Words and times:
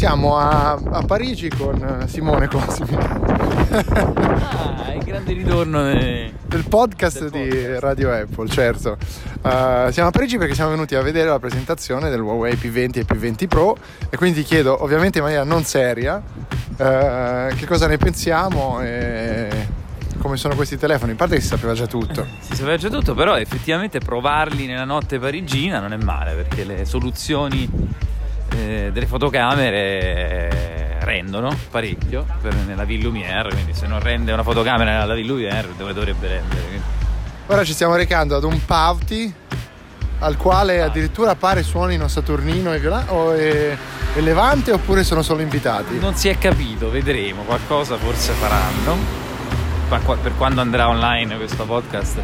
Siamo 0.00 0.38
a, 0.38 0.80
a 0.92 1.02
Parigi 1.02 1.50
con 1.50 2.06
Simone 2.08 2.48
Cosimi. 2.48 2.96
Ah, 2.96 4.94
il 4.94 5.04
grande 5.04 5.34
ritorno 5.34 5.82
de- 5.82 6.32
del 6.46 6.64
podcast 6.66 7.28
Del 7.28 7.30
di 7.30 7.48
podcast. 7.54 7.80
Radio 7.80 8.10
Apple, 8.10 8.48
certo. 8.48 8.96
Uh, 9.42 9.90
siamo 9.90 10.08
a 10.08 10.10
Parigi 10.10 10.38
perché 10.38 10.54
siamo 10.54 10.70
venuti 10.70 10.94
a 10.94 11.02
vedere 11.02 11.28
la 11.28 11.38
presentazione 11.38 12.08
del 12.08 12.18
Huawei 12.18 12.54
P20 12.54 12.96
e 12.96 13.04
P20 13.04 13.46
Pro 13.46 13.76
e 14.08 14.16
quindi 14.16 14.40
ti 14.40 14.46
chiedo, 14.46 14.82
ovviamente 14.82 15.18
in 15.18 15.24
maniera 15.24 15.44
non 15.44 15.64
seria, 15.64 16.14
uh, 16.16 17.54
che 17.54 17.66
cosa 17.66 17.86
ne 17.86 17.98
pensiamo 17.98 18.80
e 18.80 19.68
come 20.16 20.38
sono 20.38 20.54
questi 20.54 20.78
telefoni. 20.78 21.10
In 21.10 21.18
parte 21.18 21.34
che 21.34 21.42
si 21.42 21.48
sapeva 21.48 21.74
già 21.74 21.86
tutto. 21.86 22.24
Si 22.40 22.56
sapeva 22.56 22.78
già 22.78 22.88
tutto, 22.88 23.12
però 23.12 23.36
effettivamente 23.36 23.98
provarli 23.98 24.64
nella 24.64 24.84
notte 24.84 25.18
parigina 25.18 25.78
non 25.78 25.92
è 25.92 25.98
male 25.98 26.32
perché 26.32 26.64
le 26.64 26.86
soluzioni 26.86 27.68
eh, 28.56 28.90
delle 28.92 29.06
fotocamere 29.06 29.78
eh, 31.00 31.04
rendono 31.04 31.56
parecchio 31.70 32.26
per- 32.40 32.54
nella 32.66 32.84
Ville 32.84 33.04
Lumière, 33.04 33.50
quindi 33.50 33.72
se 33.74 33.86
non 33.86 34.00
rende 34.00 34.32
una 34.32 34.42
fotocamera 34.42 34.98
nella 35.00 35.14
Ville 35.14 35.28
Lumière 35.28 35.68
dove 35.76 35.92
dovrebbe 35.92 36.26
rendere? 36.28 36.60
Quindi- 36.62 36.82
Ora 37.46 37.64
ci 37.64 37.72
stiamo 37.72 37.96
recando 37.96 38.36
ad 38.36 38.44
un 38.44 38.64
Pavti 38.64 39.32
al 40.20 40.36
quale 40.36 40.82
addirittura 40.82 41.34
pare 41.34 41.62
suonino 41.62 42.06
Saturnino 42.06 42.72
e, 42.74 42.78
Viola- 42.78 43.04
o 43.08 43.34
e- 43.34 43.76
e 44.14 44.20
Levante 44.20 44.70
oppure 44.72 45.02
sono 45.04 45.22
solo 45.22 45.40
invitati. 45.40 45.98
Non 45.98 46.14
si 46.14 46.28
è 46.28 46.36
capito, 46.38 46.90
vedremo, 46.90 47.42
qualcosa 47.42 47.96
forse 47.96 48.32
faranno. 48.32 49.28
Per 50.22 50.36
quando 50.36 50.60
andrà 50.60 50.88
online 50.88 51.36
questo 51.36 51.64
podcast 51.64 52.20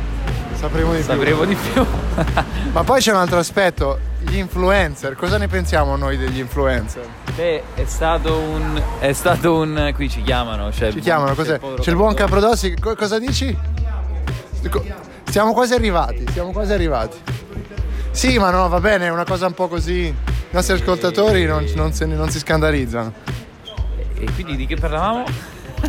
Sapremo 0.66 0.92
di 0.92 0.98
più. 0.98 1.04
sapremo 1.04 1.44
di 1.44 1.54
più. 1.54 1.86
Ma 2.72 2.82
poi 2.82 3.00
c'è 3.00 3.12
un 3.12 3.18
altro 3.18 3.38
aspetto, 3.38 3.98
gli 4.20 4.36
influencer, 4.36 5.14
cosa 5.14 5.38
ne 5.38 5.46
pensiamo 5.46 5.96
noi 5.96 6.16
degli 6.16 6.38
influencer? 6.38 7.06
Beh, 7.36 7.62
è 7.74 7.84
stato 7.84 8.36
un. 8.36 8.82
È 8.98 9.12
stato 9.12 9.56
un. 9.58 9.92
Qui 9.94 10.08
ci 10.10 10.22
chiamano. 10.22 10.72
Cioè 10.72 10.92
Ci 10.92 11.00
chiamano, 11.00 11.30
c'è 11.30 11.36
cos'è? 11.36 11.52
il 11.54 11.60
povero 11.60 11.82
C'è 11.82 11.90
il 11.90 11.96
buon. 11.96 12.14
Caprodossi, 12.14 12.74
co- 12.80 12.94
cosa 12.96 13.18
dici? 13.18 13.56
Siamo 15.30 15.52
quasi 15.52 15.74
arrivati, 15.74 16.24
siamo 16.32 16.50
quasi 16.50 16.72
arrivati. 16.72 17.16
Sì, 18.10 18.38
ma 18.38 18.50
no, 18.50 18.68
va 18.68 18.80
bene, 18.80 19.06
è 19.06 19.10
una 19.10 19.24
cosa 19.24 19.46
un 19.46 19.52
po' 19.54 19.68
così. 19.68 20.06
I 20.06 20.14
nostri 20.50 20.74
ascoltatori 20.74 21.44
non, 21.44 21.64
non 21.74 21.92
se 21.92 22.06
non 22.06 22.30
si 22.30 22.38
scandalizzano. 22.38 23.12
E 24.18 24.26
quindi 24.34 24.56
di 24.56 24.66
che 24.66 24.76
parlavamo? 24.76 25.24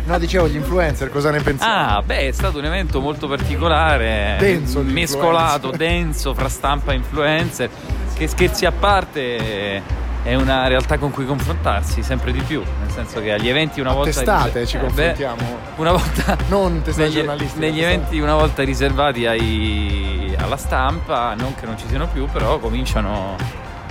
No, 0.04 0.18
dicevo 0.18 0.48
gli 0.48 0.56
influencer, 0.56 1.10
cosa 1.10 1.30
ne 1.30 1.40
pensiamo? 1.40 1.72
Ah, 1.98 2.02
beh, 2.02 2.28
è 2.28 2.32
stato 2.32 2.58
un 2.58 2.64
evento 2.64 3.00
molto 3.00 3.26
particolare. 3.28 4.36
Denso 4.38 4.80
Mescolato, 4.82 5.70
denso 5.70 6.34
fra 6.34 6.48
stampa 6.48 6.92
e 6.92 6.96
influencer. 6.96 7.68
Che 8.14 8.26
scherzi 8.26 8.66
a 8.66 8.72
parte. 8.72 9.96
È 10.20 10.34
una 10.34 10.66
realtà 10.66 10.98
con 10.98 11.10
cui 11.10 11.24
confrontarsi 11.24 12.02
sempre 12.02 12.32
di 12.32 12.40
più. 12.40 12.60
Nel 12.60 12.90
senso 12.90 13.20
che 13.22 13.32
agli 13.32 13.48
eventi 13.48 13.80
una 13.80 13.90
A 13.90 13.94
volta. 13.94 14.10
testate 14.10 14.66
ci 14.66 14.76
Eh, 14.76 14.80
beh, 14.80 14.86
confrontiamo. 14.86 15.56
una 15.76 15.92
volta. 15.92 16.36
Non 16.48 16.82
testate 16.82 17.08
negli, 17.08 17.26
negli 17.26 17.38
testate- 17.38 17.80
eventi 17.82 18.18
una 18.18 18.34
volta 18.34 18.62
riservati 18.62 19.26
ai- 19.26 20.34
alla 20.38 20.56
stampa, 20.58 21.34
non 21.34 21.54
che 21.54 21.64
non 21.66 21.78
ci 21.78 21.86
siano 21.88 22.08
più, 22.08 22.26
però 22.30 22.58
cominciano 22.58 23.36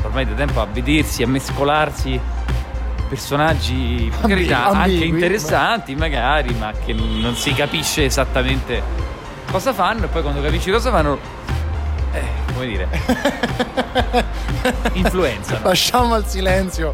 ormai 0.04 0.26
da 0.26 0.34
tempo 0.34 0.62
a 0.62 0.68
vedersi, 0.72 1.24
a 1.24 1.28
mescolarsi 1.28 2.20
personaggi 3.08 4.12
per 4.20 4.30
carità, 4.30 4.66
anche 4.66 4.78
ambigui, 4.80 5.08
interessanti 5.08 5.96
magari, 5.96 6.54
ma 6.54 6.72
che 6.72 6.94
non 6.94 7.36
si 7.36 7.54
capisce 7.54 8.06
esattamente 8.06 8.82
cosa 9.50 9.74
fanno 9.74 10.06
e 10.06 10.08
poi 10.08 10.22
quando 10.22 10.42
capisci 10.42 10.72
cosa 10.72 10.92
fanno, 10.92 11.18
eh, 12.12 12.24
come 12.54 12.68
dire, 12.68 12.88
influenzano. 14.94 15.68
Lasciamo 15.68 16.14
al 16.14 16.26
silenzio 16.28 16.94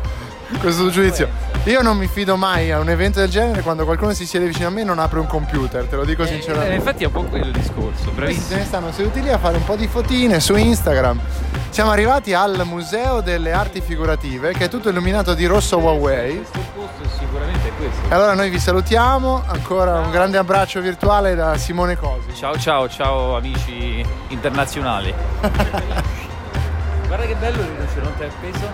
questo 0.60 0.90
giudizio. 0.90 1.53
Io 1.66 1.82
non 1.82 1.96
mi 1.98 2.08
fido 2.08 2.36
mai 2.36 2.72
a 2.72 2.80
un 2.80 2.90
evento 2.90 3.20
del 3.22 3.30
genere 3.30 3.62
quando 3.62 3.86
qualcuno 3.86 4.12
si 4.12 4.26
siede 4.26 4.46
vicino 4.48 4.68
a 4.68 4.70
me 4.70 4.82
e 4.82 4.84
non 4.84 5.00
apre 5.00 5.20
un 5.20 5.28
computer, 5.28 5.86
te 5.86 5.96
lo 5.96 6.04
dico 6.04 6.24
Eh, 6.24 6.28
sinceramente. 6.28 6.74
infatti 6.76 7.04
è 7.04 7.06
un 7.06 7.14
po' 7.14 7.24
quello 7.24 7.46
il 7.46 7.52
discorso, 7.54 7.82
Questi 7.90 8.04
se 8.10 8.12
bravissimo. 8.12 8.58
ne 8.58 8.66
stanno 8.66 8.92
seduti 8.92 9.22
lì 9.22 9.30
a 9.30 9.38
fare 9.38 9.56
un 9.56 9.64
po' 9.64 9.78
di 9.78 9.88
fotine 9.88 10.42
su 10.42 10.56
Instagram. 10.58 11.22
Siamo 11.70 11.90
arrivati 11.92 12.34
al 12.34 12.64
Museo 12.66 13.22
delle 13.22 13.54
Arti 13.54 13.80
Figurative, 13.80 14.52
che 14.52 14.66
è 14.66 14.68
tutto 14.68 14.90
illuminato 14.90 15.34
di 15.34 15.46
rosso 15.46 15.78
Huawei. 15.78 16.36
Questo 16.36 16.60
posto 16.76 17.18
sicuramente 17.18 17.70
è 17.70 17.72
questo. 17.78 18.10
E 18.10 18.14
allora 18.14 18.34
noi 18.34 18.50
vi 18.50 18.60
salutiamo, 18.60 19.44
ancora 19.48 20.00
un 20.00 20.12
grande 20.12 20.38
abbraccio 20.38 20.82
virtuale 20.82 21.34
da 21.34 21.56
Simone 21.58 21.96
Cosi. 21.98 22.36
Ciao 22.36 22.58
ciao 22.60 22.90
ciao 22.90 23.38
amici 23.38 24.06
internazionali. 24.28 25.14
Guarda 27.08 27.26
che 27.26 27.36
bello 27.36 27.62
il 27.62 27.68
rinoceronte 27.78 28.26
appeso. 28.26 28.68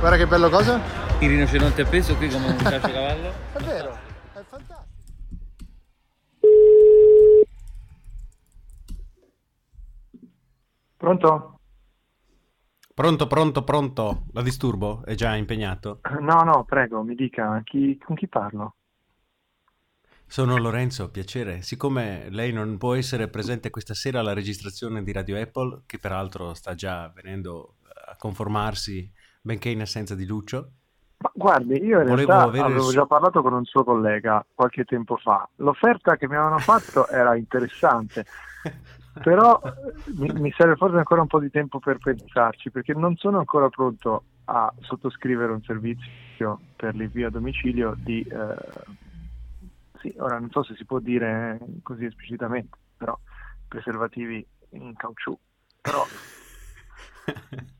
Guarda 0.00 0.16
che 0.16 0.26
bello 0.26 0.48
cosa? 0.48 1.07
Il 1.20 1.30
rinoceronte 1.30 1.82
appeso 1.82 2.16
qui 2.16 2.28
come 2.28 2.46
un 2.46 2.56
caciocavallo. 2.62 3.32
È 3.52 3.58
vero, 3.64 3.92
è 4.34 4.40
fantastico. 4.46 4.86
Pronto? 10.96 11.60
Pronto, 12.94 13.26
pronto, 13.26 13.64
pronto. 13.64 14.26
La 14.32 14.42
disturbo? 14.42 15.04
È 15.04 15.16
già 15.16 15.34
impegnato? 15.34 16.00
No, 16.20 16.42
no, 16.44 16.64
prego, 16.64 17.02
mi 17.02 17.16
dica 17.16 17.62
chi- 17.64 17.98
con 17.98 18.14
chi 18.14 18.28
parlo. 18.28 18.76
Sono 20.24 20.56
Lorenzo, 20.56 21.10
piacere. 21.10 21.62
Siccome 21.62 22.28
lei 22.30 22.52
non 22.52 22.78
può 22.78 22.94
essere 22.94 23.26
presente 23.28 23.70
questa 23.70 23.94
sera 23.94 24.20
alla 24.20 24.34
registrazione 24.34 25.02
di 25.02 25.10
Radio 25.10 25.40
Apple, 25.40 25.82
che 25.84 25.98
peraltro 25.98 26.54
sta 26.54 26.76
già 26.76 27.10
venendo 27.12 27.78
a 28.06 28.14
conformarsi, 28.16 29.10
benché 29.40 29.70
in 29.70 29.80
assenza 29.80 30.14
di 30.14 30.24
Lucio, 30.24 30.74
Ma 31.20 31.32
guardi, 31.34 31.82
io 31.82 32.00
in 32.00 32.06
Volevo 32.06 32.30
realtà 32.30 32.64
avevo 32.64 32.92
già 32.92 33.04
parlato 33.04 33.42
con 33.42 33.52
un 33.52 33.64
suo 33.64 33.82
collega 33.82 34.44
qualche 34.54 34.84
tempo 34.84 35.16
fa. 35.16 35.48
L'offerta 35.56 36.16
che 36.16 36.28
mi 36.28 36.36
avevano 36.36 36.58
fatto 36.58 37.08
era 37.08 37.34
interessante, 37.34 38.24
però 39.20 39.60
eh, 39.64 39.94
mi, 40.14 40.28
mi 40.34 40.54
serve 40.56 40.76
forse 40.76 40.96
ancora 40.96 41.22
un 41.22 41.26
po' 41.26 41.40
di 41.40 41.50
tempo 41.50 41.80
per 41.80 41.98
pensarci, 41.98 42.70
perché 42.70 42.94
non 42.94 43.16
sono 43.16 43.38
ancora 43.38 43.68
pronto 43.68 44.22
a 44.44 44.72
sottoscrivere 44.80 45.50
un 45.50 45.62
servizio 45.62 46.60
per 46.76 46.94
l'invio 46.94 47.26
a 47.26 47.30
domicilio 47.30 47.94
di... 47.96 48.22
eh, 48.22 48.56
sì, 50.00 50.14
ora 50.18 50.38
non 50.38 50.50
so 50.50 50.62
se 50.62 50.76
si 50.76 50.84
può 50.84 51.00
dire 51.00 51.58
eh, 51.60 51.66
così 51.82 52.04
esplicitamente, 52.04 52.78
però 52.96 53.18
preservativi 53.66 54.46
in 54.70 54.94
caucciù. 54.94 55.36
Però 55.80 56.06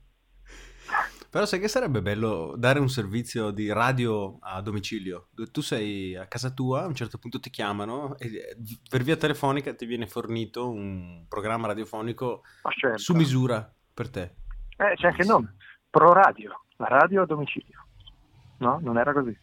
Però 1.38 1.50
sai 1.50 1.60
che 1.60 1.68
sarebbe 1.68 2.02
bello 2.02 2.54
dare 2.56 2.80
un 2.80 2.88
servizio 2.88 3.52
di 3.52 3.72
radio 3.72 4.38
a 4.40 4.60
domicilio? 4.60 5.28
Tu 5.52 5.60
sei 5.60 6.16
a 6.16 6.26
casa 6.26 6.50
tua, 6.50 6.82
a 6.82 6.86
un 6.86 6.96
certo 6.96 7.16
punto 7.16 7.38
ti 7.38 7.48
chiamano 7.48 8.18
e 8.18 8.26
eh, 8.26 8.56
per 8.90 9.04
via 9.04 9.16
telefonica 9.16 9.72
ti 9.72 9.86
viene 9.86 10.08
fornito 10.08 10.68
un 10.68 11.26
programma 11.28 11.68
radiofonico 11.68 12.42
certo. 12.76 12.98
su 12.98 13.14
misura 13.14 13.72
per 13.94 14.10
te. 14.10 14.34
Eh, 14.78 14.94
c'è 14.96 15.06
anche 15.06 15.22
il 15.22 15.28
nome, 15.28 15.54
Pro 15.88 16.12
Radio, 16.12 16.64
la 16.78 16.88
radio 16.88 17.22
a 17.22 17.26
domicilio. 17.26 17.86
No, 18.56 18.80
non 18.82 18.98
era 18.98 19.12
così. 19.12 19.38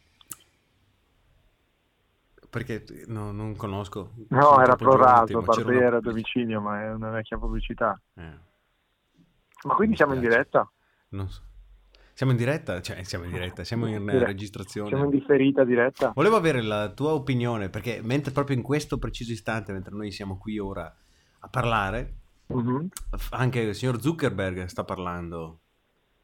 Perché 2.49 2.83
no, 3.07 3.31
non 3.31 3.55
conosco. 3.55 4.15
No, 4.31 4.41
sono 4.41 4.61
era 4.61 4.75
Pro 4.75 4.97
Radio, 4.97 5.41
parte 5.43 5.61
una 5.61 5.99
domicilio, 6.01 6.59
ma 6.59 6.81
è 6.81 6.91
una 6.91 7.11
vecchia 7.11 7.37
pubblicità. 7.37 7.97
eh, 8.15 8.37
Ma 9.63 9.73
quindi 9.75 9.95
siamo 9.95 10.13
in 10.13 10.19
diretta? 10.19 10.69
non 11.11 11.29
so. 11.29 11.53
Siamo 12.15 12.31
in 12.31 12.37
diretta? 12.37 12.81
Cioè, 12.81 13.03
siamo 13.03 13.25
in 13.25 13.31
diretta, 13.31 13.65
siamo 13.65 13.87
in 13.87 13.95
eh, 14.07 14.13
Dire- 14.13 14.25
registrazione. 14.25 14.87
Siamo 14.87 15.03
in 15.03 15.09
differita 15.09 15.65
diretta? 15.65 16.13
Volevo 16.15 16.37
avere 16.37 16.61
la 16.61 16.87
tua 16.87 17.11
opinione, 17.11 17.67
perché 17.67 17.99
mentre 18.01 18.31
proprio 18.31 18.55
in 18.55 18.63
questo 18.63 18.97
preciso 18.97 19.33
istante, 19.33 19.73
mentre 19.73 19.93
noi 19.93 20.11
siamo 20.11 20.37
qui 20.37 20.57
ora 20.57 20.85
a 21.39 21.47
parlare, 21.49 22.13
Mhm. 22.47 22.87
f- 23.17 23.33
anche 23.33 23.59
il 23.59 23.75
signor 23.75 23.99
Zuckerberg 23.99 24.63
sta 24.65 24.85
parlando 24.85 25.59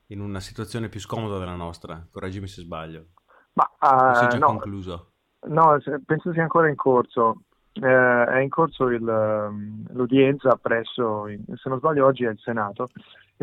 in 0.08 0.22
una 0.22 0.40
situazione 0.40 0.88
più 0.88 1.02
scomoda 1.02 1.38
della 1.40 1.56
nostra. 1.56 2.08
Correggimi 2.10 2.48
se 2.48 2.62
sbaglio. 2.62 3.08
Ma 3.54 3.66
eh, 3.66 4.28
già 4.30 4.38
no, 4.38 4.46
concluso? 4.48 5.12
no, 5.50 5.78
penso 6.06 6.32
sia 6.32 6.44
ancora 6.44 6.70
in 6.70 6.76
corso. 6.76 7.42
Eh, 7.74 7.82
è 8.26 8.40
in 8.40 8.50
corso 8.50 8.88
il, 8.88 9.06
ehm, 9.06 9.88
l'udienza 9.94 10.56
presso, 10.56 11.26
se 11.28 11.70
non 11.70 11.80
sbaglio 11.80 12.06
oggi 12.06 12.24
è 12.24 12.30
il 12.30 12.40
Senato, 12.40 12.88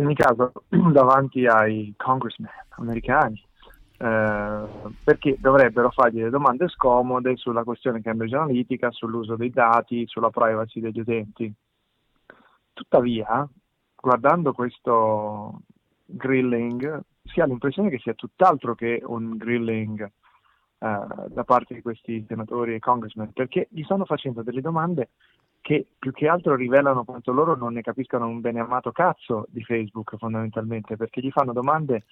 ogni 0.01 0.15
caso 0.15 0.53
davanti 0.93 1.47
ai 1.47 1.95
congressmen 1.97 2.51
americani, 2.71 3.43
eh, 3.99 4.63
perché 5.05 5.37
dovrebbero 5.39 5.91
fargli 5.91 6.19
delle 6.19 6.31
domande 6.31 6.69
scomode 6.69 7.37
sulla 7.37 7.65
questione 7.65 8.01
Cambridge 8.01 8.37
Analytica, 8.37 8.91
sull'uso 8.91 9.37
dei 9.37 9.51
dati, 9.51 10.07
sulla 10.07 10.31
privacy 10.31 10.81
degli 10.81 11.01
utenti. 11.01 11.53
Tuttavia, 12.73 13.49
guardando 13.97 14.53
questo 14.53 15.63
grilling, 16.05 17.01
si 17.25 17.41
ha 17.41 17.47
l'impressione 17.47 17.91
che 17.91 17.99
sia 17.99 18.15
tutt'altro 18.15 18.75
che 18.75 19.03
un 19.05 19.37
grilling 19.37 20.03
eh, 20.03 21.07
da 21.29 21.45
parte 21.45 21.75
di 21.75 21.83
questi 21.83 22.25
senatori 22.29 22.75
e 22.75 22.79
congressmen, 22.79 23.33
perché 23.33 23.67
gli 23.71 23.83
stanno 23.83 24.05
facendo 24.05 24.43
delle 24.43 24.61
domande 24.61 25.11
che 25.69 25.87
più 25.99 26.13
che 26.13 26.27
altro 26.27 26.55
rivelano 26.55 27.05
quanto 27.05 27.31
loro 27.31 27.55
non 27.55 27.75
ne 27.75 27.83
capiscano 27.83 28.27
un 28.27 28.41
bene 28.41 28.59
amato 28.61 28.91
cazzo 28.91 29.45
di 29.51 29.63
Facebook 29.63 30.17
fondamentalmente, 30.17 30.97
perché 30.97 31.21
gli 31.21 31.31
fanno 31.31 31.53
domande 31.53 32.05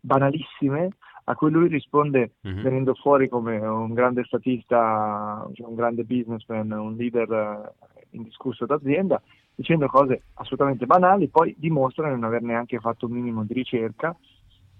banalissime 0.00 0.88
a 1.26 1.36
cui 1.36 1.52
lui 1.52 1.68
risponde 1.68 2.32
Mhm. 2.40 2.62
venendo 2.62 2.94
fuori 2.94 3.28
come 3.28 3.56
un 3.58 3.94
grande 3.94 4.24
statista, 4.24 5.48
cioè 5.52 5.68
un 5.68 5.76
grande 5.76 6.02
businessman, 6.02 6.72
un 6.72 6.96
leader 6.96 7.30
eh, 7.30 8.06
indiscusso 8.10 8.66
d'azienda, 8.66 9.22
dicendo 9.54 9.86
cose 9.86 10.22
assolutamente 10.34 10.84
banali, 10.84 11.28
poi 11.28 11.54
dimostra 11.56 12.06
di 12.08 12.14
non 12.14 12.24
aver 12.24 12.42
neanche 12.42 12.80
fatto 12.80 13.06
un 13.06 13.12
minimo 13.12 13.44
di 13.44 13.54
ricerca, 13.54 14.14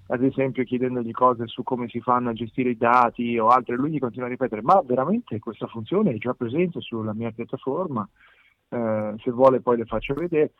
ad 0.08 0.22
esempio 0.22 0.64
chiedendogli 0.64 1.10
cose 1.12 1.46
su 1.46 1.62
come 1.62 1.88
si 1.88 2.00
fanno 2.00 2.30
a 2.30 2.32
gestire 2.34 2.70
i 2.70 2.76
dati 2.76 3.38
o 3.38 3.48
altre, 3.48 3.76
lui 3.76 3.90
gli 3.90 3.98
continua 3.98 4.26
a 4.26 4.30
ripetere, 4.30 4.62
ma 4.62 4.82
veramente 4.84 5.38
questa 5.38 5.66
funzione 5.66 6.12
è 6.12 6.18
già 6.18 6.34
presente 6.34 6.80
sulla 6.80 7.14
mia 7.14 7.30
piattaforma, 7.30 8.08
Eh, 8.68 9.14
se 9.18 9.30
vuole 9.30 9.60
poi 9.60 9.76
le 9.78 9.84
faccio 9.84 10.14
vedere. 10.14 10.52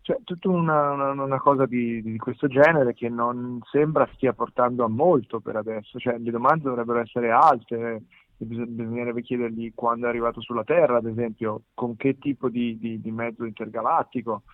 Cioè, 0.00 0.16
tutta 0.24 0.48
una, 0.48 0.92
una- 1.12 1.38
cosa 1.38 1.66
di, 1.66 2.00
di 2.00 2.16
questo 2.16 2.46
genere 2.48 2.94
che 2.94 3.08
non 3.10 3.60
sembra 3.70 4.08
stia 4.14 4.32
portando 4.32 4.84
a 4.84 4.88
molto 4.88 5.40
per 5.40 5.56
adesso, 5.56 5.98
cioè 5.98 6.16
le 6.18 6.30
domande 6.30 6.62
dovrebbero 6.64 7.00
essere 7.00 7.30
alte, 7.30 8.04
bis- 8.38 8.64
bisognerebbe 8.66 9.20
chiedergli 9.22 9.72
quando 9.74 10.06
è 10.06 10.08
arrivato 10.08 10.40
sulla 10.40 10.64
Terra, 10.64 10.96
ad 10.96 11.06
esempio, 11.06 11.62
con 11.74 11.96
che 11.96 12.16
tipo 12.18 12.48
di, 12.48 12.78
di- 12.78 13.00
di 13.00 13.10
mezzo 13.10 13.44
intergalattico, 13.44 14.44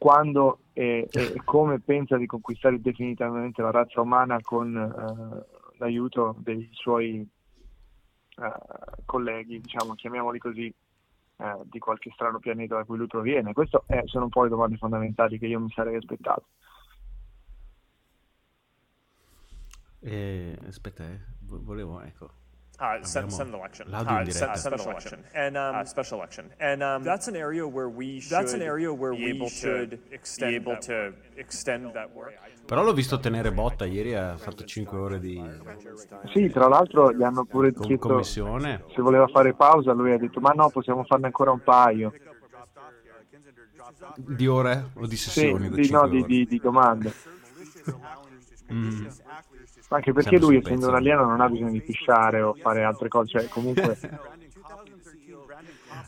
quando 0.00 0.60
e, 0.72 1.10
e 1.12 1.42
come 1.44 1.78
pensa 1.78 2.16
di 2.16 2.24
conquistare 2.24 2.80
definitivamente 2.80 3.60
la 3.60 3.70
razza 3.70 4.00
umana 4.00 4.40
con 4.40 4.74
eh, 4.74 5.76
l'aiuto 5.76 6.36
dei 6.38 6.66
suoi 6.72 7.16
eh, 8.36 8.52
colleghi, 9.04 9.60
diciamo, 9.60 9.94
chiamiamoli 9.94 10.38
così, 10.38 10.74
eh, 11.36 11.56
di 11.64 11.78
qualche 11.78 12.10
strano 12.14 12.38
pianeta 12.38 12.76
da 12.76 12.84
cui 12.84 12.96
lui 12.96 13.08
proviene. 13.08 13.52
Queste 13.52 13.78
sono 14.06 14.24
un 14.24 14.30
po' 14.30 14.44
le 14.44 14.48
domande 14.48 14.78
fondamentali 14.78 15.38
che 15.38 15.46
io 15.46 15.60
mi 15.60 15.68
sarei 15.68 15.96
aspettato. 15.96 16.46
Eh, 20.00 20.58
aspetta, 20.66 21.04
eh, 21.04 21.20
vo- 21.40 21.62
volevo, 21.62 22.00
ecco. 22.00 22.30
Uh, 22.80 22.96
send, 23.02 23.26
Abbiamo 23.26 23.36
send 23.36 23.52
election. 23.52 23.88
Uh. 23.92 23.96
And 25.34 25.56
um, 25.56 25.74
uh, 25.76 25.84
special 25.84 26.16
election. 26.16 26.50
And 26.58 26.82
um, 26.82 27.02
That's 27.02 27.28
an 27.28 27.36
area 27.36 27.66
where 27.66 27.88
we 27.90 28.20
should 28.20 28.30
that's 28.30 28.54
an 28.54 28.62
area 28.62 28.90
where 28.90 29.12
be 29.14 29.24
we 29.24 29.30
able 29.32 29.48
should 29.48 29.90
to 29.90 29.96
be 30.08 30.14
extend 30.14 30.54
able 30.54 30.72
that 30.72 30.82
to 30.86 30.92
work. 30.92 31.14
extend 31.36 31.92
that 31.92 32.10
work. 32.14 32.32
Però 32.64 32.82
l'ho 32.82 32.94
visto 32.94 33.18
tenere 33.18 33.52
botta, 33.52 33.84
ieri 33.84 34.14
ha 34.14 34.36
fatto 34.38 34.64
5 34.64 34.96
ore 34.98 35.20
di 35.20 35.42
Sì, 36.32 36.48
tra 36.48 36.68
l'altro 36.68 37.12
gli 37.12 37.22
hanno 37.22 37.44
pure 37.44 37.72
com- 37.74 37.84
chiesto 37.86 38.08
commissione. 38.08 38.84
se 38.94 39.02
voleva 39.02 39.26
fare 39.26 39.52
pausa, 39.52 39.92
lui 39.92 40.12
ha 40.12 40.18
detto 40.18 40.40
ma 40.40 40.52
no, 40.52 40.70
possiamo 40.70 41.04
farne 41.04 41.26
ancora 41.26 41.50
un 41.50 41.60
paio. 41.62 42.12
Di 44.16 44.46
ore 44.46 44.90
o 44.94 45.06
di 45.06 45.16
Sì, 45.16 45.28
sessioni? 45.30 45.68
da 45.68 45.76
di, 45.76 45.90
no, 45.90 46.08
di, 46.08 46.18
ore? 46.18 46.26
di- 46.26 46.46
di 46.46 46.58
domande. 46.60 47.12
Mm. 48.72 49.06
Anche 49.92 50.12
perché 50.12 50.38
lui, 50.38 50.56
essendo 50.56 50.88
un 50.88 50.94
alieno, 50.94 51.24
non 51.26 51.40
ha 51.40 51.48
bisogno 51.48 51.72
di 51.72 51.80
pisciare 51.82 52.40
o 52.42 52.54
fare 52.54 52.84
altre 52.84 53.08
cose, 53.08 53.38
cioè 53.38 53.48
comunque 53.48 53.96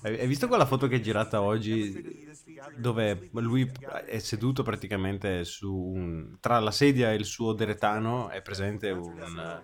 Hai 0.03 0.27
visto 0.27 0.49
quella 0.49 0.67
foto 0.67 0.87
che 0.89 0.97
è 0.97 1.01
girata 1.01 1.41
oggi 1.43 2.31
dove 2.77 3.29
lui 3.33 3.69
è 4.07 4.19
seduto 4.19 4.63
praticamente 4.63 5.45
su 5.45 5.73
un... 5.75 6.37
tra 6.41 6.59
la 6.61 6.71
sedia 6.71 7.11
e 7.13 7.17
il 7.17 7.25
suo 7.25 7.53
deretano 7.53 8.29
è 8.29 8.41
presente 8.43 8.91
un- 8.91 9.61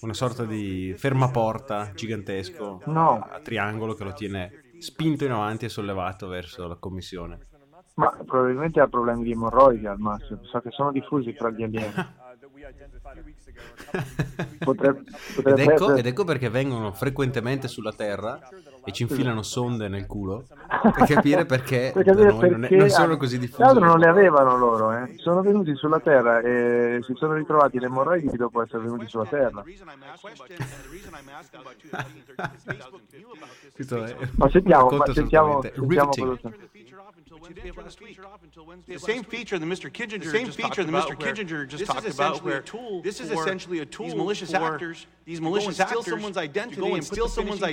una 0.00 0.12
sorta 0.14 0.44
di 0.44 0.94
fermaporta 0.96 1.92
gigantesco 1.94 2.82
No. 2.86 3.26
a 3.30 3.40
triangolo 3.40 3.94
che 3.94 4.04
lo 4.04 4.12
tiene 4.12 4.50
spinto 4.78 5.24
in 5.24 5.32
avanti 5.32 5.64
e 5.64 5.68
sollevato 5.70 6.26
verso 6.28 6.66
la 6.68 6.76
commissione. 6.76 7.46
ma 7.94 8.10
probabilmente 8.26 8.80
ha 8.80 8.86
problemi 8.88 9.24
di 9.24 9.32
emorroidi 9.32 9.86
al 9.86 9.98
massimo, 9.98 10.44
so 10.44 10.60
che 10.60 10.70
sono 10.70 10.92
diffusi 10.92 11.32
tra 11.34 11.50
gli 11.50 11.62
alieni. 11.62 11.92
Potrebbe, 14.64 14.98
Ed 15.00 15.34
potrebbe 15.34 15.62
ecco, 15.62 15.84
essere- 15.84 15.98
ed 16.00 16.06
ecco 16.06 16.24
perché 16.24 16.48
vengono 16.48 16.92
frequentemente 16.92 17.68
sulla 17.68 17.92
Terra 17.92 18.40
e 18.86 18.92
ci 18.92 19.02
infilano 19.02 19.42
sonde 19.42 19.88
nel 19.88 20.06
culo 20.06 20.44
per 20.94 21.06
capire 21.06 21.44
perché, 21.44 21.90
Per 21.92 22.04
capire 22.04 22.30
noi 22.32 22.50
non, 22.50 22.64
è- 22.64 22.68
perché 22.68 22.76
non 22.76 22.88
sono 22.88 23.16
così 23.16 23.36
Tra 23.36 23.46
diffusi. 23.46 23.62
l'altro 23.62 23.84
non 23.84 23.98
le 23.98 24.06
avevano 24.06 24.56
loro, 24.56 24.92
eh. 24.92 25.14
sono 25.16 25.42
venuti 25.42 25.74
sulla 25.74 25.98
Terra 25.98 26.38
e 26.38 27.00
si 27.02 27.12
sono 27.16 27.34
ritrovati 27.34 27.80
le 27.80 27.86
emorroidi 27.86 28.36
dopo 28.36 28.62
essere 28.62 28.84
venuti 28.84 29.08
sulla 29.08 29.26
Terra. 29.26 29.64
Questo 33.74 34.04
è 34.04 34.16
Ma 34.36 34.48
sentiamo, 34.50 34.90
ma 34.90 35.04
sentiamo, 35.12 35.60
sentiamo 35.62 36.10
cosa 36.14 36.40
The 38.86 38.98
same 38.98 39.22
feature 39.22 39.58
that 39.58 39.66
Mr. 39.66 39.90
Kissinger 39.90 40.24
The 40.24 40.30
same 40.30 40.50
feature 40.50 40.84
that 40.84 40.92
Mr. 40.92 41.16
Kissinger 41.16 41.66
just 41.66 41.86
talked 41.86 42.08
about 42.08 42.42
where 42.42 42.62
this 43.02 43.20
is 43.20 43.30
essentially 43.30 43.80
a 43.80 43.86
tool 43.86 44.06
these 44.06 44.14
malicious 44.14 44.54
actors 44.54 45.06
these 45.24 45.40
malicious 45.40 45.78
and 45.78 45.88
steal 45.88 45.98
actors 45.98 46.12
someone's 46.12 46.36
identity 46.36 46.92
and 46.92 47.06
put 47.06 47.18
the 47.26 47.28
someone's 47.28 47.64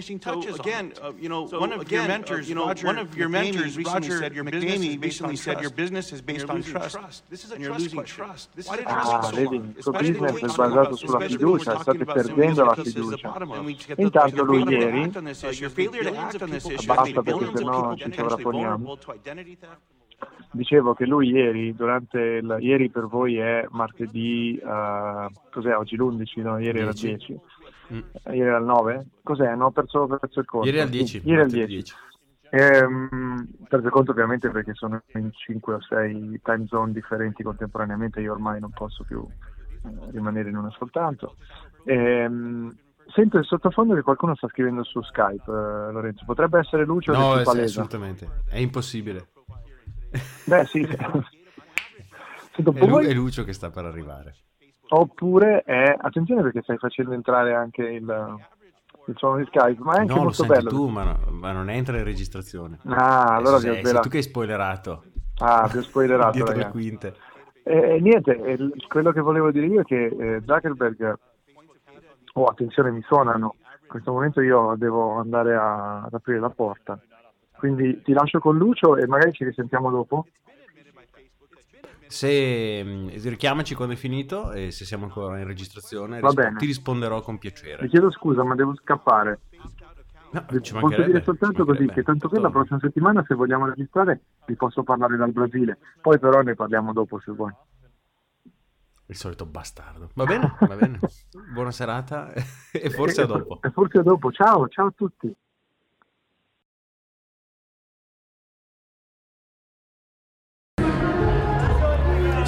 finishing 0.00 0.18
touches 0.18 0.56
So 0.56 0.62
again, 0.62 0.86
it. 0.92 0.98
uh, 1.02 1.12
you 1.20 1.28
know, 1.28 1.46
So 1.46 1.60
one 1.60 1.72
of 1.72 1.78
your 1.90 2.00
again, 2.00 2.08
mentors, 2.08 2.46
uh, 2.46 2.48
you 2.48 2.54
know, 2.54 2.66
Roger 2.66 2.86
one 2.86 2.98
of 2.98 3.16
your 3.16 3.28
McNamee 3.28 3.52
mentors 3.52 3.76
recently 3.76 4.08
Roger 4.08 4.18
said 4.18 4.34
your 4.34 4.44
business 4.44 4.96
based 4.96 5.22
on 5.22 5.30
recently 5.30 5.36
said 5.36 5.52
trust. 5.52 5.62
your 5.62 5.74
business 5.76 6.12
is 6.12 6.22
based 6.22 6.48
on 6.48 6.62
trust. 6.62 6.96
trust. 6.96 7.24
This 7.28 7.44
is 7.44 7.50
a 7.50 7.54
And 7.54 7.62
you're 7.62 7.72
trust 7.74 7.84
losing 7.84 7.98
question. 8.00 8.24
trust. 8.24 8.48
This 8.56 8.66
Why 8.66 8.74
is 8.74 8.78
did 8.80 8.88
a 8.88 8.92
trust 8.92 9.10
trust 9.10 9.32
Ah, 9.32 9.36
vedi, 9.36 9.56
il 9.56 9.74
suo 9.82 9.92
business 9.92 10.40
è 10.40 10.46
basato 10.56 10.96
sulla 10.96 11.20
fiducia, 11.20 11.78
state 11.78 12.04
perdendo 12.04 12.64
la 12.64 12.74
fiducia. 12.74 13.32
intanto 13.96 14.44
lui 14.44 14.62
ieri- 14.68 15.08
Basta, 15.10 17.22
perché 17.22 17.56
sennò 17.56 17.94
ci 17.96 18.12
sovrapponiamo. 18.12 18.98
Dicevo 20.52 20.94
che 20.94 21.06
lui 21.06 21.28
ieri, 21.30 21.74
durante 21.76 22.18
il, 22.18 22.56
ieri 22.60 22.90
per 22.90 23.06
voi 23.06 23.36
è 23.36 23.64
martedì, 23.70 24.56
eh, 24.56 25.28
cos'è 25.50 25.74
oggi 25.76 25.94
l'11, 25.96 26.42
no? 26.42 26.58
Ieri 26.58 26.80
era 26.80 26.88
il 26.90 26.94
10. 26.94 27.38
10. 27.90 27.94
Mm. 27.94 28.32
Ieri 28.34 28.40
era 28.48 28.58
il 28.58 28.64
9? 28.64 29.06
Cos'è? 29.22 29.54
No, 29.54 29.66
ho 29.66 29.70
perso, 29.70 30.06
perso 30.06 30.40
il 30.40 30.46
conto. 30.46 30.66
Ieri 30.66 30.80
al 30.80 30.86
Sì, 30.86 30.92
10. 30.92 31.16
Ieri 31.18 31.30
al 31.30 31.38
martedì 31.38 31.66
10. 31.66 31.94
Ehm, 32.52 33.48
perso 33.68 33.86
il 33.86 33.92
conto 33.92 34.10
ovviamente 34.10 34.50
perché 34.50 34.74
sono 34.74 35.00
in 35.14 35.30
5 35.32 35.74
o 35.74 35.80
6 35.82 36.40
time 36.42 36.66
zone 36.66 36.92
differenti 36.92 37.42
contemporaneamente, 37.42 38.20
io 38.20 38.32
ormai 38.32 38.58
non 38.60 38.70
posso 38.70 39.04
più 39.04 39.24
eh, 39.84 40.10
rimanere 40.10 40.48
in 40.48 40.56
una 40.56 40.70
soltanto. 40.70 41.36
Ehm, 41.84 42.76
sento 43.06 43.38
il 43.38 43.44
sottofondo 43.44 43.94
che 43.94 44.02
qualcuno 44.02 44.34
sta 44.34 44.48
scrivendo 44.48 44.82
su 44.84 45.00
Skype, 45.02 45.50
eh, 45.50 45.92
Lorenzo. 45.92 46.24
Potrebbe 46.24 46.58
essere 46.58 46.84
Lucio 46.84 47.12
No, 47.12 47.38
è- 47.38 47.42
assolutamente. 47.42 48.42
È 48.48 48.58
impossibile. 48.58 49.28
Beh, 50.44 50.64
sì. 50.66 50.86
Sento, 52.52 52.72
È, 52.74 52.84
Lu- 52.84 52.98
è 53.00 53.12
Lucio 53.12 53.44
che 53.44 53.52
sta 53.52 53.70
per 53.70 53.84
arrivare. 53.84 54.34
Oppure 54.92 55.62
è, 55.62 55.94
attenzione 55.96 56.42
perché 56.42 56.62
stai 56.62 56.76
facendo 56.78 57.12
entrare 57.12 57.54
anche 57.54 57.82
il, 57.82 58.38
il 59.06 59.14
suono 59.16 59.36
di 59.36 59.44
Skype, 59.46 59.80
ma 59.82 59.94
è 59.94 60.00
anche 60.00 60.14
No, 60.14 60.22
molto 60.24 60.42
senti 60.42 60.52
bello. 60.52 60.68
tu, 60.68 60.88
ma, 60.88 61.04
no- 61.04 61.30
ma 61.30 61.52
non 61.52 61.70
entra 61.70 61.96
in 61.96 62.02
registrazione. 62.04 62.78
Ah, 62.86 63.36
allora 63.36 63.58
sei, 63.58 63.70
sei 63.72 63.80
svelato. 63.82 64.00
tu 64.02 64.08
che 64.08 64.16
hai 64.16 64.22
spoilerato. 64.24 65.04
Ah, 65.38 65.68
vi 65.68 65.78
ho 65.78 65.82
spoilerato, 65.82 66.32
Dietro 66.34 66.52
le 66.54 66.60
ragazzi. 66.60 66.72
quinte. 66.72 67.14
E, 67.62 67.76
e 67.96 68.00
niente, 68.00 68.36
e 68.36 68.56
l- 68.56 68.72
quello 68.88 69.12
che 69.12 69.20
volevo 69.20 69.52
dire 69.52 69.66
io 69.66 69.82
è 69.82 69.84
che 69.84 70.06
eh, 70.06 70.42
Zuckerberg, 70.44 71.14
oh 72.34 72.44
attenzione 72.44 72.90
mi 72.90 73.02
suonano, 73.02 73.54
in 73.60 73.86
questo 73.86 74.10
momento 74.12 74.40
io 74.40 74.74
devo 74.76 75.18
andare 75.18 75.54
a- 75.54 76.02
ad 76.02 76.14
aprire 76.14 76.40
la 76.40 76.50
porta, 76.50 76.98
quindi 77.56 78.02
ti 78.02 78.12
lascio 78.12 78.40
con 78.40 78.56
Lucio 78.56 78.96
e 78.96 79.06
magari 79.06 79.32
ci 79.32 79.44
risentiamo 79.44 79.88
dopo. 79.90 80.26
Se 82.10 82.82
mh, 82.82 83.28
richiamaci 83.28 83.76
quando 83.76 83.94
è 83.94 83.96
finito 83.96 84.50
e 84.52 84.72
se 84.72 84.84
siamo 84.84 85.04
ancora 85.04 85.38
in 85.38 85.46
registrazione, 85.46 86.18
bene. 86.18 86.56
ti 86.56 86.66
risponderò 86.66 87.22
con 87.22 87.38
piacere. 87.38 87.88
chiedo 87.88 88.10
scusa 88.10 88.42
ma 88.42 88.56
devo 88.56 88.74
scappare. 88.74 89.40
No, 90.32 90.44
Vi 90.50 90.62
ci 90.62 90.74
posso 90.74 91.02
dire 91.02 91.22
soltanto 91.22 91.64
così 91.64 91.86
che 91.86 92.02
tanto 92.02 92.28
che 92.28 92.38
la 92.40 92.50
prossima 92.50 92.78
settimana 92.80 93.24
se 93.26 93.34
vogliamo 93.34 93.66
registrare 93.66 94.20
vi 94.46 94.54
posso 94.56 94.82
parlare 94.82 95.16
dal 95.16 95.32
Brasile, 95.32 95.78
poi 96.00 96.18
però 96.18 96.40
ne 96.42 96.54
parliamo 96.54 96.92
dopo 96.92 97.20
se 97.20 97.30
vuoi. 97.32 97.52
Il 99.06 99.16
solito 99.16 99.46
bastardo. 99.46 100.10
Va 100.14 100.24
bene, 100.24 100.56
va 100.60 100.76
bene. 100.76 100.98
Buona 101.52 101.72
serata 101.72 102.32
e 102.72 102.90
forse 102.90 103.22
a 103.22 103.26
dopo. 103.26 103.60
E 103.62 103.70
forse 103.70 103.98
a 103.98 104.02
dopo. 104.02 104.30
Ciao, 104.30 104.68
ciao 104.68 104.86
a 104.86 104.92
tutti. 104.94 105.34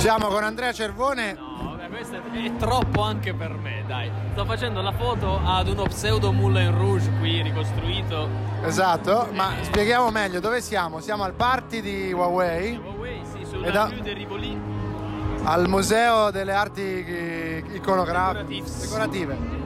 Siamo 0.02 0.26
con 0.26 0.42
Andrea 0.42 0.72
Cervone. 0.72 1.34
No, 1.38 1.76
vabbè, 1.76 1.88
questo 1.88 2.16
è, 2.16 2.56
troppo 2.56 3.02
anche 3.02 3.32
per 3.34 3.52
me, 3.54 3.84
dai. 3.86 4.10
Sto 4.32 4.44
facendo 4.44 4.82
la 4.82 4.90
foto 4.90 5.40
ad 5.44 5.68
uno 5.68 5.84
pseudo 5.84 6.32
Moulin 6.32 6.76
Rouge 6.76 7.08
qui 7.20 7.40
ricostruito. 7.40 8.28
Esatto, 8.64 9.28
ma 9.32 9.50
spieghiamo 9.60 10.10
meglio 10.10 10.40
dove 10.40 10.60
siamo. 10.60 10.98
Siamo 11.00 11.22
al 11.22 11.34
party 11.34 11.80
di 11.80 12.12
Huawei, 12.12 12.76
Huawei, 12.84 13.20
sì, 13.32 13.42
E 13.42 13.44
sulla 13.46 13.70
da- 13.70 13.84
Rue 13.90 14.02
de 14.02 14.12
Rivoli. 14.12 14.60
al 15.44 15.68
Museo 15.68 16.32
delle 16.32 16.52
Arti 16.52 16.82
eh, 16.82 17.64
Iconografiche 17.74 18.64
Decorative. 18.80 19.60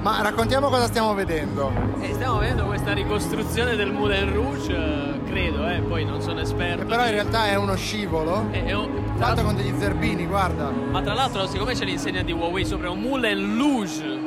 Ma 0.00 0.22
raccontiamo 0.22 0.68
cosa 0.68 0.86
stiamo 0.86 1.12
vedendo. 1.12 1.72
E 2.00 2.12
stiamo 2.14 2.38
vedendo 2.38 2.66
questa 2.66 2.92
ricostruzione 2.92 3.74
del 3.74 3.90
Moulin 3.92 4.32
Rouge, 4.32 4.72
eh, 4.72 5.20
credo, 5.24 5.68
eh, 5.68 5.80
poi 5.80 6.04
non 6.04 6.22
sono 6.22 6.38
esperto. 6.38 6.82
Che 6.82 6.84
però 6.88 7.04
in 7.04 7.10
realtà 7.10 7.46
è 7.48 7.56
uno 7.56 7.74
scivolo. 7.74 8.46
è- 8.52 8.62
è 8.66 8.72
un- 8.74 9.07
L'altro 9.18 9.44
con 9.44 9.56
degli 9.56 9.74
zerbini, 9.78 10.26
guarda. 10.26 10.70
Ma 10.70 11.00
tra 11.02 11.12
l'altro, 11.14 11.46
siccome 11.46 11.74
c'è 11.74 11.84
l'insegna 11.84 12.22
di 12.22 12.32
Huawei 12.32 12.64
sopra 12.64 12.90
un 12.90 13.00
Moulin 13.00 13.56
Rouge. 13.58 14.18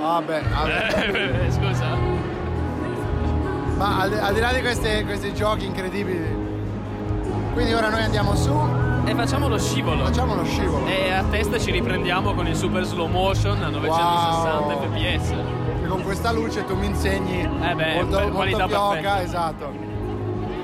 Vabbè, 0.00 0.42
vabbè. 0.42 1.46
Scusa. 1.50 1.86
Ma 3.76 4.00
al, 4.00 4.12
al 4.20 4.34
di 4.34 4.40
là 4.40 4.52
di 4.52 4.60
queste- 4.60 5.04
questi 5.04 5.34
giochi 5.34 5.64
incredibili, 5.66 6.24
quindi 7.54 7.72
ora 7.72 7.88
noi 7.88 8.02
andiamo 8.02 8.34
su, 8.36 8.52
E 9.06 9.14
facciamo 9.14 9.48
lo 9.48 9.58
scivolo. 9.58 10.04
facciamo 10.04 10.34
lo 10.34 10.44
scivolo. 10.44 10.86
E 10.86 11.10
a 11.12 11.24
testa 11.30 11.58
ci 11.58 11.70
riprendiamo 11.72 12.34
con 12.34 12.46
il 12.46 12.54
super 12.54 12.84
slow 12.84 13.08
motion 13.08 13.62
a 13.62 13.68
960 13.70 14.58
Wow. 14.60 14.92
fps. 14.92 15.30
E 15.82 15.86
con 15.88 16.02
questa 16.02 16.30
luce 16.32 16.64
tu 16.64 16.76
mi 16.76 16.86
insegni 16.86 17.40
Eh 17.42 17.74
beh, 17.74 17.94
molto, 17.94 18.18
molto 18.18 18.32
qualità 18.34 18.66
perfetta. 18.66 19.22
esatto. 19.22 19.72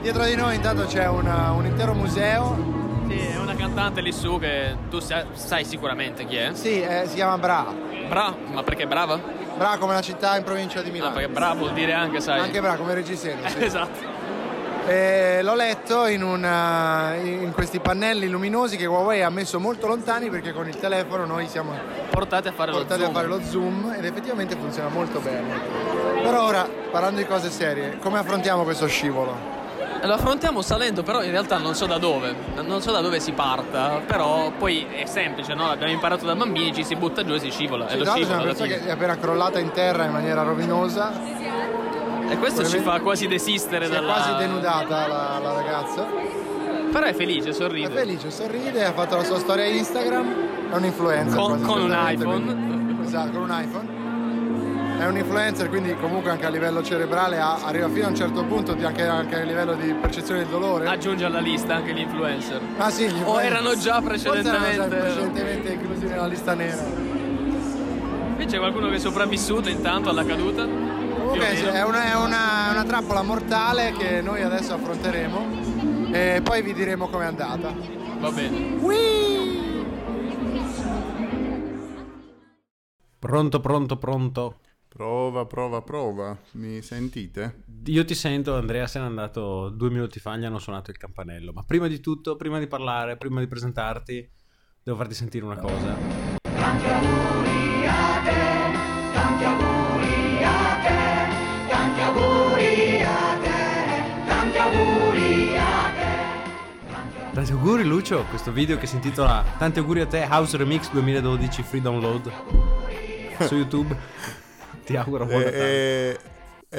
Dietro 0.02 0.24
di 0.24 0.34
noi 0.36 0.54
intanto 0.54 0.84
c'è 0.84 1.08
una- 1.08 1.50
un 1.50 1.64
intero 1.66 1.94
museo. 1.94 2.78
Sì, 3.10 3.18
è 3.18 3.36
una 3.38 3.54
cantante 3.56 4.00
lì 4.00 4.12
su 4.12 4.38
che 4.38 4.76
tu 4.88 5.00
sa- 5.00 5.24
sai 5.32 5.64
sicuramente 5.64 6.24
chi 6.26 6.36
è. 6.36 6.50
Sì, 6.52 6.80
eh, 6.80 7.04
si 7.06 7.14
chiama 7.16 7.36
Bra. 7.38 7.66
Bra, 8.08 8.32
ma 8.52 8.62
perché 8.62 8.86
brava? 8.86 9.18
Bra 9.56 9.76
come 9.78 9.94
la 9.94 10.00
città 10.00 10.36
in 10.36 10.44
provincia 10.44 10.80
di 10.80 10.88
No, 10.88 10.94
Milano. 10.94 11.14
perché 11.14 11.28
bra 11.28 11.52
vuol 11.54 11.72
dire 11.72 11.92
anche, 11.92 12.20
sai. 12.20 12.38
Anche 12.40 12.60
Bra 12.60 12.76
come 12.76 12.94
reggiseno. 12.94 13.40
Sì. 13.48 13.62
esatto. 13.64 14.18
E 14.86 15.40
l'ho 15.42 15.54
letto 15.54 16.06
in, 16.06 16.22
una- 16.22 17.14
in 17.16 17.52
questi 17.52 17.80
pannelli 17.80 18.28
luminosi 18.28 18.76
che 18.76 18.86
Huawei 18.86 19.22
ha 19.22 19.28
messo 19.30 19.58
molto 19.60 19.86
lontani 19.86 20.30
perché 20.30 20.52
con 20.52 20.66
il 20.68 20.76
telefono 20.78 21.26
noi 21.26 21.46
siamo 21.48 21.72
Portate 22.10 22.48
a 22.48 22.52
fare 22.52 22.72
portati 22.72 23.00
lo 23.00 23.06
a 23.06 23.10
zoom. 23.10 23.14
fare 23.14 23.26
lo 23.28 23.40
zoom 23.44 23.94
ed 23.96 24.04
effettivamente 24.04 24.54
funziona 24.56 24.88
molto 24.88 25.18
bene. 25.20 25.58
Però 26.22 26.44
ora, 26.46 26.66
parlando 26.90 27.18
di 27.20 27.26
cose 27.26 27.50
serie, 27.50 27.98
come 27.98 28.18
affrontiamo 28.18 28.62
questo 28.62 28.86
scivolo? 28.86 29.58
Lo 30.02 30.14
affrontiamo 30.14 30.62
salendo, 30.62 31.02
però 31.02 31.22
in 31.22 31.30
realtà 31.30 31.58
non 31.58 31.74
so 31.74 31.84
da 31.86 31.98
dove. 31.98 32.34
Non 32.62 32.80
so 32.80 32.90
da 32.90 33.00
dove 33.00 33.20
si 33.20 33.32
parta, 33.32 34.00
però 34.06 34.50
poi 34.56 34.86
è 34.90 35.04
semplice, 35.04 35.52
no? 35.54 35.66
L'abbiamo 35.66 35.92
imparato 35.92 36.24
da 36.24 36.34
bambini, 36.34 36.72
ci 36.74 36.84
si 36.84 36.96
butta 36.96 37.22
giù 37.24 37.34
e 37.34 37.38
si 37.38 37.50
scivola. 37.50 37.86
Sì, 37.88 37.94
e 37.94 37.98
lo 37.98 38.04
c'è 38.04 38.10
scivolo 38.12 38.34
una 38.34 38.42
persona 38.44 38.68
che 38.68 38.86
è 38.86 38.90
appena 38.90 39.18
crollata 39.18 39.58
in 39.58 39.70
terra 39.72 40.04
in 40.04 40.12
maniera 40.12 40.42
rovinosa, 40.42 41.12
E 42.30 42.38
questo 42.38 42.64
ci 42.64 42.78
fa 42.78 43.00
quasi 43.00 43.26
desistere 43.26 43.86
si 43.86 43.90
è 43.92 43.94
dalla... 43.94 44.12
quasi 44.14 44.34
denudata 44.36 45.06
la, 45.06 45.38
la 45.42 45.52
ragazza. 45.52 46.06
Però 46.92 47.04
è 47.06 47.12
felice, 47.12 47.50
È 47.50 47.52
sorride. 47.52 47.90
felice, 47.90 48.30
sorride, 48.30 48.84
ha 48.84 48.92
fatto 48.92 49.16
la 49.16 49.24
sua 49.24 49.38
storia 49.38 49.64
Instagram, 49.66 50.70
è 50.72 50.76
un 50.76 50.84
influencer. 50.84 51.36
Con- 51.38 51.60
con 51.62 51.82
un 51.82 51.94
iPhone. 51.94 53.02
Esatto, 53.04 53.32
con 53.32 53.42
un 53.42 53.50
iPhone. 53.62 53.98
È 55.00 55.06
un 55.06 55.16
influencer, 55.16 55.70
quindi 55.70 55.94
comunque 55.96 56.30
anche 56.30 56.44
a 56.44 56.50
livello 56.50 56.82
cerebrale 56.82 57.38
ha- 57.40 57.64
arriva 57.64 57.88
fino 57.88 58.04
a 58.04 58.08
un 58.10 58.14
certo 58.14 58.44
punto, 58.44 58.74
di- 58.74 58.84
anche, 58.84 59.06
anche 59.06 59.40
a 59.40 59.44
livello 59.44 59.72
di 59.72 59.94
percezione 59.94 60.40
del 60.40 60.48
dolore. 60.50 60.86
Aggiunge 60.86 61.24
alla 61.24 61.40
lista 61.40 61.74
anche 61.76 61.94
gli 61.94 62.00
influencer. 62.00 62.60
Ah 62.76 62.90
sì, 62.90 63.08
gli 63.08 63.22
O 63.24 63.40
erano 63.40 63.74
già 63.78 64.02
forse 64.02 64.28
erano 64.28 64.42
già 64.42 64.50
precedentemente. 64.58 64.96
precedentemente 64.96 65.72
inclusi 65.72 66.04
nella 66.04 66.26
lista 66.26 66.52
nera. 66.52 66.82
Qui 68.36 68.44
c'è 68.44 68.58
qualcuno 68.58 68.88
che 68.90 68.96
è 68.96 68.98
sopravvissuto 68.98 69.70
intanto 69.70 70.10
alla 70.10 70.24
caduta. 70.24 70.64
Comunque 70.66 71.56
sì, 71.56 71.64
è 71.64 71.82
una, 71.82 72.04
è 72.04 72.14
una- 72.16 72.68
una 72.72 72.84
trappola 72.84 73.22
mortale 73.22 73.92
che 73.96 74.20
noi 74.20 74.42
adesso 74.42 74.74
affronteremo 74.74 76.10
e 76.12 76.40
poi 76.44 76.60
vi 76.60 76.74
diremo 76.74 77.08
com'è 77.08 77.24
andata. 77.24 77.72
Va 78.18 78.30
bene. 78.30 78.76
Pronto, 83.18 83.60
pronto, 83.60 83.96
pronto. 83.96 84.56
Prova, 85.00 85.46
prova, 85.46 85.80
prova. 85.80 86.36
Mi 86.52 86.82
sentite? 86.82 87.62
Io 87.86 88.04
ti 88.04 88.14
sento, 88.14 88.54
Andrea 88.54 88.86
se 88.86 88.98
n'è 88.98 89.06
andato 89.06 89.70
due 89.70 89.88
minuti 89.88 90.20
fa, 90.20 90.36
gli 90.36 90.44
hanno 90.44 90.58
suonato 90.58 90.90
il 90.90 90.98
campanello. 90.98 91.52
Ma 91.54 91.62
prima 91.62 91.86
di 91.86 92.00
tutto, 92.00 92.36
prima 92.36 92.58
di 92.58 92.66
parlare, 92.66 93.16
prima 93.16 93.40
di 93.40 93.46
presentarti, 93.46 94.30
devo 94.82 94.98
farti 94.98 95.14
sentire 95.14 95.46
una 95.46 95.56
cosa. 95.56 95.96
Tanti 107.32 107.52
auguri 107.52 107.84
Lucio, 107.84 108.24
questo 108.24 108.52
video 108.52 108.76
che 108.76 108.86
si 108.86 108.96
intitola 108.96 109.42
Tanti 109.56 109.78
auguri 109.78 110.02
a 110.02 110.06
te 110.06 110.26
House 110.28 110.58
Remix 110.58 110.90
2012 110.90 111.62
Free 111.62 111.80
Download 111.80 112.30
su 113.46 113.54
YouTube. 113.56 113.96
Ti 114.90 114.96
auguro 114.96 115.24
buona 115.24 115.44
È, 115.44 115.50
tarde. 115.52 116.12
è- 116.12 116.18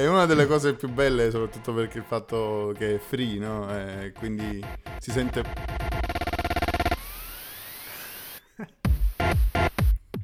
è 0.01 0.05
una 0.05 0.25
delle 0.25 0.45
cose 0.45 0.73
più 0.75 0.89
belle, 0.89 1.31
soprattutto 1.31 1.73
perché 1.73 1.99
il 1.99 2.03
fatto 2.03 2.73
che 2.77 2.95
è 2.95 2.97
free, 2.99 3.37
no? 3.39 3.73
Eh, 3.73 4.11
quindi 4.17 4.61
si 4.99 5.11
sente. 5.11 5.41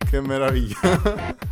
che 0.10 0.20
meraviglia! 0.20 0.75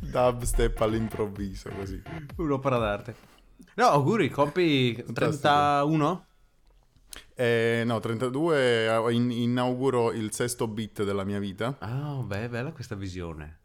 Dubstep 0.00 0.80
all'improvviso, 0.80 1.68
così. 1.68 2.02
Un'opera 2.36 2.78
d'arte. 2.78 3.14
No, 3.74 3.88
auguri, 3.88 4.30
compi 4.30 4.94
Fantastico. 4.94 5.40
31? 5.42 6.26
Eh, 7.42 7.82
no, 7.84 7.98
32, 7.98 8.86
eh, 8.86 9.12
in- 9.12 9.32
inauguro 9.32 10.12
il 10.12 10.32
sesto 10.32 10.68
beat 10.68 11.02
della 11.02 11.24
mia 11.24 11.40
vita. 11.40 11.76
Ah, 11.80 12.22
beh, 12.24 12.48
bella 12.48 12.70
questa 12.70 12.94
visione. 12.94 13.58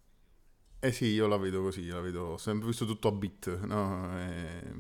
Eh 0.80 0.92
sì, 0.92 1.06
io 1.06 1.28
la 1.28 1.38
vedo 1.38 1.62
così, 1.62 1.86
la 1.88 2.00
vedo, 2.00 2.22
ho 2.34 2.38
sempre 2.38 2.68
visto 2.70 2.88
tutto 2.88 3.08
a 3.08 3.12
bit, 3.12 3.60
no? 3.66 4.20
Eh, 4.20 4.74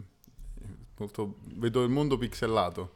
molto- 0.97 1.37
vedo 1.55 1.83
il 1.83 1.89
mondo 1.91 2.17
pixelato. 2.17 2.95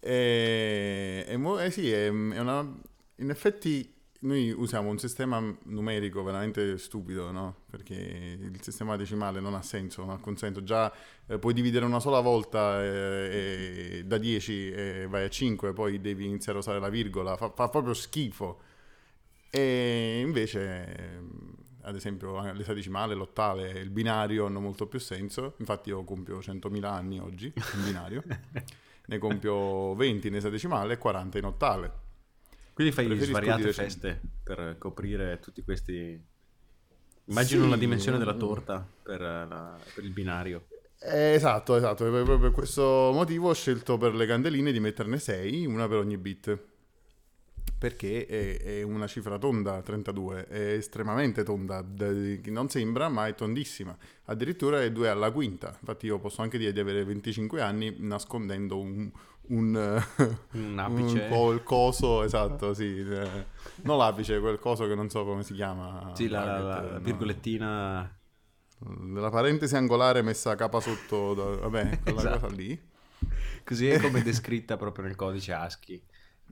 E, 0.00 1.24
e 1.26 1.36
mo- 1.38 1.58
eh 1.58 1.70
sì, 1.70 1.90
è, 1.90 2.04
è 2.06 2.08
una, 2.10 2.60
in 3.16 3.30
effetti 3.30 3.94
noi 4.20 4.50
usiamo 4.50 4.88
un 4.88 4.98
sistema 4.98 5.42
numerico 5.64 6.22
veramente 6.22 6.78
stupido, 6.78 7.30
no? 7.30 7.56
Perché 7.70 7.94
il 7.94 8.62
sistema 8.62 8.96
decimale 8.96 9.40
non 9.40 9.54
ha 9.54 9.62
senso, 9.62 10.00
non 10.00 10.10
ha 10.10 10.14
alcun 10.14 10.36
senso. 10.36 10.62
Già 10.62 10.92
eh, 11.26 11.38
puoi 11.38 11.52
dividere 11.52 11.84
una 11.84 12.00
sola 12.00 12.20
volta 12.20 12.82
eh, 12.82 13.98
e 13.98 14.04
da 14.04 14.18
10 14.18 14.70
e 14.70 15.06
vai 15.08 15.24
a 15.24 15.28
5, 15.28 15.72
poi 15.72 16.00
devi 16.00 16.24
iniziare 16.24 16.58
a 16.58 16.60
usare 16.60 16.80
la 16.80 16.88
virgola, 16.88 17.36
fa, 17.36 17.50
fa 17.50 17.68
proprio 17.68 17.94
schifo. 17.94 18.60
E 19.50 20.20
invece, 20.24 21.22
ad 21.82 21.94
esempio, 21.94 22.44
eh, 22.44 22.54
l'esadecimale, 22.54 23.14
l'ottale 23.14 23.70
il 23.70 23.90
binario 23.90 24.46
hanno 24.46 24.60
molto 24.60 24.86
più 24.86 24.98
senso. 24.98 25.54
Infatti 25.58 25.90
io 25.90 26.04
compio 26.04 26.38
100.000 26.38 26.84
anni 26.84 27.18
oggi 27.18 27.52
in 27.74 27.84
binario. 27.84 28.22
ne 29.06 29.18
compio 29.18 29.94
20 29.94 30.28
in 30.28 30.36
esadecimale 30.36 30.94
e 30.94 30.98
40 30.98 31.38
in 31.38 31.44
ottale. 31.44 32.05
Quindi 32.76 32.92
fai 32.92 33.06
Preferisco 33.06 33.38
svariate 33.38 33.72
feste 33.72 34.20
per 34.42 34.76
coprire 34.76 35.38
tutti 35.40 35.62
questi... 35.62 36.22
Immagino 37.24 37.64
Sì, 37.64 37.70
la 37.70 37.76
dimensione 37.76 38.18
della 38.18 38.34
torta 38.34 38.86
per, 39.02 39.18
la- 39.22 39.78
per 39.94 40.04
il 40.04 40.10
binario. 40.10 40.66
Eh, 41.00 41.32
esatto, 41.32 41.74
esatto. 41.74 42.04
Proprio 42.10 42.38
per 42.38 42.50
questo 42.50 42.82
motivo 43.14 43.48
ho 43.48 43.54
scelto 43.54 43.96
per 43.96 44.14
le 44.14 44.26
candeline 44.26 44.72
di 44.72 44.80
metterne 44.80 45.18
6, 45.18 45.64
una 45.64 45.88
per 45.88 45.96
ogni 45.96 46.18
bit. 46.18 46.64
Perché 47.78 48.26
è, 48.26 48.58
è 48.80 48.82
una 48.82 49.06
cifra 49.06 49.38
tonda, 49.38 49.80
32, 49.80 50.46
è 50.46 50.72
estremamente 50.72 51.42
tonda, 51.44 51.82
non 52.44 52.68
sembra, 52.68 53.08
ma 53.08 53.26
è 53.26 53.34
tondissima. 53.34 53.96
Addirittura 54.24 54.82
è 54.82 54.92
2 54.92 55.08
alla 55.08 55.30
quinta. 55.30 55.74
Infatti 55.80 56.04
io 56.04 56.18
posso 56.18 56.42
anche 56.42 56.58
dire 56.58 56.72
di 56.72 56.80
avere 56.80 57.04
25 57.04 57.60
anni 57.62 57.96
nascondendo 58.00 58.78
un... 58.78 59.10
Un, 59.48 59.76
eh, 59.76 60.38
Un 60.54 60.78
apice. 60.78 61.26
po' 61.28 61.52
il 61.52 61.62
coso, 61.62 62.22
esatto, 62.24 62.74
sì. 62.74 62.98
eh, 62.98 63.44
non 63.82 63.98
l'apice, 63.98 64.40
quel 64.40 64.58
coso 64.58 64.86
che 64.86 64.94
non 64.94 65.08
so 65.10 65.24
come 65.24 65.42
si 65.42 65.54
chiama. 65.54 66.10
Sì, 66.14 66.28
la, 66.28 66.44
la- 66.58 66.80
la 66.92 66.98
no. 66.98 66.98
virgolettina... 66.98 68.10
La 69.14 69.28
parentesi 69.30 69.74
angolare 69.76 70.22
messa 70.22 70.52
a 70.52 70.54
capa 70.54 70.80
sotto, 70.80 71.34
da- 71.34 71.56
vabbè, 71.56 71.98
quella 72.04 72.20
Esatto. 72.20 72.38
cosa 72.38 72.48
lì. 72.54 72.78
Così 73.64 73.88
è 73.88 73.98
come 74.00 74.22
descritta 74.22 74.76
proprio 74.76 75.04
nel 75.04 75.16
codice 75.16 75.52
ASCII. 75.52 76.02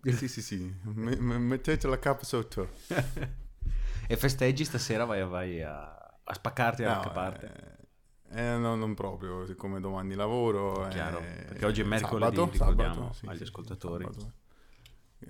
Sì, 0.02 0.28
sì, 0.28 0.42
sì, 0.42 0.74
Me- 0.82 1.16
me- 1.16 1.38
mettete 1.38 1.86
la 1.88 1.98
capa 1.98 2.24
sotto. 2.24 2.68
E 4.06 4.16
festeggi 4.16 4.64
stasera 4.64 5.04
vai, 5.04 5.24
vai 5.26 5.62
a, 5.62 5.82
a 6.24 6.34
spaccarti 6.34 6.82
da 6.82 6.88
No, 6.88 7.00
qualche 7.00 7.10
parte. 7.10 7.46
eh, 7.46 7.83
eh, 8.30 8.56
no, 8.56 8.74
non 8.74 8.94
proprio, 8.94 9.46
siccome 9.46 9.80
domani 9.80 10.14
lavoro. 10.14 10.86
Chiaro, 10.88 11.18
eh, 11.18 11.44
perché 11.48 11.66
oggi 11.66 11.82
è 11.82 11.84
mercoledì, 11.84 12.36
sabato, 12.36 12.50
ricordiamo 12.52 12.94
sabato, 12.94 13.12
sì, 13.14 13.26
agli 13.26 13.36
sì, 13.36 13.42
ascoltatori. 13.42 14.04
sabato. 14.04 14.32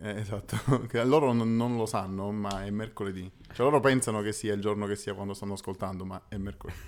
Eh, 0.00 0.20
esatto, 0.20 0.86
che 0.88 1.04
loro 1.04 1.32
non, 1.32 1.56
non 1.56 1.76
lo 1.76 1.86
sanno, 1.86 2.30
ma 2.32 2.64
è 2.64 2.70
mercoledì. 2.70 3.30
Cioè 3.52 3.64
loro 3.66 3.80
pensano 3.80 4.22
che 4.22 4.32
sia 4.32 4.54
il 4.54 4.60
giorno 4.60 4.86
che 4.86 4.96
sia 4.96 5.14
quando 5.14 5.34
stanno 5.34 5.52
ascoltando, 5.54 6.04
ma 6.04 6.22
è 6.28 6.36
mercoledì. 6.36 6.78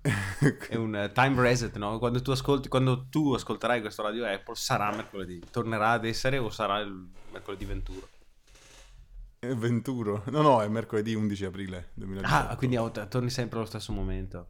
È 0.68 0.76
un 0.76 0.94
eh, 0.94 1.12
time 1.12 1.40
reset, 1.40 1.76
no? 1.76 1.98
Quando 1.98 2.22
tu, 2.22 2.30
ascolti, 2.30 2.68
quando 2.68 3.08
tu 3.08 3.34
ascolterai 3.34 3.80
questo 3.80 4.02
radio 4.02 4.24
Apple 4.26 4.54
sarà 4.54 4.90
mercoledì. 4.94 5.42
Tornerà 5.50 5.90
ad 5.90 6.04
essere 6.04 6.38
o 6.38 6.50
sarà 6.50 6.78
il 6.78 7.08
mercoledì 7.32 7.64
21? 7.64 8.00
Venturo. 9.40 10.22
No, 10.26 10.42
no, 10.42 10.62
è 10.62 10.68
mercoledì 10.68 11.14
11 11.14 11.44
aprile 11.44 11.90
2018. 11.94 12.50
Ah, 12.50 12.56
quindi 12.56 12.76
torni 13.08 13.30
sempre 13.30 13.58
allo 13.58 13.66
stesso 13.66 13.92
momento. 13.92 14.48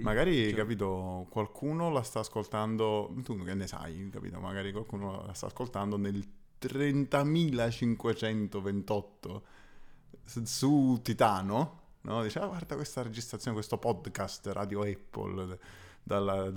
Magari, 0.00 0.44
Cioè, 0.50 0.54
capito, 0.54 1.26
qualcuno 1.30 1.90
la 1.90 2.02
sta 2.02 2.20
ascoltando, 2.20 3.14
tu 3.22 3.42
che 3.44 3.54
ne 3.54 3.66
sai, 3.66 4.08
capito? 4.10 4.40
Magari 4.40 4.72
qualcuno 4.72 5.24
la 5.26 5.32
sta 5.34 5.46
ascoltando 5.46 5.96
nel 5.96 6.22
30.528 6.58 9.42
s- 10.24 10.42
su 10.42 11.00
Titano, 11.02 11.80
no? 12.02 12.22
Dice, 12.22 12.38
ah, 12.40 12.46
guarda 12.46 12.74
questa 12.74 13.02
registrazione, 13.02 13.54
questo 13.56 13.78
podcast 13.78 14.46
Radio 14.48 14.82
Apple, 14.82 15.58
dalla- 16.02 16.50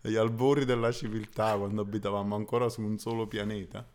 dagli 0.00 0.16
albori 0.16 0.64
della 0.64 0.92
civiltà, 0.92 1.56
quando 1.56 1.82
abitavamo 1.82 2.34
ancora 2.34 2.68
su 2.68 2.82
un 2.82 2.98
solo 2.98 3.26
pianeta. 3.26 3.86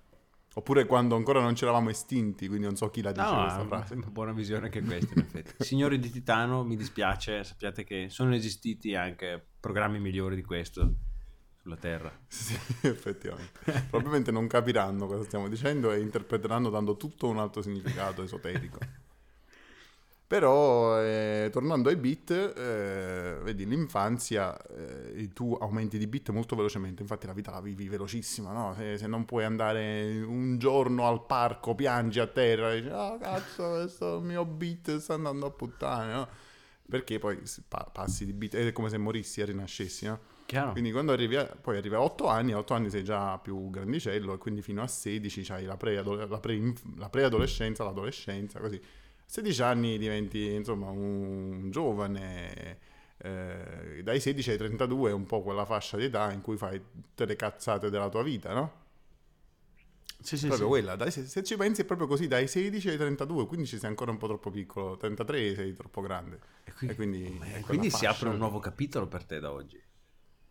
Oppure 0.56 0.86
quando 0.86 1.16
ancora 1.16 1.42
non 1.42 1.56
ci 1.56 1.64
eravamo 1.64 1.90
estinti, 1.90 2.48
quindi 2.48 2.66
non 2.66 2.76
so 2.76 2.90
chi 2.90 3.02
la 3.02 3.12
dice 3.12 3.26
No, 3.26 3.68
questa 3.68 3.96
una 3.96 4.08
buona 4.08 4.34
visione 4.34 4.66
anche 4.66 4.82
questa, 4.82 5.14
in 5.16 5.22
effetti. 5.22 5.54
Signori 5.64 5.98
di 5.98 6.12
Titano, 6.12 6.64
mi 6.64 6.76
dispiace, 6.76 7.44
sappiate 7.44 7.84
che 7.84 8.08
sono 8.10 8.36
esistiti 8.36 8.94
anche 8.94 9.44
programmi 9.60 10.00
migliori 10.00 10.36
di 10.36 10.44
questo 10.44 10.94
sulla 11.64 11.78
Terra. 11.78 12.16
Sì, 12.28 12.54
effettivamente. 12.88 13.60
Probabilmente 13.90 14.32
non 14.32 14.46
capiranno 14.48 15.08
cosa 15.08 15.24
stiamo 15.24 15.48
dicendo 15.48 15.92
e 15.92 16.00
interpreteranno 16.02 16.70
dando 16.70 16.98
tutto 16.98 17.28
un 17.30 17.40
altro 17.40 17.62
significato 17.62 18.22
esoterico. 18.24 18.78
Però, 20.26 21.00
eh, 21.00 21.50
tornando 21.52 21.90
ai 21.90 21.96
bit, 21.96 22.32
eh, 22.32 23.38
vedi, 23.44 23.68
l'infanzia, 23.68 24.58
eh, 24.66 25.30
tu 25.32 25.56
aumenti 25.60 25.98
di 26.00 26.08
bit 26.08 26.32
molto 26.32 26.56
velocemente, 26.56 27.04
infatti 27.04 27.28
la 27.28 27.34
vita 27.34 27.52
la 27.52 27.62
vivi 27.62 27.88
velocissima, 27.88 28.52
no? 28.52 28.74
Se, 28.76 28.98
se 28.98 29.06
non 29.06 29.26
puoi 29.26 29.44
andare 29.44 30.22
un 30.22 30.58
giorno 30.58 31.08
al 31.08 31.26
parco, 31.26 31.76
piangi 31.76 32.20
a 32.20 32.26
terra, 32.28 32.74
e 32.74 32.82
dici, 32.82 32.92
ah 32.92 33.16
cazzo, 33.20 33.70
questo 33.82 34.20
mio 34.22 34.44
bit 34.46 34.98
sta 34.98 35.14
andando 35.14 35.46
a 35.46 35.52
puttane, 35.52 36.14
no? 36.14 36.28
Perché 36.90 37.20
poi 37.20 37.40
pa- 37.68 37.90
passi 37.92 38.26
di 38.26 38.34
bit, 38.34 38.56
è 38.56 38.72
come 38.72 38.90
se 38.90 38.98
morissi 38.98 39.42
e 39.42 39.46
rinascessi, 39.46 40.06
no? 40.08 40.20
Chiaro? 40.46 40.72
Quindi 40.72 40.92
quando 40.92 41.12
arrivi 41.12 41.36
a, 41.36 41.46
poi 41.46 41.78
arrivi 41.78 41.96
a 41.96 42.02
8 42.02 42.28
anni, 42.28 42.54
a 42.54 42.58
8 42.58 42.74
anni 42.74 42.90
sei 42.90 43.04
già 43.04 43.38
più 43.38 43.70
grandicello 43.70 44.34
e 44.34 44.38
quindi 44.38 44.62
fino 44.62 44.82
a 44.82 44.88
16 44.88 45.52
hai 45.54 45.66
la, 45.66 45.78
preadole- 45.78 46.28
la, 46.28 46.40
pre- 46.40 46.74
la 46.98 47.10
preadolescenza, 47.10 47.84
l'adolescenza, 47.84 48.60
così. 48.60 48.82
A 49.34 49.36
16 49.36 49.62
anni 49.64 49.98
diventi 49.98 50.54
insomma 50.54 50.90
un 50.92 51.72
giovane, 51.72 52.78
eh, 53.18 54.02
dai 54.04 54.20
16 54.20 54.52
ai 54.52 54.58
32 54.58 55.10
è 55.10 55.14
un 55.14 55.26
po' 55.26 55.42
quella 55.42 55.66
fascia 55.66 55.98
di 55.98 56.04
età 56.04 56.32
in 56.32 56.42
cui 56.42 56.56
fai 56.56 56.80
tutte 56.80 57.26
le 57.26 57.36
cazzate 57.36 57.90
della 57.90 58.10
tua 58.10 58.22
vita, 58.22 58.54
no? 58.54 58.82
Sì, 60.22 60.38
sì, 60.38 60.46
proprio 60.46 60.68
sì. 60.68 60.72
quella, 60.72 60.96
dai, 60.96 61.10
se, 61.12 61.26
se 61.26 61.44
ci 61.44 61.58
pensi 61.58 61.82
è 61.82 61.86
proprio 61.86 62.08
così, 62.08 62.28
dai 62.28 62.48
16 62.48 62.90
ai 62.90 62.98
32, 62.98 63.48
quindi 63.48 63.66
ci 63.66 63.78
sei 63.80 63.90
ancora 63.90 64.12
un 64.12 64.18
po' 64.18 64.28
troppo 64.28 64.52
piccolo, 64.52 64.98
33 64.98 65.56
sei 65.56 65.74
troppo 65.74 66.02
grande. 66.02 66.40
E 66.64 66.72
qui- 66.74 66.90
E 66.90 66.96
quindi, 66.96 67.38
quella 67.62 67.64
quindi 67.66 67.90
si 67.90 68.06
apre 68.06 68.30
un 68.30 68.38
nuovo 68.38 68.60
capitolo 68.60 69.08
per 69.08 69.26
te 69.26 69.40
da 69.40 69.52
oggi. 69.52 69.82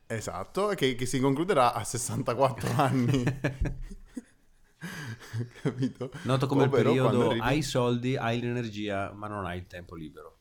Esatto, 0.06 0.68
che, 0.68 0.94
che 0.94 1.06
si 1.06 1.18
concluderà 1.20 1.72
a 1.72 1.84
64 1.84 2.70
anni. 2.76 3.24
Capito? 5.62 6.10
Noto 6.22 6.46
come 6.46 6.64
Ovvero 6.64 6.90
il 6.90 6.96
periodo 6.96 7.26
arrivi- 7.30 7.40
hai 7.44 7.58
i 7.58 7.62
soldi, 7.62 8.16
hai 8.16 8.40
l'energia, 8.40 9.12
ma 9.12 9.28
non 9.28 9.46
hai 9.46 9.58
il 9.58 9.66
tempo 9.66 9.94
libero. 9.94 10.36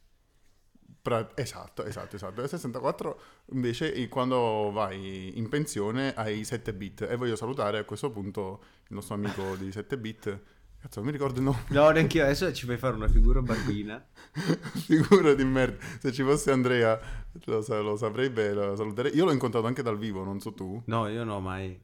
Pra- 1.02 1.32
Esatto, 1.36 1.84
esatto, 1.84 2.16
esatto. 2.16 2.44
E 2.44 2.48
64 2.48 3.20
invece 3.54 4.08
quando 4.08 4.70
vai 4.72 5.38
in 5.38 5.50
pensione 5.50 6.14
hai 6.14 6.44
7 6.44 6.74
bit. 6.74 7.08
E 7.10 7.16
voglio 7.16 7.36
salutare 7.36 7.80
a 7.80 7.84
questo 7.86 8.12
punto 8.12 8.64
il 8.90 8.96
nostro 8.96 9.16
amico 9.16 9.56
di 9.56 9.72
7 9.72 9.98
bit. 9.98 10.42
Cazzo, 10.80 11.00
non 11.00 11.06
mi 11.10 11.12
ricordo 11.12 11.38
il 11.40 11.46
nome. 11.46 11.64
No, 11.70 11.90
neanche 11.92 12.18
io. 12.18 12.24
Adesso 12.24 12.52
ci 12.54 12.66
fai 12.66 12.78
fare 12.78 12.96
una 12.96 13.08
figura 13.08 13.42
barbina. 13.42 14.04
Figura 14.86 15.34
di 15.34 15.44
merda. 15.44 15.84
Se 16.00 16.12
ci 16.12 16.24
fosse 16.24 16.52
Andrea 16.52 17.00
lo, 17.46 17.62
sa- 17.62 17.80
lo 17.82 17.96
saprei 17.96 18.32
lo 18.54 18.76
saluterei. 18.76 19.16
Io 19.16 19.26
l'ho 19.26 19.32
incontrato 19.32 19.66
anche 19.68 19.82
dal 19.84 19.98
vivo, 19.98 20.24
non 20.24 20.40
so 20.40 20.54
tu. 20.54 20.82
No, 20.86 21.08
io 21.08 21.24
no, 21.24 21.40
mai. 21.40 21.80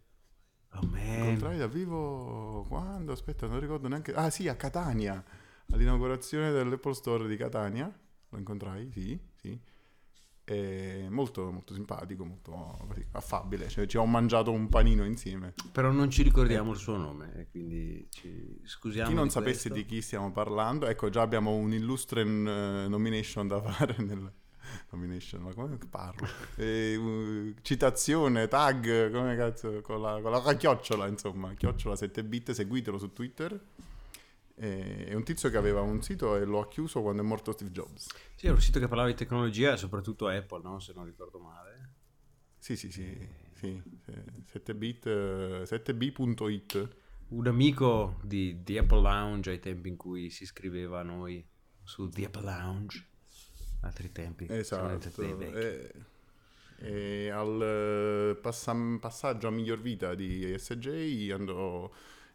Oh, 0.74 0.86
man. 0.86 1.20
Incontrai 1.20 1.58
dal 1.58 1.70
vivo 1.70 2.66
quando? 2.68 3.12
Aspetta, 3.12 3.48
non 3.48 3.60
ricordo 3.60 3.88
neanche. 3.88 4.14
Ah, 4.14 4.30
sì, 4.30 4.48
a 4.48 4.56
Catania, 4.56 5.24
all'inaugurazione 5.72 6.52
dell'Apple 6.52 6.94
Store 6.94 7.28
di 7.28 7.36
Catania. 7.38 7.92
Lo 8.30 8.38
incontrai, 8.38 8.92
sì, 8.92 9.20
sì. 9.36 9.60
E 10.50 11.08
molto, 11.10 11.52
molto 11.52 11.74
simpatico, 11.74 12.24
molto 12.24 12.78
così, 12.88 13.06
affabile. 13.12 13.68
Cioè, 13.68 13.86
ci 13.86 13.98
ho 13.98 14.06
mangiato 14.06 14.52
un 14.52 14.70
panino 14.70 15.04
insieme. 15.04 15.54
Però 15.74 15.92
non 15.92 16.10
ci 16.10 16.24
ricordiamo 16.24 16.72
il 16.72 16.78
suo 16.78 16.96
nome, 16.96 17.34
e 17.36 17.48
quindi 17.50 18.08
ci 18.10 18.62
scusiamo. 18.64 19.10
Chi 19.10 19.16
non 19.16 19.26
di 19.26 19.32
sapesse 19.32 19.70
questo. 19.70 19.74
di 19.74 19.86
chi 19.86 20.02
stiamo 20.02 20.32
parlando, 20.32 20.86
ecco, 20.86 21.10
già 21.10 21.22
abbiamo 21.22 21.54
un 21.54 21.74
illustre 21.74 22.22
eh, 22.22 22.26
nomination 22.88 23.48
da 23.48 23.62
fare 23.62 23.96
nel. 24.00 24.32
Nomination, 24.92 25.42
ma 25.42 25.54
come 25.54 25.78
parlo? 25.90 26.28
Eh, 26.56 26.96
uh, 26.96 27.54
citazione, 27.62 28.48
tag, 28.48 29.12
come 29.12 29.36
cazzo, 29.36 29.82
con 29.82 30.02
la, 30.02 30.20
con 30.22 30.32
la 30.32 30.56
chiocciola, 30.56 31.08
insomma, 31.08 31.54
chiocciola 31.54 31.96
7 31.96 32.24
bit, 32.24 32.52
seguitelo 32.52 32.98
su 32.98 33.12
Twitter. 33.14 33.60
Eh, 34.60 35.06
È 35.06 35.14
un 35.14 35.24
tizio 35.24 35.50
che 35.50 35.58
aveva 35.58 35.82
un 35.82 36.02
sito 36.02 36.36
e 36.36 36.44
lo 36.44 36.60
ha 36.60 36.68
chiuso 36.68 37.02
quando 37.02 37.22
è 37.22 37.26
morto 37.26 37.52
Steve 37.52 37.72
Jobs. 37.72 38.08
Sì, 38.36 38.46
era 38.48 38.56
un 38.56 38.62
sito 38.62 38.80
che 38.80 38.88
parlava 38.88 39.10
di 39.10 39.16
tecnologia 39.16 39.74
e 39.74 39.78
soprattutto 39.78 40.28
Apple, 40.28 40.62
no? 40.64 40.80
Se 40.80 40.94
non 40.96 41.06
ricordo 41.06 41.40
male. 41.40 41.94
Sì, 42.58 42.76
sì, 42.76 42.92
sì, 42.92 43.16
sì, 43.54 43.82
7 44.46 44.76
bit, 44.76 45.06
eh, 45.06 45.64
7b.it. 45.66 46.96
Un 47.30 47.48
amico 47.48 48.20
di 48.24 48.62
The 48.64 48.80
Apple 48.80 49.02
Lounge 49.02 49.52
ai 49.52 49.60
tempi 49.60 49.90
in 49.90 49.98
cui 49.98 50.30
si 50.30 50.46
scriveva 50.46 51.02
a 51.02 51.04
noi 51.04 51.46
su 51.84 52.10
The 52.10 52.26
Apple 52.26 52.44
Lounge. 52.44 53.08
Altri 53.82 54.12
tempi. 54.12 54.46
Esatto. 54.50 55.22
E, 55.22 55.92
e 56.80 57.30
al 57.30 57.62
eh, 58.32 58.36
passa- 58.36 58.76
passaggio 59.00 59.48
a 59.48 59.52
miglior 59.52 59.80
vita 59.82 60.14
di 60.16 60.56
SJ 60.58 61.32
andò 61.32 61.90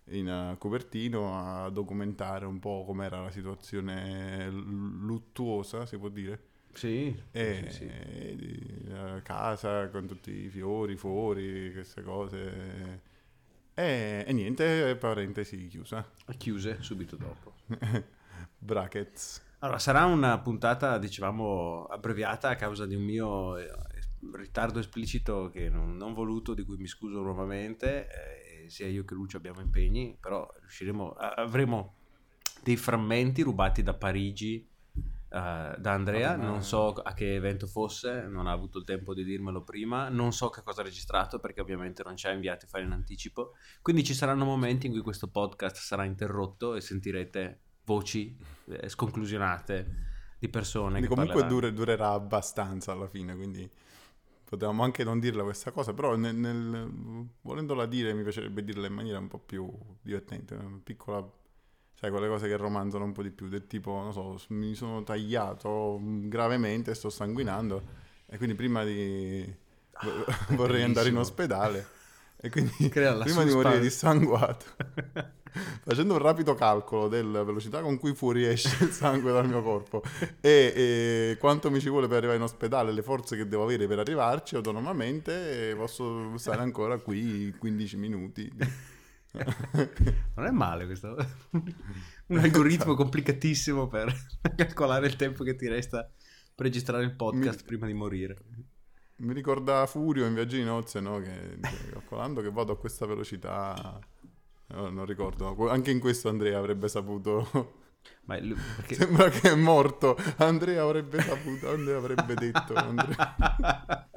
in 0.06 0.28
eh, 0.28 0.56
Cupertino 0.58 1.64
a 1.64 1.68
documentare 1.70 2.44
un 2.46 2.58
po' 2.58 2.84
com'era 2.86 3.22
la 3.22 3.30
situazione 3.30 4.50
luttuosa, 4.50 5.86
si 5.86 5.96
può 5.98 6.08
dire. 6.08 6.50
Sì, 6.74 7.14
E, 7.32 7.66
sì, 7.68 7.86
sì. 7.86 8.88
la 8.88 9.20
casa 9.22 9.88
con 9.90 10.06
tutti 10.06 10.30
i 10.30 10.48
fiori 10.48 10.96
fuori, 10.96 11.70
queste 11.72 12.02
cose. 12.02 13.00
E, 13.74 14.24
e 14.26 14.32
niente, 14.32 14.96
parentesi 14.96 15.66
chiusa. 15.68 16.06
Chiuse 16.38 16.78
subito 16.80 17.16
dopo. 17.16 17.52
Brackets. 18.58 19.42
Allora, 19.62 19.78
sarà 19.78 20.06
una 20.06 20.40
puntata, 20.40 20.98
dicevamo, 20.98 21.84
abbreviata 21.84 22.48
a 22.48 22.56
causa 22.56 22.84
di 22.84 22.96
un 22.96 23.04
mio 23.04 23.56
eh, 23.56 23.70
ritardo 24.32 24.80
esplicito 24.80 25.50
che 25.50 25.68
non, 25.68 25.96
non 25.96 26.14
voluto, 26.14 26.52
di 26.52 26.64
cui 26.64 26.76
mi 26.78 26.88
scuso 26.88 27.20
nuovamente. 27.20 28.08
eh, 28.08 28.68
sia 28.68 28.88
io 28.88 29.04
che 29.04 29.14
Lucio 29.14 29.36
abbiamo 29.36 29.60
impegni, 29.60 30.16
però 30.20 30.52
riusciremo, 30.58 31.12
avremo 31.12 31.94
dei 32.60 32.76
frammenti 32.76 33.42
rubati 33.42 33.84
da 33.84 33.94
Parigi 33.94 34.68
eh, 34.96 35.74
da 35.78 35.92
Andrea. 35.92 36.34
Non 36.34 36.64
so 36.64 36.94
a 36.94 37.14
che 37.14 37.36
evento 37.36 37.68
fosse, 37.68 38.26
non 38.26 38.48
ha 38.48 38.52
avuto 38.52 38.78
il 38.78 38.84
tempo 38.84 39.14
di 39.14 39.22
dirmelo 39.22 39.62
prima. 39.62 40.08
Non 40.08 40.32
so 40.32 40.50
che 40.50 40.62
cosa 40.64 40.80
ha 40.80 40.84
registrato 40.84 41.38
perché 41.38 41.60
ovviamente 41.60 42.02
non 42.02 42.16
ci 42.16 42.26
ha 42.26 42.32
inviati 42.32 42.66
fare 42.66 42.82
in 42.82 42.90
anticipo. 42.90 43.52
Quindi 43.80 44.02
ci 44.02 44.14
saranno 44.14 44.44
momenti 44.44 44.86
in 44.86 44.92
cui 44.92 45.02
questo 45.02 45.28
podcast 45.28 45.76
sarà 45.76 46.02
interrotto 46.02 46.74
e 46.74 46.80
sentirete 46.80 47.60
voci 47.84 48.36
sconclusionate 48.86 50.10
di 50.38 50.48
persone 50.48 50.98
Quindi 50.98 51.08
che 51.08 51.14
comunque 51.14 51.46
dure- 51.46 51.72
durerà 51.72 52.10
abbastanza 52.10 52.92
alla 52.92 53.06
fine, 53.08 53.34
quindi 53.34 53.68
potevamo 54.44 54.82
anche 54.82 55.04
non 55.04 55.18
dirla 55.20 55.42
questa 55.44 55.70
cosa, 55.70 55.94
però 55.94 56.16
nel- 56.16 56.34
nel- 56.34 57.28
volendola 57.42 57.86
dire 57.86 58.12
mi 58.12 58.22
piacerebbe 58.22 58.64
dirla 58.64 58.86
in 58.86 58.92
maniera 58.94 59.18
un 59.18 59.28
po' 59.28 59.38
più 59.38 59.70
divertente, 60.02 60.54
una 60.54 60.80
piccola, 60.82 61.26
sai, 61.94 62.10
quelle 62.10 62.28
cose 62.28 62.48
che 62.48 62.56
romanzano 62.56 63.04
un 63.04 63.12
po' 63.12 63.22
di 63.22 63.30
più, 63.30 63.48
del 63.48 63.66
tipo, 63.66 63.92
non 63.92 64.12
so, 64.12 64.38
mi 64.48 64.74
sono 64.74 65.02
tagliato 65.04 65.98
gravemente, 66.02 66.94
sto 66.94 67.08
sanguinando 67.10 67.82
e 68.26 68.36
quindi 68.36 68.54
prima 68.54 68.84
di... 68.84 69.60
vorrei 70.56 70.82
andare 70.82 71.08
in 71.10 71.16
ospedale 71.16 71.86
e 72.42 72.50
quindi 72.50 72.88
Crea 72.88 73.14
la 73.14 73.22
prima 73.24 73.44
di 73.44 73.52
morire 73.52 73.80
dissanguato 73.80 74.66
facendo 75.84 76.14
un 76.14 76.18
rapido 76.18 76.54
calcolo 76.54 77.08
della 77.08 77.42
velocità 77.44 77.80
con 77.80 77.98
cui 77.98 78.14
fuoriesce 78.14 78.84
il 78.84 78.90
sangue 78.90 79.32
dal 79.32 79.46
mio 79.46 79.62
corpo 79.62 80.02
e, 80.40 80.72
e 80.74 81.36
quanto 81.38 81.70
mi 81.70 81.80
ci 81.80 81.88
vuole 81.88 82.08
per 82.08 82.18
arrivare 82.18 82.38
in 82.38 82.42
ospedale, 82.42 82.92
le 82.92 83.02
forze 83.02 83.36
che 83.36 83.46
devo 83.46 83.64
avere 83.64 83.86
per 83.86 83.98
arrivarci 83.98 84.56
autonomamente, 84.56 85.74
posso 85.76 86.36
stare 86.38 86.62
ancora 86.62 86.98
qui 86.98 87.54
15 87.58 87.96
minuti. 87.96 88.50
Non 89.32 90.46
è 90.46 90.50
male 90.50 90.84
questo. 90.84 91.16
Un 92.26 92.38
algoritmo 92.38 92.94
complicatissimo 92.94 93.88
per 93.88 94.12
calcolare 94.56 95.06
il 95.06 95.16
tempo 95.16 95.42
che 95.42 95.56
ti 95.56 95.68
resta 95.68 96.10
per 96.54 96.66
registrare 96.66 97.04
il 97.04 97.14
podcast 97.14 97.60
Mi- 97.60 97.66
prima 97.66 97.86
di 97.86 97.94
morire. 97.94 98.36
Mi 99.16 99.32
ricorda 99.32 99.86
Furio 99.86 100.26
in 100.26 100.34
Viaggio 100.34 100.56
di 100.56 100.64
nozze, 100.64 101.00
no? 101.00 101.20
Che 101.20 101.58
calcolando 101.92 102.40
che 102.40 102.50
vado 102.50 102.72
a 102.72 102.78
questa 102.78 103.06
velocità, 103.06 103.98
no, 104.68 104.88
non 104.88 105.06
ricordo, 105.06 105.68
anche 105.68 105.90
in 105.90 106.00
questo 106.00 106.28
Andrea 106.28 106.58
avrebbe 106.58 106.88
saputo 106.88 107.80
lui- 108.40 108.54
perché- 108.76 108.94
Sembra 108.94 109.28
che 109.28 109.50
è 109.50 109.54
morto. 109.54 110.16
Andrea 110.38 110.82
avrebbe 110.82 111.20
saputo, 111.20 111.70
Andrea 111.70 111.96
avrebbe 111.98 112.34
detto. 112.34 112.74
Andrea. 112.74 114.08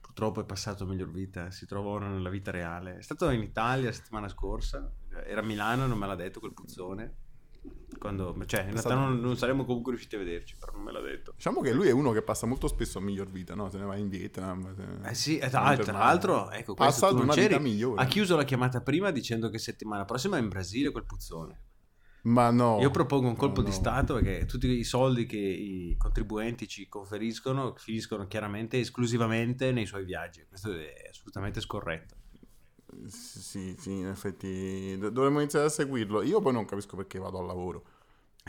Purtroppo 0.00 0.40
è 0.40 0.44
passato 0.44 0.84
miglior 0.84 1.10
vita, 1.10 1.50
si 1.50 1.66
trova 1.66 1.90
ora 1.90 2.08
nella 2.08 2.28
vita 2.30 2.50
reale. 2.50 2.98
È 2.98 3.02
stato 3.02 3.30
in 3.30 3.42
Italia 3.42 3.86
la 3.86 3.92
settimana 3.92 4.28
scorsa, 4.28 4.92
era 5.26 5.40
a 5.40 5.44
Milano, 5.44 5.86
non 5.86 5.98
me 5.98 6.06
l'ha 6.06 6.16
detto 6.16 6.40
quel 6.40 6.54
puzzone. 6.54 7.14
Quando, 7.98 8.36
cioè, 8.46 8.60
in 8.60 8.70
realtà 8.70 8.90
stato- 8.90 9.00
non, 9.00 9.18
non 9.18 9.36
saremmo 9.36 9.64
comunque 9.64 9.92
riusciti 9.92 10.14
a 10.14 10.18
vederci, 10.18 10.56
però 10.56 10.72
non 10.72 10.82
me 10.82 10.92
l'ha 10.92 11.00
detto. 11.00 11.32
Diciamo 11.34 11.60
che 11.60 11.72
lui 11.72 11.88
è 11.88 11.90
uno 11.90 12.12
che 12.12 12.22
passa 12.22 12.46
molto 12.46 12.68
spesso 12.68 12.98
a 12.98 13.00
miglior 13.00 13.28
vita, 13.28 13.54
no? 13.54 13.68
Se 13.70 13.78
ne 13.78 13.84
va 13.84 13.96
in 13.96 14.08
Vietnam. 14.08 14.74
se- 14.74 15.08
Eh 15.08 15.14
sì, 15.14 15.38
e 15.38 15.44
se 15.44 15.48
tra, 15.50 15.62
l'altro, 15.92 16.50
ecco, 16.50 16.74
Passa 16.74 17.08
ad 17.08 17.18
una 17.18 17.34
vita 17.34 17.58
migliore. 17.58 18.00
Ha 18.02 18.06
chiuso 18.06 18.36
la 18.36 18.44
chiamata 18.44 18.80
prima 18.82 19.10
dicendo 19.10 19.50
che 19.50 19.58
settimana 19.58 20.04
prossima 20.04 20.36
è 20.36 20.40
in 20.40 20.48
Brasile 20.48 20.90
quel 20.90 21.06
puzzone. 21.06 21.62
Ma 22.22 22.50
no. 22.50 22.78
Io 22.80 22.90
propongo 22.90 23.28
un 23.28 23.36
colpo 23.36 23.60
no, 23.60 23.68
di 23.68 23.72
no. 23.72 23.76
Stato 23.76 24.14
perché 24.14 24.44
tutti 24.44 24.68
i 24.68 24.84
soldi 24.84 25.24
che 25.24 25.38
i 25.38 25.94
contribuenti 25.96 26.68
ci 26.68 26.88
conferiscono 26.88 27.74
finiscono 27.76 28.26
chiaramente 28.26 28.76
e 28.76 28.80
esclusivamente 28.80 29.72
nei 29.72 29.86
suoi 29.86 30.04
viaggi. 30.04 30.44
Questo 30.46 30.72
è 30.72 31.08
assolutamente 31.10 31.60
scorretto. 31.60 32.16
Sì, 33.06 33.76
sì, 33.78 33.92
in 33.98 34.06
effetti 34.08 34.96
do- 34.98 35.10
dovremmo 35.10 35.40
iniziare 35.40 35.66
a 35.66 35.68
seguirlo. 35.68 36.22
Io 36.22 36.40
poi 36.40 36.52
non 36.52 36.64
capisco 36.64 36.96
perché 36.96 37.18
vado 37.18 37.38
al 37.38 37.46
lavoro. 37.46 37.84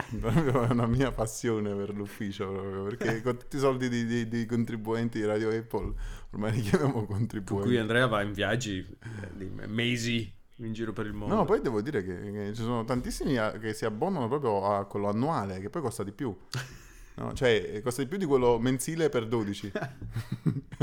È 0.00 0.70
una 0.70 0.86
mia 0.86 1.12
passione 1.12 1.74
per 1.74 1.94
l'ufficio, 1.94 2.50
proprio, 2.50 2.84
perché 2.84 3.20
con 3.22 3.36
tutti 3.36 3.56
i 3.56 3.58
soldi 3.58 3.88
di- 3.90 4.06
di- 4.06 4.28
dei 4.28 4.46
contribuenti 4.46 5.18
di 5.18 5.26
Radio 5.26 5.50
Apple, 5.50 5.92
ormai 6.30 6.52
li 6.52 6.60
chiamiamo 6.62 6.92
Con 6.92 7.06
cui 7.06 7.16
contribuenti. 7.16 7.76
Andrea 7.76 8.06
va 8.06 8.22
in 8.22 8.32
viaggi 8.32 8.78
eh, 8.78 9.66
mesi 9.66 10.32
in 10.56 10.72
giro 10.72 10.92
per 10.94 11.04
il 11.06 11.12
mondo. 11.12 11.34
No, 11.34 11.44
poi 11.44 11.60
devo 11.60 11.82
dire 11.82 12.02
che, 12.02 12.18
che 12.32 12.52
ci 12.54 12.62
sono 12.62 12.84
tantissimi 12.84 13.36
a- 13.36 13.52
che 13.58 13.74
si 13.74 13.84
abbonano 13.84 14.26
proprio 14.28 14.64
a 14.64 14.86
quello 14.86 15.08
annuale, 15.08 15.60
che 15.60 15.68
poi 15.70 15.82
costa 15.82 16.02
di 16.02 16.12
più. 16.12 16.34
No, 17.12 17.34
cioè, 17.34 17.82
costa 17.82 18.00
di 18.00 18.08
più 18.08 18.16
di 18.16 18.24
quello 18.24 18.58
mensile 18.58 19.10
per 19.10 19.26
12. 19.28 19.72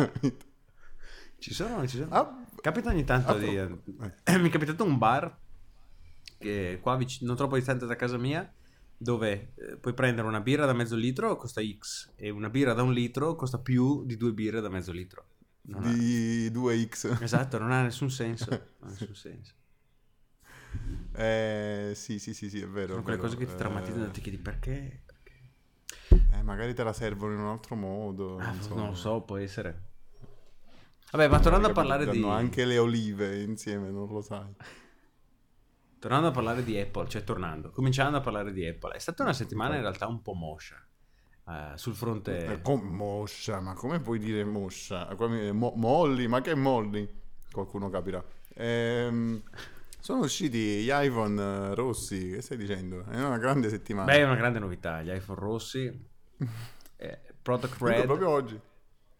Ci 1.39 1.53
sono, 1.53 1.87
ci 1.87 1.97
sono. 1.97 2.09
Ah, 2.11 2.45
Capita 2.67 2.89
ogni 2.89 3.05
tanto 3.05 3.31
ah, 3.31 3.37
di... 3.37 3.55
eh, 3.55 3.69
mi 4.39 4.49
è 4.49 4.51
capitato 4.51 4.83
un 4.83 4.97
bar 4.97 5.33
che 6.37 6.79
qua 6.81 6.97
vicino, 6.97 7.27
non 7.27 7.37
troppo 7.37 7.55
distante 7.55 7.85
da 7.85 7.95
casa 7.95 8.17
mia 8.17 8.53
dove 8.97 9.53
eh, 9.55 9.77
puoi 9.77 9.93
prendere 9.93 10.27
una 10.27 10.41
birra 10.41 10.65
da 10.65 10.73
mezzo 10.73 10.97
litro 10.97 11.37
costa 11.37 11.61
X 11.61 12.11
e 12.17 12.29
una 12.29 12.49
birra 12.49 12.73
da 12.73 12.83
un 12.83 12.91
litro 12.91 13.35
costa 13.35 13.57
più 13.59 14.03
di 14.03 14.17
due 14.17 14.33
birre 14.33 14.59
da 14.59 14.67
mezzo 14.67 14.91
litro. 14.91 15.27
Non 15.61 15.85
ha- 15.85 15.93
di 15.93 16.51
2x. 16.51 17.21
Esatto, 17.21 17.57
non 17.57 17.71
ha 17.71 17.83
nessun 17.83 18.09
senso. 18.09 18.49
non 18.51 18.89
ha 18.89 18.91
nessun 18.91 19.15
senso. 19.15 19.53
Eh, 21.15 21.93
sì, 21.95 22.19
sì, 22.19 22.33
sì, 22.33 22.49
sì, 22.49 22.59
è 22.59 22.67
vero. 22.67 22.89
Sono 22.89 23.03
quelle 23.03 23.17
vero. 23.17 23.29
cose 23.29 23.39
che 23.39 23.49
ti 23.49 23.55
traumatizzano 23.55 24.03
e 24.03 24.07
Eh, 24.09 24.11
ti 24.11 24.19
chiedi 24.19 24.39
perché? 24.39 25.03
Perché? 25.05 26.33
eh, 26.33 26.41
magari 26.43 26.73
te 26.73 26.83
la 26.83 26.91
servono 26.91 27.31
in 27.31 27.39
un 27.39 27.47
altro 27.47 27.77
modo. 27.77 28.37
Ah, 28.39 28.51
non 28.51 28.61
so. 28.61 28.75
non 28.75 28.87
lo 28.87 28.95
so, 28.95 29.21
può 29.21 29.37
essere. 29.37 29.95
Vabbè, 31.11 31.27
ma 31.27 31.39
tornando 31.39 31.67
a 31.67 31.71
parlare 31.71 32.09
di... 32.09 32.23
anche 32.23 32.65
le 32.65 32.77
olive 32.77 33.41
insieme, 33.41 33.89
non 33.89 34.07
lo 34.07 34.21
sai. 34.21 34.53
Tornando 35.99 36.27
a 36.27 36.31
parlare 36.31 36.63
di 36.63 36.77
Apple, 36.79 37.07
cioè 37.07 37.23
tornando, 37.23 37.71
cominciando 37.71 38.17
a 38.17 38.21
parlare 38.21 38.51
di 38.51 38.65
Apple, 38.67 38.95
è 38.95 38.99
stata 38.99 39.23
una 39.23 39.33
settimana 39.33 39.75
in 39.75 39.81
realtà 39.81 40.07
un 40.07 40.21
po' 40.21 40.33
moscia 40.33 40.85
eh, 41.47 41.77
sul 41.77 41.95
fronte... 41.95 42.45
Eh, 42.45 42.61
com- 42.61 42.81
moscia, 42.81 43.59
ma 43.61 43.73
come 43.73 43.99
puoi 43.99 44.19
dire 44.19 44.43
moscia? 44.43 45.07
Mo- 45.53 45.73
molli, 45.75 46.27
ma 46.27 46.41
che 46.41 46.55
molli? 46.55 47.07
Qualcuno 47.51 47.89
capirà. 47.89 48.23
Ehm, 48.55 49.41
sono 49.99 50.23
usciti 50.23 50.83
gli 50.83 50.89
iPhone 50.91 51.41
eh, 51.41 51.75
rossi, 51.75 52.31
che 52.31 52.41
stai 52.41 52.57
dicendo? 52.57 53.05
È 53.05 53.23
una 53.23 53.37
grande 53.37 53.69
settimana. 53.69 54.11
Beh, 54.11 54.19
è 54.19 54.23
una 54.23 54.35
grande 54.35 54.59
novità, 54.59 55.01
gli 55.01 55.09
iPhone 55.09 55.39
rossi, 55.39 56.07
eh, 56.97 57.19
Product 57.41 57.81
Red, 57.81 58.05
proprio 58.05 58.29
oggi. 58.29 58.59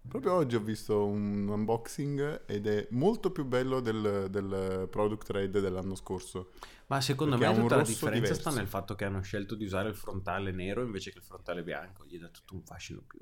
Proprio 0.08 0.34
oggi 0.34 0.56
ho 0.56 0.62
visto 0.62 1.06
un 1.06 1.48
unboxing 1.48 2.44
ed 2.46 2.66
è 2.66 2.88
molto 2.92 3.32
più 3.32 3.46
bello 3.46 3.80
del, 3.80 4.28
del 4.30 4.88
Product 4.90 5.30
Red 5.30 5.60
dell'anno 5.60 5.96
scorso. 5.96 6.52
ma 6.88 7.02
secondo 7.02 7.38
me 7.38 7.54
tutta 7.54 7.76
la 7.76 7.84
differenza 7.84 8.22
diverso. 8.22 8.50
sta 8.50 8.52
nel 8.52 8.68
fatto 8.68 8.96
che 8.96 9.06
hanno 9.06 9.22
scelto 9.22 9.56
di 9.56 9.66
usare 9.66 9.90
il 9.90 9.96
frontale 9.96 10.52
nero 10.52 10.82
invece 10.82 11.12
che 11.12 11.18
il 11.18 11.24
frontale 11.24 11.64
bianco, 11.64 12.06
gli 12.06 12.18
dà 12.18 12.30
tutto 12.30 12.56
un 12.56 12.64
fascino 12.64 13.02
più... 13.06 13.20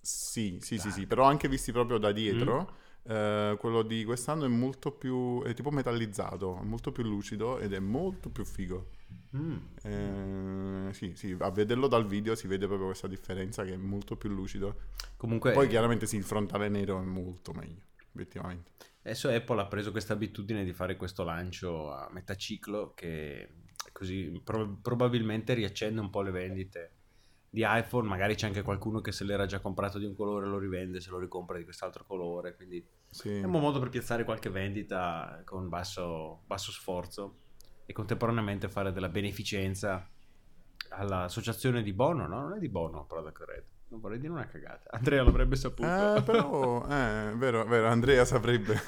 Sì, 0.00 0.58
sì, 0.60 0.76
sì, 0.76 0.90
sì, 0.90 1.06
però 1.06 1.24
anche 1.24 1.48
visti 1.48 1.72
proprio 1.72 1.96
da 1.96 2.12
dietro, 2.12 2.76
eh, 3.04 3.56
quello 3.58 3.82
di 3.82 4.04
quest'anno 4.04 4.44
è 4.44 4.48
molto 4.48 4.92
più, 4.92 5.42
è 5.42 5.54
tipo 5.54 5.70
metallizzato, 5.70 6.60
molto 6.62 6.92
più 6.92 7.04
lucido 7.04 7.58
ed 7.58 7.72
è 7.72 7.78
molto 7.78 8.28
più 8.28 8.44
figo. 8.44 8.90
Mm. 9.36 9.56
Eh, 9.82 10.92
sì, 10.92 11.14
sì, 11.16 11.36
a 11.38 11.50
vederlo 11.50 11.88
dal 11.88 12.06
video 12.06 12.34
si 12.36 12.46
vede 12.46 12.66
proprio 12.66 12.86
questa 12.86 13.08
differenza 13.08 13.64
che 13.64 13.72
è 13.72 13.76
molto 13.76 14.16
più 14.16 14.30
lucido. 14.30 14.82
Comunque 15.16 15.52
Poi 15.52 15.68
chiaramente 15.68 16.06
sì, 16.06 16.16
il 16.16 16.22
frontale 16.22 16.68
nero 16.68 17.00
è 17.00 17.04
molto 17.04 17.52
meglio, 17.52 17.82
effettivamente. 18.12 18.70
adesso 19.02 19.28
Apple 19.28 19.60
ha 19.60 19.66
preso 19.66 19.90
questa 19.90 20.12
abitudine 20.12 20.64
di 20.64 20.72
fare 20.72 20.96
questo 20.96 21.24
lancio 21.24 21.92
a 21.92 22.08
metà 22.12 22.36
ciclo 22.36 22.92
che 22.94 23.54
così 23.92 24.40
pro- 24.42 24.78
probabilmente 24.80 25.54
riaccende 25.54 26.00
un 26.00 26.10
po' 26.10 26.22
le 26.22 26.30
vendite 26.30 26.92
di 27.50 27.64
iPhone, 27.64 28.08
magari 28.08 28.34
c'è 28.34 28.46
anche 28.46 28.62
qualcuno 28.62 29.00
che 29.00 29.12
se 29.12 29.24
l'era 29.24 29.46
già 29.46 29.60
comprato 29.60 29.98
di 29.98 30.04
un 30.04 30.14
colore 30.14 30.46
lo 30.46 30.58
rivende, 30.58 31.00
se 31.00 31.10
lo 31.10 31.18
ricompra 31.18 31.56
di 31.56 31.64
quest'altro 31.64 32.04
colore, 32.04 32.54
quindi 32.54 32.84
Sì. 33.10 33.30
È 33.30 33.44
un 33.44 33.50
buon 33.50 33.62
modo 33.62 33.78
per 33.78 33.90
piazzare 33.90 34.24
qualche 34.24 34.50
vendita 34.50 35.40
con 35.44 35.68
basso, 35.68 36.42
basso 36.46 36.72
sforzo 36.72 37.42
e 37.86 37.92
contemporaneamente 37.92 38.68
fare 38.68 38.92
della 38.92 39.08
beneficenza 39.08 40.08
all'associazione 40.90 41.82
di 41.82 41.92
Bono, 41.92 42.26
no? 42.26 42.40
Non 42.42 42.54
è 42.54 42.58
di 42.58 42.68
Bono 42.68 43.04
Product 43.04 43.42
Red. 43.44 43.64
Non 43.88 44.00
vorrei 44.00 44.18
dire 44.18 44.32
una 44.32 44.46
cagata. 44.46 44.90
Andrea 44.96 45.22
l'avrebbe 45.22 45.56
saputo. 45.56 45.86
Eh, 45.86 46.22
però, 46.22 46.84
eh, 46.88 47.32
vero, 47.36 47.64
vero, 47.64 47.88
Andrea 47.88 48.24
saprebbe. 48.24 48.80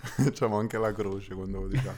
Facciamo 0.00 0.58
anche 0.58 0.78
la 0.78 0.92
croce 0.92 1.34
quando 1.34 1.60
lo 1.60 1.68
diciamo. 1.68 1.96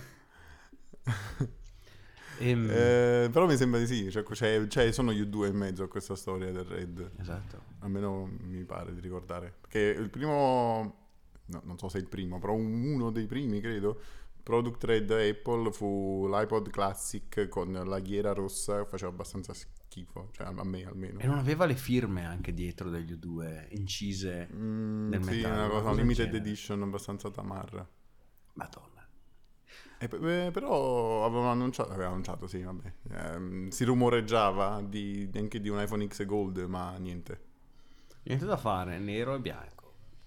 Ehm, 2.38 2.68
Eh, 2.70 3.29
però 3.31 3.46
mi 3.46 3.57
sembra 3.57 3.79
di 3.79 3.87
sì, 3.87 4.11
cioè, 4.11 4.25
cioè, 4.33 4.66
cioè, 4.66 4.92
sono 4.92 5.11
io 5.11 5.27
due 5.27 5.49
in 5.49 5.57
mezzo 5.57 5.83
a 5.83 5.88
questa 5.88 6.16
storia 6.16 6.51
del 6.51 6.64
Red. 6.64 7.12
Esatto. 7.18 7.62
Almeno 7.81 8.27
mi 8.42 8.64
pare 8.64 8.94
di 8.94 9.01
ricordare. 9.01 9.55
Perché 9.61 9.79
il 9.79 10.09
primo, 10.11 11.10
no, 11.51 11.61
non 11.65 11.79
so 11.79 11.89
se 11.89 11.99
è 11.99 12.01
il 12.01 12.07
primo, 12.09 12.39
però 12.39 12.55
uno 12.55 13.11
dei 13.11 13.27
primi, 13.27 13.61
credo, 13.61 14.01
Product 14.43 14.83
Red 14.85 15.11
Apple 15.11 15.71
fu 15.73 16.27
l'iPod 16.29 16.71
Classic 16.71 17.49
con 17.49 17.73
la 17.73 18.01
ghiera 18.01 18.33
rossa, 18.33 18.85
faceva 18.85 19.11
abbastanza 19.11 19.53
schifo, 19.55 20.29
cioè 20.33 20.47
a 20.47 20.65
me 20.65 20.85
almeno. 20.85 21.19
E 21.21 21.27
non 21.27 21.39
aveva 21.39 21.67
le 21.67 21.77
firme 21.77 22.25
anche 22.25 22.53
dietro 22.55 22.91
degli 22.91 23.13
U2 23.13 23.67
incise 23.71 24.49
Mm, 24.53 25.09
nel 25.09 25.23
sì, 25.23 25.31
metallo, 25.37 25.55
una 25.55 25.67
una 25.67 25.69
cosa 25.69 25.93
limited 25.93 26.35
edition 26.35 26.83
abbastanza 26.83 27.31
tamarra. 27.31 27.89
Madonna. 28.55 29.09
E 29.99 30.09
beh, 30.09 30.51
però 30.51 31.25
avevano 31.27 31.51
annunciato, 31.51 31.93
aveva 31.93 32.09
annunciato, 32.09 32.47
sì, 32.47 32.63
vabbè. 32.63 32.93
Ehm, 33.11 33.69
si 33.69 33.85
rumoreggiava 33.85 34.81
di, 34.83 35.31
anche 35.35 35.61
di 35.61 35.69
un 35.69 35.81
iPhone 35.81 36.07
X 36.09 36.25
Gold, 36.25 36.59
ma 36.65 36.97
niente. 36.97 37.49
Niente 38.23 38.47
da 38.47 38.57
fare, 38.57 38.99
nero 38.99 39.35
e 39.35 39.41
bianco. 39.41 39.80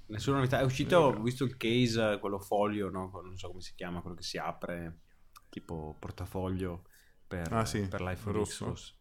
Nessuna 0.08 0.38
novità. 0.38 0.60
È 0.60 0.64
uscito, 0.64 0.98
ho 0.98 1.22
visto 1.22 1.44
il 1.44 1.58
case, 1.58 2.18
quello 2.20 2.40
foglio, 2.40 2.90
no? 2.90 3.10
non 3.24 3.38
so 3.38 3.48
come 3.48 3.62
si 3.62 3.74
chiama, 3.76 4.02
quello 4.02 4.16
che 4.16 4.24
si 4.24 4.38
apre, 4.38 5.00
tipo 5.50 5.96
portafoglio 6.00 6.86
per, 7.28 7.52
Ah, 7.54 7.66
sì, 7.66 7.88
per 7.88 8.02
l'iPhone 8.02 8.38
rosso. 8.38 8.66
X 8.66 8.68
rosso. 8.68 8.94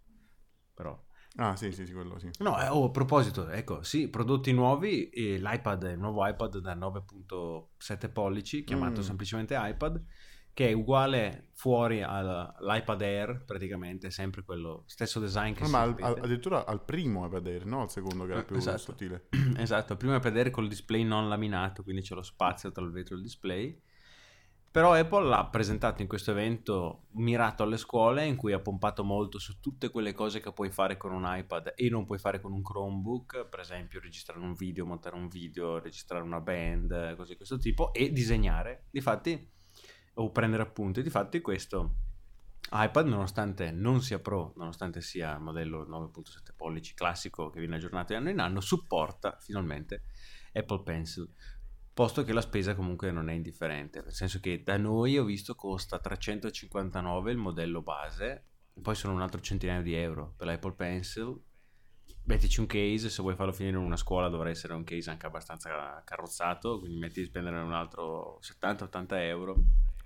Però 0.74 1.04
Ah, 1.36 1.56
sì, 1.56 1.72
sì, 1.72 1.86
sì, 1.86 1.92
quello 1.94 2.18
sì. 2.18 2.28
No, 2.40 2.60
eh, 2.60 2.68
oh, 2.68 2.84
a 2.84 2.90
proposito, 2.90 3.48
ecco, 3.48 3.82
sì, 3.82 4.08
prodotti 4.08 4.52
nuovi, 4.52 5.08
l'iPad, 5.14 5.84
il 5.92 5.98
nuovo 5.98 6.26
iPad 6.26 6.58
da 6.58 6.74
9.7 6.74 8.10
pollici, 8.10 8.64
chiamato 8.64 9.00
Mm. 9.00 9.04
semplicemente 9.04 9.56
iPad, 9.58 10.04
che 10.54 10.68
è 10.68 10.72
uguale 10.72 11.48
fuori 11.54 12.02
al- 12.02 12.54
all'iPad 12.58 13.00
Air, 13.02 13.44
praticamente, 13.46 14.10
sempre 14.10 14.42
quello 14.42 14.82
stesso 14.86 15.18
design 15.20 15.54
che 15.54 15.62
Ah, 15.62 15.66
si 15.66 15.72
ma 15.72 15.80
al- 15.82 16.18
addirittura 16.20 16.66
al 16.66 16.84
primo 16.84 17.24
iPad 17.26 17.46
Air, 17.46 17.64
no? 17.66 17.82
Al 17.82 17.90
secondo 17.90 18.24
che 18.26 18.32
era 18.32 18.40
Eh, 18.40 18.44
più 18.44 18.56
esatto. 18.56 18.78
sottile. 18.78 19.28
Esatto, 19.56 19.92
il 19.92 19.98
primo 19.98 20.14
iPad 20.14 20.36
Air 20.36 20.50
col 20.50 20.68
display 20.68 21.04
non 21.04 21.28
laminato, 21.28 21.82
quindi 21.82 22.02
c'è 22.02 22.14
lo 22.14 22.22
spazio 22.22 22.70
tra 22.72 22.84
il 22.84 22.90
vetro 22.90 23.14
e 23.14 23.18
il 23.18 23.22
display. 23.22 23.80
Però 24.70 24.94
Apple 24.94 25.28
l'ha 25.28 25.46
presentato 25.50 26.00
in 26.00 26.08
questo 26.08 26.30
evento 26.30 27.08
mirato 27.12 27.62
alle 27.62 27.76
scuole 27.76 28.24
in 28.24 28.36
cui 28.36 28.52
ha 28.54 28.58
pompato 28.58 29.04
molto 29.04 29.38
su 29.38 29.60
tutte 29.60 29.90
quelle 29.90 30.14
cose 30.14 30.40
che 30.40 30.50
puoi 30.50 30.70
fare 30.70 30.96
con 30.96 31.12
un 31.12 31.24
iPad 31.26 31.74
e 31.76 31.90
non 31.90 32.06
puoi 32.06 32.18
fare 32.18 32.40
con 32.40 32.52
un 32.52 32.62
Chromebook, 32.62 33.48
per 33.50 33.60
esempio 33.60 34.00
registrare 34.00 34.40
un 34.40 34.54
video, 34.54 34.86
montare 34.86 35.14
un 35.14 35.28
video, 35.28 35.78
registrare 35.78 36.24
una 36.24 36.40
band, 36.40 37.14
cose 37.16 37.32
di 37.32 37.36
questo 37.36 37.58
tipo 37.58 37.92
e 37.92 38.12
disegnare, 38.12 38.86
difatti 38.90 39.46
o 40.14 40.30
prendere 40.30 40.62
appunti, 40.62 41.02
difatti 41.02 41.40
questo 41.40 41.94
iPad 42.70 43.06
nonostante 43.06 43.70
non 43.70 44.00
sia 44.00 44.18
Pro, 44.18 44.54
nonostante 44.56 45.02
sia 45.02 45.38
modello 45.38 45.86
9.7 45.86 46.54
pollici 46.56 46.94
classico 46.94 47.50
che 47.50 47.58
viene 47.58 47.76
aggiornato 47.76 48.12
di 48.12 48.18
anno 48.18 48.30
in 48.30 48.38
anno, 48.38 48.60
supporta 48.60 49.36
finalmente 49.40 50.04
Apple 50.52 50.82
Pencil. 50.82 51.28
Posto 51.92 52.24
che 52.24 52.32
la 52.32 52.40
spesa 52.40 52.74
comunque 52.74 53.10
non 53.10 53.28
è 53.28 53.34
indifferente, 53.34 54.00
nel 54.00 54.14
senso 54.14 54.40
che 54.40 54.62
da 54.62 54.78
noi 54.78 55.18
ho 55.18 55.24
visto 55.24 55.54
costa 55.54 55.98
359 55.98 57.30
il 57.30 57.36
modello 57.36 57.82
base, 57.82 58.46
poi 58.80 58.94
sono 58.94 59.12
un 59.12 59.20
altro 59.20 59.42
centinaio 59.42 59.82
di 59.82 59.92
euro 59.92 60.32
per 60.34 60.46
l'Apple 60.46 60.72
Pencil. 60.72 61.38
Mettici 62.24 62.60
un 62.60 62.66
case, 62.66 63.10
se 63.10 63.20
vuoi 63.20 63.34
farlo 63.34 63.52
finire 63.52 63.76
in 63.76 63.82
una 63.82 63.96
scuola 63.96 64.28
dovrà 64.28 64.48
essere 64.48 64.72
un 64.72 64.84
case 64.84 65.10
anche 65.10 65.26
abbastanza 65.26 66.02
carrozzato, 66.04 66.78
quindi 66.78 66.98
metti 66.98 67.20
di 67.20 67.26
spendere 67.26 67.60
un 67.60 67.74
altro 67.74 68.38
70-80 68.40 69.06
euro. 69.18 69.56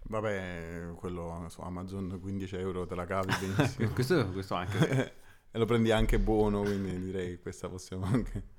Vabbè, 0.08 0.92
quello 0.96 1.46
su 1.48 1.60
Amazon 1.60 2.18
15 2.20 2.56
euro 2.56 2.86
te 2.86 2.94
la 2.94 3.06
cavi 3.06 3.32
benissimo. 3.40 3.90
questo, 3.94 4.30
questo 4.30 4.54
anche. 4.54 5.14
e 5.50 5.58
lo 5.58 5.64
prendi 5.64 5.90
anche 5.90 6.18
buono, 6.18 6.62
quindi 6.62 6.98
direi 7.00 7.30
che 7.30 7.40
questa 7.40 7.68
possiamo 7.68 8.04
anche... 8.04 8.54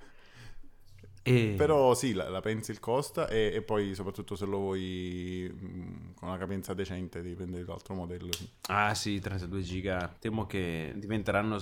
E... 1.28 1.56
Però 1.58 1.94
sì, 1.94 2.14
la, 2.14 2.30
la 2.30 2.40
pencil 2.40 2.80
costa 2.80 3.28
e, 3.28 3.52
e, 3.54 3.62
poi 3.62 3.94
soprattutto 3.94 4.38
se 4.38 4.46
lo 4.46 4.60
vuoi 4.60 5.54
mh, 5.54 6.14
con 6.14 6.30
una 6.30 6.38
capienza 6.38 6.74
decente 6.74 7.22
devi 7.22 7.36
prendere 7.36 7.66
l'altro 7.66 7.96
modello. 7.96 8.32
Sì. 8.32 8.50
Ah 8.68 8.96
sì, 8.96 9.20
32 9.20 9.62
giga. 9.62 10.16
Temo 10.20 10.46
che 10.46 10.94
diventeranno... 10.96 11.60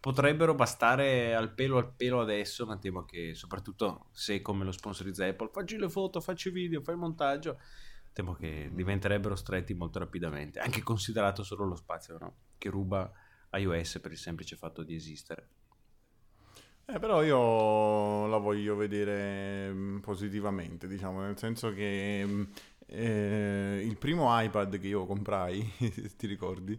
Potrebbero 0.00 0.54
bastare 0.54 1.34
al 1.34 1.54
pelo 1.54 1.78
al 1.78 1.92
pelo 1.94 2.20
adesso, 2.20 2.66
ma 2.66 2.76
temo 2.76 3.04
che 3.04 3.34
soprattutto 3.34 4.08
se 4.10 4.42
come 4.42 4.64
lo 4.64 4.72
sponsorizza 4.72 5.24
Apple, 5.24 5.48
facci 5.50 5.78
le 5.78 5.88
foto, 5.88 6.20
facci 6.20 6.50
video, 6.50 6.82
fai 6.82 6.94
il 6.94 7.00
montaggio, 7.00 7.58
temo 8.14 8.32
che 8.34 8.70
diventerebbero 8.72 9.34
stretti 9.36 9.74
molto 9.74 9.98
rapidamente, 9.98 10.60
anche 10.60 10.82
considerato 10.82 11.42
solo 11.42 11.66
lo 11.66 11.74
spazio 11.76 12.16
no? 12.18 12.34
che 12.56 12.70
ruba 12.70 13.12
iOS 13.52 13.98
per 14.00 14.12
il 14.12 14.18
semplice 14.18 14.56
fatto 14.56 14.82
di 14.82 14.94
esistere. 14.94 15.48
Eh, 16.86 16.98
però 16.98 17.22
io 17.22 18.26
la 18.26 18.36
voglio 18.36 18.76
vedere 18.76 19.72
mm, 19.72 19.98
positivamente, 19.98 20.86
diciamo, 20.86 21.22
nel 21.22 21.36
senso 21.38 21.72
che 21.72 22.22
mm, 22.24 22.42
eh, 22.86 23.82
il 23.84 23.96
primo 23.96 24.26
iPad 24.40 24.78
che 24.78 24.86
io 24.86 25.06
comprai, 25.06 25.62
se 25.78 26.14
ti 26.16 26.26
ricordi, 26.26 26.78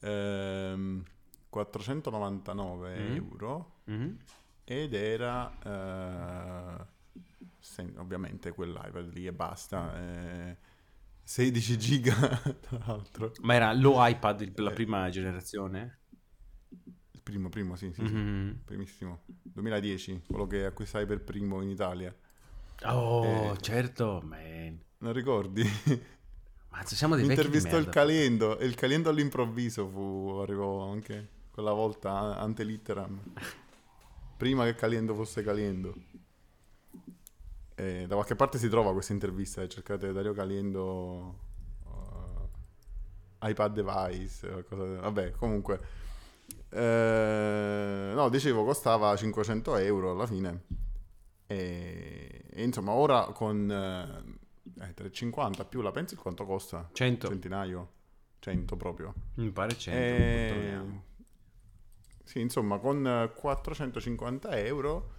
ehm, 0.00 1.02
499 1.48 2.94
Mm. 2.98 3.14
euro 3.16 3.72
Mhm. 3.84 4.18
ed 4.64 4.92
era 4.92 5.50
eh, 5.64 6.86
ovviamente 7.96 8.52
quell'iPad 8.52 9.12
lì 9.12 9.26
e 9.26 9.32
basta. 9.32 9.98
eh, 9.98 10.56
16 11.32 11.76
giga, 11.78 12.14
tra 12.58 12.78
l'altro. 12.86 13.32
Ma 13.42 13.52
era 13.52 13.70
lo 13.74 13.96
iPad 14.06 14.40
il- 14.40 14.52
la 14.56 14.70
Eh. 14.70 14.72
prima 14.72 15.10
generazione? 15.10 15.98
Il 17.10 17.20
primo, 17.22 17.50
primo, 17.50 17.76
sì, 17.76 17.92
sì, 17.92 18.06
sì. 18.06 18.14
Mhm. 18.14 18.60
primissimo. 18.64 19.20
2010, 19.42 20.22
quello 20.26 20.46
che 20.46 20.64
acquistai 20.64 21.04
per 21.04 21.20
primo 21.22 21.60
in 21.60 21.68
Italia. 21.68 22.14
Oh, 22.84 23.24
Eh. 23.52 23.56
certo, 23.60 24.22
man. 24.24 24.80
Non 25.00 25.12
ricordi? 25.12 25.62
Mazza, 26.70 26.94
siamo 26.96 27.14
dei 27.14 27.26
intervistò 27.26 27.76
il. 27.76 27.90
Calendo 27.90 28.58
e 28.58 28.64
il 28.64 28.74
Calendo 28.74 29.10
all'improvviso 29.10 29.86
fu, 29.86 30.38
arrivò 30.40 30.90
anche 30.90 31.28
quella 31.50 31.72
volta 31.72 32.38
ante 32.38 32.64
litteram. 32.64 33.20
Prima 34.38 34.64
che 34.64 34.74
Calendo 34.76 35.14
fosse 35.14 35.42
Calendo. 35.42 35.94
E 37.78 38.06
da 38.08 38.14
qualche 38.16 38.34
parte 38.34 38.58
si 38.58 38.68
trova 38.68 38.92
questa 38.92 39.12
intervista, 39.12 39.62
eh, 39.62 39.68
cercate 39.68 40.12
Dario 40.12 40.32
Calendo 40.32 41.38
uh, 41.84 43.46
iPad 43.46 43.72
device, 43.72 44.48
qualcosa- 44.48 45.00
vabbè, 45.00 45.30
comunque. 45.30 45.80
Eh, 46.70 48.10
no, 48.14 48.28
dicevo, 48.30 48.64
costava 48.64 49.14
500 49.14 49.76
euro 49.76 50.10
alla 50.10 50.26
fine. 50.26 50.64
E, 51.46 52.46
e 52.50 52.62
insomma, 52.64 52.90
ora 52.92 53.26
con 53.26 53.70
eh, 53.70 54.84
eh, 54.84 54.94
350 54.94 55.64
più 55.64 55.80
la 55.80 55.92
pencil 55.92 56.18
quanto 56.18 56.44
costa? 56.44 56.88
100. 56.92 57.28
Centinaio? 57.28 57.90
100 58.40 58.76
proprio. 58.76 59.14
Mi 59.34 59.50
pare 59.52 59.76
100. 59.78 59.96
Eh, 59.96 60.46
controlliamo. 60.48 61.02
sì, 62.24 62.40
insomma, 62.40 62.78
con 62.78 63.06
eh, 63.06 63.32
450 63.32 64.58
euro, 64.58 65.12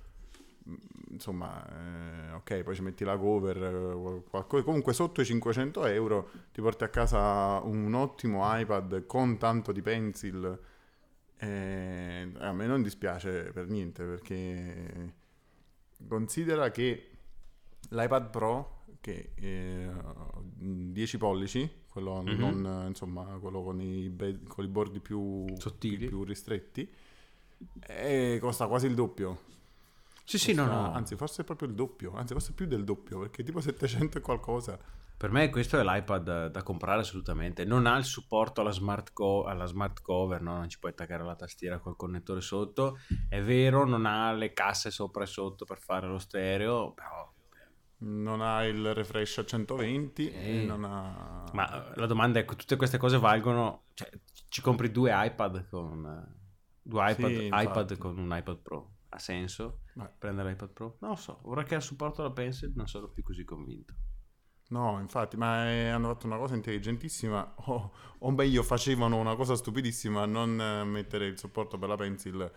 insomma, 1.10 2.30
eh, 2.30 2.32
ok, 2.34 2.64
poi 2.64 2.76
ci 2.76 2.82
metti 2.82 3.04
la 3.04 3.18
cover, 3.18 3.58
eh, 3.58 4.24
qualcosa, 4.30 4.64
comunque 4.64 4.94
sotto 4.94 5.22
i 5.22 5.26
500 5.26 5.86
euro 5.86 6.30
ti 6.54 6.62
porti 6.62 6.84
a 6.84 6.90
casa 6.90 7.60
un 7.64 7.94
ottimo 7.94 8.42
iPad 8.60 9.06
con 9.06 9.38
tanto 9.38 9.72
di 9.72 9.82
pencil. 9.82 10.60
eh, 11.42 12.32
a 12.40 12.52
me 12.52 12.66
non 12.68 12.82
dispiace 12.82 13.52
per 13.54 13.68
niente 13.70 14.04
perché 14.04 15.14
considera 16.08 16.70
che 16.70 17.10
l'iPad 17.90 18.30
Pro 18.30 18.84
che 19.00 19.32
è 19.36 19.90
10 20.58 21.18
pollici, 21.18 21.70
quello, 21.90 22.22
Mhm. 22.22 22.38
non, 22.38 22.86
insomma, 22.90 23.24
quello 23.40 23.64
con 23.64 23.80
i, 23.82 24.10
be- 24.10 24.42
con 24.46 24.66
i 24.66 24.68
bordi 24.68 25.00
più, 25.00 25.46
Sottili. 25.58 26.08
più 26.08 26.26
ristretti, 26.26 26.92
e 27.80 28.38
costa 28.42 28.68
quasi 28.68 28.88
il 28.88 28.96
doppio. 28.96 29.40
Sì, 30.30 30.38
sì, 30.38 30.54
no, 30.54 30.66
no. 30.66 30.92
Anzi, 30.94 31.16
forse 31.16 31.42
è 31.42 31.44
proprio 31.44 31.68
il 31.70 31.74
doppio, 31.74 32.14
anzi, 32.14 32.34
forse 32.34 32.54
più 32.54 32.68
del 32.68 32.84
doppio, 32.84 33.18
perché 33.18 33.42
tipo 33.42 33.62
700 33.62 34.20
e 34.20 34.22
qualcosa. 34.22 34.78
Per 35.18 35.32
me 35.32 35.50
questo 35.50 35.80
è 35.80 35.84
l'iPad 35.84 36.48
da, 36.50 36.62
comprare 36.62 37.02
assolutamente. 37.02 37.66
Non 37.66 37.88
ha 37.88 37.98
il 37.98 38.04
supporto 38.04 38.62
alla 38.62 38.70
smart, 38.70 39.12
co- 39.12 39.46
alla 39.46 39.66
smart 39.66 40.04
cover, 40.04 40.40
no? 40.40 40.58
non 40.58 40.70
ci 40.70 40.78
puoi 40.78 40.92
attaccare 40.92 41.24
la 41.24 41.36
tastiera 41.36 41.80
col 41.80 41.96
connettore 41.96 42.42
sotto. 42.42 43.00
È 43.28 43.42
vero, 43.42 43.88
non 43.88 44.06
ha 44.06 44.32
le 44.32 44.54
casse 44.54 44.92
sopra 44.92 45.24
e 45.24 45.26
sotto 45.26 45.66
per 45.66 45.80
fare 45.80 46.06
lo 46.06 46.20
stereo, 46.20 46.92
però... 46.92 47.34
Non 48.02 48.40
ha 48.42 48.64
il 48.66 48.94
refresh 48.94 49.40
a 49.40 49.46
120 49.46 50.30
e 50.30 50.62
Eh. 50.62 50.64
non 50.64 50.84
ha... 50.84 51.44
Ma 51.54 51.92
la 51.96 52.06
domanda 52.06 52.40
è, 52.40 52.46
tutte 52.46 52.76
queste 52.76 53.00
cose 53.00 53.18
valgono... 53.18 53.86
Cioè, 53.96 54.10
ci 54.48 54.62
compri 54.62 54.92
due 54.92 55.12
iPad 55.12 55.68
con... 55.70 56.06
eh, 56.06 56.38
Due 56.84 57.12
iPad, 57.12 57.32
Sì, 57.32 57.50
iPad 57.52 57.98
con 57.98 58.18
un 58.20 58.38
iPad 58.38 58.58
Pro. 58.58 58.92
Ha 59.10 59.20
senso 59.20 59.82
Ma- 59.94 60.06
prendere 60.06 60.50
l'iPad 60.50 60.70
Pro? 60.70 60.98
Non 61.00 61.12
lo 61.12 61.16
so. 61.16 61.40
Ora 61.44 61.64
che 61.64 61.76
ha 61.76 61.80
supporto 61.80 62.22
alla 62.22 62.32
Pencil 62.32 62.72
non 62.76 62.88
sono 62.88 63.08
più 63.08 63.24
così 63.24 63.44
convinto. 63.44 63.94
No, 64.70 65.00
infatti, 65.00 65.36
ma 65.36 65.68
eh, 65.68 65.90
hanno 65.90 66.10
fatto 66.10 66.28
una 66.28 66.38
cosa 66.38 66.54
intelligentissima, 66.54 67.54
o, 67.56 67.92
o 68.20 68.32
meglio 68.32 68.62
facevano 68.62 69.18
una 69.18 69.36
cosa 69.36 69.56
stupidissima, 69.56 70.26
non 70.26 70.62
eh, 70.62 70.84
mettere 70.84 71.26
il 71.26 71.40
supporto 71.40 71.80
per 71.80 71.90
la 71.90 71.96
pencil 71.96 72.52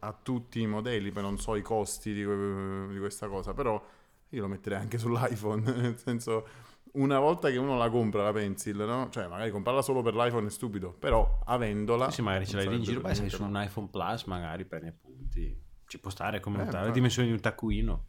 a 0.00 0.12
tutti 0.12 0.60
i 0.60 0.66
modelli, 0.66 1.10
poi 1.10 1.22
non 1.22 1.38
so 1.38 1.56
i 1.56 1.62
costi 1.62 2.12
di, 2.12 2.20
di 2.20 2.98
questa 2.98 3.28
cosa, 3.28 3.54
però 3.54 3.82
io 4.28 4.40
lo 4.42 4.48
metterei 4.48 4.78
anche 4.78 4.98
sull'iPhone, 4.98 5.72
nel 5.72 5.98
senso, 5.98 6.46
una 6.92 7.18
volta 7.18 7.48
che 7.50 7.56
uno 7.56 7.78
la 7.78 7.88
compra 7.88 8.24
la 8.24 8.32
pencil, 8.32 8.76
no? 8.76 9.08
Cioè, 9.10 9.26
magari 9.26 9.50
comprarla 9.50 9.80
solo 9.80 10.02
per 10.02 10.14
l'iPhone 10.14 10.48
è 10.48 10.50
stupido, 10.50 10.92
però 10.92 11.40
avendola... 11.46 12.10
Sì, 12.10 12.16
sì, 12.16 12.22
magari 12.22 12.46
ce 12.46 12.56
l'hai 12.56 12.76
in 12.76 12.82
giro. 12.82 13.00
per 13.00 13.10
Beh, 13.12 13.16
sei 13.16 13.30
su 13.30 13.42
un 13.42 13.58
iPhone 13.58 13.88
Plus, 13.88 14.24
magari 14.24 14.66
prendi 14.66 14.88
appunti. 14.88 15.66
Ci 15.88 15.98
può 15.98 16.10
stare 16.10 16.38
come 16.38 16.58
Eh, 16.58 16.62
un 16.64 16.68
ta- 16.68 16.82
le 16.84 16.92
dimensioni 16.92 17.28
di 17.28 17.34
un 17.34 17.40
taccuino. 17.40 18.04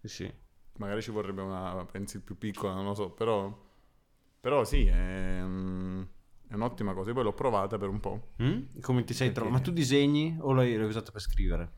Sì, 0.00 0.08
sì. 0.08 0.32
Magari 0.78 1.02
ci 1.02 1.10
vorrebbe 1.10 1.42
una 1.42 1.84
pencil 1.84 2.20
più 2.22 2.38
piccola, 2.38 2.72
non 2.72 2.84
lo 2.86 2.94
so, 2.94 3.10
però... 3.10 3.70
Però 4.40 4.64
sì, 4.64 4.86
è, 4.86 5.40
mm, 5.42 6.02
è 6.48 6.54
un'ottima 6.54 6.94
cosa. 6.94 7.08
Io 7.08 7.14
poi 7.14 7.24
l'ho 7.24 7.32
provata 7.32 7.78
per 7.78 7.88
un 7.88 7.98
po'. 8.00 8.34
Mm? 8.42 8.78
Come 8.80 9.04
ti 9.04 9.12
sei 9.12 9.32
trovato? 9.32 9.56
Ma 9.56 9.60
tu 9.60 9.72
disegni 9.72 10.36
o 10.40 10.52
l'hai, 10.52 10.76
l'hai 10.76 10.86
usato 10.86 11.10
per 11.12 11.20
scrivere? 11.20 11.72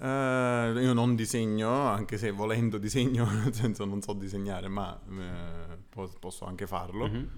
Eh, 0.00 0.72
io 0.76 0.92
non 0.92 1.14
disegno, 1.14 1.70
anche 1.86 2.18
se 2.18 2.30
volendo 2.32 2.78
disegno, 2.78 3.24
nel 3.30 3.54
senso 3.54 3.84
non 3.84 4.00
so 4.02 4.12
disegnare, 4.12 4.66
ma 4.68 5.00
eh, 5.08 5.76
po- 5.88 6.12
posso 6.18 6.44
anche 6.44 6.66
farlo. 6.66 7.06
Mhm. 7.06 7.30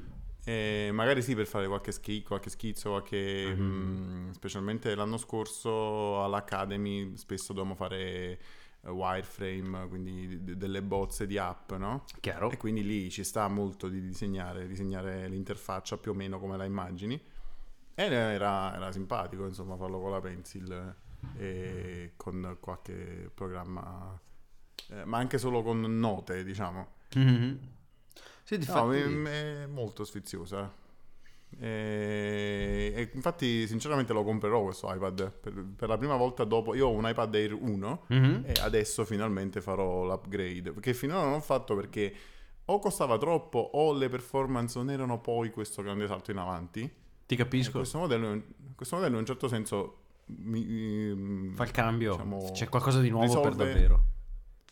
E 0.48 0.90
magari 0.92 1.22
sì, 1.22 1.34
per 1.34 1.46
fare 1.46 1.66
qualche, 1.66 1.90
schi- 1.90 2.22
qualche 2.22 2.50
schizzo, 2.50 2.90
qualche, 2.90 3.52
Mhm. 3.56 4.28
mh, 4.28 4.30
specialmente 4.30 4.94
l'anno 4.94 5.16
scorso 5.16 6.22
all'Academy 6.22 7.16
spesso 7.16 7.52
dovevamo 7.52 7.74
fare 7.74 8.38
eh, 8.82 8.88
wireframe, 8.88 9.88
quindi 9.88 10.44
d- 10.44 10.52
delle 10.52 10.82
bozze 10.82 11.26
di 11.26 11.36
app, 11.36 11.72
no? 11.72 12.04
Chiaro. 12.20 12.50
E 12.52 12.56
quindi 12.58 12.84
lì 12.84 13.10
ci 13.10 13.24
sta 13.24 13.48
molto 13.48 13.88
di 13.88 14.00
disegnare, 14.00 14.68
disegnare 14.68 15.26
l'interfaccia 15.28 15.96
più 15.96 16.12
o 16.12 16.14
meno 16.14 16.38
come 16.38 16.56
la 16.56 16.64
immagini. 16.64 17.20
E 17.98 18.04
era, 18.04 18.72
era 18.72 18.92
simpatico, 18.92 19.46
insomma, 19.46 19.76
farlo 19.76 19.98
con 19.98 20.12
la 20.12 20.20
pencil 20.20 20.94
e 21.38 22.12
con 22.16 22.56
qualche 22.60 23.30
programma, 23.34 24.16
eh, 24.90 25.04
ma 25.06 25.18
anche 25.18 25.38
solo 25.38 25.62
con 25.64 25.80
note, 25.80 26.44
diciamo. 26.44 26.88
Mhm. 27.16 27.58
Sì, 28.46 28.58
di 28.58 28.66
No, 28.68 28.92
è, 28.92 29.62
è 29.62 29.66
molto 29.66 30.04
sfiziosa. 30.04 30.72
E, 31.58 32.92
e 32.94 33.10
infatti, 33.14 33.66
sinceramente, 33.66 34.12
lo 34.12 34.22
comprerò 34.22 34.62
questo 34.62 34.92
iPad 34.92 35.32
per, 35.32 35.64
per 35.74 35.88
la 35.88 35.96
prima 35.96 36.14
volta 36.16 36.44
dopo. 36.44 36.74
Io 36.74 36.86
ho 36.86 36.92
un 36.92 37.08
iPad 37.08 37.34
Air 37.34 37.52
1 37.54 38.04
Mhm. 38.08 38.42
e 38.46 38.52
adesso 38.60 39.04
finalmente 39.04 39.60
farò 39.60 40.04
l'upgrade. 40.04 40.70
Perché 40.72 40.94
finora 40.94 41.24
non 41.24 41.32
ho 41.34 41.40
fatto 41.40 41.74
perché 41.74 42.14
o 42.66 42.78
costava 42.78 43.18
troppo 43.18 43.58
o 43.58 43.92
le 43.92 44.08
performance 44.08 44.78
non 44.78 44.90
erano 44.90 45.20
poi 45.20 45.50
questo 45.50 45.82
grande 45.82 46.06
salto 46.06 46.30
in 46.30 46.38
avanti. 46.38 46.88
Ti 47.26 47.34
capisco. 47.36 47.78
questo 47.78 47.98
modello, 47.98 48.40
questo 48.76 48.94
modello 48.96 49.14
in 49.14 49.20
un 49.20 49.26
certo 49.26 49.48
senso 49.48 49.96
mi- 50.26 50.64
mi- 50.64 51.54
Fa 51.54 51.64
il 51.64 51.70
cambio. 51.72 52.12
diciamo, 52.12 52.50
C'è 52.52 52.68
qualcosa 52.68 53.00
di 53.00 53.10
nuovo 53.10 53.40
per 53.40 53.50
risolve- 53.52 53.72
davvero. 53.72 54.02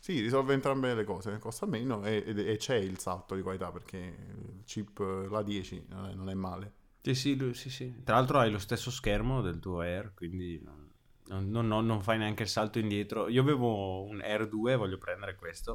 Sì, 0.04 0.20
risolve 0.20 0.52
entrambe 0.52 0.94
le 0.94 1.02
cose, 1.04 1.38
costa 1.38 1.64
meno 1.64 2.04
e, 2.04 2.22
e- 2.26 2.50
e 2.52 2.56
c'è 2.58 2.74
il 2.74 2.98
salto 2.98 3.34
di 3.34 3.40
qualità 3.40 3.72
perché 3.72 3.96
il 3.96 4.62
chip 4.66 5.00
eh, 5.00 5.28
la 5.30 5.42
10 5.42 5.82
non 5.88 6.04
è, 6.04 6.12
non 6.12 6.28
è 6.28 6.34
male. 6.34 6.72
Sì, 7.00 7.14
sì, 7.14 7.36
lui- 7.38 7.54
sì, 7.54 7.70
sì. 7.70 8.02
Tra 8.04 8.16
l'altro 8.16 8.38
hai 8.38 8.50
lo 8.50 8.58
stesso 8.58 8.90
schermo 8.90 9.40
del 9.40 9.60
tuo 9.60 9.80
Air, 9.80 10.12
quindi 10.14 10.62
non, 10.62 11.48
non- 11.48 11.86
non- 11.86 12.02
fai 12.02 12.18
neanche 12.18 12.42
il 12.42 12.50
salto 12.50 12.78
indietro. 12.78 13.28
Io 13.28 13.40
avevo 13.40 14.02
un 14.04 14.20
Air 14.20 14.46
2, 14.46 14.76
voglio 14.76 14.98
prendere 14.98 15.36
questo, 15.36 15.74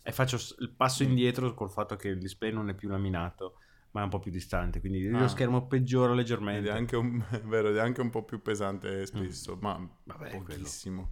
e 0.00 0.12
faccio 0.12 0.36
il 0.60 0.70
passo 0.70 1.02
indietro 1.02 1.52
col 1.52 1.68
fatto 1.68 1.96
che 1.96 2.06
il 2.06 2.20
display 2.20 2.52
non 2.52 2.68
è 2.68 2.74
più 2.74 2.88
laminato, 2.88 3.54
ma 3.90 4.00
è 4.02 4.04
un 4.04 4.10
po' 4.10 4.20
più 4.20 4.30
distante, 4.30 4.78
quindi 4.78 5.04
Ah. 5.08 5.18
lo 5.22 5.26
schermo 5.26 5.66
peggiora 5.66 6.12
Ed 6.12 6.18
leggermente. 6.18 6.68
è 6.68 6.72
anche 6.72 6.94
un, 6.94 7.20
è 7.30 7.40
vero, 7.40 7.70
ed 7.70 7.76
è 7.78 7.80
anche 7.80 8.00
un 8.00 8.10
po' 8.10 8.22
più 8.22 8.40
pesante 8.40 9.06
spesso, 9.06 9.58
ma 9.60 9.76
Mm. 9.76 9.86
Vabbè, 10.04 10.30
pochissimo. 10.38 11.10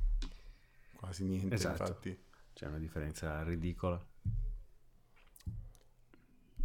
Quasi 0.94 1.24
niente, 1.24 1.52
Esatto. 1.56 1.82
infatti. 1.82 2.23
C'è 2.54 2.66
una 2.66 2.78
differenza 2.78 3.42
ridicola. 3.42 4.02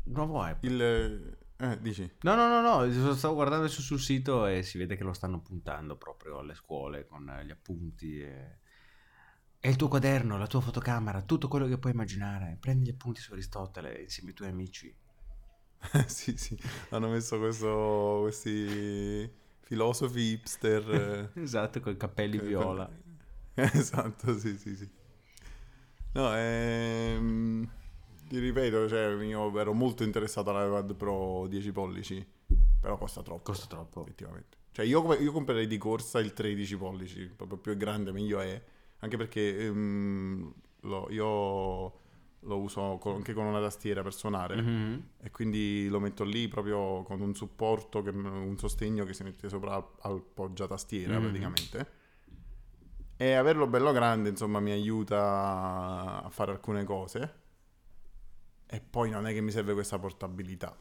Nuovo 0.04 0.46
iPad. 0.48 0.64
Il... 0.64 1.38
Eh, 1.58 1.82
dici? 1.82 2.10
No, 2.22 2.36
no, 2.36 2.48
no, 2.48 2.62
no, 2.86 3.14
stavo 3.16 3.34
guardando 3.34 3.66
adesso 3.66 3.82
sul 3.82 4.00
sito 4.00 4.46
e 4.46 4.64
si 4.64 4.78
vede 4.78 4.96
che 4.96 5.04
lo 5.04 5.14
stanno 5.14 5.42
puntando 5.42 5.98
proprio 5.98 6.40
alle 6.40 6.54
scuole 6.56 7.06
con 7.06 7.26
gli 7.44 7.52
appunti 7.52 8.22
e... 8.22 8.60
e 9.60 9.70
il 9.70 9.76
tuo 9.76 9.88
quaderno, 9.90 10.38
la 10.38 10.48
tua 10.48 10.62
fotocamera, 10.62 11.22
tutto 11.24 11.48
quello 11.48 11.68
che 11.68 11.78
puoi 11.78 11.92
immaginare. 11.92 12.58
Prendi 12.60 12.86
gli 12.86 12.92
appunti 12.92 13.20
su 13.20 13.34
Aristotele 13.34 14.02
insieme 14.02 14.30
ai 14.30 14.36
tuoi 14.36 14.50
amici. 14.50 14.96
sì, 16.08 16.38
sì, 16.38 16.58
hanno 16.90 17.10
messo 17.10 17.38
questo, 17.40 18.20
questi 18.22 19.30
filosofi 19.62 20.20
hipster. 20.20 21.32
eh, 21.36 21.40
Esatto, 21.42 21.80
con 21.82 21.94
i 21.94 21.98
capelli 21.98 22.40
viola. 22.40 22.90
esatto, 23.54 24.38
sì, 24.38 24.58
sì, 24.58 24.76
sì. 24.76 24.90
No, 26.12 26.36
ehm, 26.36 27.70
ti 28.28 28.40
ripeto, 28.40 28.88
cioè, 28.88 29.24
io 29.24 29.60
ero 29.60 29.74
molto 29.74 30.04
interessato 30.04 30.50
all'iPad 30.56 30.96
Pro 30.96 31.46
10 31.48 31.72
pollici, 31.72 32.26
però 32.80 32.98
costa 32.98 33.22
troppo. 33.22 33.44
Costa 33.44 33.68
troppo. 33.68 34.02
Effettivamente. 34.02 34.58
Cioè, 34.72 34.86
io, 34.86 35.14
io 35.16 35.32
comprerei 35.32 35.68
di 35.68 35.78
corsa 35.78 36.20
il 36.20 36.34
13 36.34 36.78
pollici, 36.78 37.26
proprio 37.36 37.58
più 37.58 37.72
è 37.74 37.78
grande 37.78 38.12
meglio 38.12 38.40
è, 38.40 38.62
anche 39.00 39.18
perché 39.18 39.66
ehm, 39.66 40.54
lo- 40.82 41.08
io 41.12 41.98
lo 42.44 42.58
uso 42.58 42.98
con- 43.02 43.16
anche 43.16 43.34
con 43.34 43.46
una 43.46 43.60
tastiera 43.60 44.02
per 44.02 44.14
suonare 44.14 44.62
Mhm. 44.62 45.04
e 45.22 45.30
quindi 45.30 45.88
lo 45.90 46.00
metto 46.00 46.24
lì 46.24 46.48
proprio 46.48 47.04
con 47.04 47.20
un 47.20 47.36
supporto, 47.36 48.02
che- 48.02 48.12
un 48.12 48.56
sostegno 48.58 49.04
che 49.04 49.14
si 49.14 49.24
mette 49.24 49.50
sopra 49.50 49.74
al- 49.76 49.86
al 50.02 50.22
poggiatastiera 50.22 51.16
Mhm. 51.20 51.22
praticamente. 51.22 51.92
E 53.22 53.34
averlo 53.34 53.68
bello 53.68 53.92
grande, 53.92 54.30
insomma, 54.30 54.62
mi 54.62 54.72
aiuta 54.72 56.24
a 56.24 56.30
fare 56.30 56.52
alcune 56.52 56.86
cose. 56.86 57.34
E 58.66 58.80
poi 58.80 59.10
non 59.10 59.28
è 59.28 59.34
che 59.34 59.42
mi 59.42 59.52
serve 59.52 59.74
questa 59.74 60.00
portabilità. 60.00 60.74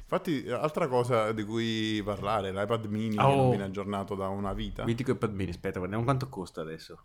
Infatti, 0.00 0.46
altra 0.50 0.88
cosa 0.88 1.32
di 1.32 1.42
cui 1.42 2.02
parlare, 2.04 2.52
l'iPad 2.52 2.84
mini 2.86 3.16
che 3.16 3.22
Oh. 3.22 3.34
non 3.36 3.48
viene 3.48 3.64
aggiornato 3.64 4.14
da 4.14 4.28
una 4.28 4.52
vita. 4.52 4.84
Mitico 4.84 5.12
iPad 5.12 5.32
mini, 5.32 5.50
aspetta, 5.50 5.78
guardiamo 5.78 6.04
quanto 6.04 6.28
costa 6.28 6.60
adesso. 6.60 7.00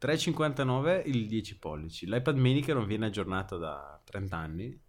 3,59 0.00 1.02
il 1.06 1.28
10 1.28 1.58
pollici. 1.58 2.06
L'iPad 2.06 2.36
mini 2.36 2.62
che 2.62 2.74
non 2.74 2.84
viene 2.84 3.06
aggiornato 3.06 3.58
da 3.58 4.00
30 4.04 4.36
anni 4.36 4.82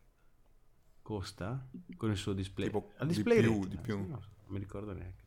costa 1.04 1.70
con 1.96 2.10
il 2.10 2.18
suo 2.18 2.34
display. 2.34 2.66
Tipo 2.68 2.92
Ah, 2.98 3.06
di 3.06 3.14
display 3.14 3.40
più, 3.40 3.52
retina, 3.54 3.68
di 3.68 3.78
più. 3.78 3.98
no, 4.00 4.08
non 4.08 4.20
mi 4.48 4.60
ricordo 4.60 4.94
neanche 4.94 5.26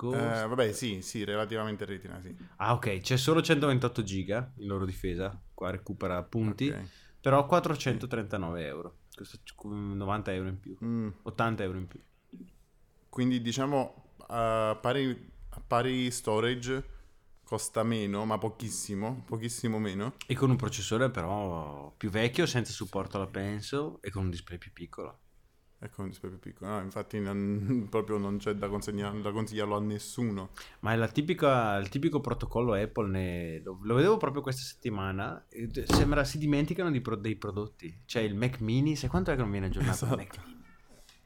Eh, 0.00 0.10
Costa- 0.10 0.46
vabbè, 0.46 0.72
sì, 0.72 1.02
sì, 1.02 1.24
relativamente 1.24 1.84
retina, 1.84 2.20
sì. 2.22 2.34
Ah, 2.56 2.72
ok, 2.74 3.00
c'è 3.00 3.16
solo 3.16 3.42
128 3.42 4.02
giga 4.04 4.52
in 4.58 4.66
loro 4.68 4.84
difesa. 4.84 5.36
Qua 5.52 5.70
recupera 5.70 6.22
punti, 6.22 6.68
Ok. 6.68 6.84
però 7.20 7.44
439 7.46 8.64
euro. 8.64 8.96
Costa 9.16 9.38
90 9.68 10.32
euro 10.32 10.48
in 10.48 10.60
più, 10.60 10.76
Mm. 10.84 11.08
80 11.22 11.64
euro 11.64 11.78
in 11.78 11.86
più. 11.88 12.00
Quindi 13.08 13.40
diciamo 13.40 14.12
a 14.28 14.78
pari, 14.80 15.30
pari 15.66 16.10
storage 16.10 16.96
costa 17.42 17.82
meno, 17.82 18.24
ma 18.26 18.38
pochissimo, 18.38 19.24
pochissimo 19.26 19.78
meno. 19.78 20.14
E 20.26 20.34
con 20.36 20.50
un 20.50 20.56
processore 20.56 21.10
però 21.10 21.92
più 21.96 22.10
vecchio, 22.10 22.46
senza 22.46 22.72
supporto 22.72 23.16
alla 23.16 23.26
pencil 23.26 23.96
e 24.00 24.10
con 24.10 24.24
un 24.24 24.30
display 24.30 24.58
più 24.58 24.72
piccolo. 24.72 25.18
Ecco 25.80 26.02
un 26.02 26.08
display 26.08 26.32
più 26.32 26.40
piccolo. 26.40 26.70
No, 26.70 26.80
infatti 26.80 27.20
non- 27.20 27.86
proprio 27.90 28.18
non 28.18 28.38
c'è 28.38 28.52
da, 28.54 28.66
da 28.66 29.30
consigliarlo 29.30 29.76
a 29.76 29.80
nessuno. 29.80 30.50
Ma 30.80 30.92
è 30.92 30.96
la 30.96 31.06
tipica, 31.08 31.76
il 31.76 31.88
tipico 31.88 32.20
protocollo 32.20 32.72
Apple, 32.72 33.08
ne- 33.08 33.60
lo, 33.62 33.78
lo 33.82 33.94
vedevo 33.94 34.16
proprio 34.16 34.42
questa 34.42 34.62
settimana, 34.62 35.44
sembra 35.86 36.24
si 36.24 36.38
dimenticano 36.38 36.90
di 36.90 37.00
pro- 37.00 37.14
dei 37.16 37.36
prodotti. 37.36 38.02
C'è 38.06 38.20
il 38.20 38.34
Mac 38.34 38.60
mini, 38.60 38.96
sai 38.96 39.08
quanto 39.08 39.30
è 39.30 39.34
che 39.36 39.40
non 39.40 39.50
viene 39.52 39.66
aggiornato 39.66 40.04
il 40.06 40.10
Mac 40.16 40.38
mini? 40.44 40.56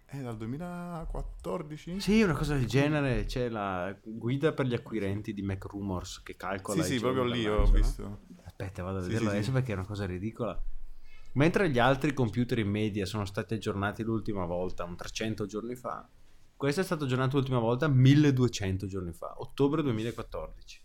È 0.05 0.19
dal 0.19 0.37
2014? 0.37 1.99
Sì, 2.01 2.21
una 2.21 2.35
cosa 2.35 2.55
del 2.55 2.67
genere, 2.67 3.25
c'è 3.25 3.49
la 3.49 3.97
guida 4.05 4.53
per 4.53 4.67
gli 4.67 4.75
acquirenti 4.75 5.33
di 5.33 5.41
Mac 5.41 5.65
Rumors 5.65 6.23
che 6.23 6.37
calcola 6.37 6.83
Sì, 6.83 6.95
sì, 6.95 7.01
proprio 7.01 7.25
lì 7.25 7.47
ho 7.47 7.65
visto. 7.65 8.21
Aspetta, 8.45 8.83
vado 8.83 8.99
a 8.99 9.01
Sì, 9.01 9.07
vederlo 9.07 9.29
sì, 9.31 9.35
adesso 9.35 9.49
sì. 9.49 9.53
perché 9.53 9.73
è 9.73 9.75
una 9.77 9.87
cosa 9.87 10.05
ridicola. 10.05 10.63
Mentre 11.33 11.71
gli 11.71 11.79
altri 11.79 12.13
computer 12.13 12.59
in 12.59 12.69
media 12.69 13.07
sono 13.07 13.25
stati 13.25 13.55
aggiornati 13.55 14.03
l'ultima 14.03 14.45
volta 14.45 14.85
un 14.85 14.97
300 14.97 15.47
giorni 15.47 15.75
fa, 15.75 16.09
questo 16.57 16.81
è 16.81 16.85
stato 16.85 17.05
aggiornato 17.05 17.37
l'ultima 17.37 17.59
volta 17.59 17.89
1200 17.89 18.87
giorni 18.87 19.13
fa, 19.13 19.35
ottobre 19.39 19.83
2014. 19.83 20.81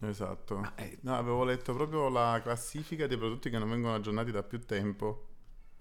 Esatto. 0.00 0.58
Ma 0.58 0.74
è- 0.76 0.96
No, 1.02 1.16
avevo 1.16 1.44
letto 1.44 1.74
proprio 1.74 2.08
la 2.08 2.40
classifica 2.42 3.06
dei 3.06 3.18
prodotti 3.18 3.50
che 3.50 3.58
non 3.58 3.68
vengono 3.68 3.94
aggiornati 3.94 4.30
da 4.30 4.42
più 4.42 4.60
tempo. 4.64 5.26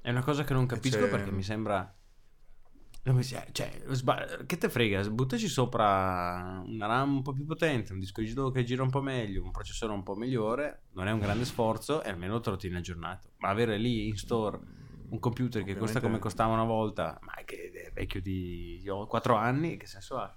È 0.01 0.09
una 0.09 0.23
cosa 0.23 0.43
che 0.43 0.53
non 0.53 0.65
capisco 0.65 1.07
perché 1.07 1.31
mi 1.31 1.43
sembra... 1.43 1.93
Si- 3.21 3.37
Cioè, 3.51 3.83
sba- 3.89 4.25
che 4.45 4.57
te 4.57 4.69
frega, 4.69 5.09
buttaci 5.09 5.47
sopra 5.47 6.61
una 6.65 6.85
RAM 6.85 7.15
un 7.15 7.21
po' 7.21 7.33
più 7.33 7.45
potente, 7.45 7.93
un 7.93 7.99
disco 7.99 8.21
riduro 8.21 8.49
che 8.51 8.63
gira 8.63 8.83
un 8.83 8.89
po' 8.89 9.01
meglio, 9.01 9.43
un 9.43 9.51
processore 9.51 9.93
un 9.93 10.03
po' 10.03 10.15
migliore, 10.15 10.83
non 10.93 11.07
è 11.07 11.11
un 11.11 11.19
grande 11.19 11.45
sforzo 11.45 12.03
e 12.03 12.09
almeno 12.09 12.39
te 12.39 12.49
lo 12.49 12.55
tieni 12.57 12.75
aggiornato. 12.77 13.29
Ma 13.37 13.49
avere 13.49 13.77
lì 13.77 14.07
in 14.07 14.17
store 14.17 14.59
un 15.09 15.19
computer 15.19 15.63
che 15.63 15.77
costa 15.77 16.01
come 16.01 16.19
costava 16.19 16.53
una 16.53 16.65
volta, 16.65 17.17
ma 17.21 17.33
che 17.45 17.71
è 17.71 17.91
vecchio 17.93 18.21
di 18.21 18.83
4 19.07 19.35
anni, 19.35 19.77
che 19.77 19.85
senso 19.85 20.17
ha? 20.17 20.35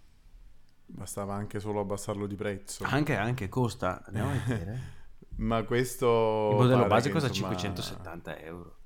Bastava 0.87 1.35
anche 1.35 1.61
solo 1.61 1.80
abbassarlo 1.80 2.26
di 2.26 2.35
prezzo. 2.35 2.85
Anche, 2.85 3.16
anche 3.16 3.48
costa, 3.48 4.02
andiamo 4.06 4.30
a 4.30 4.35
vedere. 4.46 4.98
Ma 5.37 5.62
questo... 5.62 6.48
Il 6.50 6.56
modello 6.56 6.87
base 6.87 7.09
che, 7.09 7.14
costa 7.14 7.28
insomma, 7.28 7.56
570 7.56 8.38
euro. 8.40 8.80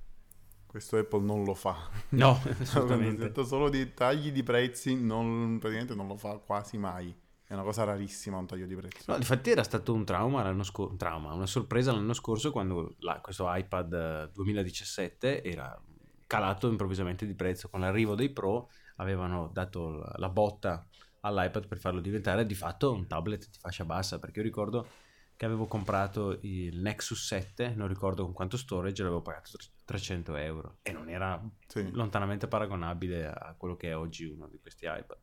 Questo 0.75 0.97
Apple 0.97 1.21
non 1.21 1.45
lo 1.45 1.55
fa. 1.55 1.89
No, 2.09 2.37
assolutamente. 2.59 3.31
tratta 3.31 3.45
solo 3.45 3.69
di 3.69 3.95
tagli 3.95 4.33
di 4.33 4.43
prezzi, 4.43 4.97
non, 4.97 5.59
praticamente 5.61 5.95
non 5.95 6.09
lo 6.09 6.17
fa 6.17 6.39
quasi 6.39 6.79
mai. 6.79 7.15
È 7.47 7.53
una 7.53 7.63
cosa 7.63 7.85
rarissima 7.85 8.39
un 8.39 8.47
taglio 8.47 8.67
di 8.67 8.75
prezzo. 8.75 9.05
No, 9.07 9.17
infatti 9.17 9.51
era 9.51 9.63
stato 9.63 9.95
un 9.95 10.05
trauma 10.05 10.43
l'anno 10.43 10.65
scorso, 10.65 10.97
trauma, 10.97 11.33
una 11.33 11.47
sorpresa 11.47 11.93
l'anno 11.93 12.13
scorso 12.13 12.51
quando 12.51 12.97
la- 12.99 13.21
questo 13.21 13.47
iPad 13.55 13.93
eh, 13.93 14.31
2017 14.35 15.45
era 15.45 15.81
calato 16.27 16.69
improvvisamente 16.69 17.25
di 17.25 17.35
prezzo. 17.37 17.69
Con 17.69 17.79
l'arrivo 17.79 18.17
dei 18.17 18.31
Pro 18.31 18.69
avevano 18.97 19.51
dato 19.53 19.91
la, 19.91 20.13
la 20.17 20.29
botta 20.29 20.85
all'iPad 21.21 21.69
per 21.69 21.79
farlo 21.79 22.01
diventare 22.01 22.45
di 22.47 22.55
fatto 22.57 22.91
un 22.91 23.07
tablet 23.07 23.49
di 23.49 23.59
fascia 23.61 23.85
bassa, 23.85 24.19
perché 24.19 24.41
io 24.41 24.45
ricordo 24.45 24.89
che 25.37 25.45
avevo 25.45 25.67
comprato 25.67 26.37
il 26.41 26.81
Nexus 26.81 27.27
7, 27.27 27.75
non 27.77 27.87
ricordo 27.87 28.25
con 28.25 28.33
quanto 28.33 28.57
storage, 28.57 29.05
l'avevo 29.05 29.23
pagato 29.23 29.51
300 29.85 30.35
euro 30.37 30.79
e 30.83 30.92
non 30.92 31.09
era 31.09 31.40
Sì. 31.66 31.90
lontanamente 31.92 32.49
paragonabile 32.49 33.27
a 33.27 33.55
quello 33.57 33.77
che 33.77 33.90
è 33.90 33.97
oggi 33.97 34.25
uno 34.25 34.49
di 34.49 34.59
questi 34.59 34.87
iPad. 34.87 35.18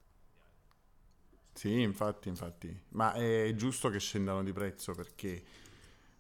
Sì, 1.54 1.82
infatti, 1.82 2.30
infatti. 2.30 2.82
Ma 2.90 3.14
è 3.14 3.54
giusto 3.56 3.90
che 3.90 4.00
scendano 4.00 4.44
di 4.44 4.54
prezzo 4.54 4.94
perché 4.94 5.44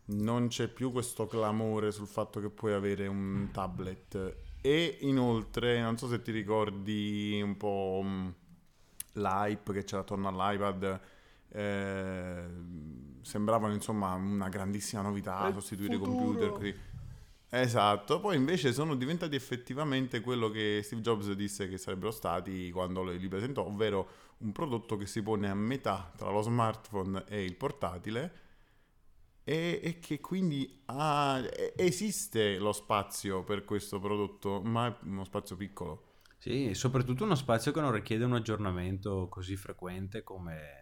non 0.06 0.48
c'è 0.50 0.68
più 0.68 0.92
questo 0.92 1.26
clamore 1.26 1.92
sul 1.92 2.08
fatto 2.08 2.40
che 2.42 2.50
puoi 2.50 2.74
avere 2.74 3.08
un 3.08 3.50
tablet. 3.52 4.36
E 4.62 4.98
inoltre, 5.02 5.80
non 5.82 5.98
so 5.98 6.08
se 6.08 6.22
ti 6.22 6.32
ricordi 6.32 7.40
un 7.42 7.56
po' 7.58 8.02
mh, 8.04 8.36
l'hype 9.14 9.74
che 9.74 9.84
c'era 9.84 10.02
attorno 10.02 10.28
all'iPad. 10.28 11.00
eh, 11.54 12.46
sembravano 13.22 13.74
insomma 13.74 14.14
una 14.14 14.50
grandissima 14.50 15.02
novità, 15.02 15.48
Il 15.48 15.54
sostituire 15.54 15.96
i 15.96 16.00
computer. 16.00 16.52
Così. 16.52 16.76
Esatto, 17.54 18.20
poi 18.22 18.38
invece 18.38 18.72
sono 18.72 18.96
diventati 18.96 19.36
effettivamente 19.36 20.22
quello 20.22 20.50
che 20.50 20.80
Steve 20.84 21.02
Jobs 21.02 21.32
disse 21.34 21.68
che 21.68 21.78
sarebbero 21.78 22.12
stati 22.12 22.72
quando 22.72 23.04
li 23.04 23.28
presentò, 23.28 23.66
ovvero 23.66 24.08
un 24.40 24.52
prodotto 24.54 24.96
che 24.96 25.06
si 25.06 25.22
pone 25.22 25.50
a 25.50 25.54
metà 25.54 26.12
tra 26.16 26.30
lo 26.32 26.42
smartphone 26.42 27.26
e 27.28 27.44
il 27.44 27.56
portatile 27.58 28.34
e, 29.44 29.80
e 29.84 30.00
che 30.00 30.20
quindi 30.20 30.82
ha- 30.86 31.42
esiste 31.76 32.58
lo 32.58 32.72
spazio 32.72 33.44
per 33.44 33.66
questo 33.66 34.00
prodotto, 34.00 34.62
ma 34.62 34.88
è 34.88 34.96
uno 35.04 35.24
spazio 35.24 35.56
piccolo. 35.56 36.06
Sì, 36.38 36.74
soprattutto 36.74 37.24
uno 37.24 37.36
spazio 37.36 37.72
che 37.72 37.80
non 37.82 37.92
richiede 37.92 38.26
un 38.26 38.34
aggiornamento 38.34 39.28
così 39.30 39.56
frequente 39.56 40.24
come, 40.24 40.81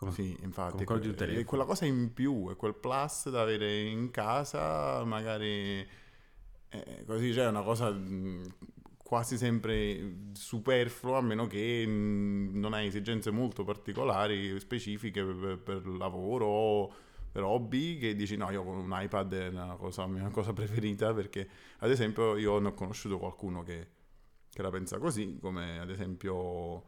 Come- 0.00 0.12
Sì, 0.12 0.36
infatti. 0.42 0.84
come 0.84 0.98
è 0.98 1.14
telefono. 1.14 1.44
quella 1.44 1.64
cosa 1.64 1.84
in 1.84 2.12
più, 2.14 2.48
è 2.50 2.56
quel 2.56 2.74
plus 2.74 3.28
da 3.28 3.42
avere 3.42 3.82
in 3.82 4.10
casa, 4.10 5.04
magari 5.04 5.86
eh, 6.70 7.04
così 7.06 7.32
c'è 7.32 7.46
una 7.48 7.62
cosa 7.62 7.90
mh, 7.90 8.54
quasi 9.02 9.36
sempre 9.36 10.30
superflua, 10.32 11.18
a 11.18 11.20
meno 11.20 11.46
che 11.46 11.86
mh, 11.86 12.58
non 12.58 12.72
hai 12.72 12.86
esigenze 12.86 13.30
molto 13.30 13.64
particolari, 13.64 14.58
specifiche 14.60 15.22
per, 15.24 15.58
per 15.58 15.86
lavoro 15.86 16.46
o 16.46 16.92
per 17.30 17.42
hobby, 17.44 17.98
che 17.98 18.14
dici 18.16 18.36
no, 18.36 18.50
io 18.50 18.64
con 18.64 18.76
un 18.78 18.90
iPad 18.92 19.34
è 19.34 19.48
una 19.48 19.76
cosa, 19.76 20.02
la 20.02 20.08
mia 20.08 20.28
cosa 20.30 20.52
preferita, 20.54 21.12
perché 21.14 21.48
ad 21.78 21.90
esempio 21.90 22.36
io 22.36 22.58
ne 22.58 22.68
ho 22.68 22.74
conosciuto 22.74 23.18
qualcuno 23.18 23.62
che, 23.62 23.86
che 24.50 24.62
la 24.62 24.70
pensa 24.70 24.98
così, 24.98 25.38
come 25.40 25.78
ad 25.78 25.90
esempio 25.90 26.84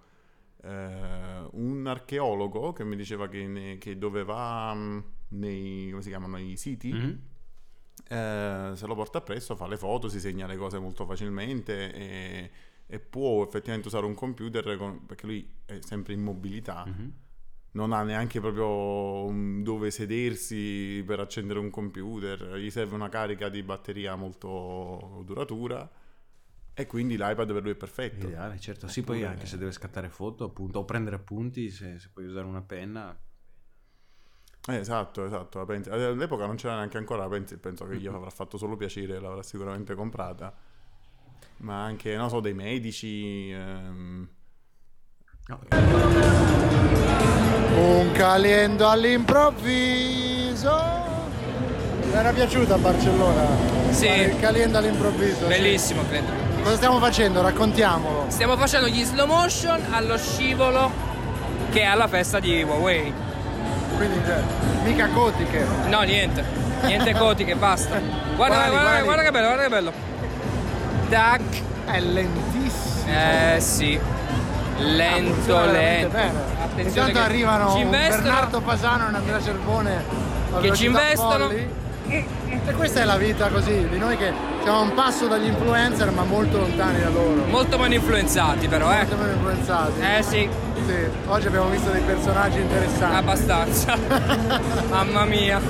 eh, 0.63 1.49
un 1.53 1.87
archeologo 1.87 2.73
che 2.73 2.85
mi 2.85 2.97
diceva 2.97 3.29
che, 3.29 3.47
ne- 3.47 3.79
che 3.79 3.99
dove 3.99 4.25
va 4.25 4.73
mh, 4.75 5.05
nei, 5.29 5.91
come 5.91 6.03
si 6.03 6.09
chiamano, 6.09 6.39
i 6.39 6.57
siti, 6.57 6.93
Mhm. 6.93 7.21
eh, 8.09 8.73
se 8.75 8.87
lo 8.87 8.95
porta 8.95 9.19
appresso, 9.19 9.57
fa 9.57 9.67
le 9.67 9.77
foto, 9.77 10.09
si 10.09 10.21
segna 10.21 10.47
le 10.47 10.57
cose 10.57 10.79
molto 10.79 11.07
facilmente 11.07 11.93
e, 11.93 12.51
e 12.87 12.99
può 13.01 13.43
effettivamente 13.45 13.89
usare 13.89 14.07
un 14.07 14.15
computer 14.15 14.77
con- 14.77 15.05
perché 15.07 15.27
lui 15.27 15.49
è 15.65 15.79
sempre 15.81 16.13
in 16.13 16.23
mobilità. 16.23 16.85
Mhm. 16.87 17.13
Non 17.75 17.93
ha 17.93 18.03
neanche 18.03 18.39
proprio 18.39 19.33
dove 19.63 19.91
sedersi 19.91 21.03
per 21.07 21.21
accendere 21.21 21.59
un 21.59 21.71
computer, 21.71 22.57
gli 22.57 22.69
serve 22.69 22.95
una 22.95 23.09
carica 23.09 23.49
di 23.49 23.63
batteria 23.63 24.15
molto 24.15 25.23
duratura 25.25 25.91
e 26.75 26.87
quindi 26.87 27.17
l'iPad 27.17 27.53
per 27.53 27.63
lui 27.63 27.73
è 27.73 27.77
perfetto. 27.77 28.27
Ideale, 28.27 28.59
certo. 28.59 28.89
Sì, 28.89 29.03
poi 29.03 29.25
anche 29.25 29.47
se 29.47 29.59
deve 29.59 29.73
scattare 29.73 30.09
foto, 30.09 30.45
appunto, 30.45 30.79
o 30.79 30.85
prendere 30.85 31.17
appunti, 31.17 31.71
se, 31.71 31.99
se 31.99 32.09
puoi 32.13 32.27
usare 32.27 32.47
una 32.47 32.63
penna. 32.63 33.17
Eh, 34.69 34.77
esatto, 34.77 35.25
esatto. 35.25 35.61
All'epoca 35.61 36.47
non 36.47 36.57
c'era 36.57 36.77
neanche 36.77 36.97
ancora 36.97 37.23
la 37.25 37.29
Pencil, 37.29 37.59
penso 37.59 37.85
che 37.87 37.97
gli 37.97 38.07
avrà 38.09 38.31
fatto 38.31 38.57
solo 38.57 38.77
piacere, 38.77 39.21
l'avrà 39.21 39.43
sicuramente 39.43 39.95
comprata. 39.95 40.55
Ma 41.59 41.85
anche, 41.85 42.17
non 42.17 42.29
so, 42.29 42.41
dei 42.41 42.55
medici. 42.55 43.51
ehm, 43.51 44.29
Un 47.77 48.11
caliendo 48.13 48.89
all'improvviso. 48.89 50.71
Mi 52.05 52.13
era 52.13 52.33
piaciuta 52.33 52.75
a 52.75 52.79
Barcellona? 52.79 53.93
Sì. 53.93 54.07
Il 54.07 54.39
caliendo 54.41 54.79
all'improvviso. 54.79 55.43
sì. 55.43 55.47
Bellissimo, 55.49 56.03
credo. 56.09 56.52
Cosa 56.63 56.77
stiamo 56.77 56.99
facendo? 56.99 57.43
Raccontiamolo. 57.43 58.27
Stiamo 58.29 58.57
facendo 58.57 58.87
gli 58.89 59.03
slow 59.05 59.27
motion 59.27 59.81
allo 59.91 60.17
scivolo 60.17 60.91
che 61.71 61.81
è 61.81 61.85
alla 61.85 62.07
festa 62.07 62.39
di 62.39 62.63
Huawei. 62.63 63.13
Quindi, 63.97 64.21
cioè, 64.25 64.43
mica 64.85 65.07
gotiche. 65.07 65.67
No, 65.89 66.03
niente. 66.03 66.45
Niente 66.83 67.15
cotiche, 67.19 67.57
basta. 67.57 67.99
Guarda, 68.37 68.69
guarda, 68.69 68.81
quali? 68.81 69.03
guarda 69.05 69.23
che 69.23 69.31
bello, 69.31 69.47
guarda 69.47 69.63
che 69.63 69.69
bello. 69.69 69.93
Tac. 71.09 71.41
È 71.87 72.01
lentissimo. 72.01 73.07
Eh 73.13 73.61
sì. 73.61 73.99
Lento, 74.79 75.55
veramente 75.57 76.17
lento. 76.17 76.41
Attenzione 76.63 77.09
Intanto 77.09 77.31
arrivano. 77.31 77.85
Bernardo 77.89 78.61
Fasano 78.61 79.05
e 79.11 79.15
Andrea 79.15 79.43
Cervone 79.43 80.05
Che 80.61 80.73
ci 80.75 80.87
investono. 80.87 81.47
folli. 81.47 81.81
E 82.15 82.73
questa 82.75 83.01
è 83.01 83.05
la 83.05 83.17
vita 83.17 83.49
così, 83.49 83.89
di 83.89 83.99
noi 83.99 84.17
che 84.19 84.33
siamo 84.63 84.79
a 84.79 84.81
un 84.83 84.93
passo 84.95 85.27
dagli 85.27 85.47
influencer 85.47 86.11
ma 86.11 86.25
molto 86.25 86.59
lontani 86.59 87.01
da 87.01 87.09
loro. 87.09 87.45
Molto 87.47 87.79
meno 87.79 87.95
influenzati 87.95 88.69
però, 88.69 88.93
eh. 88.93 88.99
Molto 89.07 89.17
meno 89.17 89.33
influenzati. 89.33 90.01
Eh 90.01 90.23
sì, 90.23 90.49
Sì, 90.87 90.95
oggi 91.29 91.47
abbiamo 91.47 91.69
visto 91.71 91.91
dei 91.91 92.03
personaggi 92.03 92.59
interessanti. 92.61 93.17
abbastanza. 93.17 93.97
Mamma 94.91 95.25
mia. 95.25 95.61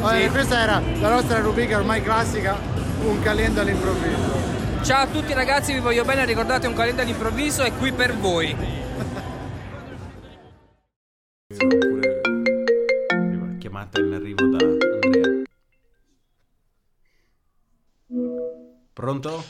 Vabbè, 0.00 0.22
Sì. 0.22 0.28
Questa 0.30 0.58
era 0.60 0.82
la 1.00 1.08
nostra 1.10 1.38
rubrica 1.40 1.76
ormai 1.76 2.02
classica, 2.02 2.56
un 3.04 3.20
calendo 3.20 3.60
all'improvviso. 3.60 4.36
Ciao 4.82 5.02
a 5.02 5.06
tutti 5.06 5.32
ragazzi, 5.32 5.72
vi 5.72 5.80
voglio 5.80 6.04
bene, 6.04 6.24
ricordate 6.24 6.66
un 6.66 6.74
calendario 6.74 7.10
all'improvviso 7.12 7.62
è 7.62 7.72
qui 7.72 7.92
per 7.92 8.16
voi. 8.16 8.56
chiamata 13.58 14.00
in 14.00 14.12
arrivo 14.12 14.37
Pronto? 18.98 19.44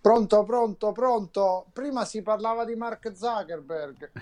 Pronto, 0.00 0.42
pronto, 0.42 0.90
pronto. 0.90 1.66
Prima 1.72 2.04
si 2.04 2.22
parlava 2.22 2.64
di 2.64 2.74
Mark 2.74 3.12
Zuckerberg. 3.14 4.10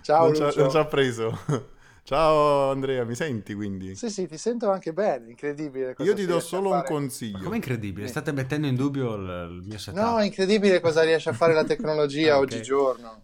Ciao 0.00 0.26
non, 0.26 0.34
ci 0.36 0.42
ha, 0.42 0.46
Lucio. 0.46 0.60
non 0.60 0.70
ci 0.70 0.76
ha 0.76 0.84
preso. 0.84 1.36
Ciao 2.04 2.70
Andrea, 2.70 3.04
mi 3.04 3.16
senti 3.16 3.54
quindi? 3.54 3.96
Sì, 3.96 4.10
sì, 4.10 4.28
ti 4.28 4.38
sento 4.38 4.70
anche 4.70 4.92
bene, 4.92 5.30
incredibile. 5.30 5.94
cosa 5.94 6.08
Io 6.08 6.16
ti 6.16 6.24
do 6.24 6.38
solo 6.38 6.70
un 6.70 6.84
consiglio. 6.84 7.42
Com'è 7.42 7.56
incredibile? 7.56 8.06
State 8.06 8.30
mettendo 8.30 8.68
in 8.68 8.76
dubbio 8.76 9.16
il, 9.16 9.48
il 9.50 9.62
mio 9.66 9.78
setup. 9.78 10.00
No, 10.00 10.20
è 10.20 10.24
incredibile 10.24 10.78
cosa 10.78 11.02
riesce 11.02 11.30
a 11.30 11.32
fare 11.32 11.52
la 11.52 11.64
tecnologia 11.64 12.34
Ah, 12.36 12.38
ok. 12.38 12.52
oggigiorno. 12.52 13.22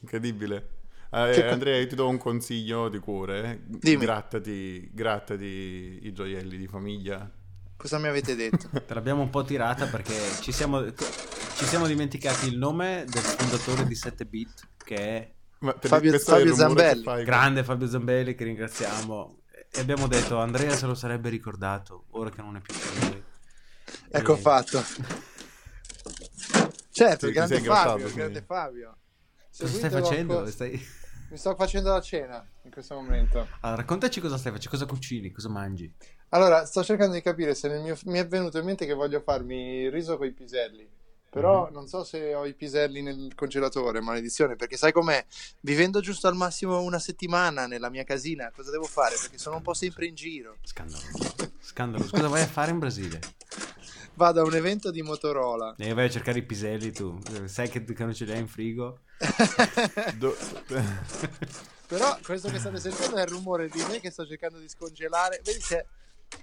Incredibile. 0.00 0.71
Eh, 1.14 1.30
Che 1.34 1.42
co- 1.44 1.50
Andrea, 1.50 1.78
io 1.78 1.86
ti 1.86 1.94
do 1.94 2.08
un 2.08 2.16
consiglio 2.16 2.88
di 2.88 2.98
cuore. 2.98 3.60
Dimmi. 3.66 4.04
Grattati, 4.04 4.88
grattati 4.92 5.98
i 6.02 6.12
gioielli 6.12 6.56
di 6.56 6.66
famiglia. 6.66 7.30
Cosa 7.76 7.98
mi 7.98 8.08
avete 8.08 8.34
detto? 8.34 8.68
Te 8.86 8.94
l'abbiamo 8.94 9.20
un 9.22 9.28
po' 9.30 9.44
tirata 9.44 9.86
perché 9.86 10.14
ci 10.40 10.52
siamo, 10.52 10.82
ci 10.94 11.64
siamo 11.66 11.86
dimenticati 11.86 12.48
il 12.48 12.56
nome 12.56 13.04
del 13.08 13.20
fondatore 13.22 13.84
di 13.86 13.94
7 13.94 14.24
bit 14.24 14.68
che 14.82 14.94
è 14.96 15.32
Ma 15.58 15.74
per- 15.74 15.90
Fabio- 15.90 16.18
Fabio 16.18 16.54
Zambelli. 16.54 17.02
fai. 17.02 17.24
grande 17.24 17.62
Fabio 17.64 17.88
Zambelli 17.88 18.34
che 18.34 18.44
ringraziamo 18.44 19.42
e 19.70 19.80
abbiamo 19.80 20.06
detto 20.06 20.38
Andrea 20.38 20.74
se 20.74 20.86
lo 20.86 20.94
sarebbe 20.94 21.28
ricordato 21.28 22.04
ora 22.10 22.30
che 22.30 22.40
non 22.40 22.56
è 22.56 22.60
più 22.60 22.74
con 22.74 23.08
noi. 23.08 23.22
ecco 24.10 24.34
E- 24.36 24.40
fatto. 24.40 24.82
Certo, 26.90 27.18
Ti- 27.18 27.26
il 27.26 27.32
grande 27.32 27.60
Fabio, 27.60 28.04
il 28.06 28.10
sì. 28.10 28.16
grande 28.16 28.42
Fabio. 28.42 28.96
Cosa 29.58 29.72
stai 29.72 29.90
facendo? 29.90 30.46
Stai- 30.46 30.86
Mi 31.32 31.38
sto 31.38 31.54
facendo 31.54 31.90
la 31.90 32.00
cena 32.02 32.46
in 32.64 32.70
questo 32.70 32.94
momento. 32.94 33.48
Allora, 33.60 33.80
raccontaci 33.80 34.20
cosa 34.20 34.36
stai 34.36 34.52
facendo, 34.52 34.76
cosa 34.76 34.84
cucini, 34.86 35.30
cosa 35.32 35.48
mangi. 35.48 35.90
Allora, 36.28 36.66
sto 36.66 36.84
cercando 36.84 37.14
di 37.14 37.22
capire 37.22 37.54
se 37.54 37.68
nel 37.68 37.80
mio... 37.80 37.96
mi 38.04 38.18
è 38.18 38.26
venuto 38.26 38.58
in 38.58 38.66
mente 38.66 38.84
che 38.84 38.92
voglio 38.92 39.20
farmi 39.20 39.84
il 39.84 39.90
riso 39.90 40.18
con 40.18 40.26
i 40.26 40.32
piselli. 40.32 40.86
Però 41.30 41.68
Mhm. 41.68 41.72
non 41.72 41.86
so 41.88 42.04
se 42.04 42.34
ho 42.34 42.44
i 42.44 42.52
piselli 42.52 43.00
nel 43.00 43.32
congelatore, 43.34 44.02
maledizione, 44.02 44.56
perché 44.56 44.76
sai 44.76 44.92
com'è? 44.92 45.24
Vivendo 45.60 46.00
giusto 46.00 46.28
al 46.28 46.34
massimo 46.34 46.82
una 46.82 46.98
settimana 46.98 47.66
nella 47.66 47.88
mia 47.88 48.04
casina, 48.04 48.52
cosa 48.54 48.70
devo 48.70 48.84
fare? 48.84 49.16
Perché 49.18 49.38
sono 49.38 49.56
un 49.56 49.62
po' 49.62 49.72
sempre 49.72 50.04
in 50.04 50.14
giro. 50.14 50.58
Scandaloso. 50.62 51.34
Scandaloso. 51.60 52.10
Cosa 52.10 52.28
vai 52.28 52.42
a 52.42 52.46
fare 52.46 52.72
in 52.72 52.78
Brasile? 52.78 53.20
Vado 54.14 54.40
a 54.40 54.44
un 54.44 54.54
evento 54.54 54.90
di 54.90 55.02
Motorola. 55.02 55.74
E 55.78 55.94
vai 55.94 56.06
a 56.06 56.10
cercare 56.10 56.38
i 56.38 56.42
piselli 56.42 56.92
tu. 56.92 57.18
Sai 57.46 57.68
che, 57.68 57.82
che 57.82 58.04
non 58.04 58.14
ce 58.14 58.24
li 58.24 58.32
hai 58.32 58.40
in 58.40 58.48
frigo? 58.48 59.00
Do- 60.16 60.36
Però 61.86 62.18
questo 62.24 62.50
che 62.50 62.58
state 62.58 62.78
sentendo 62.78 63.16
è 63.16 63.22
il 63.22 63.28
rumore 63.28 63.68
di 63.68 63.82
me 63.88 64.00
che 64.00 64.10
sto 64.10 64.26
cercando 64.26 64.58
di 64.58 64.68
scongelare. 64.68 65.40
Vedi 65.44 65.60
c'è 65.60 65.84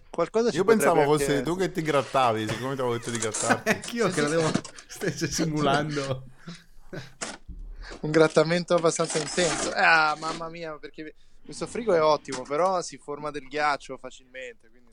qualcosa 0.10 0.50
ci 0.50 0.58
Io 0.58 0.64
pensavo 0.64 1.04
fosse 1.04 1.42
tu 1.42 1.56
che 1.56 1.72
ti 1.72 1.82
grattavi, 1.82 2.48
siccome 2.48 2.76
ti 2.76 2.82
avevo 2.82 2.98
detto 2.98 3.12
di 3.12 3.18
grattarti. 3.18 3.70
Anch'io 3.70 4.10
credevo 4.10 4.52
stesse 4.88 5.28
simulando. 5.32 6.26
un 8.02 8.12
grattamento 8.12 8.76
abbastanza 8.76 9.18
intenso. 9.20 9.72
Ah, 9.74 10.16
mamma 10.20 10.50
mia, 10.50 10.78
perché 10.78 11.16
questo 11.44 11.68
frigo 11.68 11.94
è 11.94 12.02
ottimo, 12.02 12.44
però 12.44 12.82
si 12.82 12.98
forma 12.98 13.32
del 13.32 13.48
ghiaccio 13.48 13.98
facilmente, 13.98 14.70
quindi 14.70 14.89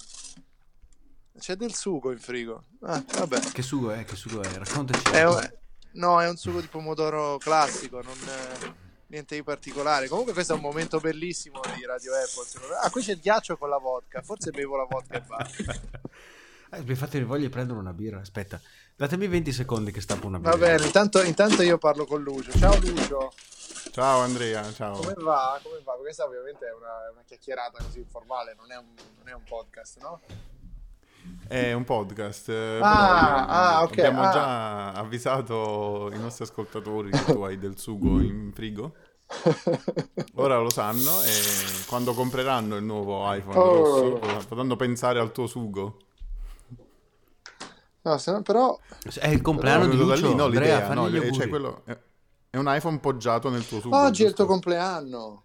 c'è 1.39 1.57
del 1.57 1.75
sugo 1.75 2.11
in 2.13 2.19
frigo. 2.19 2.65
Ah, 2.83 3.03
vabbè. 3.19 3.41
Che 3.53 3.63
sugo 3.63 3.91
è? 3.91 4.05
Che 4.05 4.17
sugo 4.17 4.43
è? 4.43 4.53
Raccontaci. 4.53 5.11
È 5.11 5.27
un- 5.27 5.53
no, 5.93 6.21
è 6.21 6.29
un 6.29 6.37
sugo 6.37 6.61
di 6.61 6.67
pomodoro 6.67 7.39
classico, 7.39 8.03
non 8.03 8.17
eh, 8.17 8.73
niente 9.09 9.35
di 9.37 9.43
particolare. 9.43 10.09
Comunque 10.09 10.33
questo 10.33 10.53
è 10.53 10.57
un 10.57 10.63
momento 10.63 10.99
bellissimo 10.99 11.61
di 11.75 11.85
Radio 11.85 12.13
Apple. 12.15 12.77
Ah, 12.83 12.91
qui 12.91 13.03
c'è 13.03 13.13
il 13.13 13.21
ghiaccio 13.21 13.57
con 13.57 13.69
la 13.69 13.79
vodka. 13.79 14.23
Forse 14.23 14.51
bevo 14.51 14.77
la 14.77 14.87
vodka 14.89 15.17
e 15.17 15.21
basta. 15.21 15.81
Eh, 16.69 16.83
mi 16.83 16.97
fate 16.97 17.23
voglia 17.23 17.43
di 17.45 17.49
prendere 17.49 17.79
una 17.79 17.93
birra. 17.93 18.19
Aspetta, 18.19 18.61
datemi 18.97 19.29
20 19.29 19.53
secondi 19.53 19.93
che 19.93 20.01
stappo 20.01 20.27
una 20.27 20.39
birra. 20.39 20.51
Va 20.51 20.57
bene, 20.57 20.85
intanto, 20.85 21.23
intanto 21.23 21.63
io 21.63 21.79
parlo 21.79 22.07
con 22.07 22.21
Lucio. 22.25 22.51
Ciao 22.59 22.77
Lucio. 22.81 23.33
Ciao 23.93 24.19
Andrea, 24.19 24.73
ciao. 24.73 24.97
Come 24.97 25.15
va? 25.17 25.61
Come 25.63 25.81
va? 25.85 25.93
Questa 25.95 26.25
ovviamente 26.25 26.67
è 26.67 26.73
una, 26.73 27.11
una 27.13 27.23
chiacchierata 27.25 27.81
così 27.83 28.01
informale, 28.01 28.55
non 28.57 28.73
è 28.73 28.77
un, 28.77 28.87
non 29.19 29.29
è 29.29 29.33
un 29.33 29.45
podcast, 29.45 30.01
no? 30.01 30.21
È 31.49 31.73
un 31.73 31.85
podcast. 31.85 32.49
eh, 32.49 32.79
Ah, 32.83 33.45
però, 33.45 33.47
ah, 33.49 33.83
ok, 33.83 33.91
Abbiamo 33.93 34.23
ah. 34.23 34.31
già 34.33 34.93
avvisato 34.93 36.11
i 36.13 36.19
nostri 36.19 36.45
ascoltatori 36.45 37.11
che 37.11 37.25
tu 37.33 37.41
hai 37.43 37.59
del 37.59 37.79
sugo 37.79 38.21
in 38.21 38.51
frigo. 38.53 38.95
Ora 40.35 40.59
lo 40.59 40.71
sanno 40.71 41.23
e 41.23 41.31
quando 41.89 42.13
compreranno 42.15 42.77
il 42.77 42.85
nuovo 42.85 43.33
iPhone 43.33 43.59
Oh. 43.59 44.19
rosso 44.21 44.47
potranno 44.49 44.77
pensare 44.77 45.19
al 45.21 45.33
tuo 45.33 45.47
sugo. 45.47 45.97
No, 48.03 48.19
se 48.19 48.31
no, 48.31 48.43
però... 48.43 48.79
È 49.19 49.29
il 49.29 49.41
compleanno 49.41 49.87
di 49.87 49.97
Venuto 49.97 50.07
da 50.07 50.15
Lucio. 50.15 50.29
lì, 50.29 50.35
no, 50.37 50.45
Andrea, 50.45 50.95
no, 50.95 51.05
auguri. 51.07 51.33
cioè 51.33 51.49
quello 51.49 51.83
è, 51.87 51.99
È 52.51 52.57
un 52.57 52.67
iPhone 52.69 52.99
poggiato 53.01 53.51
nel 53.51 53.67
tuo 53.67 53.81
tubo. 53.81 53.97
Oggi 53.97 54.23
è 54.23 54.27
il 54.29 54.35
tuo 54.35 54.45
giusto? 54.45 54.47
compleanno. 54.47 55.45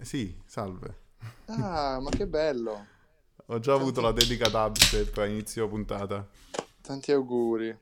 Sì, 0.00 0.40
salve. 0.46 1.00
Ah, 1.46 2.00
ma 2.00 2.08
che 2.08 2.26
bello. 2.26 2.86
Ho 3.52 3.60
già 3.60 3.74
avuto 3.74 4.00
la 4.00 4.12
dedica 4.12 4.48
dubstep 4.48 5.14
a 5.18 5.26
inizio 5.26 5.68
puntata. 5.68 6.26
Tanti 6.80 7.12
auguri. 7.12 7.76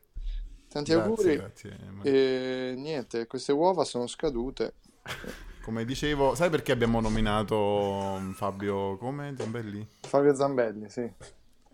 Tanti 0.68 0.90
Grazie, 0.90 1.08
auguri. 1.08 1.36
grazie. 1.36 1.78
Ma- 1.92 2.02
E 2.02 2.74
niente, 2.76 3.28
queste 3.28 3.52
uova 3.52 3.84
sono 3.84 4.08
scadute. 4.08 4.74
Come 5.62 5.84
dicevo, 5.84 6.34
sai 6.34 6.50
perché 6.50 6.72
abbiamo 6.72 7.00
nominato 7.00 8.16
mm, 8.18 8.32
Fabio 8.32 8.96
come? 8.96 9.34
Zambelli? 9.36 9.86
Fabio 10.00 10.34
Zambelli, 10.34 10.88
sì. 10.88 11.08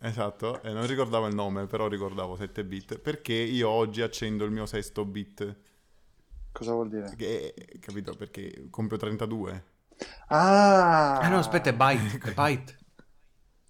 Esatto, 0.01 0.61
e 0.63 0.73
non 0.73 0.87
ricordavo 0.87 1.27
il 1.29 1.35
nome, 1.35 1.67
però 1.67 1.87
ricordavo 1.87 2.37
7 2.37 2.65
bit. 2.65 2.99
Perché 2.99 3.33
io 3.33 3.71
oggi 3.71 4.03
accendo 4.03 4.45
il 4.45 4.51
mio 4.51 4.67
sesto 4.67 5.05
bit. 5.07 5.57
Cosa 6.53 6.73
vuol 6.73 6.89
dire? 6.91 7.15
Che, 7.17 7.55
capito? 7.81 8.15
Perché 8.15 8.67
compio 8.69 8.99
32. 8.99 9.65
Ah! 10.29 11.19
Ah 11.21 11.29
no, 11.29 11.39
aspetta, 11.39 11.71
è 11.71 11.75
byte, 11.75 12.19
è 12.29 12.35
byte. 12.35 12.77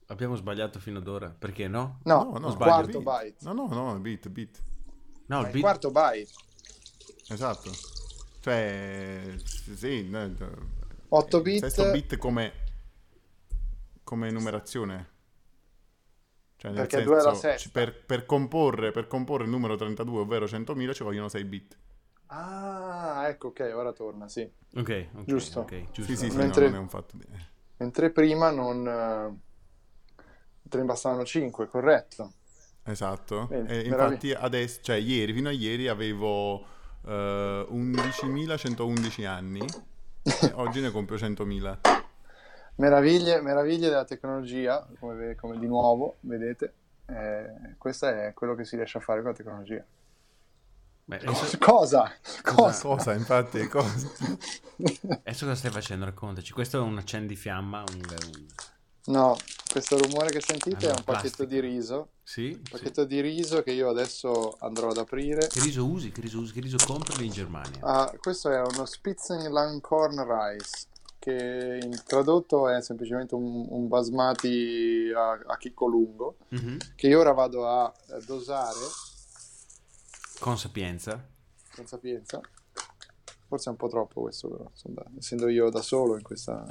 Abbiamo 0.08 0.36
sbagliato 0.36 0.78
fino 0.78 0.98
ad 0.98 1.08
ora. 1.08 1.34
Perché 1.36 1.66
no? 1.68 1.98
No, 2.04 2.36
no, 2.38 2.46
il 2.46 2.52
sbaglio, 2.52 2.72
quarto 2.72 3.00
byte. 3.00 3.44
No, 3.44 3.52
no, 3.52 3.66
no, 3.68 3.98
bit, 3.98 4.28
bit. 4.28 4.62
No, 5.26 5.40
il 5.40 5.46
Il 5.46 5.50
beat... 5.52 5.64
quarto 5.64 5.90
byte. 5.90 6.30
Esatto. 7.28 7.70
Cioè, 8.40 9.34
sì, 9.74 10.08
no, 10.08 10.26
no. 10.38 10.48
8 11.08 11.36
il 11.38 11.42
bit. 11.42 11.60
Sesto 11.60 11.90
bit 11.90 12.16
come, 12.18 12.52
come 14.04 14.30
numerazione. 14.30 15.14
Cioè, 16.56 16.70
nel 16.70 16.86
Perché 16.86 17.02
due 17.04 17.18
è 17.18 17.22
la 17.22 17.34
senso, 17.34 17.40
sesta. 17.40 17.70
per, 17.72 18.04
per 18.04 18.24
comporre, 18.26 18.92
per 18.92 19.08
comporre 19.08 19.44
il 19.44 19.50
numero 19.50 19.74
32, 19.76 20.20
ovvero 20.20 20.46
100.000, 20.46 20.92
ci 20.94 21.02
vogliono 21.02 21.28
6 21.28 21.44
bit. 21.44 21.78
Ah, 22.28 23.26
ecco, 23.28 23.48
ok, 23.48 23.70
ora 23.74 23.92
torna, 23.92 24.28
sì. 24.28 24.48
Ok, 24.76 25.08
ok, 25.14 25.24
Giusto. 25.24 25.60
ok, 25.60 25.90
giusto. 25.90 26.02
Sì, 26.12 26.16
sì, 26.16 26.30
sì, 26.30 26.36
Mentre- 26.36 26.64
no, 26.64 26.70
non 26.70 26.78
è 26.78 26.82
un 26.82 26.88
fatto 26.88 27.16
di... 27.16 27.24
Mentre 27.78 28.10
prima 28.10 28.50
non... 28.50 29.40
te 30.68 30.78
ne 30.78 30.84
bastavano 30.84 31.24
5, 31.24 31.68
corretto. 31.68 32.32
Esatto. 32.84 33.46
Bene, 33.46 33.68
E 33.68 33.86
infatti 33.86 34.32
adesso, 34.32 34.80
cioè 34.82 34.96
ieri, 34.96 35.32
fino 35.32 35.48
a 35.48 35.52
ieri 35.52 35.88
avevo 35.88 36.64
eh, 37.04 37.66
11.111 37.70 39.26
anni 39.26 39.64
e 40.22 40.52
oggi 40.54 40.80
ne 40.80 40.90
compio 40.90 41.16
100.000. 41.16 41.78
Meraviglie, 42.76 43.40
meraviglie 43.40 43.88
della 43.88 44.04
tecnologia, 44.04 44.86
come, 44.98 45.34
come 45.34 45.58
di 45.58 45.66
nuovo, 45.66 46.16
vedete. 46.20 46.74
Eh, 47.06 47.74
questo 47.78 48.06
è 48.06 48.32
quello 48.34 48.54
che 48.54 48.64
si 48.64 48.76
riesce 48.76 48.98
a 48.98 49.00
fare 49.00 49.20
con 49.22 49.30
la 49.30 49.36
tecnologia. 49.36 49.84
Beh, 51.04 51.16
adesso, 51.18 51.56
Cosa? 51.58 52.12
Cosa? 52.42 52.88
Cosa, 52.88 53.12
infatti, 53.14 53.66
cosa? 53.68 54.10
adesso 55.22 55.46
cosa 55.46 55.54
stai 55.54 55.70
facendo? 55.70 56.04
Raccontaci. 56.04 56.52
Questo 56.52 56.78
è 56.78 56.80
un 56.80 56.98
accendifiamma, 56.98 57.82
un... 57.92 58.00
un- 58.00 58.46
No, 59.06 59.36
questo 59.70 59.96
rumore 59.98 60.30
che 60.30 60.40
sentite 60.40 60.86
Ah, 60.86 60.94
è 60.94 60.96
un 60.96 61.04
pacchetto 61.04 61.36
plastica. 61.36 61.44
di 61.44 61.60
riso. 61.60 62.08
Sì? 62.24 62.48
Un 62.48 62.60
sì. 62.64 62.70
pacchetto 62.72 63.04
di 63.04 63.20
riso 63.20 63.62
che 63.62 63.70
io 63.70 63.88
adesso 63.88 64.56
andrò 64.60 64.88
ad 64.90 64.96
aprire. 64.98 65.46
Che 65.46 65.60
riso 65.60 65.86
usi? 65.86 66.10
Che 66.10 66.20
riso 66.20 66.40
usi? 66.40 66.52
Che 66.52 66.60
riso 66.60 66.76
compri 66.84 67.24
in 67.26 67.30
Germania? 67.32 67.78
Ah, 67.82 68.12
questo 68.18 68.50
è 68.50 68.58
uno 68.60 68.84
Spitzenlanghorn 68.84 70.26
Rice, 70.26 70.86
che 71.20 71.78
in 71.82 72.02
tradotto 72.04 72.68
è 72.68 72.82
semplicemente 72.82 73.36
un, 73.36 73.66
un 73.68 73.86
basmati 73.86 75.12
a, 75.14 75.38
a 75.46 75.56
chicco 75.56 75.86
lungo, 75.86 76.36
Mhm. 76.48 76.78
che 76.96 77.06
io 77.06 77.20
ora 77.20 77.32
vado 77.32 77.68
a 77.68 77.92
dosare 78.26 78.74
Con 80.40 80.58
sapienza. 80.58 81.24
con 81.76 81.86
sapienza. 81.86 82.40
Forse 83.48 83.68
è 83.68 83.70
un 83.70 83.76
po' 83.76 83.88
troppo 83.88 84.22
questo, 84.22 84.48
però, 84.48 84.68
insomma, 84.68 85.04
essendo 85.16 85.48
io 85.48 85.70
da 85.70 85.80
solo 85.80 86.16
in 86.16 86.22
questa 86.22 86.66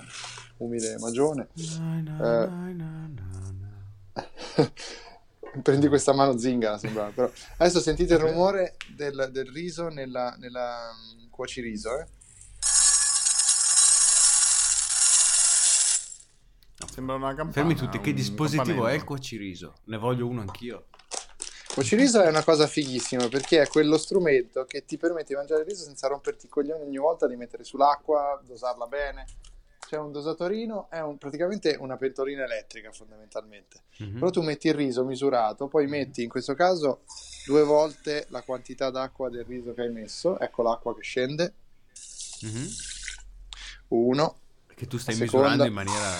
umile 0.57 0.97
magione. 0.99 1.47
Eh, 1.55 2.49
prendi 5.61 5.87
questa 5.87 6.13
mano 6.13 6.37
zingara, 6.37 6.77
sembrava. 6.77 7.11
Però. 7.11 7.31
Adesso 7.57 7.79
sentite 7.79 8.15
il 8.15 8.19
rumore 8.19 8.75
del, 8.93 9.29
del 9.31 9.49
riso 9.51 9.87
nella, 9.87 10.35
nella 10.37 10.91
mm, 10.91 11.29
cuociriso, 11.29 11.99
eh? 11.99 12.07
Sembra 16.91 17.15
una 17.15 17.27
campana. 17.29 17.51
Fermi 17.51 17.75
tutti, 17.75 17.99
che 17.99 18.09
un 18.09 18.15
dispositivo 18.15 18.87
è 18.87 18.93
il 18.93 19.03
cuociriso? 19.03 19.75
Ne 19.85 19.97
voglio 19.97 20.27
uno 20.27 20.41
anch'io. 20.41 20.85
Cuociriso 21.75 22.21
è 22.21 22.29
una 22.29 22.41
cosa 22.41 22.67
fighissima 22.67 23.27
perché 23.27 23.61
è 23.61 23.67
quello 23.67 23.97
strumento 23.97 24.63
che 24.63 24.85
ti 24.85 24.95
permette 24.97 25.25
di 25.27 25.33
mangiare 25.35 25.63
il 25.63 25.67
riso 25.67 25.83
senza 25.83 26.07
romperti 26.07 26.45
i 26.45 26.49
coglioni 26.49 26.83
ogni 26.83 26.95
volta 26.97 27.27
di 27.27 27.35
mettere 27.35 27.65
sull'acqua, 27.65 28.41
dosarla 28.45 28.87
bene. 28.87 29.25
C'è 29.85 29.97
un 29.97 30.13
dosatorino, 30.13 30.87
è 30.89 31.01
un- 31.01 31.17
praticamente 31.17 31.75
una 31.77 31.97
pentolina 31.97 32.45
elettrica 32.45 32.93
fondamentalmente. 32.93 33.81
Mhm. 33.97 34.13
Però 34.19 34.29
tu 34.29 34.41
metti 34.41 34.67
il 34.67 34.73
riso 34.73 35.03
misurato, 35.03 35.67
poi 35.67 35.85
metti 35.87 36.23
in 36.23 36.29
questo 36.29 36.53
caso 36.53 37.01
due 37.45 37.63
volte 37.63 38.25
la 38.29 38.41
quantità 38.41 38.89
d'acqua 38.89 39.29
del 39.29 39.43
riso 39.43 39.73
che 39.73 39.81
hai 39.81 39.91
messo. 39.91 40.39
Ecco 40.39 40.63
l'acqua 40.63 40.95
che 40.95 41.01
scende. 41.03 41.53
Mhm. 42.41 42.67
Uno, 43.89 44.37
Che 44.73 44.87
tu 44.87 44.97
stai 44.97 45.17
La 45.17 45.25
seconda. 45.25 45.49
misurando 45.49 45.65
in 45.67 45.73
maniera... 45.73 46.13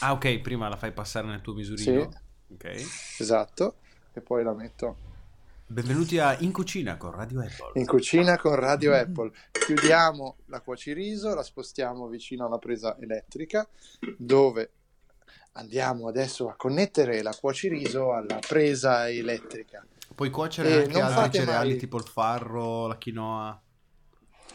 Ah, 0.00 0.12
ok, 0.12 0.38
prima 0.40 0.68
la 0.68 0.76
fai 0.76 0.92
passare 0.92 1.26
nel 1.26 1.40
tuo 1.40 1.54
misurino. 1.54 2.10
Ok. 2.52 2.84
esatto. 3.18 3.76
E 4.18 4.20
poi 4.20 4.42
la 4.42 4.52
metto 4.52 4.96
Benvenuti 5.66 6.18
a 6.18 6.36
In 6.40 6.50
Cucina 6.50 6.96
con 6.96 7.12
Radio 7.12 7.40
Apple. 7.40 7.70
in 7.74 7.86
cucina 7.86 8.36
con 8.36 8.56
Radio 8.56 8.92
Apple. 8.94 9.30
Chiudiamo 9.52 10.38
la 10.46 10.60
cuociriso, 10.60 11.34
la 11.34 11.42
spostiamo 11.44 12.08
vicino 12.08 12.46
alla 12.46 12.58
presa 12.58 12.96
elettrica, 12.98 13.68
dove 14.16 14.72
andiamo 15.52 16.08
adesso 16.08 16.48
a 16.48 16.56
connettere 16.56 17.22
la 17.22 17.32
cuociriso 17.38 18.12
alla 18.12 18.38
presa 18.40 19.08
elettrica. 19.08 19.86
Puoi 20.14 20.30
cuocere 20.30 20.68
Eh, 20.70 20.82
anche 20.84 21.00
altri 21.00 21.38
cereali 21.40 21.68
mai- 21.70 21.78
tipo 21.78 21.98
il 21.98 22.08
farro, 22.08 22.86
la 22.88 22.96
quinoa. 22.96 23.62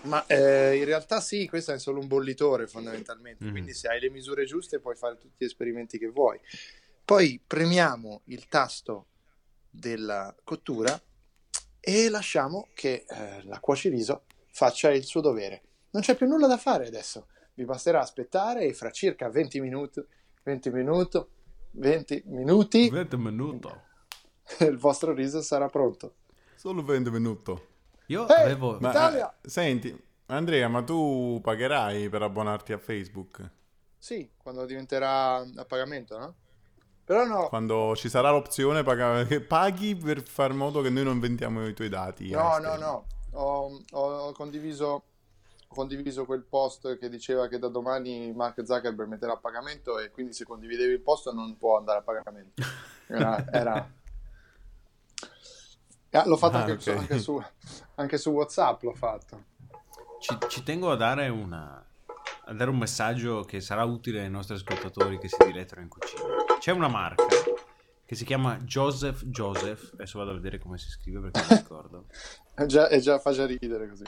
Ma 0.01 0.25
eh, 0.25 0.75
in 0.77 0.83
realtà 0.83 1.21
sì, 1.21 1.47
questo 1.47 1.71
è 1.71 1.79
solo 1.79 1.99
un 2.01 2.07
bollitore 2.07 2.67
fondamentalmente, 2.67 3.45
Mhm. 3.45 3.51
quindi 3.51 3.73
se 3.73 3.87
hai 3.87 4.01
le 4.01 4.09
misure 4.09 4.43
giuste 4.45 4.79
puoi 4.79 4.95
fare 4.95 5.15
tutti 5.17 5.35
gli 5.37 5.45
esperimenti 5.45 5.97
che 5.99 6.07
vuoi. 6.09 6.37
Poi 7.05 7.39
premiamo 7.45 8.21
il 8.25 8.47
tasto 8.47 9.07
della 9.73 10.33
cottura 10.43 11.01
e 11.79 12.09
lasciamo 12.09 12.69
che 12.75 13.05
eh, 13.07 13.43
la 13.43 13.59
cuociriso 13.59 14.23
faccia 14.51 14.91
il 14.91 15.03
suo 15.03 15.19
dovere. 15.19 15.63
Non 15.89 16.03
c'è 16.03 16.15
più 16.15 16.27
nulla 16.27 16.47
da 16.47 16.57
fare 16.57 16.85
adesso, 16.85 17.27
vi 17.55 17.65
basterà 17.65 17.99
aspettare 17.99 18.65
e 18.65 18.73
fra 18.73 18.91
circa 18.91 19.29
20 19.29 19.59
minuti, 19.59 20.05
20 20.43 20.69
minuti, 20.69 21.25
20 21.71 22.23
minuti 22.27 22.89
20 22.89 23.17
minuti. 23.17 23.67
il 24.59 24.77
vostro 24.77 25.13
riso 25.13 25.41
sarà 25.41 25.67
pronto. 25.67 26.15
Solo 26.55 26.83
20 26.83 27.09
minuti. 27.09 27.53
Io 28.07 28.27
Ehi, 28.27 28.43
avevo... 28.43 28.77
Ma, 28.79 28.91
Italia! 28.91 29.35
eh, 29.41 29.49
senti, 29.49 30.03
Andrea, 30.27 30.67
ma 30.67 30.83
tu 30.83 31.39
pagherai 31.41 32.09
per 32.09 32.21
abbonarti 32.21 32.73
a 32.73 32.77
Facebook? 32.77 33.49
Sì, 33.97 34.29
quando 34.37 34.65
diventerà 34.65 35.37
a 35.37 35.65
pagamento, 35.65 36.17
no? 36.17 36.35
Però 37.05 37.25
no, 37.25 37.47
Quando 37.49 37.93
ci 37.95 38.07
sarà 38.09 38.31
l'opzione 38.31 38.83
paga- 38.83 39.25
che 39.25 39.41
paghi 39.45 39.95
per 39.95 40.21
far 40.23 40.53
modo 40.53 40.81
che 40.81 40.89
noi 40.89 41.03
non 41.03 41.19
vendiamo 41.19 41.67
i 41.67 41.73
tuoi 41.73 41.89
dati. 41.89 42.29
No, 42.29 42.57
no, 42.59 42.75
no, 42.77 43.05
ho, 43.31 43.81
ho 43.91 44.31
condiviso, 44.31 44.85
ho 44.87 45.03
condiviso 45.75 46.25
quel 46.25 46.43
post 46.43 46.97
che 46.97 47.09
diceva 47.09 47.47
che 47.47 47.59
da 47.59 47.67
domani 47.67 48.31
Mark 48.33 48.63
Zuckerberg 48.65 49.09
metterà 49.09 49.33
a 49.33 49.37
pagamento 49.37 49.99
e 49.99 50.11
quindi 50.11 50.31
se 50.33 50.45
condividevi 50.45 50.93
il 50.93 51.01
post 51.01 51.31
non 51.33 51.57
può 51.57 51.77
andare 51.77 51.99
a 51.99 52.01
pagamento. 52.03 52.61
Era... 53.07 53.45
era- 53.51 53.91
Ah, 56.15 56.25
l'ho 56.27 56.37
fatto 56.37 56.57
Ah, 56.57 56.59
anche, 56.59 56.71
ok. 56.73 56.81
su, 56.81 56.89
anche, 56.91 57.17
su, 57.19 57.43
anche 57.95 58.17
su 58.19 58.29
WhatsApp, 58.29 58.83
l'ho 58.83 58.93
fatto. 58.93 59.43
Ci, 60.19 60.37
ci 60.47 60.61
tengo 60.61 60.91
a 60.91 60.95
dare, 60.95 61.27
una, 61.27 61.83
a 62.45 62.53
dare 62.53 62.69
un 62.69 62.77
messaggio 62.77 63.41
che 63.43 63.61
sarà 63.61 63.83
utile 63.83 64.21
ai 64.21 64.29
nostri 64.29 64.55
ascoltatori 64.55 65.17
che 65.17 65.27
si 65.27 65.37
dilettano 65.45 65.81
in 65.81 65.87
cucina. 65.87 66.23
C'è 66.59 66.71
una 66.71 66.87
marca 66.87 67.25
che 68.05 68.15
si 68.15 68.25
chiama 68.25 68.57
Joseph 68.59 69.23
Joseph, 69.25 69.93
adesso 69.93 70.19
vado 70.19 70.31
a 70.31 70.33
vedere 70.35 70.59
come 70.59 70.77
si 70.77 70.89
scrive 70.89 71.19
perché 71.19 71.41
non 71.47 71.57
ricordo. 71.57 72.05
È 72.55 72.65
già, 72.67 72.87
è 72.87 72.99
già, 72.99 73.17
fa 73.17 73.31
già 73.31 73.47
ridere 73.47 73.89
così. 73.89 74.03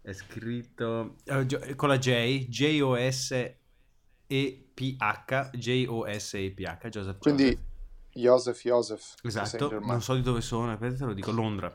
È 0.00 0.12
scritto 0.14 1.16
eh, 1.24 1.44
gio- 1.44 1.60
con 1.76 1.90
la 1.90 1.98
J, 1.98 2.46
J-O-S-E-P-H, 2.48 3.50
J-O-S-E-P-H, 5.52 6.88
Joseph 6.88 7.18
Quindi 7.18 7.58
Joseph. 8.12 8.62
Joseph, 8.62 8.62
Joseph. 8.62 9.14
Esatto, 9.22 9.78
non 9.80 10.00
so 10.00 10.14
di 10.14 10.22
dove 10.22 10.40
sono, 10.40 10.72
aspetta 10.72 10.96
te 10.96 11.04
lo 11.04 11.12
dico, 11.12 11.32
Londra. 11.32 11.74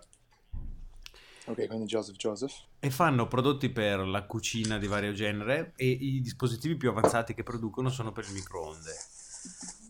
Ok, 1.50 1.66
quindi 1.68 1.86
Joseph, 1.86 2.16
Joseph. 2.16 2.54
E 2.80 2.91
fanno 2.91 3.28
prodotti 3.28 3.70
per 3.70 4.00
la 4.08 4.24
cucina 4.24 4.78
di 4.78 4.86
vario 4.86 5.14
genere 5.14 5.74
e 5.76 5.88
i 5.88 6.22
dispositivi 6.22 6.76
più 6.76 6.89
avanzati 6.89 7.34
che 7.34 7.41
producono 7.41 7.89
sono 7.89 8.12
per 8.12 8.26
il 8.26 8.34
microonde. 8.34 8.91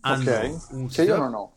Hanno 0.01 0.31
ok, 0.31 0.67
un 0.71 0.87
che 0.87 1.03
io 1.03 1.17
non 1.17 1.33
ho. 1.33 1.53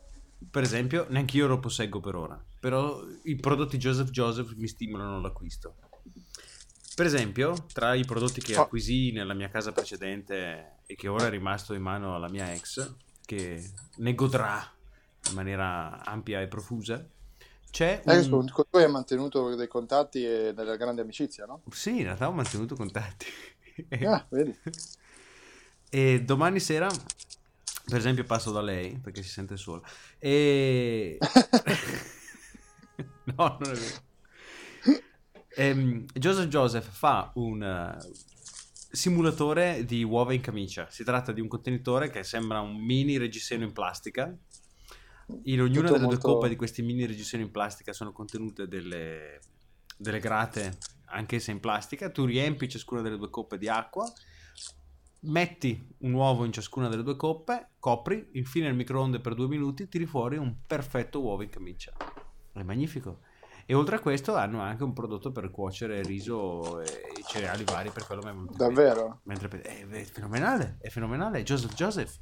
Per 0.50 0.62
esempio, 0.62 1.06
neanche 1.08 1.36
io 1.36 1.46
lo 1.46 1.60
posseggo 1.60 2.00
per 2.00 2.16
ora, 2.16 2.44
però 2.58 3.00
i 3.24 3.36
prodotti 3.36 3.78
Joseph 3.78 4.10
Joseph 4.10 4.54
mi 4.56 4.66
stimolano 4.66 5.20
l'acquisto. 5.20 5.76
Per 6.96 7.06
esempio, 7.06 7.54
tra 7.72 7.94
i 7.94 8.04
prodotti 8.04 8.40
che 8.40 8.56
Oh. 8.56 8.62
acquisì 8.62 9.12
nella 9.12 9.34
mia 9.34 9.48
casa 9.48 9.70
precedente 9.72 10.78
e 10.84 10.96
che 10.96 11.06
ora 11.06 11.26
è 11.26 11.30
rimasto 11.30 11.74
in 11.74 11.82
mano 11.82 12.16
alla 12.16 12.28
mia 12.28 12.52
ex, 12.52 12.92
che 13.24 13.70
ne 13.98 14.14
godrà 14.16 14.60
in 15.28 15.34
maniera 15.34 16.04
ampia 16.04 16.40
e 16.40 16.48
profusa, 16.48 17.06
c'è 17.72 18.00
Eh, 18.04 18.06
un... 18.06 18.28
con, 18.28 18.48
con 18.48 18.64
lui 18.70 18.82
hai 18.84 18.90
mantenuto 18.90 19.54
dei 19.56 19.66
contatti 19.66 20.24
e 20.24 20.52
delle 20.54 20.76
grandi 20.76 21.00
amicizie, 21.00 21.44
no? 21.46 21.62
Sì, 21.70 21.96
in 21.98 22.02
realtà 22.04 22.28
ho 22.28 22.32
mantenuto 22.32 22.76
contatti. 22.76 23.26
Ah, 24.04 24.26
vedi? 24.30 24.54
E 25.90 26.22
domani 26.24 26.60
sera, 26.60 26.88
per 27.84 27.98
esempio, 27.98 28.24
passo 28.24 28.50
da 28.52 28.62
lei 28.62 28.98
perché 28.98 29.22
si 29.22 29.28
sente 29.28 29.56
sola. 29.56 29.82
E... 30.18 31.18
no, 33.36 33.56
non 33.60 33.70
è 33.70 33.74
vero. 33.76 34.00
Ehm, 35.54 36.06
Joseph 36.14 36.48
Joseph 36.48 36.88
fa 36.90 37.30
un 37.34 37.62
eh, 37.62 37.98
simulatore 38.90 39.84
di 39.84 40.02
uova 40.02 40.32
in 40.32 40.40
camicia. 40.40 40.88
Si 40.90 41.04
tratta 41.04 41.32
di 41.32 41.40
un 41.40 41.48
contenitore 41.48 42.10
che 42.10 42.22
sembra 42.24 42.60
un 42.60 42.76
mini 42.76 43.16
reggiseno 43.18 43.64
in 43.64 43.72
plastica. 43.72 44.34
In 45.44 45.60
ognuna 45.60 45.90
delle 45.90 46.04
molto- 46.04 46.20
due 46.20 46.34
coppe 46.34 46.48
di 46.48 46.56
questi 46.56 46.82
mini 46.82 47.06
reggiseno 47.06 47.42
in 47.42 47.50
plastica 47.50 47.92
sono 47.92 48.12
contenute 48.12 48.68
delle, 48.68 49.40
delle 49.96 50.20
grate, 50.20 50.76
anch'esse 51.06 51.50
in 51.50 51.60
plastica. 51.60 52.10
Tu 52.10 52.24
riempi 52.24 52.68
ciascuna 52.68 53.00
delle 53.00 53.16
due 53.16 53.30
coppe 53.30 53.58
di 53.58 53.68
acqua 53.68 54.10
metti 55.24 55.94
un 55.98 56.12
uovo 56.14 56.44
in 56.44 56.52
ciascuna 56.52 56.88
delle 56.88 57.02
due 57.02 57.16
coppe, 57.16 57.70
copri, 57.78 58.30
infine 58.32 58.68
il 58.68 58.74
microonde 58.74 59.20
per 59.20 59.34
due 59.34 59.48
minuti, 59.48 59.88
tiri 59.88 60.06
fuori 60.06 60.36
un 60.36 60.54
perfetto 60.66 61.20
uovo 61.20 61.42
in 61.42 61.50
camicia. 61.50 61.92
È 62.52 62.62
magnifico. 62.62 63.20
E 63.64 63.74
oltre 63.74 63.96
a 63.96 64.00
questo 64.00 64.34
hanno 64.34 64.60
anche 64.60 64.82
un 64.82 64.92
prodotto 64.92 65.30
per 65.30 65.50
cuocere 65.50 66.02
riso 66.02 66.80
e 66.80 66.86
cereali 67.28 67.64
vari, 67.64 67.90
per 67.90 68.04
quello 68.04 68.22
mente. 68.22 68.56
Davvero? 68.56 69.20
Mentre 69.24 69.60
è, 69.60 69.86
è 69.86 70.02
fenomenale, 70.04 70.78
è 70.80 70.88
fenomenale. 70.88 71.42
Joseph 71.44 71.74
Joseph. 71.74 72.18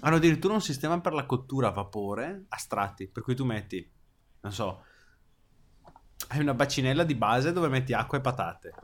Hanno 0.00 0.16
addirittura 0.16 0.54
un 0.54 0.62
sistema 0.62 1.00
per 1.00 1.12
la 1.12 1.26
cottura 1.26 1.68
a 1.68 1.72
vapore 1.72 2.46
a 2.48 2.56
strati, 2.56 3.08
per 3.08 3.22
cui 3.22 3.34
tu 3.34 3.44
metti, 3.44 3.90
non 4.40 4.52
so, 4.52 4.84
hai 6.28 6.40
una 6.40 6.54
bacinella 6.54 7.04
di 7.04 7.14
base 7.14 7.52
dove 7.52 7.68
metti 7.68 7.92
acqua 7.92 8.18
e 8.18 8.20
patate. 8.20 8.74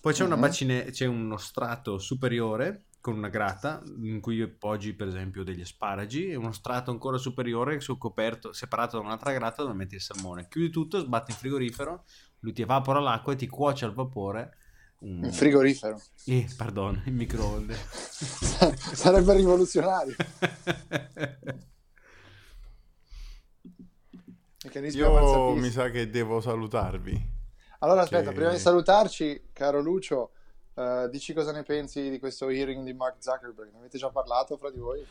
Poi 0.00 0.12
c'è, 0.12 0.24
una 0.24 0.36
Mhm. 0.36 0.40
bacine- 0.40 0.84
c'è 0.90 1.06
uno 1.06 1.36
strato 1.36 1.98
superiore 1.98 2.86
con 3.00 3.16
una 3.16 3.28
grata 3.28 3.82
in 4.02 4.20
cui 4.20 4.40
appoggi 4.40 4.94
per 4.94 5.08
esempio 5.08 5.42
degli 5.42 5.60
asparagi 5.60 6.28
e 6.28 6.36
uno 6.36 6.52
strato 6.52 6.92
ancora 6.92 7.18
superiore 7.18 7.80
sul 7.80 7.98
coperto 7.98 8.52
separato 8.52 8.96
da 8.96 9.02
un'altra 9.04 9.32
grata 9.32 9.62
dove 9.62 9.74
metti 9.74 9.96
il 9.96 10.00
salmone. 10.00 10.46
Chiudi 10.48 10.70
tutto, 10.70 11.00
sbatti 11.00 11.32
in 11.32 11.36
frigorifero, 11.36 12.04
lui 12.40 12.52
ti 12.52 12.62
evapora 12.62 13.00
l'acqua 13.00 13.32
e 13.32 13.36
ti 13.36 13.48
cuoce 13.48 13.84
al 13.84 13.94
vapore. 13.94 14.56
Un- 15.02 15.30
frigorifero. 15.32 16.00
eh, 16.26 16.48
pardon, 16.56 17.00
in 17.06 17.14
microonde. 17.14 17.76
Sarebbe 18.94 19.34
rivoluzionario. 19.34 20.14
Io 24.94 25.54
mi 25.54 25.70
sa 25.70 25.90
che 25.90 26.08
devo 26.08 26.40
salutarvi. 26.40 27.30
Allora 27.80 28.02
aspetta, 28.02 28.28
che- 28.30 28.36
prima 28.36 28.50
di 28.52 28.58
salutarci, 28.58 29.48
caro 29.52 29.80
Lucio, 29.80 30.30
eh, 30.74 31.08
dici 31.10 31.32
cosa 31.32 31.50
ne 31.50 31.64
pensi 31.64 32.08
di 32.10 32.18
questo 32.20 32.48
hearing 32.48 32.84
di 32.84 32.92
Mark 32.92 33.16
Zuckerberg. 33.18 33.72
Ne 33.72 33.78
avete 33.78 33.98
già 33.98 34.08
parlato 34.10 34.56
fra 34.56 34.70
di 34.70 34.78
voi? 34.78 35.04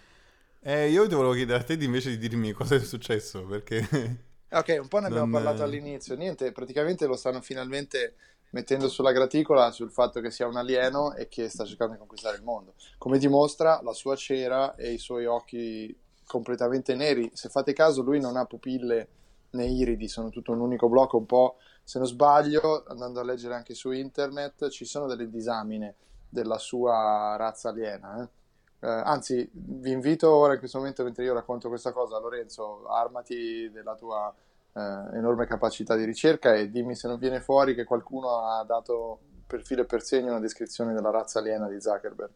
Eh, 0.62 0.90
io 0.90 1.06
ti 1.08 1.16
volevo 1.16 1.34
chiedere 1.34 1.60
a 1.60 1.64
te 1.64 1.76
di 1.76 1.86
invece 1.86 2.12
di 2.12 2.18
dirmi 2.30 2.52
cosa 2.54 2.76
è 2.76 2.80
successo, 2.80 3.44
perché... 3.46 3.88
Eh, 3.92 4.30
Ok, 4.54 4.78
un 4.82 4.88
po' 4.90 5.00
ne 5.00 5.08
abbiamo 5.08 5.26
Non- 5.32 5.44
parlato 5.44 5.64
all'inizio. 5.64 6.16
Niente, 6.18 6.52
praticamente 6.52 7.06
lo 7.06 7.16
stanno 7.16 7.40
finalmente 7.42 8.16
mettendo 8.52 8.88
sulla 8.88 9.12
graticola 9.12 9.72
sul 9.72 9.92
fatto 9.92 10.22
che 10.22 10.32
sia 10.32 10.48
un 10.48 10.58
alieno 10.58 11.14
e 11.14 11.28
che 11.28 11.50
sta 11.50 11.66
cercando 11.66 11.94
di 11.94 12.00
conquistare 12.00 12.38
il 12.38 12.44
mondo. 12.44 12.74
Come 12.98 13.18
dimostra 13.18 13.82
la 13.84 13.94
sua 13.94 14.16
cera 14.16 14.76
e 14.76 14.92
i 14.94 14.98
suoi 14.98 15.26
occhi 15.26 15.96
completamente 16.26 16.96
neri. 16.96 17.30
Se 17.34 17.50
fate 17.50 17.74
caso, 17.74 18.02
lui 18.02 18.20
non 18.20 18.38
ha 18.38 18.46
pupille 18.46 19.08
né 19.52 19.66
iridi, 19.66 20.08
sono 20.08 20.30
tutto 20.30 20.52
un 20.54 20.62
unico 20.62 20.88
blocco. 20.88 21.18
Un 21.18 21.26
po', 21.26 21.58
se 21.84 21.98
non 21.98 22.08
sbaglio, 22.08 22.86
andando 22.88 23.20
a 23.20 23.24
leggere 23.24 23.56
anche 23.56 23.74
su 23.74 23.92
internet, 23.92 24.70
ci 24.70 24.86
sono 24.86 25.08
delle 25.08 25.30
disamine 25.30 25.96
della 26.30 26.58
sua 26.58 27.36
razza 27.38 27.70
aliena. 27.70 28.22
eh. 28.22 28.40
Eh, 28.84 28.88
anzi, 28.88 29.48
vi 29.54 29.92
invito 29.92 30.34
ora 30.34 30.54
in 30.54 30.60
questo 30.60 30.80
momento, 30.80 31.04
mentre 31.04 31.24
io 31.24 31.34
racconto 31.34 31.68
questa 31.68 31.92
cosa, 31.92 32.18
Lorenzo, 32.18 32.88
armati 32.88 33.70
della 33.70 33.96
tua 33.96 34.34
eh, 34.74 35.18
enorme 35.18 35.46
capacità 35.46 35.96
di 35.96 36.06
ricerca 36.06 36.54
e 36.54 36.70
dimmi 36.70 36.96
se 36.96 37.08
non 37.08 37.18
viene 37.18 37.42
fuori 37.42 37.76
che 37.76 37.84
qualcuno 37.84 38.46
ha 38.46 38.64
dato 38.64 39.20
per 39.46 39.64
filo 39.64 39.82
e 39.82 39.86
per 39.86 40.02
segno 40.02 40.30
una 40.30 40.40
descrizione 40.40 40.94
della 40.94 41.10
razza 41.10 41.40
aliena 41.40 41.68
di 41.68 41.82
Zuckerberg. 41.82 42.32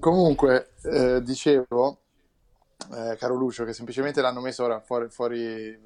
Comunque, 0.00 0.72
eh, 0.82 1.22
dicevo, 1.22 2.00
eh, 2.92 3.16
caro 3.16 3.34
Lucio, 3.34 3.64
che 3.64 3.72
semplicemente 3.72 4.20
l'hanno 4.20 4.40
messo 4.40 4.64
ora 4.64 4.80
fuori, 4.80 5.08
fuori 5.08 5.44
eh, 5.44 5.80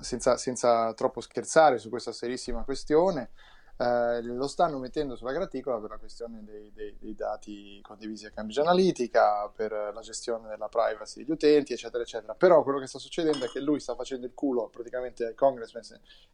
senza, 0.00 0.36
senza 0.36 0.94
troppo 0.94 1.20
scherzare 1.20 1.78
su 1.78 1.88
questa 1.88 2.12
serissima 2.12 2.62
questione. 2.62 3.30
Eh, 3.78 4.22
lo 4.22 4.46
stanno 4.46 4.78
mettendo 4.78 5.16
sulla 5.16 5.32
graticola 5.32 5.78
per 5.78 5.90
la 5.90 5.98
questione 5.98 6.42
dei, 6.44 6.72
dei- 6.72 6.96
dei 6.98 7.14
dati 7.14 7.78
condivisi 7.82 8.24
a 8.24 8.30
Cambridge 8.30 8.60
Analytica, 8.60 9.50
per 9.54 9.72
la 9.72 10.00
gestione 10.00 10.48
della 10.48 10.68
privacy 10.68 11.20
degli 11.20 11.30
utenti, 11.30 11.74
eccetera, 11.74 12.02
eccetera. 12.02 12.34
Però 12.34 12.62
quello 12.62 12.78
che 12.78 12.86
sta 12.86 12.98
succedendo 12.98 13.44
è 13.44 13.48
che 13.48 13.60
lui 13.60 13.78
sta 13.80 13.94
facendo 13.94 14.24
il 14.26 14.32
culo 14.34 14.68
praticamente 14.68 15.26
ai 15.26 15.34
congressmen, 15.34 15.82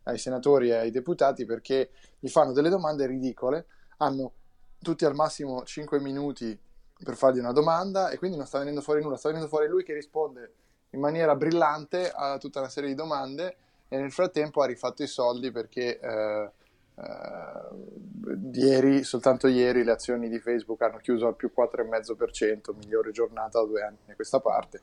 ai 0.04 0.18
senatori 0.18 0.68
e 0.70 0.74
ai 0.74 0.90
deputati 0.92 1.44
perché 1.44 1.90
gli 2.18 2.28
fanno 2.28 2.52
delle 2.52 2.68
domande 2.68 3.06
ridicole, 3.06 3.66
hanno 3.98 4.32
tutti 4.80 5.04
al 5.04 5.14
massimo 5.14 5.64
5 5.64 6.00
minuti 6.00 6.58
per 7.02 7.16
fargli 7.16 7.38
una 7.38 7.52
domanda 7.52 8.10
e 8.10 8.18
quindi 8.18 8.36
non 8.36 8.46
sta 8.46 8.58
venendo 8.58 8.80
fuori 8.80 9.02
nulla, 9.02 9.16
sta 9.16 9.28
venendo 9.28 9.48
fuori 9.48 9.66
lui 9.66 9.82
che 9.82 9.94
risponde 9.94 10.54
in 10.90 11.00
maniera 11.00 11.34
brillante 11.34 12.10
a 12.10 12.38
tutta 12.38 12.60
una 12.60 12.68
serie 12.68 12.88
di 12.88 12.94
domande 12.94 13.56
e 13.88 13.96
nel 13.96 14.12
frattempo 14.12 14.62
ha 14.62 14.66
rifatto 14.66 15.02
i 15.02 15.06
soldi 15.06 15.50
perché 15.50 15.98
eh, 15.98 16.50
eh, 16.94 18.50
ieri, 18.52 19.02
soltanto 19.04 19.46
ieri, 19.46 19.84
le 19.84 19.92
azioni 19.92 20.28
di 20.28 20.38
Facebook 20.38 20.80
hanno 20.82 20.98
chiuso 20.98 21.26
al 21.26 21.36
più 21.36 21.50
4,5%, 21.56 22.74
migliore 22.76 23.10
giornata 23.10 23.60
da 23.60 23.66
due 23.66 23.82
anni 23.82 23.98
a 24.08 24.14
questa 24.14 24.40
parte. 24.40 24.82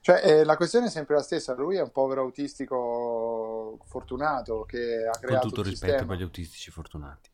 Cioè, 0.00 0.20
eh, 0.24 0.44
la 0.44 0.56
questione 0.56 0.86
è 0.86 0.90
sempre 0.90 1.14
la 1.14 1.22
stessa, 1.22 1.54
lui 1.54 1.76
è 1.76 1.80
un 1.80 1.92
povero 1.92 2.22
autistico 2.22 3.78
fortunato 3.84 4.64
che 4.64 5.06
ha 5.06 5.12
Con 5.12 5.20
creato 5.20 5.46
tutto 5.46 5.60
un 5.60 5.66
il 5.66 5.70
rispetto 5.70 5.92
sistema. 5.92 6.10
per 6.10 6.20
gli 6.20 6.24
autistici 6.24 6.70
fortunati. 6.72 7.30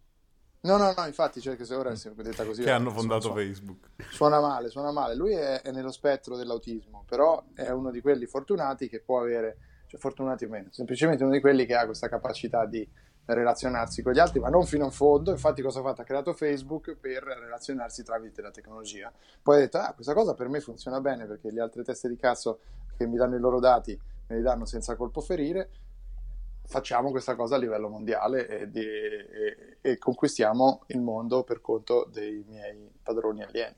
No, 0.61 0.77
no, 0.77 0.93
no, 0.95 1.07
infatti, 1.07 1.41
cioè 1.41 1.57
che 1.57 1.65
se 1.65 1.75
ora 1.75 1.93
è 1.93 1.97
detta 2.17 2.45
così... 2.45 2.63
che 2.63 2.71
hanno 2.71 2.91
fondato 2.91 3.23
suona- 3.23 3.41
Facebook. 3.41 3.89
Suona 4.11 4.41
male, 4.41 4.69
suona 4.69 4.91
male. 4.91 5.15
Lui 5.15 5.33
è, 5.33 5.63
è 5.63 5.71
nello 5.71 5.93
spettro 5.93 6.37
dell'autismo, 6.37 7.05
però 7.09 7.43
è 7.55 7.71
uno 7.71 7.91
di 7.91 8.01
quelli 8.03 8.27
fortunati 8.27 8.89
che 8.89 9.01
può 9.01 9.21
avere, 9.21 9.57
cioè 9.87 9.99
fortunati 9.99 10.45
o 10.45 10.49
meno, 10.49 10.69
semplicemente 10.71 11.23
uno 11.23 11.33
di 11.33 11.41
quelli 11.41 11.65
che 11.65 11.75
ha 11.75 11.87
questa 11.87 12.09
capacità 12.09 12.67
di 12.67 12.87
relazionarsi 13.35 14.03
con 14.03 14.13
gli 14.13 14.19
altri, 14.19 14.41
ma 14.41 14.49
non 14.49 14.65
fino 14.65 14.85
in 14.87 14.91
fondo. 14.91 15.31
Infatti, 15.31 15.63
cosa 15.63 15.81
ha 15.81 15.83
fatto? 15.83 16.01
Ha 16.01 16.05
creato 16.05 16.33
Facebook 16.33 16.95
per 16.97 17.23
relazionarsi 17.23 18.03
tramite 18.03 18.41
la 18.43 18.51
tecnologia. 18.51 19.13
Poi 19.43 19.57
ha 19.57 19.61
detto: 19.61 19.79
Ah, 19.79 19.93
questa 19.95 20.15
cosa 20.15 20.35
per 20.35 20.49
me 20.49 20.61
funziona 20.61 21.01
bene 21.01 21.27
perché 21.27 21.51
le 21.51 21.61
altre 21.61 21.83
teste 21.85 22.09
di 22.09 22.17
cazzo 22.17 22.61
che 22.97 23.07
mi 23.07 23.17
danno 23.17 23.37
i 23.37 23.41
loro 23.41 23.61
dati 23.61 23.99
me 24.29 24.37
li 24.37 24.43
danno 24.43 24.65
senza 24.65 24.97
colpo 24.97 25.21
ferire. 25.21 25.71
Facciamo 26.67 27.11
questa 27.11 27.35
cosa 27.35 27.55
a 27.55 27.59
livello 27.59 27.89
mondiale 27.89 28.47
e, 28.47 28.71
di- 28.71 28.81
e- 28.85 29.79
e 29.81 29.97
conquistiamo 29.99 30.83
il 30.89 31.01
mondo 31.01 31.43
per 31.43 31.61
conto 31.63 32.07
dei 32.13 32.45
miei 32.47 32.91
padroni 33.03 33.43
alieni. 33.43 33.75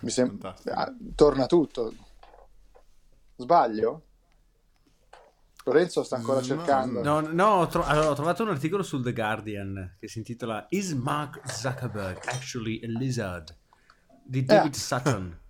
Mi 0.00 0.10
sem- 0.10 0.28
Fantastico. 0.28 0.74
ah, 0.74 0.92
torna 1.14 1.46
tutto. 1.46 1.92
Sbaglio? 3.36 4.02
Lorenzo 5.68 6.02
sta 6.02 6.16
ancora 6.16 6.38
No, 6.40 6.44
cercando. 6.44 7.02
No, 7.02 7.20
no, 7.20 7.46
ho, 7.60 7.66
tro- 7.66 7.84
allora, 7.84 8.10
ho 8.10 8.14
trovato 8.14 8.42
un 8.42 8.48
articolo 8.50 8.82
sul 8.82 9.02
The 9.02 9.12
Guardian 9.12 9.96
che 9.98 10.08
si 10.08 10.18
intitola 10.18 10.66
Is 10.70 10.92
Mark 10.92 11.40
Zuckerberg 11.50 12.18
actually 12.26 12.80
a 12.84 12.88
lizard? 12.88 13.56
di 14.24 14.44
David 14.44 14.74
Sutton. 14.74 15.40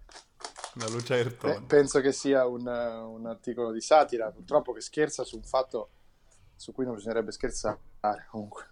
La 0.74 0.84
Pe- 0.84 0.90
lucertola. 0.92 1.62
penso 1.66 2.00
che 2.00 2.12
sia 2.12 2.46
un, 2.46 2.66
eh, 2.68 2.94
un 2.96 3.26
articolo 3.26 3.72
di 3.72 3.80
satira, 3.80 4.30
purtroppo 4.30 4.72
che 4.72 4.80
scherza 4.80 5.24
su 5.24 5.34
un 5.36 5.42
fatto 5.42 5.90
su 6.54 6.72
cui 6.72 6.84
non 6.84 6.94
bisognerebbe 6.94 7.32
scherzare. 7.32 7.78
Comunque. 8.30 8.68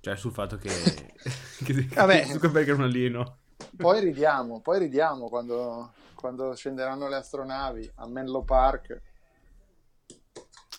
Cioè 0.00 0.16
sul 0.16 0.32
fatto 0.32 0.56
che, 0.56 0.68
che 1.64 1.88
Vabbè. 1.94 2.24
Zuckerberg 2.26 2.68
è 2.68 2.72
un 2.72 2.82
alieno. 2.82 3.38
Poi 3.76 4.00
ridiamo, 4.00 4.60
poi 4.60 4.80
ridiamo 4.80 5.28
quando, 5.28 5.92
quando 6.16 6.54
scenderanno 6.56 7.06
le 7.08 7.16
astronavi 7.16 7.92
a 7.96 8.08
Menlo 8.08 8.42
Park. 8.42 9.00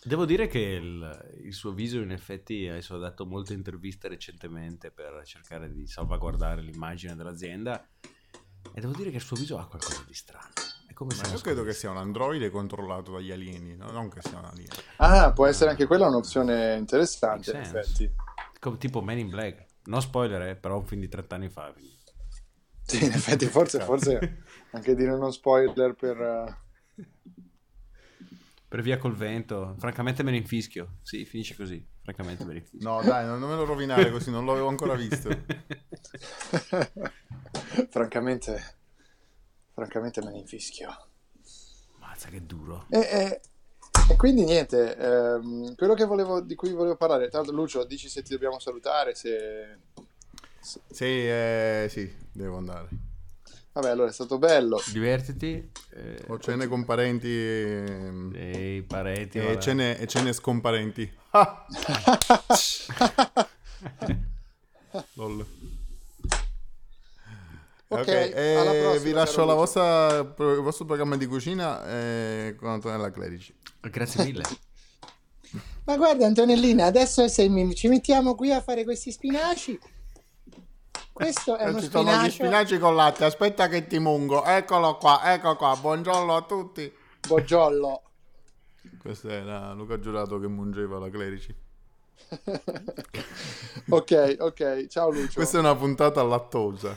Devo 0.06 0.26
dire 0.26 0.46
che 0.46 0.60
il, 0.60 1.40
il 1.42 1.54
suo 1.54 1.72
viso 1.72 2.00
in 2.00 2.12
effetti 2.12 2.68
adesso 2.68 2.94
ha 2.94 3.00
dato 3.00 3.26
molte 3.26 3.54
interviste 3.54 4.08
recentemente 4.08 4.92
per 4.92 5.24
cercare 5.26 5.72
di 5.74 5.88
salvaguardare 5.88 6.62
l'immagine 6.62 7.16
dell'azienda 7.16 7.84
e 8.72 8.80
devo 8.80 8.94
dire 8.94 9.10
che 9.10 9.16
il 9.16 9.24
suo 9.24 9.36
viso 9.36 9.58
ha 9.58 9.68
qualcosa 9.68 10.04
di 10.06 10.14
strano. 10.14 10.54
Come 10.94 11.16
Ma 11.22 11.28
io 11.30 11.40
credo 11.40 11.64
che 11.64 11.74
sia 11.74 11.90
un 11.90 11.98
androide 11.98 12.52
controllato 12.52 13.14
dagli 13.14 13.32
alieni, 13.32 13.76
no? 13.76 13.90
non 13.90 14.08
che 14.10 14.22
sia 14.22 14.38
un 14.38 14.46
alieno. 14.46 14.76
Ah, 14.98 15.34
può 15.34 15.48
essere 15.48 15.72
anche 15.72 15.88
quella 15.88 16.08
un'opzione 16.08 16.76
interessante, 16.76 17.50
in 17.50 17.58
effetti. 17.58 18.10
Com- 18.60 18.78
tipo 18.78 19.02
Men 19.02 19.18
in 19.18 19.30
Black. 19.30 19.66
No 19.86 20.00
spoiler, 20.02 20.42
eh, 20.44 20.56
però 20.56 20.78
un 20.78 20.86
film 20.86 21.02
di 21.02 21.10
30 21.10 21.36
anni 21.36 21.50
fa. 21.50 21.72
quindi. 21.74 21.98
Sì, 22.84 23.04
in 23.04 23.12
effetti, 23.12 23.48
forse, 23.48 23.80
forse 23.80 24.44
anche 24.72 24.94
dire 24.94 25.12
uno 25.12 25.32
spoiler 25.32 25.96
per... 25.96 26.22
eh, 26.22 26.64
Per 28.68 28.82
via 28.82 28.98
col 28.98 29.16
vento. 29.16 29.76
Francamente 29.78 30.24
me 30.24 30.32
ne 30.32 30.38
infischio. 30.38 30.98
Sì, 31.02 31.26
finisce 31.26 31.56
così. 31.56 31.86
Francamente 32.04 32.44
me 32.46 32.54
ne 32.54 32.60
infischio. 32.60 32.90
No, 32.90 33.02
dai, 33.02 33.26
non 33.26 33.40
me 33.40 33.56
lo 33.56 33.66
rovinare 33.66 34.12
così, 34.12 34.32
non 34.32 34.46
l'avevo 34.46 34.68
ancora 34.68 34.96
visto. 34.96 35.30
francamente, 37.90 38.76
francamente 39.74 40.22
me 40.24 40.32
ne 40.32 40.40
infischio. 40.40 40.90
Mazza 42.00 42.30
che 42.30 42.46
duro. 42.46 42.86
E, 42.90 43.00
e- 43.00 43.42
e 44.10 44.16
quindi 44.18 44.44
niente, 44.44 44.96
ehm, 44.96 45.76
quello 45.76 45.94
che 45.94 46.06
volevo, 46.06 46.42
di 46.42 46.56
cui 46.56 46.72
volevo 46.74 46.96
parlare, 46.96 47.30
tra 47.30 47.40
l'altro 47.40 47.56
Lucio, 47.56 47.84
dici 47.86 48.10
se 48.10 48.22
ti 48.22 48.34
dobbiamo 48.34 48.60
salutare, 48.60 49.16
se... 49.16 49.80
se- 50.60 50.82
Sì, 50.92 51.06
eh, 51.06 51.88
sì, 51.90 52.14
devo 52.32 52.58
andare. 52.58 52.90
Vabbè, 53.76 53.90
allora 53.90 54.10
è 54.10 54.14
stato 54.14 54.38
bello. 54.38 54.82
Divertiti. 54.94 55.70
Eh, 55.90 56.24
Ho 56.28 56.40
cene 56.40 56.68
con 56.68 56.86
parenti 56.86 57.28
e, 57.28 57.84
e 58.34 58.76
i 58.78 58.82
parenti. 58.84 59.38
e 59.38 59.60
cene, 59.60 60.00
e 60.00 60.08
cene 60.08 60.32
scomparenti. 60.32 61.12
Ah! 61.32 61.66
Lol. 65.16 65.46
Ok, 67.88 68.08
e 68.08 68.56
alla 68.56 68.72
prossima, 68.72 69.04
vi 69.04 69.12
lascio 69.12 69.36
caro 69.36 69.46
la 69.48 69.54
Lucio. 69.54 69.60
vostra, 69.82 70.18
il 70.54 70.62
vostro 70.62 70.86
programma 70.86 71.18
di 71.18 71.26
cucina 71.28 71.86
eh, 71.88 72.56
con 72.58 72.70
Antonella 72.70 73.12
Clerici. 73.12 73.54
Grazie 73.82 74.24
mille. 74.24 74.44
Ma 75.84 75.98
guarda 75.98 76.26
Antonellina, 76.26 76.86
adesso 76.86 77.28
se 77.28 77.48
mi- 77.50 77.76
ci 77.76 77.88
mettiamo 77.90 78.36
qui 78.36 78.52
a 78.52 78.62
fare 78.62 78.84
questi 78.86 79.12
spinaci. 79.12 79.78
Questo 81.16 81.56
è 81.56 81.70
uno 81.70 81.80
Ci 81.80 81.90
sono 81.90 82.04
gli 82.04 82.08
spinacio. 82.12 82.30
spinaci 82.32 82.78
con 82.78 82.94
latte, 82.94 83.24
aspetta 83.24 83.70
che 83.70 83.88
ti 83.88 84.00
mungo. 84.00 84.44
Eccolo 84.44 84.98
qua, 84.98 85.22
ecco 85.34 85.56
qua. 85.56 85.74
Buongiorno 85.80 86.36
a 86.36 86.42
tutti. 86.42 86.94
Boggiollo. 87.26 88.02
Questo 89.00 89.30
era 89.30 89.72
Luca 89.72 89.98
Giurato 89.98 90.38
che 90.42 90.48
mungeva 90.48 91.00
la 91.00 91.10
Clerici. 91.10 91.56
ok, 93.90 94.36
ok, 94.40 94.88
ciao 94.88 95.10
Lucio. 95.10 95.36
Questa 95.36 95.56
è 95.56 95.62
una 95.62 95.74
puntata 95.76 96.22
lattosa. 96.22 96.94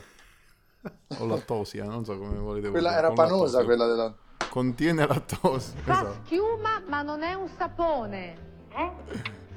O 1.18 1.26
lattosia, 1.26 1.84
non 1.84 2.04
so 2.04 2.18
come 2.18 2.38
volete 2.38 2.70
Quella 2.70 2.88
usare, 2.88 3.06
era 3.06 3.14
con 3.14 3.16
panosa, 3.24 3.60
lattosio. 3.62 3.64
quella 3.66 3.86
della... 3.86 4.14
Contiene 4.48 5.06
lattosio. 5.06 5.78
Fa 5.84 5.92
Esatto. 6.00 6.16
schiuma 6.24 6.82
ma 6.88 7.02
non 7.02 7.22
è 7.22 7.34
un 7.34 7.48
sapone. 7.56 8.36
Eh? 8.70 8.90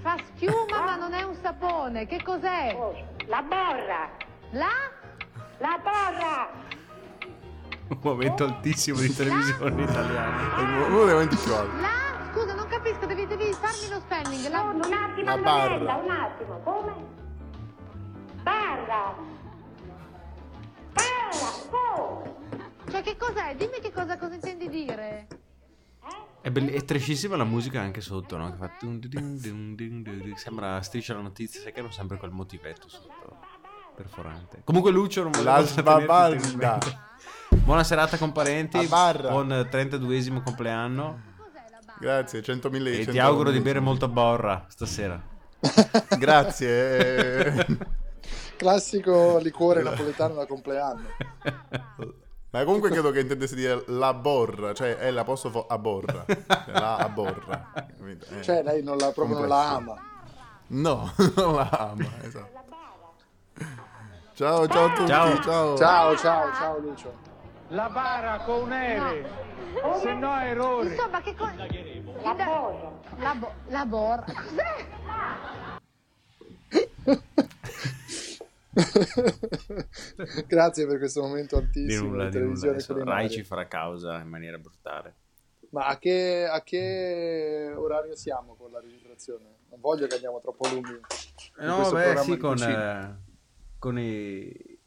Fa 0.01 0.17
schiuma 0.35 0.83
ma 0.85 0.95
non 0.97 1.13
è 1.13 1.23
un 1.23 1.35
sapone. 1.41 2.05
Che 2.05 2.21
cos'è? 2.21 2.77
La 3.25 3.41
borra. 3.41 4.29
La? 4.51 4.69
La 5.59 5.79
borra. 5.81 6.51
Un 7.89 7.99
momento 8.01 8.43
altissimo 8.45 8.99
di 8.99 9.13
televisione 9.13 9.83
italiana. 9.83 10.55
È 10.57 10.61
uno 10.61 11.05
dei 11.05 11.13
momenti 11.13 11.35
più 11.35 11.53
alti. 11.53 11.81
La? 11.81 12.29
Scusa, 12.31 12.53
non 12.53 12.67
capisco, 12.67 13.05
devi, 13.05 13.27
devi 13.27 13.51
farmi 13.53 13.89
lo 13.89 13.99
spelling. 13.99 14.49
La... 14.49 14.61
un 14.61 14.81
attimo, 14.93 15.35
La 15.35 15.37
barra. 15.37 15.95
un 15.95 16.09
attimo. 16.09 16.59
Come? 16.63 16.93
Barra. 18.43 19.15
Barra. 20.93 21.51
Come? 21.69 22.35
Cioè, 22.89 23.01
che 23.03 23.17
cos'è? 23.17 23.55
Dimmi 23.55 23.79
che 23.81 23.91
cosa, 23.91 24.17
cosa 24.17 24.33
intendi 24.35 24.69
dire. 24.69 25.27
È, 26.41 26.49
bell- 26.49 26.71
è 26.71 26.83
trescissima 26.83 27.35
la 27.35 27.43
musica 27.43 27.79
anche 27.81 28.01
sotto, 28.01 28.35
no? 28.35 28.49
Che 28.51 28.57
fa 28.57 28.71
dun 28.79 28.99
dun 28.99 29.37
dun 29.37 29.75
dun 29.75 29.75
dun 29.75 30.21
dun. 30.23 30.35
Sembra 30.37 30.81
striscia 30.81 31.13
la 31.13 31.21
notizia, 31.21 31.61
sai 31.61 31.71
che 31.71 31.81
hanno 31.81 31.91
sempre 31.91 32.17
quel 32.17 32.31
motivetto 32.31 32.89
sotto. 32.89 33.20
Perforante. 34.01 34.61
Comunque 34.63 34.91
Lucio 34.91 35.21
non 35.23 35.31
La. 35.43 35.61
Buona 37.63 37.83
serata 37.83 38.17
con 38.17 38.31
parenti. 38.31 38.77
La 38.77 38.87
barra. 38.87 39.29
Buon 39.29 39.49
32esimo 39.49 40.41
compleanno. 40.41 41.29
Grazie, 41.99 42.39
100.000 42.41 42.87
E 42.87 42.95
100 42.95 43.11
ti 43.11 43.19
auguro 43.19 43.51
di 43.51 43.59
bere 43.59 43.79
molta 43.79 44.07
borra 44.07 44.65
stasera. 44.69 45.21
Grazie. 46.17 47.45
eh. 47.45 47.77
Classico 48.57 49.37
liquore 49.37 49.83
napoletano 49.83 50.33
da 50.33 50.47
compleanno. 50.47 51.03
Ma 52.49 52.63
comunque 52.63 52.89
credo 52.89 53.11
che 53.11 53.19
intendesse 53.19 53.55
dire 53.55 53.83
la 53.87 54.13
borra, 54.13 54.73
cioè 54.73 54.97
è 54.97 55.11
l'apostrofo 55.11 55.67
a 55.67 55.77
borra. 55.77 56.25
Cioè, 56.27 56.71
la 56.71 56.95
a 56.97 57.07
borra. 57.09 57.71
Eh, 57.75 58.41
Cioè, 58.41 58.63
lei 58.63 58.81
non 58.83 58.97
la, 58.97 59.11
proprio 59.11 59.39
non 59.39 59.47
la 59.47 59.69
ama. 59.69 59.95
No, 60.67 61.13
non 61.35 61.55
la 61.55 61.69
ama, 61.69 62.09
esatto. 62.23 62.59
Ciao, 64.41 64.67
ciao 64.67 64.85
a 64.85 64.93
tutti. 64.95 65.07
Ciao. 65.07 65.39
ciao. 65.39 65.77
Ciao, 65.77 66.15
ciao, 66.17 66.51
ciao 66.55 66.79
Lucio. 66.79 67.13
La 67.67 67.89
bara 67.91 68.39
con 68.39 68.61
un 68.63 68.71
R, 68.73 69.29
se 70.01 70.13
no 70.15 70.39
errore. 70.39 70.89
Insomma, 70.89 71.21
che 71.21 71.35
cosa... 71.35 71.67
La 72.23 72.33
borra. 72.33 72.91
La, 73.19 73.35
bo- 73.35 73.53
la 73.67 73.85
borra. 73.85 74.25
Cos'è? 74.33 74.87
Grazie 80.47 80.87
per 80.87 80.97
questo 80.97 81.21
momento 81.21 81.57
Di 81.59 81.63
altissimo 81.65 82.07
nulla, 82.09 82.23
di 82.25 82.29
di 82.31 82.37
nulla. 82.37 82.39
televisione 82.39 82.73
Adesso 82.73 82.93
culinaria. 82.93 83.19
Rai 83.19 83.29
ci 83.29 83.43
farà 83.43 83.67
causa 83.67 84.19
in 84.21 84.27
maniera 84.27 84.57
brutale. 84.57 85.15
Ma 85.69 85.85
a 85.85 85.97
che, 85.99 86.47
a 86.51 86.61
che 86.63 87.73
orario 87.75 88.15
siamo 88.15 88.55
con 88.55 88.71
la 88.71 88.79
registrazione? 88.79 89.57
Non 89.69 89.79
voglio 89.79 90.07
che 90.07 90.15
andiamo 90.15 90.39
troppo 90.41 90.67
lunghi. 90.67 90.91
in 91.59 91.65
No, 91.65 91.75
questo 91.75 91.93
beh, 91.95 92.17
sì, 92.17 92.31
di 92.31 92.37
con, 92.37 92.51
cucina. 92.53 93.09
eh, 93.09 93.29
con, 93.81 93.97
i, 93.97 94.79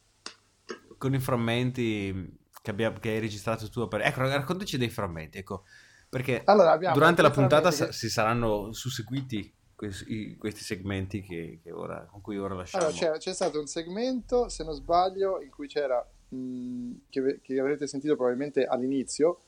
con 0.97 1.15
i 1.15 1.19
frammenti 1.19 2.39
che, 2.63 2.71
abbiamo, 2.71 3.01
che 3.01 3.11
hai 3.11 3.19
registrato 3.19 3.69
tu. 3.69 3.89
Per... 3.89 4.01
Ecco, 4.01 4.21
raccontaci 4.21 4.79
dei 4.79 4.89
frammenti, 4.89 5.39
ecco. 5.39 5.65
Perché 6.09 6.43
Allora, 6.45 6.77
durante 6.93 7.21
la 7.21 7.33
puntata 7.33 7.73
sa- 7.73 7.91
si 7.91 8.09
saranno 8.09 8.73
susseguiti 8.73 9.53
questi, 9.75 10.37
questi 10.37 10.63
segmenti 10.63 11.23
che, 11.23 11.59
che 11.61 11.73
ora, 11.73 12.07
con 12.09 12.21
cui 12.21 12.39
ora 12.39 12.55
lasciamo. 12.55 12.87
Allora, 12.87 13.19
c'è, 13.19 13.35
stato 13.35 13.59
un 13.59 13.67
segmento, 13.67 14.49
se 14.49 14.63
non 14.63 14.75
sbaglio, 14.75 15.43
in 15.43 15.51
cui 15.51 15.67
c'era, 15.67 16.09
mh, 16.29 16.93
che, 17.11 17.41
che 17.43 17.59
avrete 17.59 17.89
sentito 17.89 18.15
probabilmente 18.15 18.65
all'inizio, 18.65 19.41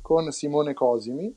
con 0.00 0.32
Simone 0.32 0.72
Cosimi, 0.72 1.36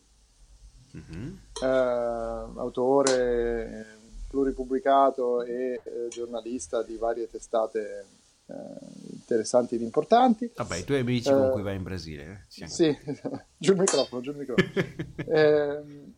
Mhm. 0.93 1.39
eh, 1.61 1.65
autore 1.65 3.96
pluripubblicato 4.27 5.43
e 5.43 5.81
eh, 5.83 6.07
giornalista 6.09 6.83
di 6.83 6.97
varie 6.97 7.29
testate 7.29 8.05
eh, 8.47 8.53
interessanti 9.11 9.75
ed 9.75 9.81
importanti. 9.81 10.51
Vabbè, 10.55 10.77
i 10.77 10.83
tuoi 10.83 10.99
amici 10.99 11.29
Eh, 11.29 11.33
con 11.33 11.51
cui 11.51 11.61
vai 11.63 11.75
in 11.75 11.83
Brasile. 11.83 12.45
eh, 12.63 12.67
Sì, 12.67 12.97
giù 13.57 13.71
il 13.73 13.79
microfono, 13.79 14.21
giù 14.21 14.31
il 14.31 14.37
microfono. 14.37 14.69
Ehm, 15.29 16.13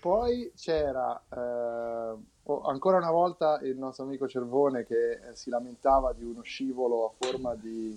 poi 0.00 0.52
c'era 0.56 1.18
eh, 1.30 2.16
oh, 2.42 2.62
ancora 2.62 2.98
una 2.98 3.10
volta 3.10 3.58
il 3.62 3.76
nostro 3.76 4.04
amico 4.04 4.28
Cervone 4.28 4.84
che 4.84 5.12
eh, 5.12 5.18
si 5.34 5.48
lamentava 5.48 6.12
di 6.12 6.24
uno 6.24 6.42
scivolo 6.42 7.06
a 7.06 7.26
forma 7.26 7.54
di... 7.54 7.96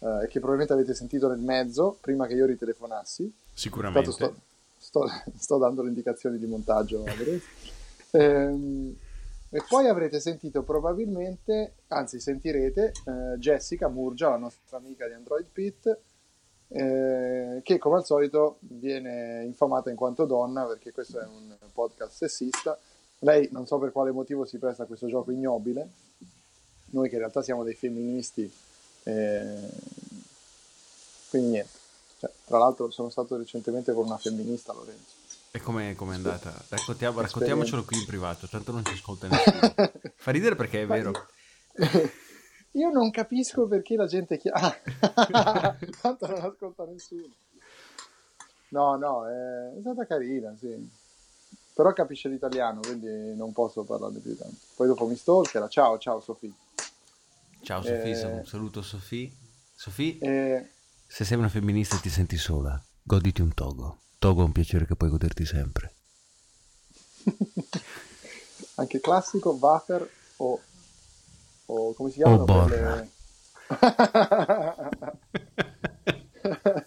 eh, 0.00 0.26
che 0.26 0.40
probabilmente 0.40 0.72
avete 0.72 0.94
sentito 0.94 1.28
nel 1.28 1.38
mezzo, 1.38 1.96
prima 2.00 2.26
che 2.26 2.34
io 2.34 2.46
ritelefonassi. 2.46 3.32
Sicuramente. 3.52 4.10
Sto, 4.10 4.34
sto, 4.78 5.06
sto 5.38 5.58
dando 5.58 5.82
le 5.82 5.90
indicazioni 5.90 6.38
di 6.38 6.46
montaggio. 6.46 7.04
Ehm, 8.14 8.96
e 9.50 9.62
poi 9.68 9.86
avrete 9.88 10.20
sentito 10.20 10.62
probabilmente, 10.62 11.74
anzi 11.88 12.18
sentirete, 12.18 12.92
eh, 13.06 13.38
Jessica 13.38 13.88
Murgia, 13.88 14.30
la 14.30 14.36
nostra 14.36 14.78
amica 14.78 15.06
di 15.06 15.14
Android 15.14 15.46
Pit, 15.46 15.98
eh, 16.68 17.60
che 17.62 17.78
come 17.78 17.96
al 17.96 18.04
solito 18.04 18.56
viene 18.60 19.44
infamata 19.44 19.90
in 19.90 19.96
quanto 19.96 20.24
donna 20.24 20.64
perché 20.64 20.92
questo 20.92 21.20
è 21.20 21.24
un 21.24 21.54
podcast 21.72 22.12
sessista. 22.12 22.76
Lei 23.20 23.48
non 23.52 23.66
so 23.66 23.78
per 23.78 23.92
quale 23.92 24.10
motivo 24.10 24.44
si 24.44 24.58
presta 24.58 24.82
a 24.82 24.86
questo 24.86 25.06
gioco 25.06 25.30
ignobile. 25.30 25.88
Noi 26.86 27.08
che 27.08 27.14
in 27.14 27.20
realtà 27.20 27.42
siamo 27.42 27.62
dei 27.62 27.74
femministi, 27.74 28.52
eh, 29.04 29.68
quindi 31.30 31.50
niente. 31.50 31.78
Cioè, 32.18 32.30
tra 32.44 32.58
l'altro 32.58 32.90
sono 32.90 33.08
stato 33.08 33.36
recentemente 33.36 33.92
con 33.92 34.06
una 34.06 34.18
femminista, 34.18 34.72
Lorenzo. 34.72 35.23
E 35.56 35.60
com'è, 35.60 35.94
com'è 35.94 36.14
andata? 36.14 36.52
Raccontiamo, 36.68 37.20
raccontiamocelo 37.20 37.84
qui 37.84 37.96
in 37.96 38.06
privato, 38.06 38.48
tanto 38.48 38.72
non 38.72 38.84
ci 38.84 38.94
ascolta 38.94 39.28
nessuno. 39.28 39.92
Fa 40.16 40.32
ridere 40.32 40.56
perché 40.56 40.82
è 40.82 40.86
vero. 40.86 41.12
Io 42.72 42.90
non 42.90 43.12
capisco 43.12 43.68
perché 43.68 43.94
la 43.94 44.06
gente 44.06 44.36
chiama. 44.36 44.74
Tanto 46.02 46.26
non 46.26 46.40
ascolta 46.40 46.84
nessuno. 46.86 47.28
No, 48.70 48.96
no, 48.96 49.28
è... 49.28 49.76
è 49.76 49.80
stata 49.80 50.04
carina, 50.06 50.52
sì. 50.58 50.90
Però 51.72 51.92
capisce 51.92 52.28
l'italiano, 52.28 52.80
quindi 52.80 53.36
non 53.36 53.52
posso 53.52 53.84
parlarne 53.84 54.18
più 54.18 54.36
tanto. 54.36 54.56
Poi 54.74 54.88
dopo 54.88 55.06
mi 55.06 55.14
stalkera. 55.14 55.68
Ciao, 55.68 55.98
ciao 55.98 56.18
Sofì. 56.18 56.52
Ciao 57.62 57.80
Sofì, 57.80 58.10
Eh, 58.10 58.14
sal- 58.16 58.44
saluto 58.44 58.82
Sofì. 58.82 59.32
Sofì, 59.72 60.18
Eh, 60.18 60.68
Se 61.06 61.24
sei 61.24 61.38
una 61.38 61.48
femminista 61.48 61.94
e 61.94 62.00
ti 62.00 62.10
senti 62.10 62.38
sola, 62.38 62.76
goditi 63.04 63.40
un 63.40 63.54
togo. 63.54 63.98
Togo 64.24 64.40
è 64.40 64.44
un 64.46 64.52
piacere 64.52 64.86
che 64.86 64.96
puoi 64.96 65.10
goderti 65.10 65.44
sempre. 65.44 65.92
Anche 68.76 68.98
classico, 68.98 69.50
wafer 69.50 70.10
o, 70.38 70.62
o 71.66 71.92
come 71.92 72.08
si 72.08 72.16
chiamano? 72.16 72.40
O 72.40 72.44
borra. 72.46 73.06
quelle- 73.68 73.90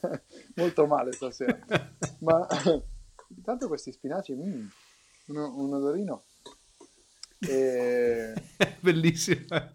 Molto 0.56 0.88
male 0.88 1.12
stasera. 1.12 1.60
Ma 2.22 2.48
intanto 3.30 3.68
questi 3.68 3.92
spinaci, 3.92 4.34
mm, 4.34 4.68
un, 5.28 5.38
un 5.38 5.74
odorino. 5.76 6.24
E... 7.38 8.34
Bellissima. 8.82 9.72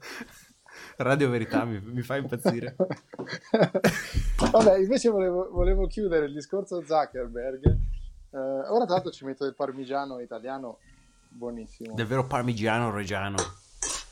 Radio 1.02 1.28
Verità 1.30 1.64
mi, 1.64 1.80
mi 1.80 2.02
fa 2.02 2.16
impazzire. 2.16 2.76
Vabbè, 4.50 4.78
invece 4.78 5.08
volevo, 5.08 5.48
volevo 5.50 5.86
chiudere 5.86 6.26
il 6.26 6.32
discorso 6.32 6.82
Zuckerberg. 6.84 7.64
Eh, 8.30 8.38
ora 8.38 8.84
tra 8.84 8.94
l'altro 8.94 9.10
ci 9.10 9.24
metto 9.24 9.44
del 9.44 9.54
parmigiano 9.54 10.18
italiano 10.20 10.78
buonissimo. 11.28 11.94
Del 11.94 12.06
vero 12.06 12.26
parmigiano 12.26 12.90
reggiano. 12.90 13.36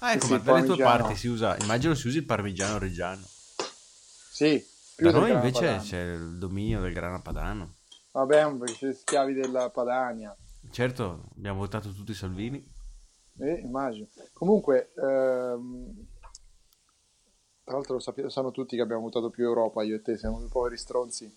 Ah, 0.01 0.12
ecco, 0.12 0.26
Sì, 0.26 0.32
ma 0.32 0.38
sì, 0.38 0.45
dalle 0.45 0.64
tue 0.64 0.76
parti 0.78 1.14
si 1.14 1.28
usa, 1.28 1.57
immagino 1.61 1.95
si 1.95 2.09
usi 2.09 2.18
il 2.18 2.24
parmigiano 2.24 2.78
reggiano. 2.78 3.22
Sì, 3.22 4.62
Da 4.97 5.11
noi 5.11 5.30
invece 5.32 5.64
padano. 5.64 5.82
c'è 5.82 6.01
il 6.12 6.38
dominio 6.38 6.80
del 6.80 6.93
grana 6.93 7.20
padano. 7.20 7.74
Vabbè, 8.12 8.57
perché 8.57 8.74
siete 8.74 8.95
schiavi 8.95 9.34
della 9.34 9.70
Padania. 9.70 10.34
Certo, 10.70 11.28
abbiamo 11.36 11.59
votato 11.59 11.93
tutti 11.93 12.12
Salvini. 12.14 12.64
Eh, 13.38 13.61
immagino. 13.62 14.07
Comunque, 14.32 14.93
ehm, 14.97 16.07
tra 17.71 17.79
l'altro 17.79 18.01
lo, 18.05 18.23
lo 18.23 18.29
sanno 18.31 18.51
tutti 18.51 18.75
che 18.75 18.83
abbiamo 18.83 19.03
votato 19.03 19.31
più 19.31 19.45
Europa, 19.45 19.85
io 19.85 19.95
e 19.95 20.03
te, 20.03 20.18
siamo 20.18 20.41
due 20.41 20.49
poveri 20.49 20.77
stronzi 20.77 21.33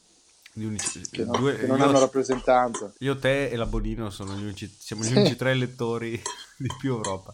unici- 0.55 1.07
che 1.11 1.25
non, 1.25 1.39
due- 1.39 1.57
che 1.57 1.67
non 1.67 1.77
io- 1.77 1.85
hanno 1.85 1.99
rappresentanza. 1.99 2.91
Io, 2.99 3.19
te 3.19 3.49
e 3.49 3.55
la 3.55 3.67
Bonino 3.67 4.09
sono 4.09 4.33
gli 4.33 4.41
unici, 4.41 4.67
siamo 4.67 5.03
gli 5.03 5.15
unici 5.15 5.35
tre 5.35 5.51
elettori 5.51 6.19
di 6.57 6.67
più 6.79 6.95
Europa. 6.95 7.31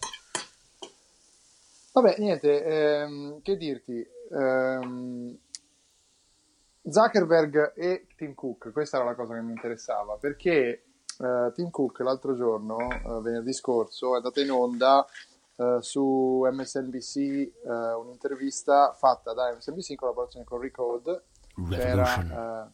Vabbè, 1.92 2.16
niente, 2.18 2.62
ehm, 2.62 3.40
che 3.40 3.56
dirti? 3.56 4.06
Ehm, 4.32 5.36
Zuckerberg 6.82 7.72
e 7.76 8.06
Tim 8.16 8.34
Cook, 8.34 8.70
questa 8.70 8.98
era 8.98 9.06
la 9.06 9.14
cosa 9.14 9.34
che 9.34 9.40
mi 9.40 9.52
interessava, 9.52 10.16
perché 10.16 10.84
eh, 11.18 11.52
Tim 11.54 11.70
Cook 11.70 12.00
l'altro 12.00 12.36
giorno, 12.36 12.90
eh, 12.90 13.20
venerdì 13.22 13.52
scorso, 13.54 14.12
è 14.12 14.16
andata 14.16 14.40
in 14.42 14.50
onda 14.50 15.06
eh, 15.60 15.82
su 15.82 16.48
MSNBC 16.50 17.16
eh, 17.16 17.52
un'intervista 17.66 18.94
fatta 18.98 19.34
da 19.34 19.54
MSNBC 19.54 19.90
in 19.90 19.96
collaborazione 19.96 20.46
con 20.46 20.58
Recode, 20.58 21.22
Revolution. 21.54 21.78
c'era 21.78 22.64
eh, 22.64 22.70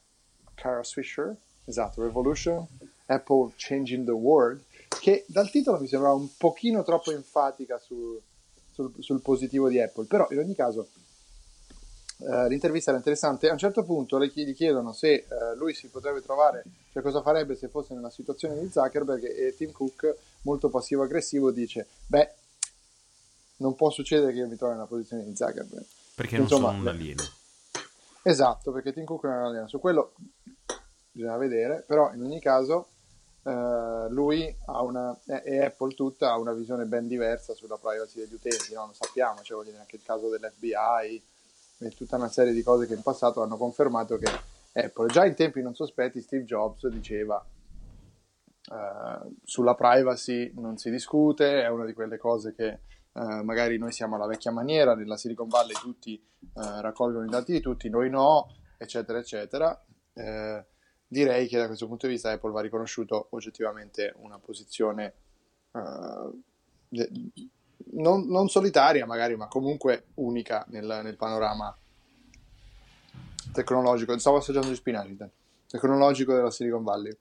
Kara 0.54 0.84
Swisher, 0.84 1.34
esatto, 1.64 2.02
Revolution, 2.02 2.64
Apple 3.06 3.54
Changing 3.56 4.04
the 4.04 4.12
World, 4.12 4.62
che 5.00 5.24
dal 5.26 5.50
titolo 5.50 5.80
mi 5.80 5.88
sembrava 5.88 6.14
un 6.14 6.28
pochino 6.36 6.84
troppo 6.84 7.10
enfatica 7.10 7.76
su- 7.78 8.20
sul, 8.70 8.92
sul 9.00 9.20
positivo 9.20 9.68
di 9.68 9.80
Apple, 9.80 10.04
però 10.04 10.28
in 10.30 10.38
ogni 10.38 10.54
caso 10.54 10.86
l'intervista 12.18 12.90
era 12.90 12.98
interessante. 12.98 13.48
A 13.48 13.52
un 13.52 13.58
certo 13.58 13.82
punto 13.82 14.16
le 14.16 14.28
gli 14.32 14.54
chiedono 14.54 14.94
se 14.94 15.26
lui 15.56 15.74
si 15.74 15.88
potrebbe 15.88 16.22
trovare, 16.22 16.64
cioè 16.92 17.02
cosa 17.02 17.20
farebbe 17.20 17.56
se 17.56 17.68
fosse 17.68 17.92
nella 17.92 18.08
situazione 18.08 18.58
di 18.58 18.70
Zuckerberg 18.70 19.22
e 19.22 19.54
Tim 19.54 19.70
Cook, 19.70 20.16
molto 20.42 20.70
passivo-aggressivo, 20.70 21.50
dice, 21.50 21.86
beh, 22.06 22.32
non 23.58 23.74
può 23.74 23.90
succedere 23.90 24.32
che 24.32 24.38
io 24.38 24.48
mi 24.48 24.56
trovi 24.56 24.74
nella 24.74 24.86
posizione 24.86 25.24
di 25.24 25.34
Zuckerberg. 25.34 25.84
Perché 26.14 26.36
non 26.36 26.44
Insomma, 26.44 26.68
sono 26.68 26.80
un 26.80 26.88
alieno. 26.88 27.22
Esatto, 28.22 28.72
perché 28.72 28.92
Tim 28.92 29.04
Cook 29.04 29.24
non 29.24 29.32
è 29.32 29.38
un 29.38 29.46
alieno. 29.46 29.68
Su 29.68 29.78
quello 29.78 30.12
bisogna 31.10 31.36
vedere, 31.36 31.84
però 31.86 32.12
in 32.12 32.22
ogni 32.22 32.40
caso 32.40 32.88
eh, 33.42 34.06
lui 34.10 34.54
ha 34.66 34.82
una, 34.82 35.16
e 35.24 35.42
e 35.44 35.64
Apple 35.64 35.94
tutta 35.94 36.32
ha 36.32 36.38
una 36.38 36.52
visione 36.52 36.84
ben 36.84 37.06
diversa 37.06 37.54
sulla 37.54 37.76
privacy 37.76 38.18
degli 38.18 38.34
utenti, 38.34 38.74
no? 38.74 38.86
lo 38.86 38.92
sappiamo, 38.92 39.40
cioè 39.42 39.56
voglio 39.56 39.70
dire 39.70 39.82
anche 39.82 39.96
il 39.96 40.02
caso 40.02 40.28
dell'FBI 40.28 41.22
e 41.78 41.90
tutta 41.90 42.16
una 42.16 42.28
serie 42.28 42.52
di 42.52 42.62
cose 42.62 42.86
che 42.86 42.94
in 42.94 43.02
passato 43.02 43.42
hanno 43.42 43.56
confermato 43.56 44.18
che 44.18 44.30
Apple, 44.72 45.06
già 45.08 45.24
in 45.24 45.34
tempi 45.34 45.62
non 45.62 45.74
sospetti, 45.74 46.20
Steve 46.20 46.44
Jobs 46.44 46.86
diceva 46.88 47.42
eh, 48.72 49.30
sulla 49.44 49.74
privacy 49.74 50.52
non 50.56 50.76
si 50.76 50.90
discute, 50.90 51.62
è 51.62 51.68
una 51.68 51.84
di 51.84 51.92
quelle 51.92 52.18
cose 52.18 52.54
che 52.54 52.80
eh, 53.16 53.42
magari 53.42 53.78
noi 53.78 53.92
siamo 53.92 54.16
alla 54.16 54.26
vecchia 54.26 54.50
maniera, 54.50 54.94
nella 54.94 55.16
Silicon 55.16 55.48
Valley 55.48 55.74
tutti 55.74 56.14
eh, 56.14 56.80
raccolgono 56.82 57.24
i 57.24 57.30
dati 57.30 57.52
di 57.52 57.60
tutti, 57.60 57.88
noi 57.88 58.10
no, 58.10 58.54
eccetera, 58.76 59.18
eccetera. 59.18 59.84
Eh, 60.12 60.64
direi 61.08 61.46
che 61.46 61.56
da 61.56 61.66
questo 61.66 61.86
punto 61.86 62.06
di 62.06 62.12
vista 62.12 62.30
Apple 62.30 62.52
va 62.52 62.60
riconosciuto 62.60 63.28
oggettivamente 63.30 64.12
una 64.18 64.38
posizione 64.38 65.14
eh, 65.72 67.08
non, 67.92 68.26
non 68.26 68.48
solitaria 68.48 69.06
magari, 69.06 69.34
ma 69.36 69.48
comunque 69.48 70.08
unica 70.14 70.66
nel, 70.68 71.00
nel 71.02 71.16
panorama 71.16 71.74
tecnologico. 73.52 74.18
Stavo 74.18 74.36
assaggiando 74.36 74.68
gli 74.68 74.74
spinaci, 74.74 75.16
tecnologico 75.66 76.34
della 76.34 76.50
Silicon 76.50 76.82
Valley. 76.82 77.16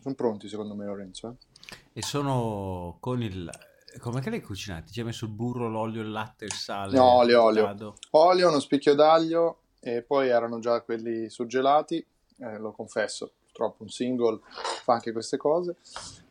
Sono 0.00 0.14
pronti 0.14 0.48
secondo 0.48 0.74
me 0.74 0.86
Lorenzo. 0.86 1.28
eh? 1.28 1.76
E 1.92 2.02
sono 2.02 2.96
con 3.00 3.20
il... 3.20 3.50
Com'è 3.98 4.20
che 4.20 4.30
li 4.30 4.36
hai 4.36 4.42
cucinati? 4.42 4.92
Ci 4.92 5.00
hai 5.00 5.06
messo 5.06 5.24
il 5.24 5.32
burro, 5.32 5.68
l'olio, 5.68 6.02
il 6.02 6.10
latte, 6.10 6.44
il 6.44 6.52
sale? 6.52 6.96
No, 6.96 7.16
olio, 7.16 7.42
olio. 7.42 7.94
Olio, 8.10 8.48
uno 8.48 8.60
spicchio 8.60 8.94
d'aglio 8.94 9.58
e 9.80 10.02
poi 10.02 10.28
erano 10.28 10.58
già 10.60 10.80
quelli 10.82 11.28
surgelati, 11.28 12.04
eh, 12.38 12.58
lo 12.58 12.72
confesso, 12.72 13.32
purtroppo 13.46 13.82
un 13.82 13.88
single 13.88 14.40
fa 14.82 14.94
anche 14.94 15.12
queste 15.12 15.36
cose, 15.36 15.76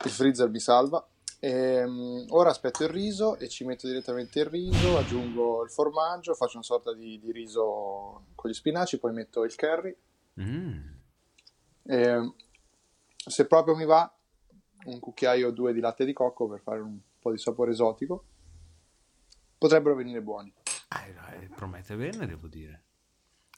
il 0.03 0.11
freezer 0.11 0.49
mi 0.49 0.59
salva. 0.59 1.05
Ehm, 1.41 2.25
ora 2.29 2.49
aspetto 2.49 2.83
il 2.83 2.89
riso 2.89 3.37
e 3.37 3.47
ci 3.47 3.63
metto 3.63 3.87
direttamente 3.87 4.39
il 4.39 4.45
riso, 4.45 4.97
aggiungo 4.97 5.63
il 5.63 5.69
formaggio, 5.69 6.33
faccio 6.33 6.57
una 6.57 6.65
sorta 6.65 6.93
di, 6.93 7.19
di 7.19 7.31
riso 7.31 8.25
con 8.35 8.49
gli 8.49 8.53
spinaci, 8.53 8.99
poi 8.99 9.13
metto 9.13 9.43
il 9.43 9.55
curry. 9.55 9.95
Mm. 10.41 10.79
Ehm, 11.83 12.33
se 13.15 13.45
proprio 13.47 13.75
mi 13.75 13.85
va, 13.85 14.11
un 14.85 14.99
cucchiaio 14.99 15.47
o 15.47 15.51
due 15.51 15.73
di 15.73 15.79
latte 15.79 16.05
di 16.05 16.13
cocco 16.13 16.47
per 16.47 16.61
fare 16.61 16.79
un 16.79 16.97
po' 17.29 17.35
di 17.35 17.41
sapore 17.41 17.71
esotico. 17.71 18.23
Potrebbero 19.57 19.95
venire 19.95 20.21
buoni. 20.21 20.53
Eh, 20.63 21.49
promette 21.55 21.95
bene, 21.95 22.25
devo 22.25 22.47
dire. 22.47 22.83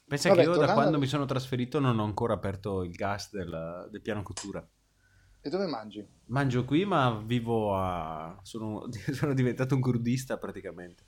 Pensa 0.06 0.28
Vabbè, 0.28 0.42
che 0.42 0.48
io 0.48 0.56
da 0.56 0.72
quando 0.72 0.98
mi 0.98 1.06
sono 1.06 1.24
trasferito 1.24 1.78
non 1.80 1.98
ho 1.98 2.04
ancora 2.04 2.34
aperto 2.34 2.82
il 2.82 2.92
gas 2.92 3.30
del, 3.30 3.88
del 3.90 4.00
piano 4.02 4.22
cottura. 4.22 4.66
E 5.40 5.48
dove 5.48 5.66
mangi? 5.66 6.06
Mangio 6.26 6.64
qui, 6.64 6.84
ma 6.84 7.20
vivo 7.24 7.74
a... 7.74 8.38
Sono, 8.42 8.88
sono 9.12 9.32
diventato 9.32 9.74
un 9.74 9.80
crudista 9.80 10.36
praticamente. 10.38 11.04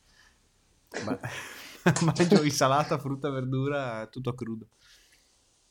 Ma- 1.04 1.18
Mangio 2.02 2.42
insalata, 2.42 2.98
frutta, 2.98 3.30
verdura, 3.30 4.06
tutto 4.06 4.30
a 4.30 4.34
crudo. 4.34 4.68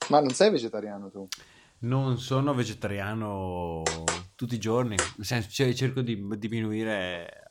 Ma 0.10 0.20
non 0.20 0.32
sei 0.32 0.52
vegetariano 0.52 1.10
tu? 1.10 1.28
Non 1.84 2.18
sono 2.18 2.54
vegetariano 2.54 3.84
tutti 4.36 4.56
i 4.56 4.60
giorni, 4.60 4.96
nel 5.18 5.26
senso 5.26 5.50
cioè, 5.50 5.74
cerco 5.74 6.02
di 6.02 6.26
diminuire 6.38 7.46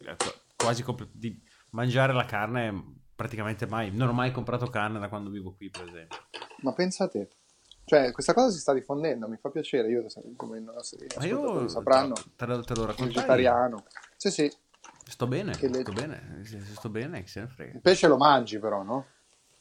eh, 0.00 0.16
quasi 0.56 0.82
comple- 0.82 1.10
di 1.12 1.40
mangiare 1.70 2.12
la 2.12 2.24
carne 2.24 3.02
praticamente 3.14 3.66
mai. 3.66 3.92
Non 3.92 4.08
ho 4.08 4.12
mai 4.12 4.32
comprato 4.32 4.66
carne 4.66 4.98
da 4.98 5.08
quando 5.08 5.30
vivo 5.30 5.54
qui, 5.54 5.70
per 5.70 5.86
esempio. 5.86 6.18
Ma 6.62 6.72
pensa 6.72 7.04
a 7.04 7.08
te. 7.08 7.28
Cioè, 7.84 8.10
questa 8.10 8.34
cosa 8.34 8.50
si 8.50 8.58
sta 8.58 8.72
diffondendo, 8.72 9.28
mi 9.28 9.36
fa 9.36 9.48
piacere. 9.50 9.88
Io, 9.90 10.04
come 10.34 10.58
i 10.58 10.62
nostri 10.62 11.06
Ma 11.16 11.24
io 11.24 11.68
sapranno, 11.68 12.14
te 12.34 12.46
lo, 12.46 12.62
te 12.62 12.74
lo 12.74 12.86
raccontai. 12.86 13.14
vegetariano. 13.14 13.84
Sì, 14.16 14.30
sì. 14.30 14.52
Sto 15.06 15.26
bene, 15.28 15.52
le- 15.60 15.80
sto 15.82 15.92
bene, 15.92 16.42
sto 16.44 16.88
bene, 16.88 17.26
se 17.28 17.40
ne 17.40 17.46
frega. 17.46 17.74
Il 17.74 17.80
pesce 17.80 18.08
lo 18.08 18.16
mangi 18.16 18.58
però, 18.58 18.82
no? 18.82 19.06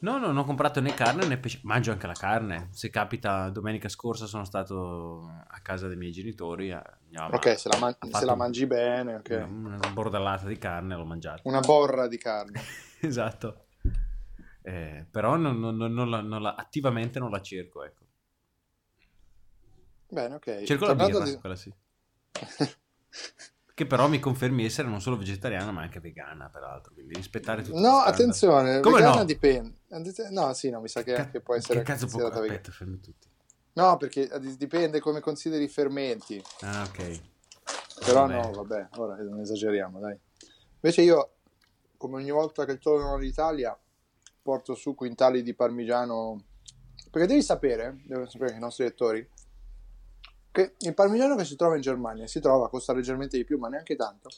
No, 0.03 0.17
no, 0.17 0.27
non 0.27 0.37
ho 0.39 0.43
comprato 0.43 0.81
né 0.81 0.93
carne 0.93 1.25
né 1.25 1.37
pesce. 1.37 1.61
Mangio 1.63 1.91
anche 1.93 2.07
la 2.07 2.13
carne. 2.13 2.67
Se 2.71 2.89
capita, 2.89 3.49
domenica 3.49 3.87
scorsa 3.87 4.25
sono 4.25 4.43
stato 4.43 5.29
a 5.47 5.59
casa 5.61 5.87
dei 5.87 5.95
miei 5.95 6.11
genitori. 6.11 6.71
eh, 6.71 6.81
mamma 7.13 7.35
ok, 7.37 7.57
se 7.57 7.69
la, 7.69 7.77
man- 7.79 7.95
se 8.11 8.25
la 8.25 8.35
mangi 8.35 8.65
bene, 8.65 9.15
ok. 9.15 9.45
Una 9.49 9.77
bordellata 9.93 10.45
di 10.45 10.57
carne 10.57 10.95
l'ho 10.97 11.05
mangiata. 11.05 11.41
Una 11.45 11.61
borra 11.61 12.07
di 12.07 12.17
carne. 12.17 12.59
esatto. 12.99 13.67
Eh, 14.61 15.05
però 15.09 15.37
non, 15.37 15.57
non- 15.57 15.77
non- 15.77 16.09
la- 16.09 16.21
non 16.21 16.41
la- 16.41 16.55
attivamente 16.55 17.19
non 17.19 17.31
la 17.31 17.41
cerco, 17.41 17.85
ecco. 17.85 18.03
Bene, 20.09 20.35
ok. 20.35 20.63
Cerco 20.63 20.85
la 20.85 20.95
Tornando 20.95 21.19
birra, 21.19 21.31
di- 21.31 21.39
quella 21.39 21.55
sì. 21.55 21.73
che 23.73 23.87
però 23.87 24.07
mi 24.07 24.19
confermi 24.19 24.65
essere 24.65 24.87
non 24.87 25.01
solo 25.01 25.17
vegetariana 25.17 25.71
ma 25.71 25.81
anche 25.81 25.99
vegana, 25.99 26.49
peraltro. 26.49 26.93
Quindi 26.93 27.15
rispettare 27.15 27.63
tutti 27.63 27.79
No, 27.79 27.97
attenzione, 27.97 28.79
Come 28.81 28.97
vegana 28.97 29.17
no? 29.17 29.25
dipende. 29.25 29.79
No, 30.29 30.53
sì, 30.53 30.69
no, 30.69 30.79
mi 30.81 30.87
sa 30.87 31.01
che 31.03 31.15
anche 31.15 31.41
può 31.41 31.55
essere 31.55 31.79
Che 31.79 31.85
cazzo 31.85 32.07
può... 32.07 32.27
Aspetta, 32.27 32.71
fermi 32.71 32.99
tutti. 32.99 33.27
No, 33.73 33.97
perché 33.97 34.29
dipende 34.57 34.99
come 34.99 35.19
consideri 35.19 35.63
i 35.63 35.67
fermenti. 35.67 36.41
Ah, 36.61 36.83
ok. 36.83 37.21
Però 38.05 38.27
Vabbè. 38.27 38.33
no, 38.33 38.51
vabbè, 38.51 38.89
ora 38.97 39.15
non 39.23 39.39
esageriamo, 39.39 39.99
dai. 39.99 40.17
Invece 40.75 41.01
io, 41.01 41.35
come 41.97 42.17
ogni 42.17 42.31
volta 42.31 42.65
che 42.65 42.77
torno 42.77 43.13
all'Italia, 43.13 43.77
porto 44.41 44.75
su 44.75 44.93
quintali 44.93 45.41
di 45.41 45.55
parmigiano. 45.55 46.43
Perché 47.09 47.27
devi 47.27 47.41
sapere, 47.41 48.01
devono 48.05 48.29
sapere 48.29 48.55
i 48.55 48.59
nostri 48.59 48.83
lettori, 48.83 49.27
che 50.53 50.75
il 50.77 50.93
parmigiano 50.93 51.35
che 51.35 51.45
si 51.45 51.55
trova 51.55 51.75
in 51.75 51.81
Germania 51.81 52.27
si 52.27 52.39
trova, 52.39 52.69
costa 52.69 52.93
leggermente 52.93 53.37
di 53.37 53.43
più, 53.43 53.57
ma 53.57 53.69
neanche 53.69 53.95
tanto. 53.95 54.29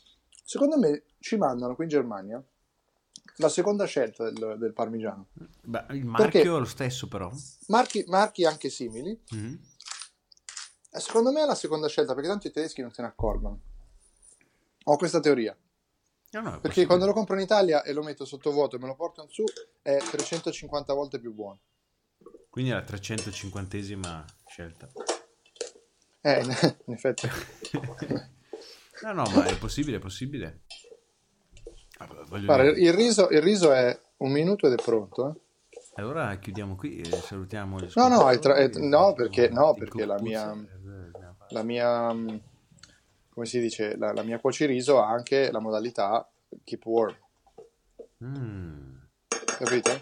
Secondo 0.46 0.80
me 0.80 1.04
ci 1.20 1.36
mandano 1.36 1.76
qui 1.76 1.84
in 1.84 1.90
Germania 1.90 2.42
la 3.38 3.50
seconda 3.50 3.84
scelta 3.84 4.24
del, 4.30 4.56
del 4.58 4.72
parmigiano. 4.72 5.28
Beh, 5.34 5.88
il 5.90 6.06
marchio 6.06 6.30
Perché? 6.30 6.42
è 6.42 6.46
lo 6.46 6.64
stesso 6.64 7.10
però. 7.10 7.30
Marchi, 7.68 8.06
marchi 8.08 8.46
anche 8.46 8.70
simili. 8.70 9.20
Mhm. 9.32 9.60
E 10.90 11.00
secondo 11.02 11.34
me 11.34 11.44
è 11.44 11.46
la 11.46 11.56
seconda 11.56 11.90
scelta, 11.90 12.14
perché 12.14 12.30
tanto 12.30 12.48
i 12.48 12.52
tedeschi 12.52 12.80
non 12.82 12.94
se 12.94 13.02
ne 13.02 13.10
accorgono. 13.10 13.60
Ho 14.86 14.96
questa 14.96 15.20
teoria. 15.20 15.56
No, 16.32 16.42
no, 16.42 16.60
Perché 16.62 16.86
quando 16.86 17.06
lo 17.06 17.12
compro 17.12 17.36
in 17.36 17.42
Italia 17.42 17.84
e 17.84 17.92
lo 17.92 18.04
metto 18.04 18.24
sottovuoto 18.24 18.78
e 18.78 18.80
me 18.80 18.88
lo 18.88 18.96
porto 18.96 19.22
in 19.22 19.30
su, 19.30 19.44
è 19.82 19.98
350 19.98 20.94
volte 20.94 21.20
più 21.20 21.34
buono. 21.34 21.60
Quindi 22.50 22.72
è 22.72 22.74
la 22.74 22.84
350esima 22.84 24.24
scelta. 24.48 24.90
Eh, 26.26 26.42
in 26.86 26.94
effetti. 26.94 27.30
No, 29.04 29.12
no, 29.14 29.30
ma 29.30 29.46
è 29.46 29.56
possibile, 29.58 29.98
è 29.98 30.00
possibile. 30.00 30.62
Voglio 32.28 32.46
Guarda, 32.46 32.64
il 32.72 32.94
riso, 32.94 33.30
il 33.30 33.42
riso 33.42 33.72
è 33.72 33.98
un 34.18 34.32
minuto 34.32 34.66
ed 34.68 34.74
è 34.74 34.82
pronto. 34.82 35.30
eh. 35.30 35.40
Allora 35.98 36.36
chiudiamo 36.38 36.76
qui 36.76 36.98
e 37.00 37.06
salutiamo 37.06 37.80
No, 37.94 38.08
no, 38.08 38.40
tra- 38.40 38.56
ascoltatori. 38.56 38.88
no, 38.88 39.14
perché, 39.14 39.50
no, 39.50 39.74
perché 39.76 40.06
la 40.06 40.20
mia, 40.20 40.50
compuzza, 40.50 41.36
la 41.50 41.64
mia, 41.64 42.08
come 43.30 43.46
si 43.46 43.60
dice, 43.60 43.96
la, 43.96 44.12
la 44.12 44.24
mia 44.24 44.40
cuociriso 44.40 45.00
ha 45.02 45.08
anche 45.10 45.52
la 45.52 45.60
modalità 45.60 46.28
keep 46.64 46.86
warm, 46.86 47.16
Mm. 48.24 48.96
capito? 49.58 50.00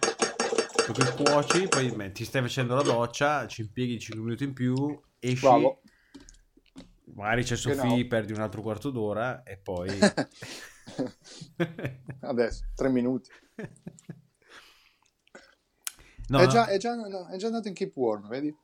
Perché 0.86 1.24
cuoci, 1.24 1.68
poi 1.68 1.92
beh, 1.92 2.12
ti 2.12 2.24
stai 2.26 2.42
facendo 2.42 2.76
la 2.76 2.82
doccia, 2.84 3.46
ci 3.48 3.62
impieghi 3.62 4.00
5 4.00 4.24
minuti 4.24 4.44
in 4.46 4.54
più, 4.54 5.00
esci, 5.20 5.42
Bravo. 5.46 5.82
Magari 7.16 7.44
c'è 7.44 7.56
Sofì, 7.56 8.02
no. 8.02 8.08
perdi 8.08 8.34
un 8.34 8.42
altro 8.42 8.62
quarto 8.62 8.90
d'ora 8.90 9.44
e 9.44 9.58
poi... 9.58 9.90
Adesso, 12.22 12.66
tre 12.76 12.90
minuti. 12.90 13.30
No, 16.28 16.40
è, 16.40 16.46
no. 16.46 16.50
già, 16.50 16.68
è, 16.68 16.78
già, 16.78 16.96
no, 16.96 17.28
è 17.28 17.38
già 17.38 17.48
andato 17.48 17.68
in 17.68 17.74
keep 17.74 17.96
warm, 17.96 18.28
vedi? 18.28 18.56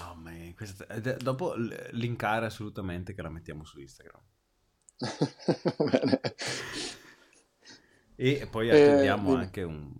Oh, 0.00 0.14
man, 0.14 0.54
questa- 0.54 0.86
dopo 1.18 1.54
linkare 1.92 2.46
assolutamente 2.46 3.14
che 3.14 3.22
la 3.22 3.30
mettiamo 3.30 3.64
su 3.64 3.80
Instagram. 3.80 4.20
E 8.16 8.46
poi 8.48 8.68
Eh, 8.68 8.80
attendiamo 8.80 9.30
dimmi. 9.30 9.42
anche 9.42 9.62
un, 9.62 9.92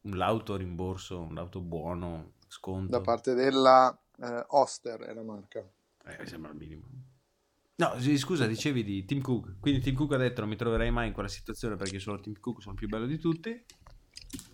un 0.00 0.16
lauto 0.16 0.56
rimborso, 0.56 1.20
un 1.20 1.34
lauto 1.34 1.60
buono, 1.60 2.32
sconto. 2.46 2.90
Da 2.90 3.02
parte 3.02 3.34
della 3.34 3.94
eh, 4.22 4.44
Oster 4.48 5.00
è 5.00 5.12
la 5.12 5.22
marca. 5.22 5.62
Eh, 6.08 6.26
sembra 6.26 6.50
il 6.50 6.56
minimo. 6.56 6.86
No, 7.76 7.94
scusa, 8.16 8.46
dicevi 8.46 8.82
di 8.82 9.04
Tim 9.04 9.20
Cook. 9.20 9.60
Quindi 9.60 9.80
Tim 9.80 9.94
Cook 9.94 10.12
ha 10.14 10.16
detto 10.16 10.40
non 10.40 10.50
mi 10.50 10.56
troverai 10.56 10.90
mai 10.90 11.08
in 11.08 11.12
quella 11.12 11.28
situazione 11.28 11.76
perché 11.76 11.98
solo 12.00 12.18
Tim 12.18 12.34
Cook 12.40 12.60
sono 12.60 12.72
il 12.72 12.78
più 12.78 12.88
bello 12.88 13.06
di 13.06 13.18
tutti. 13.18 13.64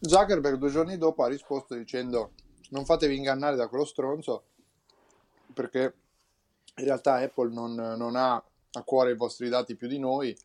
Zuckerberg 0.00 0.58
due 0.58 0.70
giorni 0.70 0.98
dopo 0.98 1.22
ha 1.22 1.28
risposto 1.28 1.74
dicendo 1.74 2.32
non 2.70 2.84
fatevi 2.84 3.16
ingannare 3.16 3.56
da 3.56 3.68
quello 3.68 3.84
stronzo 3.84 4.44
perché 5.52 5.94
in 6.76 6.84
realtà 6.84 7.14
Apple 7.14 7.52
non, 7.52 7.74
non 7.74 8.16
ha 8.16 8.34
a 8.34 8.82
cuore 8.82 9.12
i 9.12 9.16
vostri 9.16 9.48
dati 9.48 9.76
più 9.76 9.88
di 9.88 9.98
noi 9.98 10.36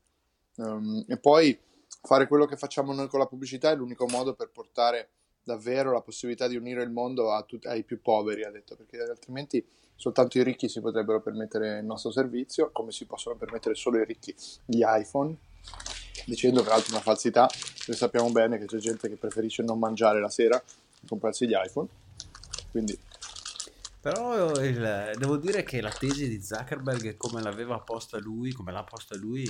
ehm, 0.57 1.05
e 1.07 1.17
poi 1.17 1.59
fare 2.01 2.27
quello 2.27 2.45
che 2.45 2.55
facciamo 2.55 2.93
noi 2.93 3.07
con 3.07 3.19
la 3.19 3.25
pubblicità 3.25 3.71
è 3.71 3.75
l'unico 3.75 4.07
modo 4.07 4.35
per 4.35 4.51
portare 4.51 5.09
davvero 5.49 5.91
la 5.91 6.01
possibilità 6.01 6.47
di 6.47 6.55
unire 6.55 6.83
il 6.83 6.91
mondo 6.91 7.43
tut- 7.47 7.65
ai 7.65 7.83
più 7.83 8.01
poveri, 8.01 8.43
ha 8.43 8.51
detto, 8.51 8.75
perché 8.75 9.01
altrimenti 9.01 9.65
soltanto 9.95 10.37
i 10.37 10.43
ricchi 10.43 10.69
si 10.69 10.79
potrebbero 10.79 11.21
permettere 11.21 11.79
il 11.79 11.85
nostro 11.85 12.11
servizio, 12.11 12.69
come 12.71 12.91
si 12.91 13.05
possono 13.05 13.35
permettere 13.35 13.73
solo 13.73 13.97
i 13.99 14.05
ricchi 14.05 14.33
gli 14.65 14.81
iPhone, 14.83 15.35
dicendo 16.25 16.61
peraltro 16.61 16.93
una 16.93 17.01
falsità, 17.01 17.49
noi 17.87 17.97
sappiamo 17.97 18.29
bene 18.31 18.57
che 18.59 18.65
c'è 18.65 18.77
gente 18.77 19.09
che 19.09 19.15
preferisce 19.15 19.63
non 19.63 19.79
mangiare 19.79 20.19
la 20.19 20.29
sera 20.29 20.55
e 20.57 21.07
comprarsi 21.07 21.47
gli 21.47 21.55
iPhone, 21.55 21.87
quindi 22.71 22.97
Però 24.01 24.51
il- 24.61 25.11
devo 25.17 25.35
dire 25.35 25.63
che 25.63 25.81
la 25.81 25.91
tesi 25.91 26.29
di 26.29 26.41
Zuckerberg, 26.41 27.17
come 27.17 27.41
l'aveva 27.41 27.79
posta 27.79 28.17
lui, 28.17 28.53
come 28.53 28.71
l'ha 28.71 28.83
posta 28.83 29.17
lui, 29.17 29.45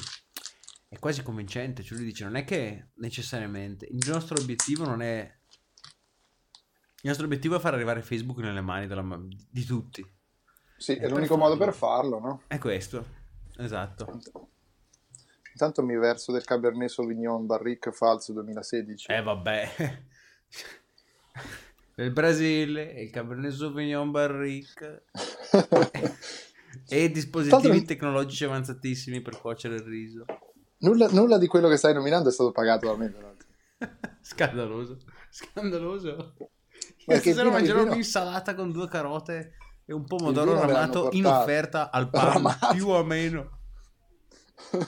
è 0.88 0.98
quasi 0.98 1.22
convincente. 1.22 1.84
Cioè 1.84 1.98
lui 1.98 2.08
dice 2.08 2.24
non 2.24 2.36
è 2.36 2.44
che 2.44 2.88
necessariamente 2.96 3.86
il 3.86 4.10
nostro 4.10 4.42
obiettivo 4.42 4.86
non 4.86 5.04
è... 5.04 5.38
Il 7.02 7.08
nostro 7.08 7.26
obiettivo 7.26 7.56
è 7.56 7.60
far 7.60 7.74
arrivare 7.74 8.02
Facebook 8.02 8.40
nelle 8.40 8.62
mani 8.62 8.86
della 8.88 9.06
di 9.50 9.64
tutti. 9.64 10.06
sì, 10.78 10.94
E 10.94 10.98
è 10.98 11.00
per 11.02 11.12
l'unico 11.12 11.38
modo 11.38 11.52
farlo- 11.56 11.66
per 11.66 11.74
farlo, 11.74 12.20
no? 12.20 12.42
È 12.48 12.58
questo, 12.58 13.06
esatto. 13.58 14.20
Intanto 15.52 15.84
mi 15.84 15.98
verso 15.98 16.32
del 16.32 16.44
Cabernet 16.44 16.90
Sauvignon 16.90 17.46
Barrique 17.46 17.92
falso 17.92 18.34
2016. 18.34 19.12
Eh 19.12 19.22
vabbè. 19.22 19.70
Il 21.96 22.12
Brasile, 22.12 22.84
il 23.02 23.10
Cabernet 23.10 23.52
Sauvignon 23.52 24.10
Barrique 24.12 25.04
e 26.88 27.12
dispositivi 27.12 27.62
Tanto- 27.70 27.86
tecnologici 27.86 28.46
avanzatissimi 28.46 29.22
per 29.22 29.38
cuocere 29.40 29.76
il 29.76 29.84
riso. 29.84 30.26
Nulla, 30.80 31.10
nulla 31.10 31.38
di 31.38 31.48
quello 31.48 31.68
che 31.68 31.76
stai 31.76 31.94
nominando 31.94 32.30
è 32.30 32.32
stato 32.32 32.52
pagato 32.52 32.86
da 32.88 32.96
me, 32.96 33.10
peraltro. 33.10 33.48
Scandaloso, 34.22 34.98
scandaloso. 35.30 36.36
Che 37.10 37.22
stasera 37.22 37.50
mangerò 37.50 37.84
un'insalata 37.84 38.56
con 38.56 38.72
due 38.72 38.88
carote 38.88 39.54
e 39.86 39.94
un 39.94 40.06
pomodoro 40.06 40.54
ramato 40.56 41.10
in 41.12 41.26
offerta 41.26 41.90
al 41.92 42.10
pan, 42.12 42.34
Ramato. 42.34 42.68
più 42.74 42.88
o 42.88 43.04
meno. 43.04 43.58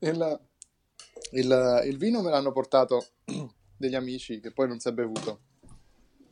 Il, 0.00 0.40
il- 1.32 1.80
il 1.86 1.96
vino 1.98 2.20
me 2.20 2.30
l'hanno 2.30 2.52
portato 2.52 3.06
degli 3.76 3.94
amici 3.94 4.40
che 4.40 4.52
poi 4.52 4.68
non 4.68 4.78
si 4.80 4.88
è 4.88 4.92
bevuto. 4.92 5.40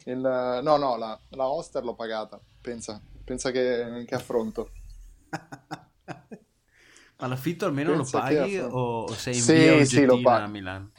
Il- 0.04 0.18
no, 0.18 0.76
no, 0.76 0.96
la, 0.96 1.18
la 1.30 1.48
Oster 1.48 1.82
l'ho 1.84 1.94
pagata. 1.94 2.40
Pensa, 2.60 3.00
pensa 3.24 3.50
che, 3.50 4.04
che 4.06 4.14
affronto. 4.14 4.70
Ma 7.18 7.26
l'affitto 7.28 7.66
almeno 7.66 7.94
Pensa 7.94 8.16
lo 8.16 8.22
paghi 8.24 8.58
o 8.58 9.06
sei 9.14 9.36
in 9.36 9.40
Sì, 9.42 9.52
via 9.52 9.84
sì, 9.84 10.04
a 10.04 10.46
Milano? 10.48 10.90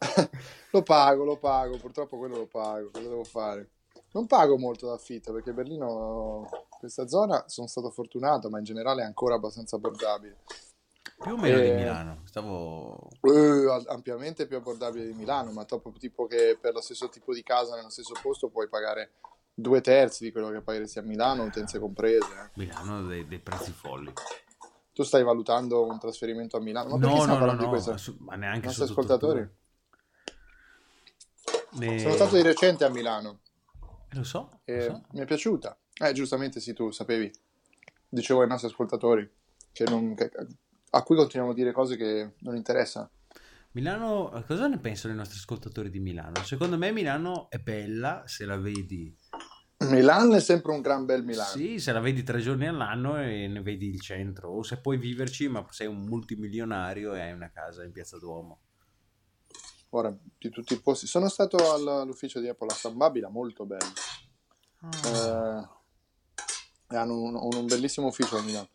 Lo 0.72 0.82
pago, 0.82 1.24
lo 1.24 1.36
pago, 1.36 1.76
purtroppo 1.78 2.16
quello 2.16 2.36
lo 2.36 2.46
pago, 2.46 2.90
quello 2.90 3.08
devo 3.08 3.24
fare. 3.24 3.70
Non 4.12 4.26
pago 4.26 4.56
molto 4.56 4.86
d'affitto 4.86 5.32
perché 5.32 5.52
Berlino, 5.52 6.48
questa 6.78 7.06
zona, 7.08 7.44
sono 7.48 7.66
stato 7.66 7.90
fortunato, 7.90 8.48
ma 8.48 8.58
in 8.58 8.64
generale 8.64 9.02
è 9.02 9.04
ancora 9.04 9.34
abbastanza 9.34 9.76
abbordabile. 9.76 10.38
Più 11.20 11.32
o 11.32 11.36
meno 11.36 11.58
di 11.58 11.66
Eh, 11.68 11.74
Milano. 11.74 12.22
Stavo... 12.24 13.08
Eh, 13.20 13.84
ampiamente 13.88 14.46
più 14.46 14.56
abbordabile 14.56 15.06
di 15.06 15.12
Milano, 15.12 15.50
ma 15.52 15.64
proprio 15.64 15.92
tipo 15.98 16.26
che 16.26 16.56
per 16.60 16.72
lo 16.72 16.80
stesso 16.80 17.08
tipo 17.08 17.34
di 17.34 17.42
casa 17.42 17.74
nello 17.76 17.90
stesso 17.90 18.14
posto 18.22 18.48
puoi 18.48 18.68
pagare 18.68 19.12
due 19.52 19.80
terzi 19.80 20.24
di 20.24 20.32
quello 20.32 20.50
che 20.50 20.62
pagheresti 20.62 20.98
a 20.98 21.02
Milano, 21.02 21.42
utenze 21.44 21.78
comprese. 21.78 22.26
eh. 22.26 22.50
Milano 22.54 22.98
ha 22.98 23.02
dei, 23.02 23.26
dei 23.26 23.40
prezzi 23.40 23.72
folli. 23.72 24.12
Tu 24.92 25.02
stai 25.02 25.22
valutando 25.22 25.84
un 25.84 25.98
trasferimento 25.98 26.56
a 26.56 26.60
Milano? 26.60 26.90
Ma 26.90 26.96
No, 26.96 27.24
no, 27.26 27.38
no, 27.38 27.44
no, 27.46 27.56
di 27.56 27.66
questo? 27.66 27.90
assu- 27.90 28.18
ma 28.20 28.36
neanche 28.36 28.60
I 28.60 28.66
nostri 28.66 28.84
ascoltatori? 28.84 29.58
Ne- 31.72 31.98
Sono 32.00 32.14
stato 32.14 32.36
di 32.36 32.42
recente 32.42 32.84
a 32.84 32.88
Milano 32.90 33.40
Eh, 34.10 34.16
Lo 34.16 34.24
so, 34.24 34.60
lo 34.64 34.80
so. 34.80 35.02
mi 35.12 35.20
è 35.20 35.24
piaciuta. 35.24 35.78
Eh, 36.02 36.12
giustamente 36.12 36.58
sì, 36.60 36.72
tu 36.72 36.90
sapevi. 36.90 37.30
Dicevo 38.08 38.42
ai 38.42 38.48
nostri 38.48 38.68
ascoltatori 38.68 39.30
che 39.72 39.84
non- 39.84 40.14
che- 40.14 40.30
a 40.90 41.02
cui 41.04 41.14
continuiamo 41.16 41.52
a 41.52 41.54
dire 41.56 41.72
cose 41.72 41.96
che 41.96 42.34
non 42.40 42.56
interessano. 42.56 43.10
Milano, 43.72 44.42
cosa 44.48 44.66
ne 44.66 44.78
pensano 44.78 45.12
i 45.14 45.16
nostri 45.16 45.38
ascoltatori 45.38 45.90
di 45.90 46.00
Milano? 46.00 46.42
Secondo 46.42 46.76
me 46.76 46.90
Milano 46.90 47.48
è 47.50 47.58
bella 47.58 48.24
se 48.26 48.44
la 48.44 48.56
vedi. 48.56 49.16
Milano 49.88 50.34
è 50.34 50.40
sempre 50.40 50.72
un 50.72 50.80
gran 50.80 51.04
bel 51.04 51.24
Milano. 51.24 51.48
Sì, 51.50 51.78
se 51.78 51.92
la 51.92 52.00
vedi 52.00 52.24
tre 52.24 52.40
giorni 52.40 52.66
all'anno 52.66 53.16
e 53.22 53.46
ne 53.46 53.62
vedi 53.62 53.88
il 53.88 54.00
centro. 54.00 54.50
O 54.50 54.62
se 54.64 54.80
puoi 54.80 54.96
viverci, 54.98 55.46
ma 55.48 55.64
sei 55.70 55.86
un 55.86 56.00
multimilionario 56.00 57.14
e 57.14 57.20
hai 57.20 57.32
una 57.32 57.50
casa 57.50 57.84
in 57.84 57.92
Piazza 57.92 58.18
Duomo. 58.18 58.60
Ora, 59.90 60.16
di 60.38 60.50
tutti 60.50 60.74
i 60.74 60.80
posti. 60.80 61.06
Sono 61.06 61.28
stato 61.28 61.56
al- 61.72 61.86
all'ufficio 61.86 62.40
di 62.40 62.48
Apple 62.48 62.68
a 62.68 62.74
San 62.74 62.96
Babila, 62.96 63.28
molto 63.28 63.64
bello. 63.64 63.92
Eh, 65.04 65.68
e 66.88 66.96
hanno 66.96 67.20
un, 67.20 67.34
un 67.34 67.66
bellissimo 67.66 68.06
ufficio 68.06 68.36
a 68.36 68.42
Milano. 68.42 68.68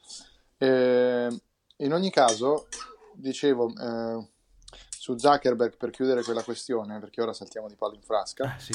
Eh, 0.58 1.42
in 1.78 1.94
ogni 1.94 2.12
caso, 2.12 2.68
dicevo, 3.14 3.74
eh, 3.76 4.30
su 4.90 5.18
Zuckerberg 5.18 5.78
per 5.78 5.90
chiudere 5.90 6.24
quella 6.24 6.44
questione, 6.44 7.00
perché 7.00 7.22
ora 7.22 7.34
saltiamo 7.34 7.68
di 7.68 7.76
palo 7.76 7.96
in 7.96 8.02
frasca. 8.02 8.56
Ah, 8.56 8.60
sì, 8.60 8.74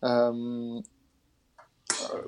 ehm, 0.00 0.82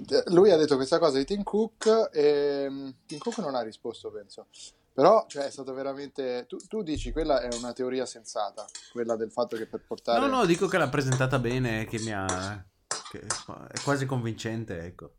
eh, 0.08 0.22
lui 0.26 0.50
ha 0.50 0.56
detto 0.56 0.76
questa 0.76 0.98
cosa 0.98 1.18
di 1.18 1.24
Tim 1.24 1.42
Cook 1.42 2.10
e 2.12 2.94
Tim 3.06 3.18
Cook 3.18 3.38
non 3.38 3.54
ha 3.54 3.62
risposto, 3.62 4.10
penso. 4.10 4.46
Però 4.92 5.24
cioè, 5.26 5.44
è 5.44 5.50
stato 5.50 5.72
veramente. 5.72 6.44
Tu, 6.46 6.58
tu 6.68 6.82
dici 6.82 7.12
quella 7.12 7.40
è 7.40 7.48
una 7.56 7.72
teoria 7.72 8.04
sensata, 8.04 8.66
quella 8.92 9.16
del 9.16 9.30
fatto 9.30 9.56
che 9.56 9.66
per 9.66 9.82
portare. 9.86 10.20
No, 10.20 10.26
no, 10.26 10.44
dico 10.44 10.66
che 10.66 10.76
l'ha 10.76 10.88
presentata 10.88 11.38
bene, 11.38 11.86
che 11.86 11.98
mi 12.00 12.12
ha... 12.12 12.62
che 13.10 13.20
è 13.20 13.80
quasi 13.82 14.04
convincente, 14.04 14.84
ecco. 14.84 15.12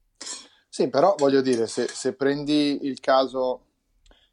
Sì, 0.69 0.89
però 0.89 1.15
voglio 1.17 1.41
dire, 1.41 1.65
se, 1.67 1.88
se 1.88 2.13
prendi 2.13 2.86
il 2.88 2.99
caso 2.99 3.65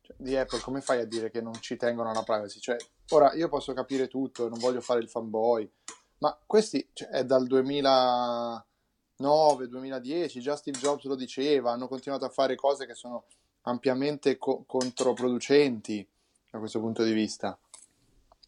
cioè, 0.01 0.17
di 0.19 0.37
Apple, 0.37 0.61
come 0.61 0.81
fai 0.81 1.01
a 1.01 1.05
dire 1.05 1.31
che 1.31 1.43
non 1.43 1.53
ci 1.61 1.77
tengono 1.77 2.11
alla 2.11 2.23
privacy? 2.23 2.61
Cioè, 2.61 2.77
ora 3.11 3.35
io 3.35 3.49
posso 3.49 3.75
capire 3.75 4.09
tutto, 4.09 4.49
non 4.49 4.59
voglio 4.59 4.81
fare 4.81 5.01
il 5.01 5.11
fanboy, 5.11 5.71
ma 6.19 6.39
questi 6.47 6.89
cioè, 6.95 7.09
è 7.09 7.25
dal 7.27 7.47
2009, 7.47 9.69
2010, 9.69 10.41
già 10.41 10.57
Steve 10.57 10.79
Jobs 10.79 11.05
lo 11.05 11.15
diceva, 11.15 11.73
hanno 11.73 11.89
continuato 11.89 12.25
a 12.25 12.31
fare 12.31 12.55
cose 12.55 12.87
che 12.87 12.95
sono 12.95 13.27
ampiamente 13.63 14.37
co- 14.39 14.65
controproducenti 14.67 16.07
da 16.51 16.59
questo 16.59 16.81
punto 16.81 17.03
di 17.05 17.13
vista. 17.13 17.59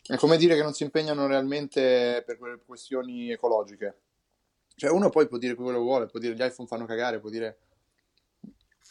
È 0.04 0.16
come 0.16 0.36
dire 0.36 0.56
che 0.56 0.62
non 0.62 0.72
si 0.74 0.82
impegnano 0.82 1.26
realmente 1.26 2.22
per 2.26 2.36
quelle 2.38 2.58
questioni 2.64 3.30
ecologiche. 3.30 4.00
Cioè, 4.74 4.90
uno 4.90 5.10
poi 5.10 5.28
può 5.28 5.38
dire 5.38 5.54
quello 5.54 5.70
che 5.78 5.84
vuole, 5.84 6.06
può 6.06 6.18
dire 6.18 6.34
gli 6.34 6.42
iPhone 6.42 6.66
fanno 6.66 6.86
cagare, 6.86 7.20
può 7.20 7.30
dire 7.30 7.58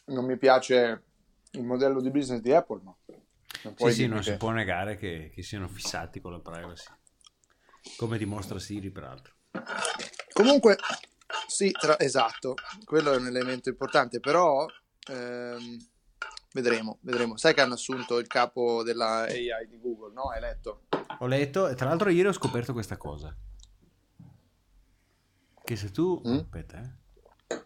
non 0.06 0.26
mi 0.26 0.38
piace 0.38 1.04
il 1.52 1.64
modello 1.64 2.02
di 2.02 2.10
business 2.12 2.40
di 2.42 2.54
Apple, 2.54 2.82
ma 2.84 2.96
non 3.64 3.76
Sì, 3.78 3.92
sì, 3.92 4.08
non 4.08 4.24
si 4.24 4.32
che- 4.32 4.38
può 4.38 4.52
negare 4.52 4.96
che, 4.98 5.32
che 5.34 5.44
siano 5.44 5.68
fissati 5.68 6.22
con 6.22 6.32
la 6.32 6.40
privacy. 6.40 6.86
Come 7.98 8.18
dimostra 8.18 8.58
Siri, 8.60 8.90
peraltro. 8.92 9.34
Comunque, 10.32 10.78
sì, 11.48 11.72
tra- 11.72 12.00
esatto, 12.00 12.56
quello 12.86 13.12
è 13.12 13.18
un 13.18 13.28
elemento 13.28 13.70
importante, 13.70 14.20
però 14.20 14.66
ehm, 15.10 15.78
vedremo, 16.54 17.00
vedremo. 17.02 17.38
Sai 17.38 17.54
che 17.54 17.62
hanno 17.62 17.74
assunto 17.74 18.18
il 18.18 18.28
capo 18.28 18.84
della 18.84 19.24
AI 19.24 19.68
di 19.68 19.80
Google, 19.80 20.14
no? 20.14 20.30
Hai 20.30 20.40
letto? 20.40 20.84
Ho 21.20 21.28
letto, 21.28 21.68
e 21.68 21.76
tra 21.76 21.88
l'altro 21.88 22.10
ieri 22.10 22.28
ho 22.28 22.34
scoperto 22.34 22.74
questa 22.74 22.98
cosa. 22.98 23.36
Che 25.64 25.76
se 25.76 25.92
tu... 25.92 26.22
Mm? 26.28 26.38
Aspetta, 26.38 26.82
eh. 26.82 27.64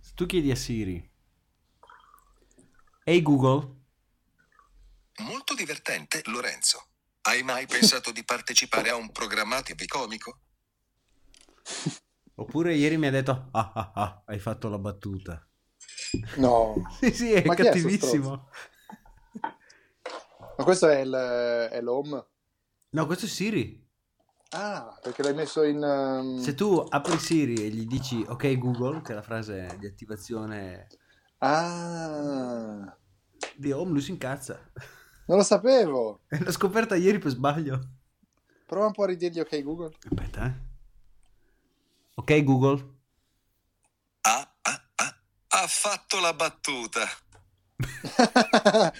Se 0.00 0.12
tu 0.14 0.26
chiedi 0.26 0.50
a 0.50 0.56
Siri... 0.56 1.10
Ehi 3.04 3.20
Google, 3.20 3.82
Molto 5.18 5.54
divertente, 5.54 6.22
Lorenzo. 6.26 6.86
Hai 7.22 7.42
mai 7.42 7.66
pensato 7.66 8.10
di 8.12 8.24
partecipare 8.24 8.88
a 8.88 8.96
un 8.96 9.12
programma 9.12 9.60
TV 9.62 9.84
comico? 9.86 10.40
oppure 12.34 12.74
ieri 12.74 12.96
mi 12.96 13.06
ha 13.06 13.10
detto... 13.10 13.48
Ah 13.52 13.72
ah 13.74 13.92
ah, 13.94 14.22
hai 14.26 14.38
fatto 14.38 14.68
la 14.68 14.78
battuta. 14.78 15.46
No. 16.36 16.74
Sì, 17.00 17.12
sì, 17.12 17.32
è 17.32 17.44
Ma 17.44 17.54
chi 17.54 17.62
è 17.62 17.64
cattivissimo. 17.66 18.48
Ma 20.56 20.64
questo 20.64 20.88
è, 20.88 21.00
il, 21.00 21.12
è 21.12 21.80
l'home? 21.80 22.24
No, 22.90 23.06
questo 23.06 23.24
è 23.26 23.28
Siri. 23.28 23.80
Ah, 24.50 24.98
perché 25.00 25.22
l'hai 25.22 25.34
messo 25.34 25.62
in... 25.62 25.82
ehm, 25.82 26.38
Se 26.38 26.54
tu 26.54 26.84
apri 26.88 27.18
Siri 27.18 27.54
e 27.64 27.68
gli 27.68 27.86
dici 27.86 28.22
ok 28.26 28.58
Google, 28.58 29.00
che 29.00 29.12
è 29.12 29.14
la 29.14 29.22
frase 29.22 29.76
di 29.78 29.86
attivazione 29.86 30.86
Ah, 31.38 32.96
di 33.56 33.72
Home, 33.72 33.92
lui 33.92 34.00
si 34.02 34.10
incazza. 34.10 34.60
non 35.26 35.38
lo 35.38 35.42
sapevo. 35.42 36.20
L'ho 36.28 36.52
scoperta 36.52 36.94
ieri 36.96 37.18
per 37.18 37.30
sbaglio. 37.30 37.80
Prova 38.66 38.86
un 38.86 38.92
po' 38.92 39.04
a 39.04 39.06
ridirgli 39.06 39.40
ok 39.40 39.62
Google. 39.62 39.96
Aspetta, 40.08 40.46
eh. 40.46 40.54
Ok 42.14 42.44
Google. 42.44 43.00
Ha 45.62 45.68
fatto 45.68 46.18
la 46.18 46.34
battuta. 46.34 47.06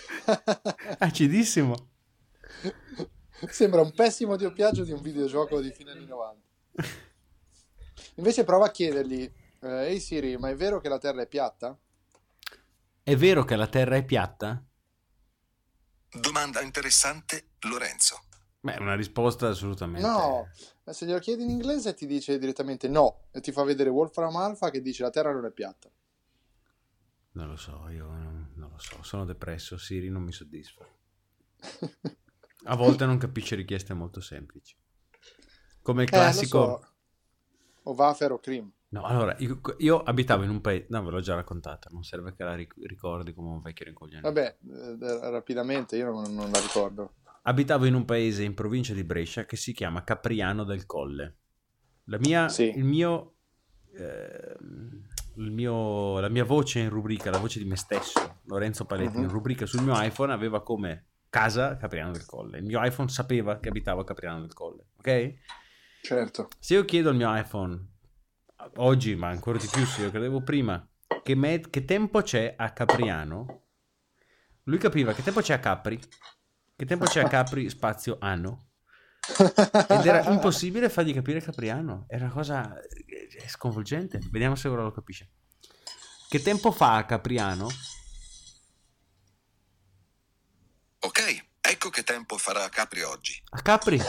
Acidissimo. 0.98 1.88
Sembra 3.50 3.80
un 3.80 3.92
pessimo 3.92 4.36
doppiaggio 4.36 4.84
di 4.84 4.92
un 4.92 5.02
videogioco 5.02 5.60
di 5.60 5.72
fine 5.72 5.90
anni 5.90 6.06
90. 6.06 6.40
Invece 8.14 8.44
prova 8.44 8.66
a 8.66 8.70
chiedergli, 8.70 9.28
eh, 9.58 9.86
ehi 9.88 9.98
Siri, 9.98 10.36
ma 10.36 10.50
è 10.50 10.54
vero 10.54 10.78
che 10.78 10.88
la 10.88 10.98
Terra 10.98 11.22
è 11.22 11.26
piatta? 11.26 11.76
È 13.02 13.16
vero 13.16 13.42
che 13.42 13.56
la 13.56 13.66
Terra 13.66 13.96
è 13.96 14.04
piatta? 14.04 14.64
Domanda 16.12 16.60
interessante, 16.60 17.54
Lorenzo. 17.62 18.22
Beh, 18.60 18.76
una 18.78 18.94
risposta 18.94 19.48
assolutamente. 19.48 20.06
No, 20.06 20.48
se 20.84 21.06
glielo 21.06 21.18
chiedi 21.18 21.42
in 21.42 21.50
inglese 21.50 21.94
ti 21.94 22.06
dice 22.06 22.38
direttamente 22.38 22.86
no 22.86 23.22
e 23.32 23.40
ti 23.40 23.50
fa 23.50 23.64
vedere 23.64 23.90
Wolfram 23.90 24.36
Alpha 24.36 24.70
che 24.70 24.80
dice 24.80 25.02
la 25.02 25.10
Terra 25.10 25.32
non 25.32 25.46
è 25.46 25.50
piatta. 25.50 25.90
Non 27.32 27.48
lo 27.48 27.56
so, 27.56 27.88
io 27.88 28.06
non, 28.06 28.52
non 28.54 28.70
lo 28.70 28.78
so. 28.78 29.02
Sono 29.02 29.24
depresso, 29.24 29.78
Siri 29.78 30.08
non 30.10 30.22
mi 30.22 30.32
soddisfa. 30.32 30.86
A 32.64 32.76
volte 32.76 33.06
non 33.06 33.18
capisce 33.18 33.56
richieste 33.56 33.94
molto 33.94 34.20
semplici. 34.20 34.76
Come 35.80 36.02
il 36.02 36.08
Eh, 36.08 36.12
classico... 36.12 36.80
so. 36.80 36.90
O 37.84 37.94
wafer 37.94 38.32
o 38.32 38.38
cream. 38.38 38.70
No, 38.90 39.04
allora, 39.04 39.34
io, 39.38 39.60
io 39.78 40.02
abitavo 40.02 40.42
in 40.44 40.50
un 40.50 40.60
paese... 40.60 40.86
No, 40.90 41.02
ve 41.02 41.10
l'ho 41.10 41.20
già 41.20 41.34
raccontata, 41.34 41.88
non 41.90 42.04
serve 42.04 42.34
che 42.34 42.44
la 42.44 42.54
ric- 42.54 42.76
ricordi 42.84 43.32
come 43.32 43.48
un 43.48 43.62
vecchio 43.62 43.86
rincoglione. 43.86 44.20
Vabbè, 44.20 44.58
eh, 44.60 45.30
rapidamente, 45.30 45.96
io 45.96 46.12
non, 46.12 46.34
non 46.34 46.50
la 46.50 46.60
ricordo. 46.60 47.14
Abitavo 47.44 47.86
in 47.86 47.94
un 47.94 48.04
paese 48.04 48.44
in 48.44 48.54
provincia 48.54 48.92
di 48.92 49.02
Brescia 49.02 49.46
che 49.46 49.56
si 49.56 49.72
chiama 49.72 50.04
Capriano 50.04 50.62
del 50.62 50.84
Colle. 50.84 51.36
La 52.04 52.18
mia, 52.18 52.46
il 52.58 52.84
mio, 52.84 53.34
il 53.94 55.08
mio- 55.36 56.18
la 56.20 56.28
mia 56.28 56.44
voce 56.44 56.80
in 56.80 56.88
rubrica, 56.88 57.30
la 57.30 57.38
voce 57.38 57.58
di 57.58 57.64
me 57.64 57.76
stesso, 57.76 58.40
Lorenzo 58.44 58.84
Paletti, 58.84 59.16
Mhm. 59.16 59.22
in 59.24 59.28
rubrica 59.28 59.66
sul 59.66 59.82
mio 59.82 60.00
iPhone 60.00 60.32
aveva 60.32 60.62
come 60.62 61.06
casa 61.30 61.76
Capriano 61.76 62.12
del 62.12 62.26
Colle. 62.26 62.58
Il 62.58 62.64
mio 62.64 62.82
iPhone 62.84 63.08
sapeva 63.08 63.58
che 63.58 63.68
abitavo 63.68 64.00
a 64.00 64.04
Capriano 64.04 64.40
del 64.40 64.52
Colle, 64.52 64.86
ok? 64.98 65.34
Certo. 66.02 66.48
Se 66.58 66.74
io 66.74 66.84
chiedo 66.84 67.08
al 67.10 67.16
mio 67.16 67.34
iPhone 67.36 67.88
oggi, 68.76 69.14
ma 69.14 69.28
ancora 69.28 69.58
di 69.58 69.68
più 69.70 69.84
se 69.86 70.02
io 70.02 70.10
credevo 70.10 70.42
prima, 70.42 70.86
che, 71.22 71.34
me- 71.34 71.60
che 71.70 71.84
tempo 71.84 72.20
c'è 72.22 72.54
a 72.56 72.70
Capriano, 72.72 73.60
lui 74.64 74.78
capiva 74.78 75.12
che 75.12 75.22
tempo 75.22 75.40
c'è 75.40 75.54
a 75.54 75.58
Capri, 75.58 75.98
che 76.76 76.84
tempo 76.86 77.04
c'è 77.06 77.22
a 77.22 77.28
Capri 77.28 77.68
spazio 77.68 78.16
anno. 78.20 78.66
Ed 79.88 80.06
era 80.06 80.24
impossibile 80.30 80.88
fargli 80.88 81.14
capire 81.14 81.40
Capriano, 81.40 82.06
era 82.08 82.24
una 82.24 82.32
cosa 82.32 82.80
eh, 82.80 83.48
sconvolgente. 83.48 84.18
Vediamo 84.30 84.56
se 84.56 84.68
ora 84.68 84.82
lo 84.82 84.90
capisce. 84.90 85.30
Che 86.28 86.42
tempo 86.42 86.72
fa 86.72 86.96
a 86.96 87.04
Capriano? 87.04 87.68
Ok, 91.00 91.44
ecco 91.60 91.90
che 91.90 92.02
tempo 92.04 92.38
farà 92.38 92.68
Capri 92.68 93.02
oggi. 93.02 93.40
A 93.50 93.60
Capri? 93.60 94.00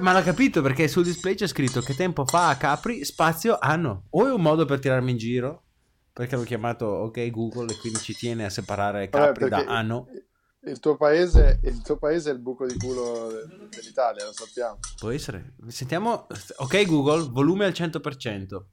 Ma 0.00 0.12
l'ha 0.12 0.22
capito 0.22 0.60
perché 0.60 0.88
sul 0.88 1.04
display 1.04 1.34
c'è 1.34 1.46
scritto 1.46 1.80
che 1.82 1.94
tempo 1.94 2.24
fa 2.26 2.48
a 2.48 2.56
Capri 2.56 3.04
spazio 3.04 3.58
anno. 3.58 4.06
O 4.10 4.26
è 4.26 4.32
un 4.32 4.40
modo 4.40 4.64
per 4.64 4.80
tirarmi 4.80 5.12
in 5.12 5.18
giro, 5.18 5.62
perché 6.12 6.34
l'ho 6.36 6.42
chiamato 6.42 6.86
ok 6.86 7.30
Google 7.30 7.72
e 7.72 7.78
quindi 7.78 8.00
ci 8.00 8.14
tiene 8.14 8.44
a 8.46 8.50
separare 8.50 9.08
Vabbè, 9.08 9.26
Capri 9.26 9.48
da 9.48 9.58
perché 9.58 9.70
anno. 9.70 10.08
Il 10.60 10.80
tuo, 10.80 10.96
paese, 10.96 11.60
il 11.62 11.80
tuo 11.82 11.96
paese 11.98 12.30
è 12.30 12.32
il 12.32 12.40
buco 12.40 12.66
di 12.66 12.76
culo 12.76 13.28
de- 13.30 13.68
dell'Italia, 13.68 14.24
lo 14.24 14.32
sappiamo. 14.32 14.78
Può 14.98 15.10
essere. 15.10 15.54
Sentiamo. 15.68 16.26
Ok 16.56 16.84
Google, 16.84 17.28
volume 17.30 17.64
al 17.64 17.72
100%. 17.72 18.64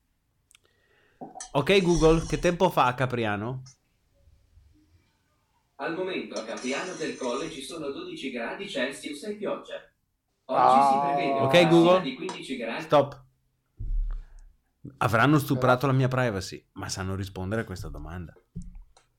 Ok 1.52 1.82
Google, 1.84 2.26
che 2.26 2.40
tempo 2.40 2.70
fa 2.72 2.88
a 2.88 2.94
Capriano? 2.96 3.62
Al 5.76 5.94
momento 5.96 6.40
a 6.40 6.44
Capriano 6.44 6.94
del 6.94 7.16
Colle 7.18 7.50
ci 7.52 7.62
sono 7.62 7.90
12 7.92 8.32
gradi 8.32 8.68
Celsius 8.68 9.24
e 9.24 9.36
pioggia. 9.36 9.76
Oggi 10.46 10.60
Ah. 10.60 10.90
si 10.92 11.14
prevede 11.14 11.32
una 11.34 11.44
Ok 11.46 11.54
massima 11.54 11.70
Google, 11.70 12.02
di 12.02 12.16
15 12.16 12.58
gradi. 12.58 12.82
stop. 12.84 13.24
Avranno 14.98 15.38
stuprato 15.40 15.86
la 15.88 15.94
mia 15.94 16.08
privacy, 16.08 16.64
ma 16.74 16.90
sanno 16.90 17.16
rispondere 17.16 17.62
a 17.62 17.66
questa 17.66 17.90
domanda. 17.90 18.34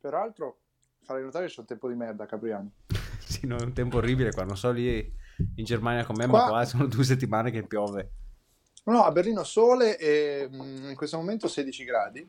Peraltro, 0.01 0.61
farei 1.07 1.23
notare 1.23 1.47
che 1.47 1.53
c'è 1.53 1.61
un 1.61 1.67
tempo 1.67 1.89
di 1.89 1.95
merda 1.95 2.27
Capriano. 2.27 2.71
Sì, 3.27 3.45
no, 3.47 3.57
è 3.57 3.63
un 3.63 3.73
tempo 3.73 3.97
orribile 3.97 4.31
qua. 4.33 4.45
Non 4.45 4.57
so 4.57 4.71
lì 4.71 4.99
in 5.57 5.65
Germania 5.65 6.05
con 6.05 6.15
me, 6.17 6.29
Qua- 6.29 6.43
ma 6.43 6.49
qua 6.49 6.65
sono 6.65 6.87
due 6.87 7.03
settimane 7.03 7.51
che 7.51 7.67
piove. 7.67 8.11
No, 8.85 9.03
a 9.03 9.11
Berlino 9.11 9.43
sole 9.43 9.99
e 9.99 10.49
mm, 10.49 10.91
in 10.91 10.95
questo 10.95 11.17
momento 11.17 11.49
16 11.49 11.85
gradi, 11.85 12.25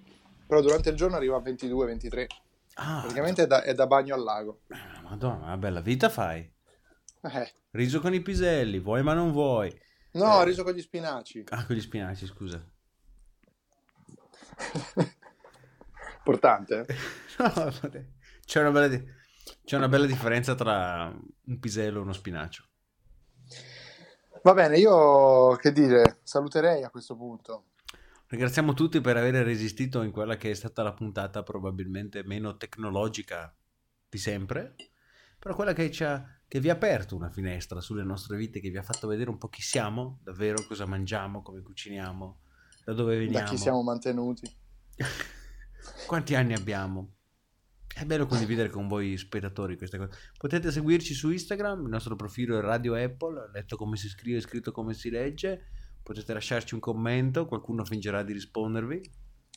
però 0.48 0.60
durante 0.60 0.90
il 0.90 0.96
giorno 0.96 1.16
arriva 1.16 1.38
a 1.38 1.42
22-23. 1.42 2.26
Ah. 2.76 3.02
Praticamente 3.02 3.44
è 3.44 3.48
da, 3.48 3.62
è 3.62 3.76
da 3.76 3.86
bagno 3.86 4.16
al 4.16 4.24
lago. 4.24 4.62
Madonna, 5.04 5.46
una 5.46 5.58
bella 5.58 5.82
vita 5.82 6.10
fai. 6.10 6.52
Eh, 7.22 7.54
Riso 7.72 8.00
con 8.00 8.16
i 8.16 8.22
piselli, 8.22 8.80
vuoi 8.80 9.04
ma 9.04 9.14
non 9.14 9.32
vuoi. 9.32 9.72
No, 10.14 10.42
Eh. 10.42 10.46
riso 10.46 10.64
con 10.64 10.74
gli 10.74 10.82
spinaci. 10.82 11.44
Ah, 11.50 11.64
con 11.64 11.76
gli 11.76 11.82
spinaci, 11.82 12.26
scusa. 12.26 12.60
Importante. 16.18 16.86
eh? 16.88 16.96
No, 17.38 17.52
vabbè. 17.54 18.06
C'è, 18.48 18.62
una 18.62 18.72
bella 18.72 19.04
c'è 19.66 19.76
una 19.76 19.90
bella 19.90 20.06
differenza 20.06 20.56
tra 20.56 21.14
un 21.14 21.60
pisello 21.60 22.00
e 22.00 22.02
uno 22.02 22.14
spinacio. 22.14 22.64
Va 24.42 24.54
bene, 24.54 24.78
io 24.78 25.58
che 25.58 25.74
dire, 25.74 26.20
saluterei 26.24 26.84
a 26.84 26.90
questo 26.90 27.18
punto. 27.18 27.66
Ringraziamo 28.28 28.74
tutti 28.74 29.02
per 29.02 29.18
aver 29.18 29.44
resistito 29.44 30.02
in 30.02 30.12
quella 30.12 30.38
che 30.38 30.52
è 30.52 30.54
stata 30.54 30.82
la 30.82 30.94
puntata 30.94 31.44
probabilmente 31.44 32.24
meno 32.24 32.56
tecnologica 32.56 33.54
di 34.08 34.18
sempre, 34.18 34.76
però 35.38 35.54
quella 35.54 35.74
che, 35.74 35.92
ci 35.92 36.06
ha, 36.06 36.26
che 36.48 36.62
vi 36.62 36.70
ha 36.70 36.74
aperto 36.74 37.18
una 37.18 37.30
finestra 37.30 37.82
sulle 37.82 38.04
nostre 38.04 38.38
vite, 38.38 38.62
che 38.62 38.70
vi 38.70 38.78
ha 38.78 38.84
fatto 38.84 39.08
vedere 39.08 39.30
un 39.30 39.38
po' 39.38 39.50
chi 39.50 39.62
siamo, 39.62 40.20
davvero 40.24 40.66
cosa 40.66 40.86
mangiamo, 40.86 41.42
come 41.42 41.62
cuciniamo, 41.62 42.40
da 42.86 42.94
dove 42.94 43.18
Da 43.18 43.20
veniamo, 43.26 43.50
chi 43.50 43.58
siamo 43.58 43.84
mantenuti. 43.84 44.50
quanti 46.08 46.34
anni 46.36 46.54
abbiamo. 46.54 47.17
È 47.94 48.06
bello 48.06 48.28
condividere 48.28 48.70
con 48.70 48.88
voi 48.88 49.18
spettatori 49.18 49.76
queste 49.76 49.98
cose. 49.98 50.18
Potete 50.38 50.72
seguirci 50.72 51.14
su 51.14 51.32
Instagram, 51.32 51.84
il 51.84 51.90
nostro 51.90 52.16
profilo 52.16 52.58
è 52.58 52.62
Radio 52.62 52.96
Apple, 52.96 53.50
letto 53.52 53.76
come 53.76 53.98
si 53.98 54.08
scrive, 54.08 54.40
scritto 54.40 54.72
come 54.72 54.94
si 54.94 55.10
legge. 55.10 55.70
Potete 56.04 56.34
lasciarci 56.34 56.74
un 56.74 56.80
commento, 56.80 57.46
qualcuno 57.46 57.84
fingerà 57.84 58.24
di 58.24 58.34
rispondervi. 58.34 59.02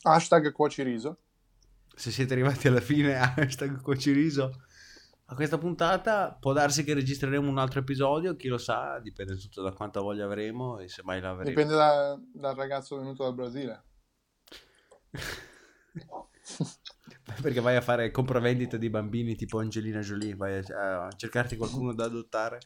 Hashtag 0.03 0.51
cuociriso. 0.51 1.19
Se 1.95 2.09
siete 2.09 2.33
arrivati 2.33 2.67
alla 2.67 2.81
fine, 2.81 3.15
hashtag 3.19 3.81
cuociriso. 3.81 4.63
A 5.25 5.35
questa 5.35 5.57
puntata 5.57 6.35
può 6.37 6.51
darsi 6.51 6.83
che 6.83 6.93
registreremo 6.93 7.47
un 7.47 7.57
altro 7.57 7.79
episodio, 7.79 8.35
chi 8.35 8.49
lo 8.49 8.57
sa, 8.57 8.99
dipende 8.99 9.37
tutto 9.37 9.61
da 9.61 9.71
quanta 9.71 10.01
voglia 10.01 10.25
avremo 10.25 10.79
e 10.79 10.89
se 10.89 11.03
mai 11.03 11.21
la 11.21 11.29
avremo. 11.29 11.49
Dipende 11.49 11.73
da- 11.73 12.19
dal 12.33 12.55
ragazzo 12.55 12.97
venuto 12.97 13.23
dal 13.23 13.33
Brasile. 13.33 13.83
Perché 17.41 17.59
vai 17.59 17.75
a 17.75 17.81
fare 17.81 18.11
compravendita 18.11 18.77
di 18.77 18.89
bambini 18.89 19.35
tipo 19.35 19.59
Angelina 19.59 19.99
Jolie, 19.99 20.35
vai 20.35 20.57
a, 20.57 21.05
a 21.05 21.11
cercarti 21.11 21.55
qualcuno 21.55 21.93
da 21.93 22.05
adottare. 22.05 22.59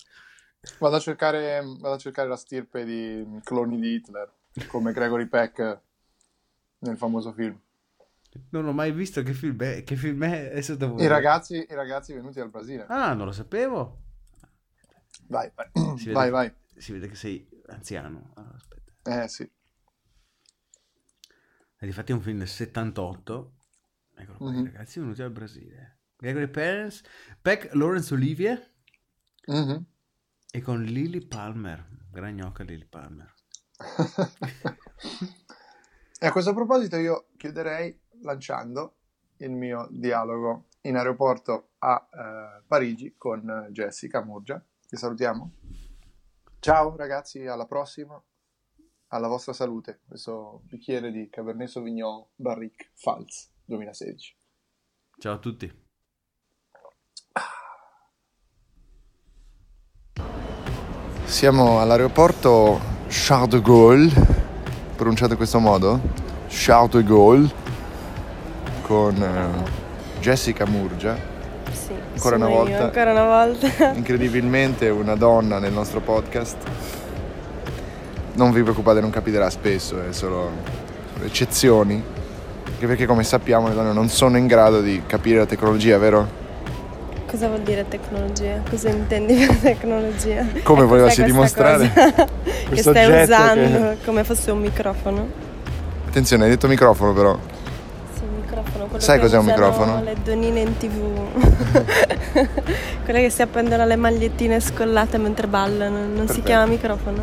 Vado 0.80 0.96
a 0.96 1.00
cercare, 1.00 1.62
vado 1.62 1.94
a 1.94 1.98
cercare 1.98 2.28
la 2.28 2.36
stirpe 2.36 2.84
di 2.86 3.40
cloni 3.44 3.80
di 3.80 3.96
Hitler, 3.96 4.32
come 4.68 4.94
Gregory 4.94 5.28
Peck 5.28 5.80
nel 6.80 6.98
famoso 6.98 7.32
film. 7.34 7.60
Non 8.50 8.66
ho 8.66 8.74
mai 8.74 8.92
visto 8.92 9.24
che 9.24 9.34
film 9.34 9.58
è, 9.62 9.84
che 9.84 9.96
film 9.96 10.24
è, 10.26 10.50
è 10.50 10.62
stato 10.62 10.96
I 10.98 11.08
ragazzi, 11.08 11.56
I 11.56 11.74
ragazzi 11.74 12.14
venuti 12.14 12.40
dal 12.40 12.50
Brasile. 12.50 12.86
Ah, 12.88 13.14
non 13.14 13.26
lo 13.26 13.32
sapevo. 13.32 14.02
Vai, 15.28 15.50
vai. 15.56 15.70
Si 15.98 16.06
vede, 16.06 16.14
vai, 16.14 16.30
vai. 16.30 16.54
Si 16.76 16.92
vede 16.92 17.08
che 17.08 17.16
sei 17.16 17.48
anziano. 17.68 18.32
Allora, 18.36 18.56
aspetta. 18.56 19.24
Eh 19.24 19.28
sì. 19.28 19.50
E 21.78 21.86
difatti 21.86 22.12
è 22.12 22.16
un 22.16 22.22
film 22.22 22.40
del 22.40 22.48
78. 22.48 23.55
Eccolo 24.18 24.38
qua, 24.38 24.52
i 24.52 24.56
Mhm. 24.56 24.66
ragazzi 24.66 25.00
venuti 25.00 25.22
dal 25.22 25.32
Brasile. 25.32 25.98
Gregory 26.18 26.48
Parents, 26.48 27.02
Peck, 27.42 27.74
Lawrence 27.74 28.14
Olivier 28.14 28.74
Mhm. 29.48 29.86
e 30.52 30.62
con 30.62 30.82
Lily 30.84 31.26
Palmer. 31.26 31.86
Gran 32.12 32.34
gnocca 32.36 32.64
Lily 32.64 32.86
Palmer. 32.86 33.34
E 36.18 36.28
a 36.28 36.32
questo 36.32 36.54
proposito 36.54 36.96
io 36.96 37.28
chiuderei 37.36 38.00
lanciando 38.22 38.96
il 39.38 39.52
mio 39.52 39.86
dialogo 39.92 40.68
in 40.82 40.96
aeroporto 40.96 41.72
a 41.80 42.08
eh, 42.10 42.64
Parigi 42.66 43.16
con 43.18 43.68
Jessica 43.72 44.24
Murgia, 44.24 44.64
che 44.88 44.96
salutiamo. 44.96 45.52
Ciao 46.60 46.96
ragazzi, 46.96 47.46
alla 47.46 47.66
prossima. 47.66 48.20
Alla 49.10 49.28
vostra 49.28 49.52
salute, 49.54 50.00
questo 50.08 50.62
bicchiere 50.64 51.12
di 51.12 51.30
Cabernet 51.30 51.68
Sauvignon 51.68 52.26
Barrique 52.36 52.92
Pfalz 52.96 53.52
2016. 53.66 54.36
Ciao 55.20 55.34
a 55.34 55.38
tutti. 55.40 55.72
Siamo 61.26 61.80
all'aeroporto 61.82 62.80
Charles 63.08 63.50
de 63.50 63.62
Gaulle, 63.62 64.12
pronunciato 64.96 65.32
in 65.32 65.38
questo 65.38 65.60
modo, 65.60 66.00
Charles 66.48 66.92
de 66.92 67.04
Gaulle, 67.04 67.50
con 68.84 69.16
eh, 69.22 70.20
Jessica 70.22 70.66
Murgia, 70.66 71.18
Sì, 71.72 71.94
ancora 72.14 72.36
una 72.36 72.46
sono 72.46 72.50
io, 72.50 72.56
volta, 72.64 72.84
ancora 72.84 73.12
una 73.12 73.24
volta. 73.26 73.92
incredibilmente 73.94 74.90
una 74.90 75.16
donna 75.16 75.60
nel 75.60 75.74
nostro 75.74 76.00
podcast. 76.00 76.58
Non 78.36 78.52
vi 78.52 78.62
preoccupate, 78.62 79.02
non 79.02 79.10
capiterà 79.10 79.50
spesso, 79.50 80.02
è 80.02 80.14
solo 80.14 80.52
eccezioni, 81.24 82.02
anche 82.76 82.88
perché 82.88 83.06
come 83.06 83.24
sappiamo 83.24 83.70
le 83.70 83.74
donne 83.74 83.94
non 83.94 84.10
sono 84.10 84.36
in 84.38 84.48
grado 84.48 84.82
di 84.82 85.02
capire 85.08 85.38
la 85.40 85.46
tecnologia, 85.46 85.98
vero? 85.98 86.44
Cosa 87.26 87.48
vuol 87.48 87.62
dire 87.62 87.86
tecnologia? 87.88 88.62
Cosa 88.70 88.90
intendi 88.90 89.34
per 89.46 89.56
tecnologia? 89.64 90.46
Come 90.64 90.82
E 90.84 90.86
volevasi 90.86 91.24
dimostrare 91.24 91.90
che 92.70 92.82
stai 92.82 93.24
usando 93.24 93.90
che- 93.92 93.98
come 94.04 94.24
fosse 94.26 94.52
un 94.52 94.60
microfono? 94.60 95.28
Attenzione, 96.08 96.44
hai 96.44 96.50
detto 96.50 96.68
microfono 96.68 97.14
però. 97.14 97.38
Sì, 98.14 98.22
un 98.24 98.42
microfono. 98.42 98.86
quello 98.86 99.00
Sai 99.04 99.18
che 99.18 99.24
cos'è 99.24 99.38
un 99.38 99.46
microfono? 99.46 100.02
Le 100.04 100.16
donine 100.24 100.60
in 100.60 100.78
tv. 100.78 101.18
Quelle 103.06 103.22
che 103.22 103.30
si 103.30 103.42
appendono 103.42 103.84
alle 103.84 103.96
magliettine 103.96 104.60
scollate 104.60 105.18
mentre 105.18 105.48
ballano. 105.48 105.98
Non 106.00 106.10
si 106.12 106.16
Perfetto. 106.26 106.42
chiama 106.44 106.66
microfono? 106.66 107.22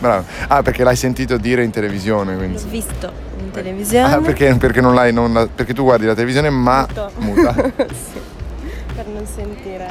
Bravo. 0.00 0.24
Ah, 0.48 0.62
perché 0.62 0.82
l'hai 0.84 0.96
sentito 0.96 1.36
dire 1.36 1.62
in 1.64 1.70
televisione, 1.70 2.36
quindi. 2.36 2.60
L'ho 2.62 2.68
visto 2.68 3.26
televisione. 3.62 4.14
Ah, 4.14 4.18
perché, 4.20 4.54
perché 4.54 4.80
non 4.80 4.94
l'hai, 4.94 5.12
non 5.12 5.32
la- 5.32 5.46
perché 5.52 5.74
tu 5.74 5.82
guardi 5.84 6.06
la 6.06 6.14
televisione 6.14 6.50
ma 6.50 6.86
Muto. 6.88 7.10
muta. 7.16 7.54
sì, 7.88 8.20
per 8.94 9.06
non 9.06 9.26
sentire. 9.26 9.86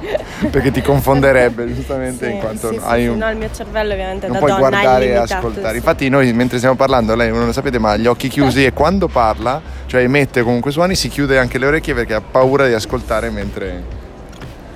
perché 0.50 0.70
ti 0.70 0.80
confonderebbe 0.80 1.72
giustamente 1.74 2.26
Sì, 2.26 2.32
in 2.32 2.38
quanto 2.38 2.72
sì, 2.72 2.80
hai 2.82 3.02
sì, 3.02 3.08
un... 3.08 3.18
no, 3.18 3.30
il 3.30 3.36
mio 3.36 3.50
cervello 3.52 3.92
ovviamente 3.92 4.26
non 4.26 4.32
da 4.34 4.38
puoi 4.38 4.50
donna 4.50 4.68
guardare 4.68 5.06
e 5.06 5.14
ascoltare. 5.14 5.76
Infatti 5.76 6.08
noi 6.08 6.32
mentre 6.32 6.56
stiamo 6.56 6.76
parlando, 6.76 7.14
lei 7.14 7.30
non 7.30 7.44
lo 7.44 7.52
sapete, 7.52 7.78
ma 7.78 7.90
ha 7.90 7.96
gli 7.96 8.06
occhi 8.06 8.28
chiusi 8.28 8.64
e 8.64 8.72
quando 8.72 9.08
parla, 9.08 9.60
cioè 9.86 10.02
emette 10.02 10.42
comunque 10.42 10.70
suoni, 10.70 10.94
si 10.94 11.08
chiude 11.08 11.38
anche 11.38 11.58
le 11.58 11.66
orecchie 11.66 11.94
perché 11.94 12.14
ha 12.14 12.20
paura 12.22 12.66
di 12.66 12.72
ascoltare 12.72 13.28
mentre 13.30 13.82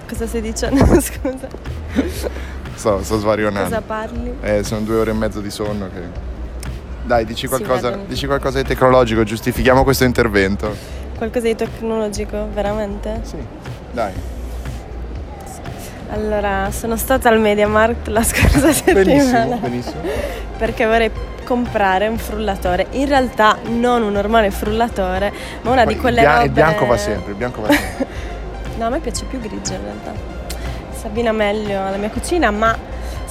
Cosa 0.06 0.26
stai 0.26 0.42
dicendo? 0.42 0.84
Scusa. 1.00 1.48
sto, 2.74 3.02
sto 3.02 3.18
svarionando. 3.18 3.68
Cosa 3.70 3.80
parli? 3.80 4.34
Eh, 4.42 4.62
sono 4.62 4.80
due 4.82 4.96
ore 4.96 5.10
e 5.10 5.14
mezzo 5.14 5.40
di 5.40 5.50
sonno 5.50 5.88
che... 5.92 6.32
Dai, 7.04 7.24
dici 7.26 7.46
qualcosa, 7.46 7.98
dici 8.06 8.26
qualcosa 8.26 8.62
di 8.62 8.66
tecnologico, 8.66 9.24
giustifichiamo 9.24 9.84
questo 9.84 10.04
intervento. 10.04 10.74
Qualcosa 11.18 11.46
di 11.46 11.54
tecnologico, 11.54 12.48
veramente? 12.52 13.20
Sì. 13.22 13.36
Dai. 13.92 14.12
Allora, 16.10 16.70
sono 16.70 16.96
stata 16.96 17.28
al 17.28 17.40
MediaMarkt 17.40 18.08
la 18.08 18.22
scorsa 18.22 18.70
Benissimo, 18.92 19.24
settimana 19.24 19.56
benissimo. 19.56 20.00
perché 20.56 20.86
vorrei 20.86 21.10
comprare 21.44 22.06
un 22.08 22.16
frullatore. 22.16 22.86
In 22.92 23.06
realtà 23.06 23.58
non 23.68 24.02
un 24.02 24.12
normale 24.12 24.50
frullatore, 24.50 25.32
ma 25.62 25.72
una 25.72 25.84
Poi 25.84 25.94
di 25.94 26.00
quelle 26.00 26.20
il, 26.20 26.26
bia- 26.26 26.34
robe... 26.36 26.46
il 26.46 26.52
bianco 26.52 26.86
va 26.86 26.96
sempre, 26.96 27.30
il 27.32 27.36
bianco 27.36 27.60
va 27.62 27.70
sempre. 27.70 28.22
No, 28.76 28.86
a 28.86 28.88
me 28.88 28.98
piace 28.98 29.24
più 29.26 29.38
grigio 29.38 29.74
in 29.74 29.82
realtà. 29.84 30.12
Si 30.98 31.06
abbina 31.06 31.30
meglio 31.30 31.80
alla 31.86 31.96
mia 31.96 32.10
cucina, 32.10 32.50
ma 32.50 32.76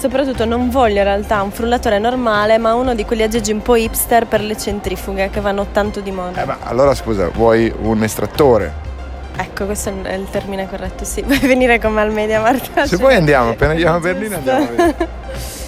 soprattutto 0.03 0.43
non 0.43 0.69
voglio 0.69 0.97
in 0.97 1.05
realtà 1.05 1.41
un 1.43 1.51
frullatore 1.51 1.97
normale, 1.97 2.57
ma 2.57 2.73
uno 2.75 2.93
di 2.93 3.05
quegli 3.05 3.21
aggeggi 3.21 3.53
un 3.53 3.61
po' 3.61 3.77
hipster 3.77 4.25
per 4.25 4.41
le 4.41 4.57
centrifughe 4.57 5.29
che 5.29 5.39
vanno 5.39 5.67
tanto 5.71 6.01
di 6.01 6.11
moda. 6.11 6.41
Eh, 6.41 6.45
ma 6.45 6.57
allora 6.63 6.93
scusa, 6.93 7.29
vuoi 7.29 7.73
un 7.83 8.03
estrattore? 8.03 8.91
Ecco, 9.37 9.63
questo 9.63 9.93
è 10.03 10.13
il 10.13 10.27
termine 10.29 10.67
corretto, 10.67 11.05
sì. 11.05 11.21
Vuoi 11.25 11.39
venire 11.39 11.79
con 11.79 11.93
me 11.93 12.01
al 12.01 12.11
MediaMarkt? 12.11 12.81
Se 12.83 12.97
vuoi 12.97 13.15
andiamo, 13.15 13.51
appena 13.51 13.71
andiamo 13.71 13.95
a 13.95 13.99
Berlino 14.01 14.35
andiamo 14.35 14.63
a 14.63 14.67
vedere. 14.67 15.07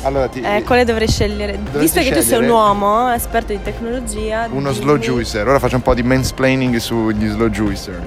Allora 0.01 0.27
ti... 0.27 0.41
Eh, 0.41 0.63
quale 0.63 0.83
dovrei 0.83 1.07
scegliere? 1.07 1.57
Visto 1.71 2.01
che 2.01 2.11
tu 2.11 2.19
sei 2.21 2.39
un 2.39 2.49
uomo 2.49 3.11
esperto 3.13 3.53
di 3.53 3.61
tecnologia, 3.63 4.47
Uno 4.51 4.71
dimmi- 4.71 4.83
slow 4.83 4.97
juicer, 4.97 5.47
ora 5.47 5.59
faccio 5.59 5.77
un 5.77 5.81
po' 5.81 5.93
di 5.93 6.03
mansplaining 6.03 6.75
sugli 6.75 7.27
slow 7.29 7.47
juicer. 7.47 8.05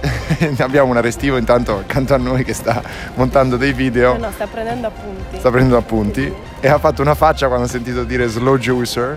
Abbiamo 0.58 0.90
un 0.90 0.96
arestivo 0.96 1.36
intanto 1.36 1.78
accanto 1.78 2.14
a 2.14 2.18
noi 2.18 2.44
che 2.44 2.52
sta 2.52 2.82
montando 3.14 3.56
dei 3.56 3.72
video, 3.72 4.14
No, 4.14 4.26
no, 4.26 4.30
sta 4.32 4.46
prendendo 4.46 4.86
appunti. 4.86 5.38
sta 5.38 5.50
prendendo 5.50 5.76
appunti 5.76 6.32
e 6.60 6.68
ha 6.68 6.78
fatto 6.78 7.02
una 7.02 7.14
faccia 7.14 7.46
quando 7.48 7.66
ha 7.66 7.68
sentito 7.68 8.04
dire 8.04 8.26
slow 8.28 8.56
juicer. 8.56 9.16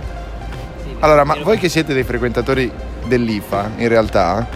Allora, 1.00 1.24
ma 1.24 1.36
voi 1.44 1.58
che 1.58 1.68
siete 1.70 1.94
dei 1.94 2.04
frequentatori 2.04 2.72
dell'IFA, 3.06 3.72
in 3.78 3.88
realtà, 3.88 4.48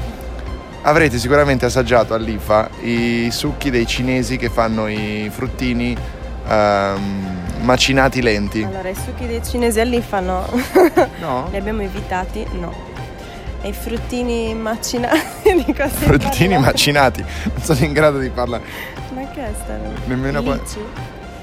avrete 0.83 1.17
sicuramente 1.17 1.65
assaggiato 1.65 2.13
all'IFA 2.13 2.69
i 2.81 3.29
succhi 3.31 3.71
dei 3.71 3.87
cinesi 3.87 4.37
che 4.37 4.49
fanno 4.49 4.87
i 4.87 5.29
fruttini 5.33 5.97
ehm, 6.47 7.43
macinati 7.61 8.21
lenti. 8.21 8.61
Allora, 8.63 8.89
i 8.89 8.95
succhi 8.95 9.25
dei 9.25 9.41
cinesi 9.43 9.79
all'I 9.79 10.01
fanno. 10.01 10.45
No? 11.19 11.47
Li 11.51 11.57
abbiamo 11.57 11.81
evitati? 11.81 12.45
No. 12.59 12.93
E 13.61 13.69
i 13.69 13.73
fruttini 13.73 14.53
macinati 14.53 15.63
di 15.65 15.73
cosa 15.73 15.89
Fruttini 15.89 16.57
macinati, 16.57 17.23
non 17.43 17.61
sono 17.61 17.79
in 17.79 17.93
grado 17.93 18.19
di 18.19 18.29
parlare. 18.29 18.63
Ma 19.13 19.27
che 19.29 19.45
è 19.45 19.53
sta 19.63 19.77
roba? 19.77 19.99
Nemmeno 20.05 20.43
qua-? 20.43 20.59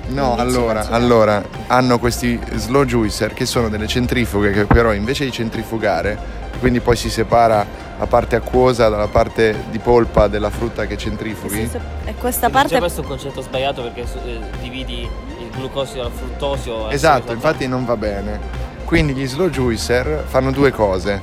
No, 0.09 0.35
allora, 0.35 0.89
allora 0.89 1.43
hanno 1.69 1.99
questi 1.99 2.39
slow 2.55 2.85
juicer 2.85 3.33
che 3.33 3.47
sono 3.47 3.69
delle 3.69 3.87
centrifughe 3.87 4.51
che 4.53 4.65
però 4.67 4.93
invece 4.93 5.25
di 5.25 5.33
centrifugare, 5.33 6.19
quindi 6.59 6.81
poi 6.81 6.97
si 6.97 7.09
separa 7.09 7.65
la 7.99 8.07
parte 8.07 8.37
acquosa 8.37 8.89
dalla 8.89 9.07
parte 9.07 9.65
di 9.71 9.79
polpa 9.79 10.27
della 10.27 10.51
frutta 10.51 10.87
che 10.87 10.97
centrifughi. 10.97 11.71
E 12.05 12.15
questa 12.15 12.51
parte. 12.51 12.75
C'è 12.75 12.79
questo 12.81 13.01
è 13.01 13.05
un 13.05 13.11
concetto 13.11 13.43
sbagliato 13.43 13.83
perché 13.83 14.05
eh, 14.25 14.41
dividi 14.61 15.03
il 15.03 15.51
glucosio, 15.57 16.05
al 16.05 16.11
fruttosio. 16.11 16.91
Esatto, 16.91 17.33
infatti 17.33 17.67
non 17.67 17.85
va 17.85 17.97
bene. 17.97 18.41
Quindi 18.85 19.15
gli 19.15 19.27
slow 19.27 19.49
juicer 19.49 20.25
fanno 20.27 20.51
due 20.51 20.73
cose. 20.73 21.23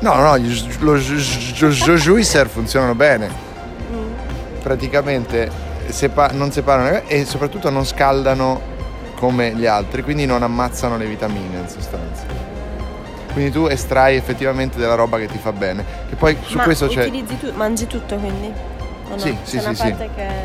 No, 0.00 0.14
no, 0.14 0.38
gli 0.38 0.52
slow 0.54 0.96
slow 0.96 1.96
juicer 1.96 2.48
funzionano 2.48 2.94
bene. 2.94 3.28
Praticamente 4.62 5.50
sepa- 5.88 6.30
non 6.32 6.50
separano 6.52 7.02
e 7.06 7.24
soprattutto 7.24 7.70
non 7.70 7.84
scaldano 7.84 8.60
come 9.16 9.54
gli 9.54 9.66
altri, 9.66 10.02
quindi 10.02 10.26
non 10.26 10.42
ammazzano 10.42 10.96
le 10.96 11.06
vitamine 11.06 11.58
in 11.58 11.68
sostanza. 11.68 12.24
Quindi 13.32 13.50
tu 13.50 13.66
estrai 13.66 14.16
effettivamente 14.16 14.78
della 14.78 14.94
roba 14.94 15.18
che 15.18 15.26
ti 15.26 15.38
fa 15.38 15.52
bene. 15.52 15.84
Che 16.08 16.14
poi 16.16 16.36
su 16.44 16.56
Ma 16.56 16.64
questo 16.64 16.86
c'è. 16.86 17.02
utilizzi 17.02 17.38
tu, 17.38 17.52
mangi 17.54 17.86
tutto 17.86 18.16
quindi? 18.16 18.52
No? 19.08 19.18
Sì, 19.18 19.36
sì, 19.42 19.58
sì, 19.60 19.74
sì. 19.74 19.94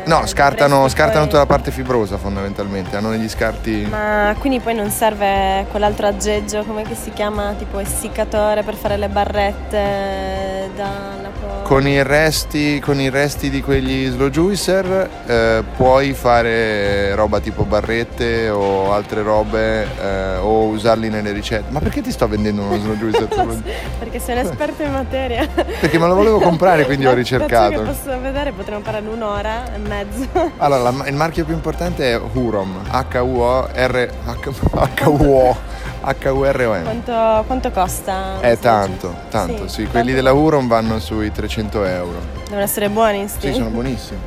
No, 0.04 0.26
scartano, 0.26 0.88
scartano 0.88 1.20
poi- 1.20 1.26
tutta 1.28 1.38
la 1.38 1.46
parte 1.46 1.70
fibrosa 1.70 2.16
fondamentalmente, 2.16 2.96
hanno 2.96 3.10
degli 3.10 3.28
scarti. 3.28 3.86
Ma 3.88 4.34
quindi 4.38 4.60
poi 4.60 4.74
non 4.74 4.90
serve 4.90 5.66
quell'altro 5.70 6.06
aggeggio, 6.06 6.64
come 6.64 6.84
si 6.94 7.12
chiama, 7.12 7.54
tipo 7.58 7.78
essiccatore 7.78 8.62
per 8.62 8.74
fare 8.74 8.96
le 8.96 9.08
barrette 9.08 10.43
dalla 10.74 11.30
co- 11.40 11.62
Con 11.62 11.86
i 11.86 12.02
resti, 12.02 12.78
con 12.80 13.00
i 13.00 13.08
resti 13.10 13.50
di 13.50 13.62
quegli 13.62 14.06
slow 14.10 14.28
juicer 14.28 15.08
eh, 15.26 15.64
puoi 15.76 16.12
fare 16.12 17.14
roba 17.14 17.40
tipo 17.40 17.64
barrette 17.64 18.48
o 18.50 18.92
altre 18.92 19.22
robe 19.22 19.86
eh, 20.00 20.36
o 20.36 20.64
usarli 20.66 21.08
nelle 21.08 21.32
ricette. 21.32 21.70
Ma 21.70 21.80
perché 21.80 22.00
ti 22.02 22.10
sto 22.12 22.28
vendendo 22.28 22.62
uno 22.62 22.78
slow 22.78 22.94
juicer? 22.96 23.28
Perché 23.98 24.18
sei 24.18 24.38
un 24.38 24.46
esperto 24.46 24.82
in 24.82 24.92
materia. 24.92 25.46
Perché 25.46 25.98
me 25.98 26.06
lo 26.06 26.14
volevo 26.14 26.38
comprare, 26.40 26.84
quindi 26.84 27.06
ho 27.06 27.12
ricercato. 27.14 27.70
che 27.82 27.90
posso 27.90 28.20
vedere 28.20 28.52
potremmo 28.52 28.80
parlare 28.80 29.06
un'ora 29.08 29.74
e 29.74 29.78
mezzo. 29.78 30.28
Allora, 30.58 30.90
la- 30.90 31.08
il 31.08 31.14
marchio 31.14 31.44
più 31.44 31.54
importante 31.54 32.12
è 32.12 32.20
Hurom, 32.32 32.80
H-U-O-R 32.90 34.10
H-U-O 34.26 35.56
H-U-R-O-M. 36.04 36.82
Quanto, 36.82 37.44
quanto 37.46 37.70
costa? 37.70 38.40
È 38.40 38.58
tanto, 38.58 39.14
tanto, 39.30 39.68
sì. 39.68 39.84
Quelli 39.86 40.12
della 40.12 40.32
Hurom 40.32 40.68
vanno 40.68 40.98
sui 40.98 41.30
300 41.32 41.84
euro. 41.84 42.18
Devono 42.44 42.60
essere 42.62 42.88
buoni, 42.88 43.26
sti. 43.28 43.48
Sì, 43.48 43.52
sono 43.54 43.70
buonissimi. 43.70 44.18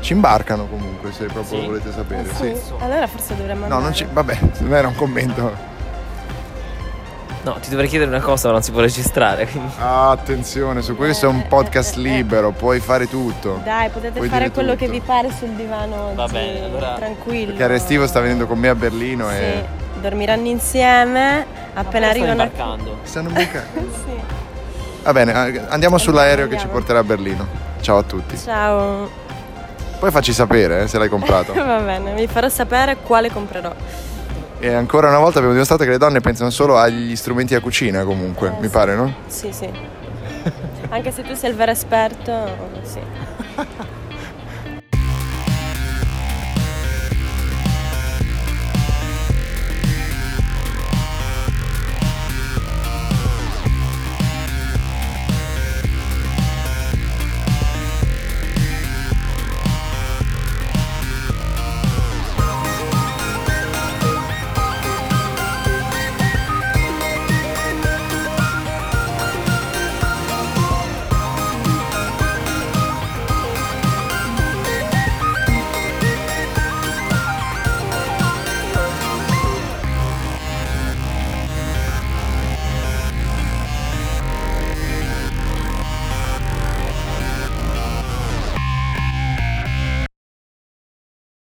Ci 0.00 0.12
imbarcano 0.12 0.66
comunque, 0.68 1.12
se 1.12 1.24
proprio 1.26 1.60
Sì? 1.60 1.66
volete 1.66 1.92
sapere. 1.92 2.28
Ah, 2.30 2.34
Sì. 2.34 2.54
Allora 2.78 3.06
forse 3.06 3.36
dovremmo 3.36 3.66
No, 3.66 3.76
andare. 3.76 3.82
non 3.82 3.92
ci. 3.94 4.06
Vabbè, 4.10 4.38
non 4.60 4.74
era 4.74 4.88
un 4.88 4.94
commento. 4.94 5.66
No, 7.42 7.54
ti 7.60 7.70
dovrei 7.70 7.88
chiedere 7.88 8.10
una 8.10 8.20
cosa, 8.20 8.48
ma 8.48 8.54
non 8.54 8.62
si 8.62 8.72
può 8.72 8.80
registrare. 8.80 9.46
quindi- 9.46 9.72
Ah, 9.78 10.10
attenzione, 10.10 10.82
su 10.82 10.96
questo 10.96 11.26
è 11.26 11.28
un 11.28 11.46
podcast 11.46 11.96
libero, 11.96 12.50
puoi 12.50 12.80
fare 12.80 13.08
tutto. 13.08 13.60
Dai, 13.64 13.88
potete 13.90 14.16
Puoi 14.16 14.28
fare 14.28 14.42
dire 14.44 14.52
quello 14.54 14.72
tutto. 14.72 14.84
che 14.84 14.90
vi 14.90 15.00
pare 15.00 15.30
sul 15.36 15.50
divano 15.50 16.12
Va 16.14 16.26
bene, 16.26 16.64
allora- 16.64 16.94
tranquillo. 16.94 17.46
Perché 17.48 17.64
Arestivo 17.64 18.06
sta 18.06 18.20
venendo 18.20 18.46
con 18.46 18.58
me 18.58 18.68
a 18.68 18.74
Berlino 18.74 19.28
Sì, 19.30 19.34
e. 19.36 19.64
dormiranno 19.98 20.46
insieme, 20.46 21.44
appena 21.74 21.88
Stanno 21.88 22.06
arrivano... 22.06 22.32
imbarcando. 22.32 22.98
Stanno 23.02 23.28
imbarcando. 23.28 23.80
sì. 24.04 24.20
Va 25.02 25.12
bene, 25.12 25.32
eh, 25.32 25.62
andiamo 25.68 25.98
sull'aereo 25.98 26.44
che 26.46 26.56
ci 26.56 26.62
andiamo. 26.62 26.72
porterà 26.72 26.98
a 26.98 27.04
Berlino. 27.04 27.46
Ciao 27.80 27.98
a 27.98 28.02
tutti. 28.02 28.36
Ciao. 28.36 29.08
Poi 29.98 30.10
facci 30.10 30.32
sapere 30.32 30.82
eh, 30.82 30.86
se 30.88 30.98
l'hai 30.98 31.08
comprato. 31.08 31.52
Va 31.54 31.78
bene, 31.80 32.14
vi 32.14 32.26
farò 32.26 32.48
sapere 32.48 32.96
quale 33.02 33.30
comprerò. 33.30 33.72
E 34.60 34.72
ancora 34.72 35.08
una 35.08 35.18
volta 35.18 35.36
abbiamo 35.36 35.52
dimostrato 35.52 35.84
che 35.84 35.90
le 35.90 35.98
donne 35.98 36.20
pensano 36.20 36.50
solo 36.50 36.76
agli 36.76 37.14
strumenti 37.14 37.54
da 37.54 37.60
cucina 37.60 38.04
comunque, 38.04 38.54
mi 38.60 38.68
pare, 38.68 38.96
no? 38.96 39.14
Sì, 39.26 39.52
sì. 39.52 39.70
Anche 40.88 41.10
se 41.12 41.22
tu 41.22 41.34
sei 41.34 41.50
il 41.50 41.56
vero 41.56 41.70
esperto, 41.70 42.32
sì. 42.82 43.00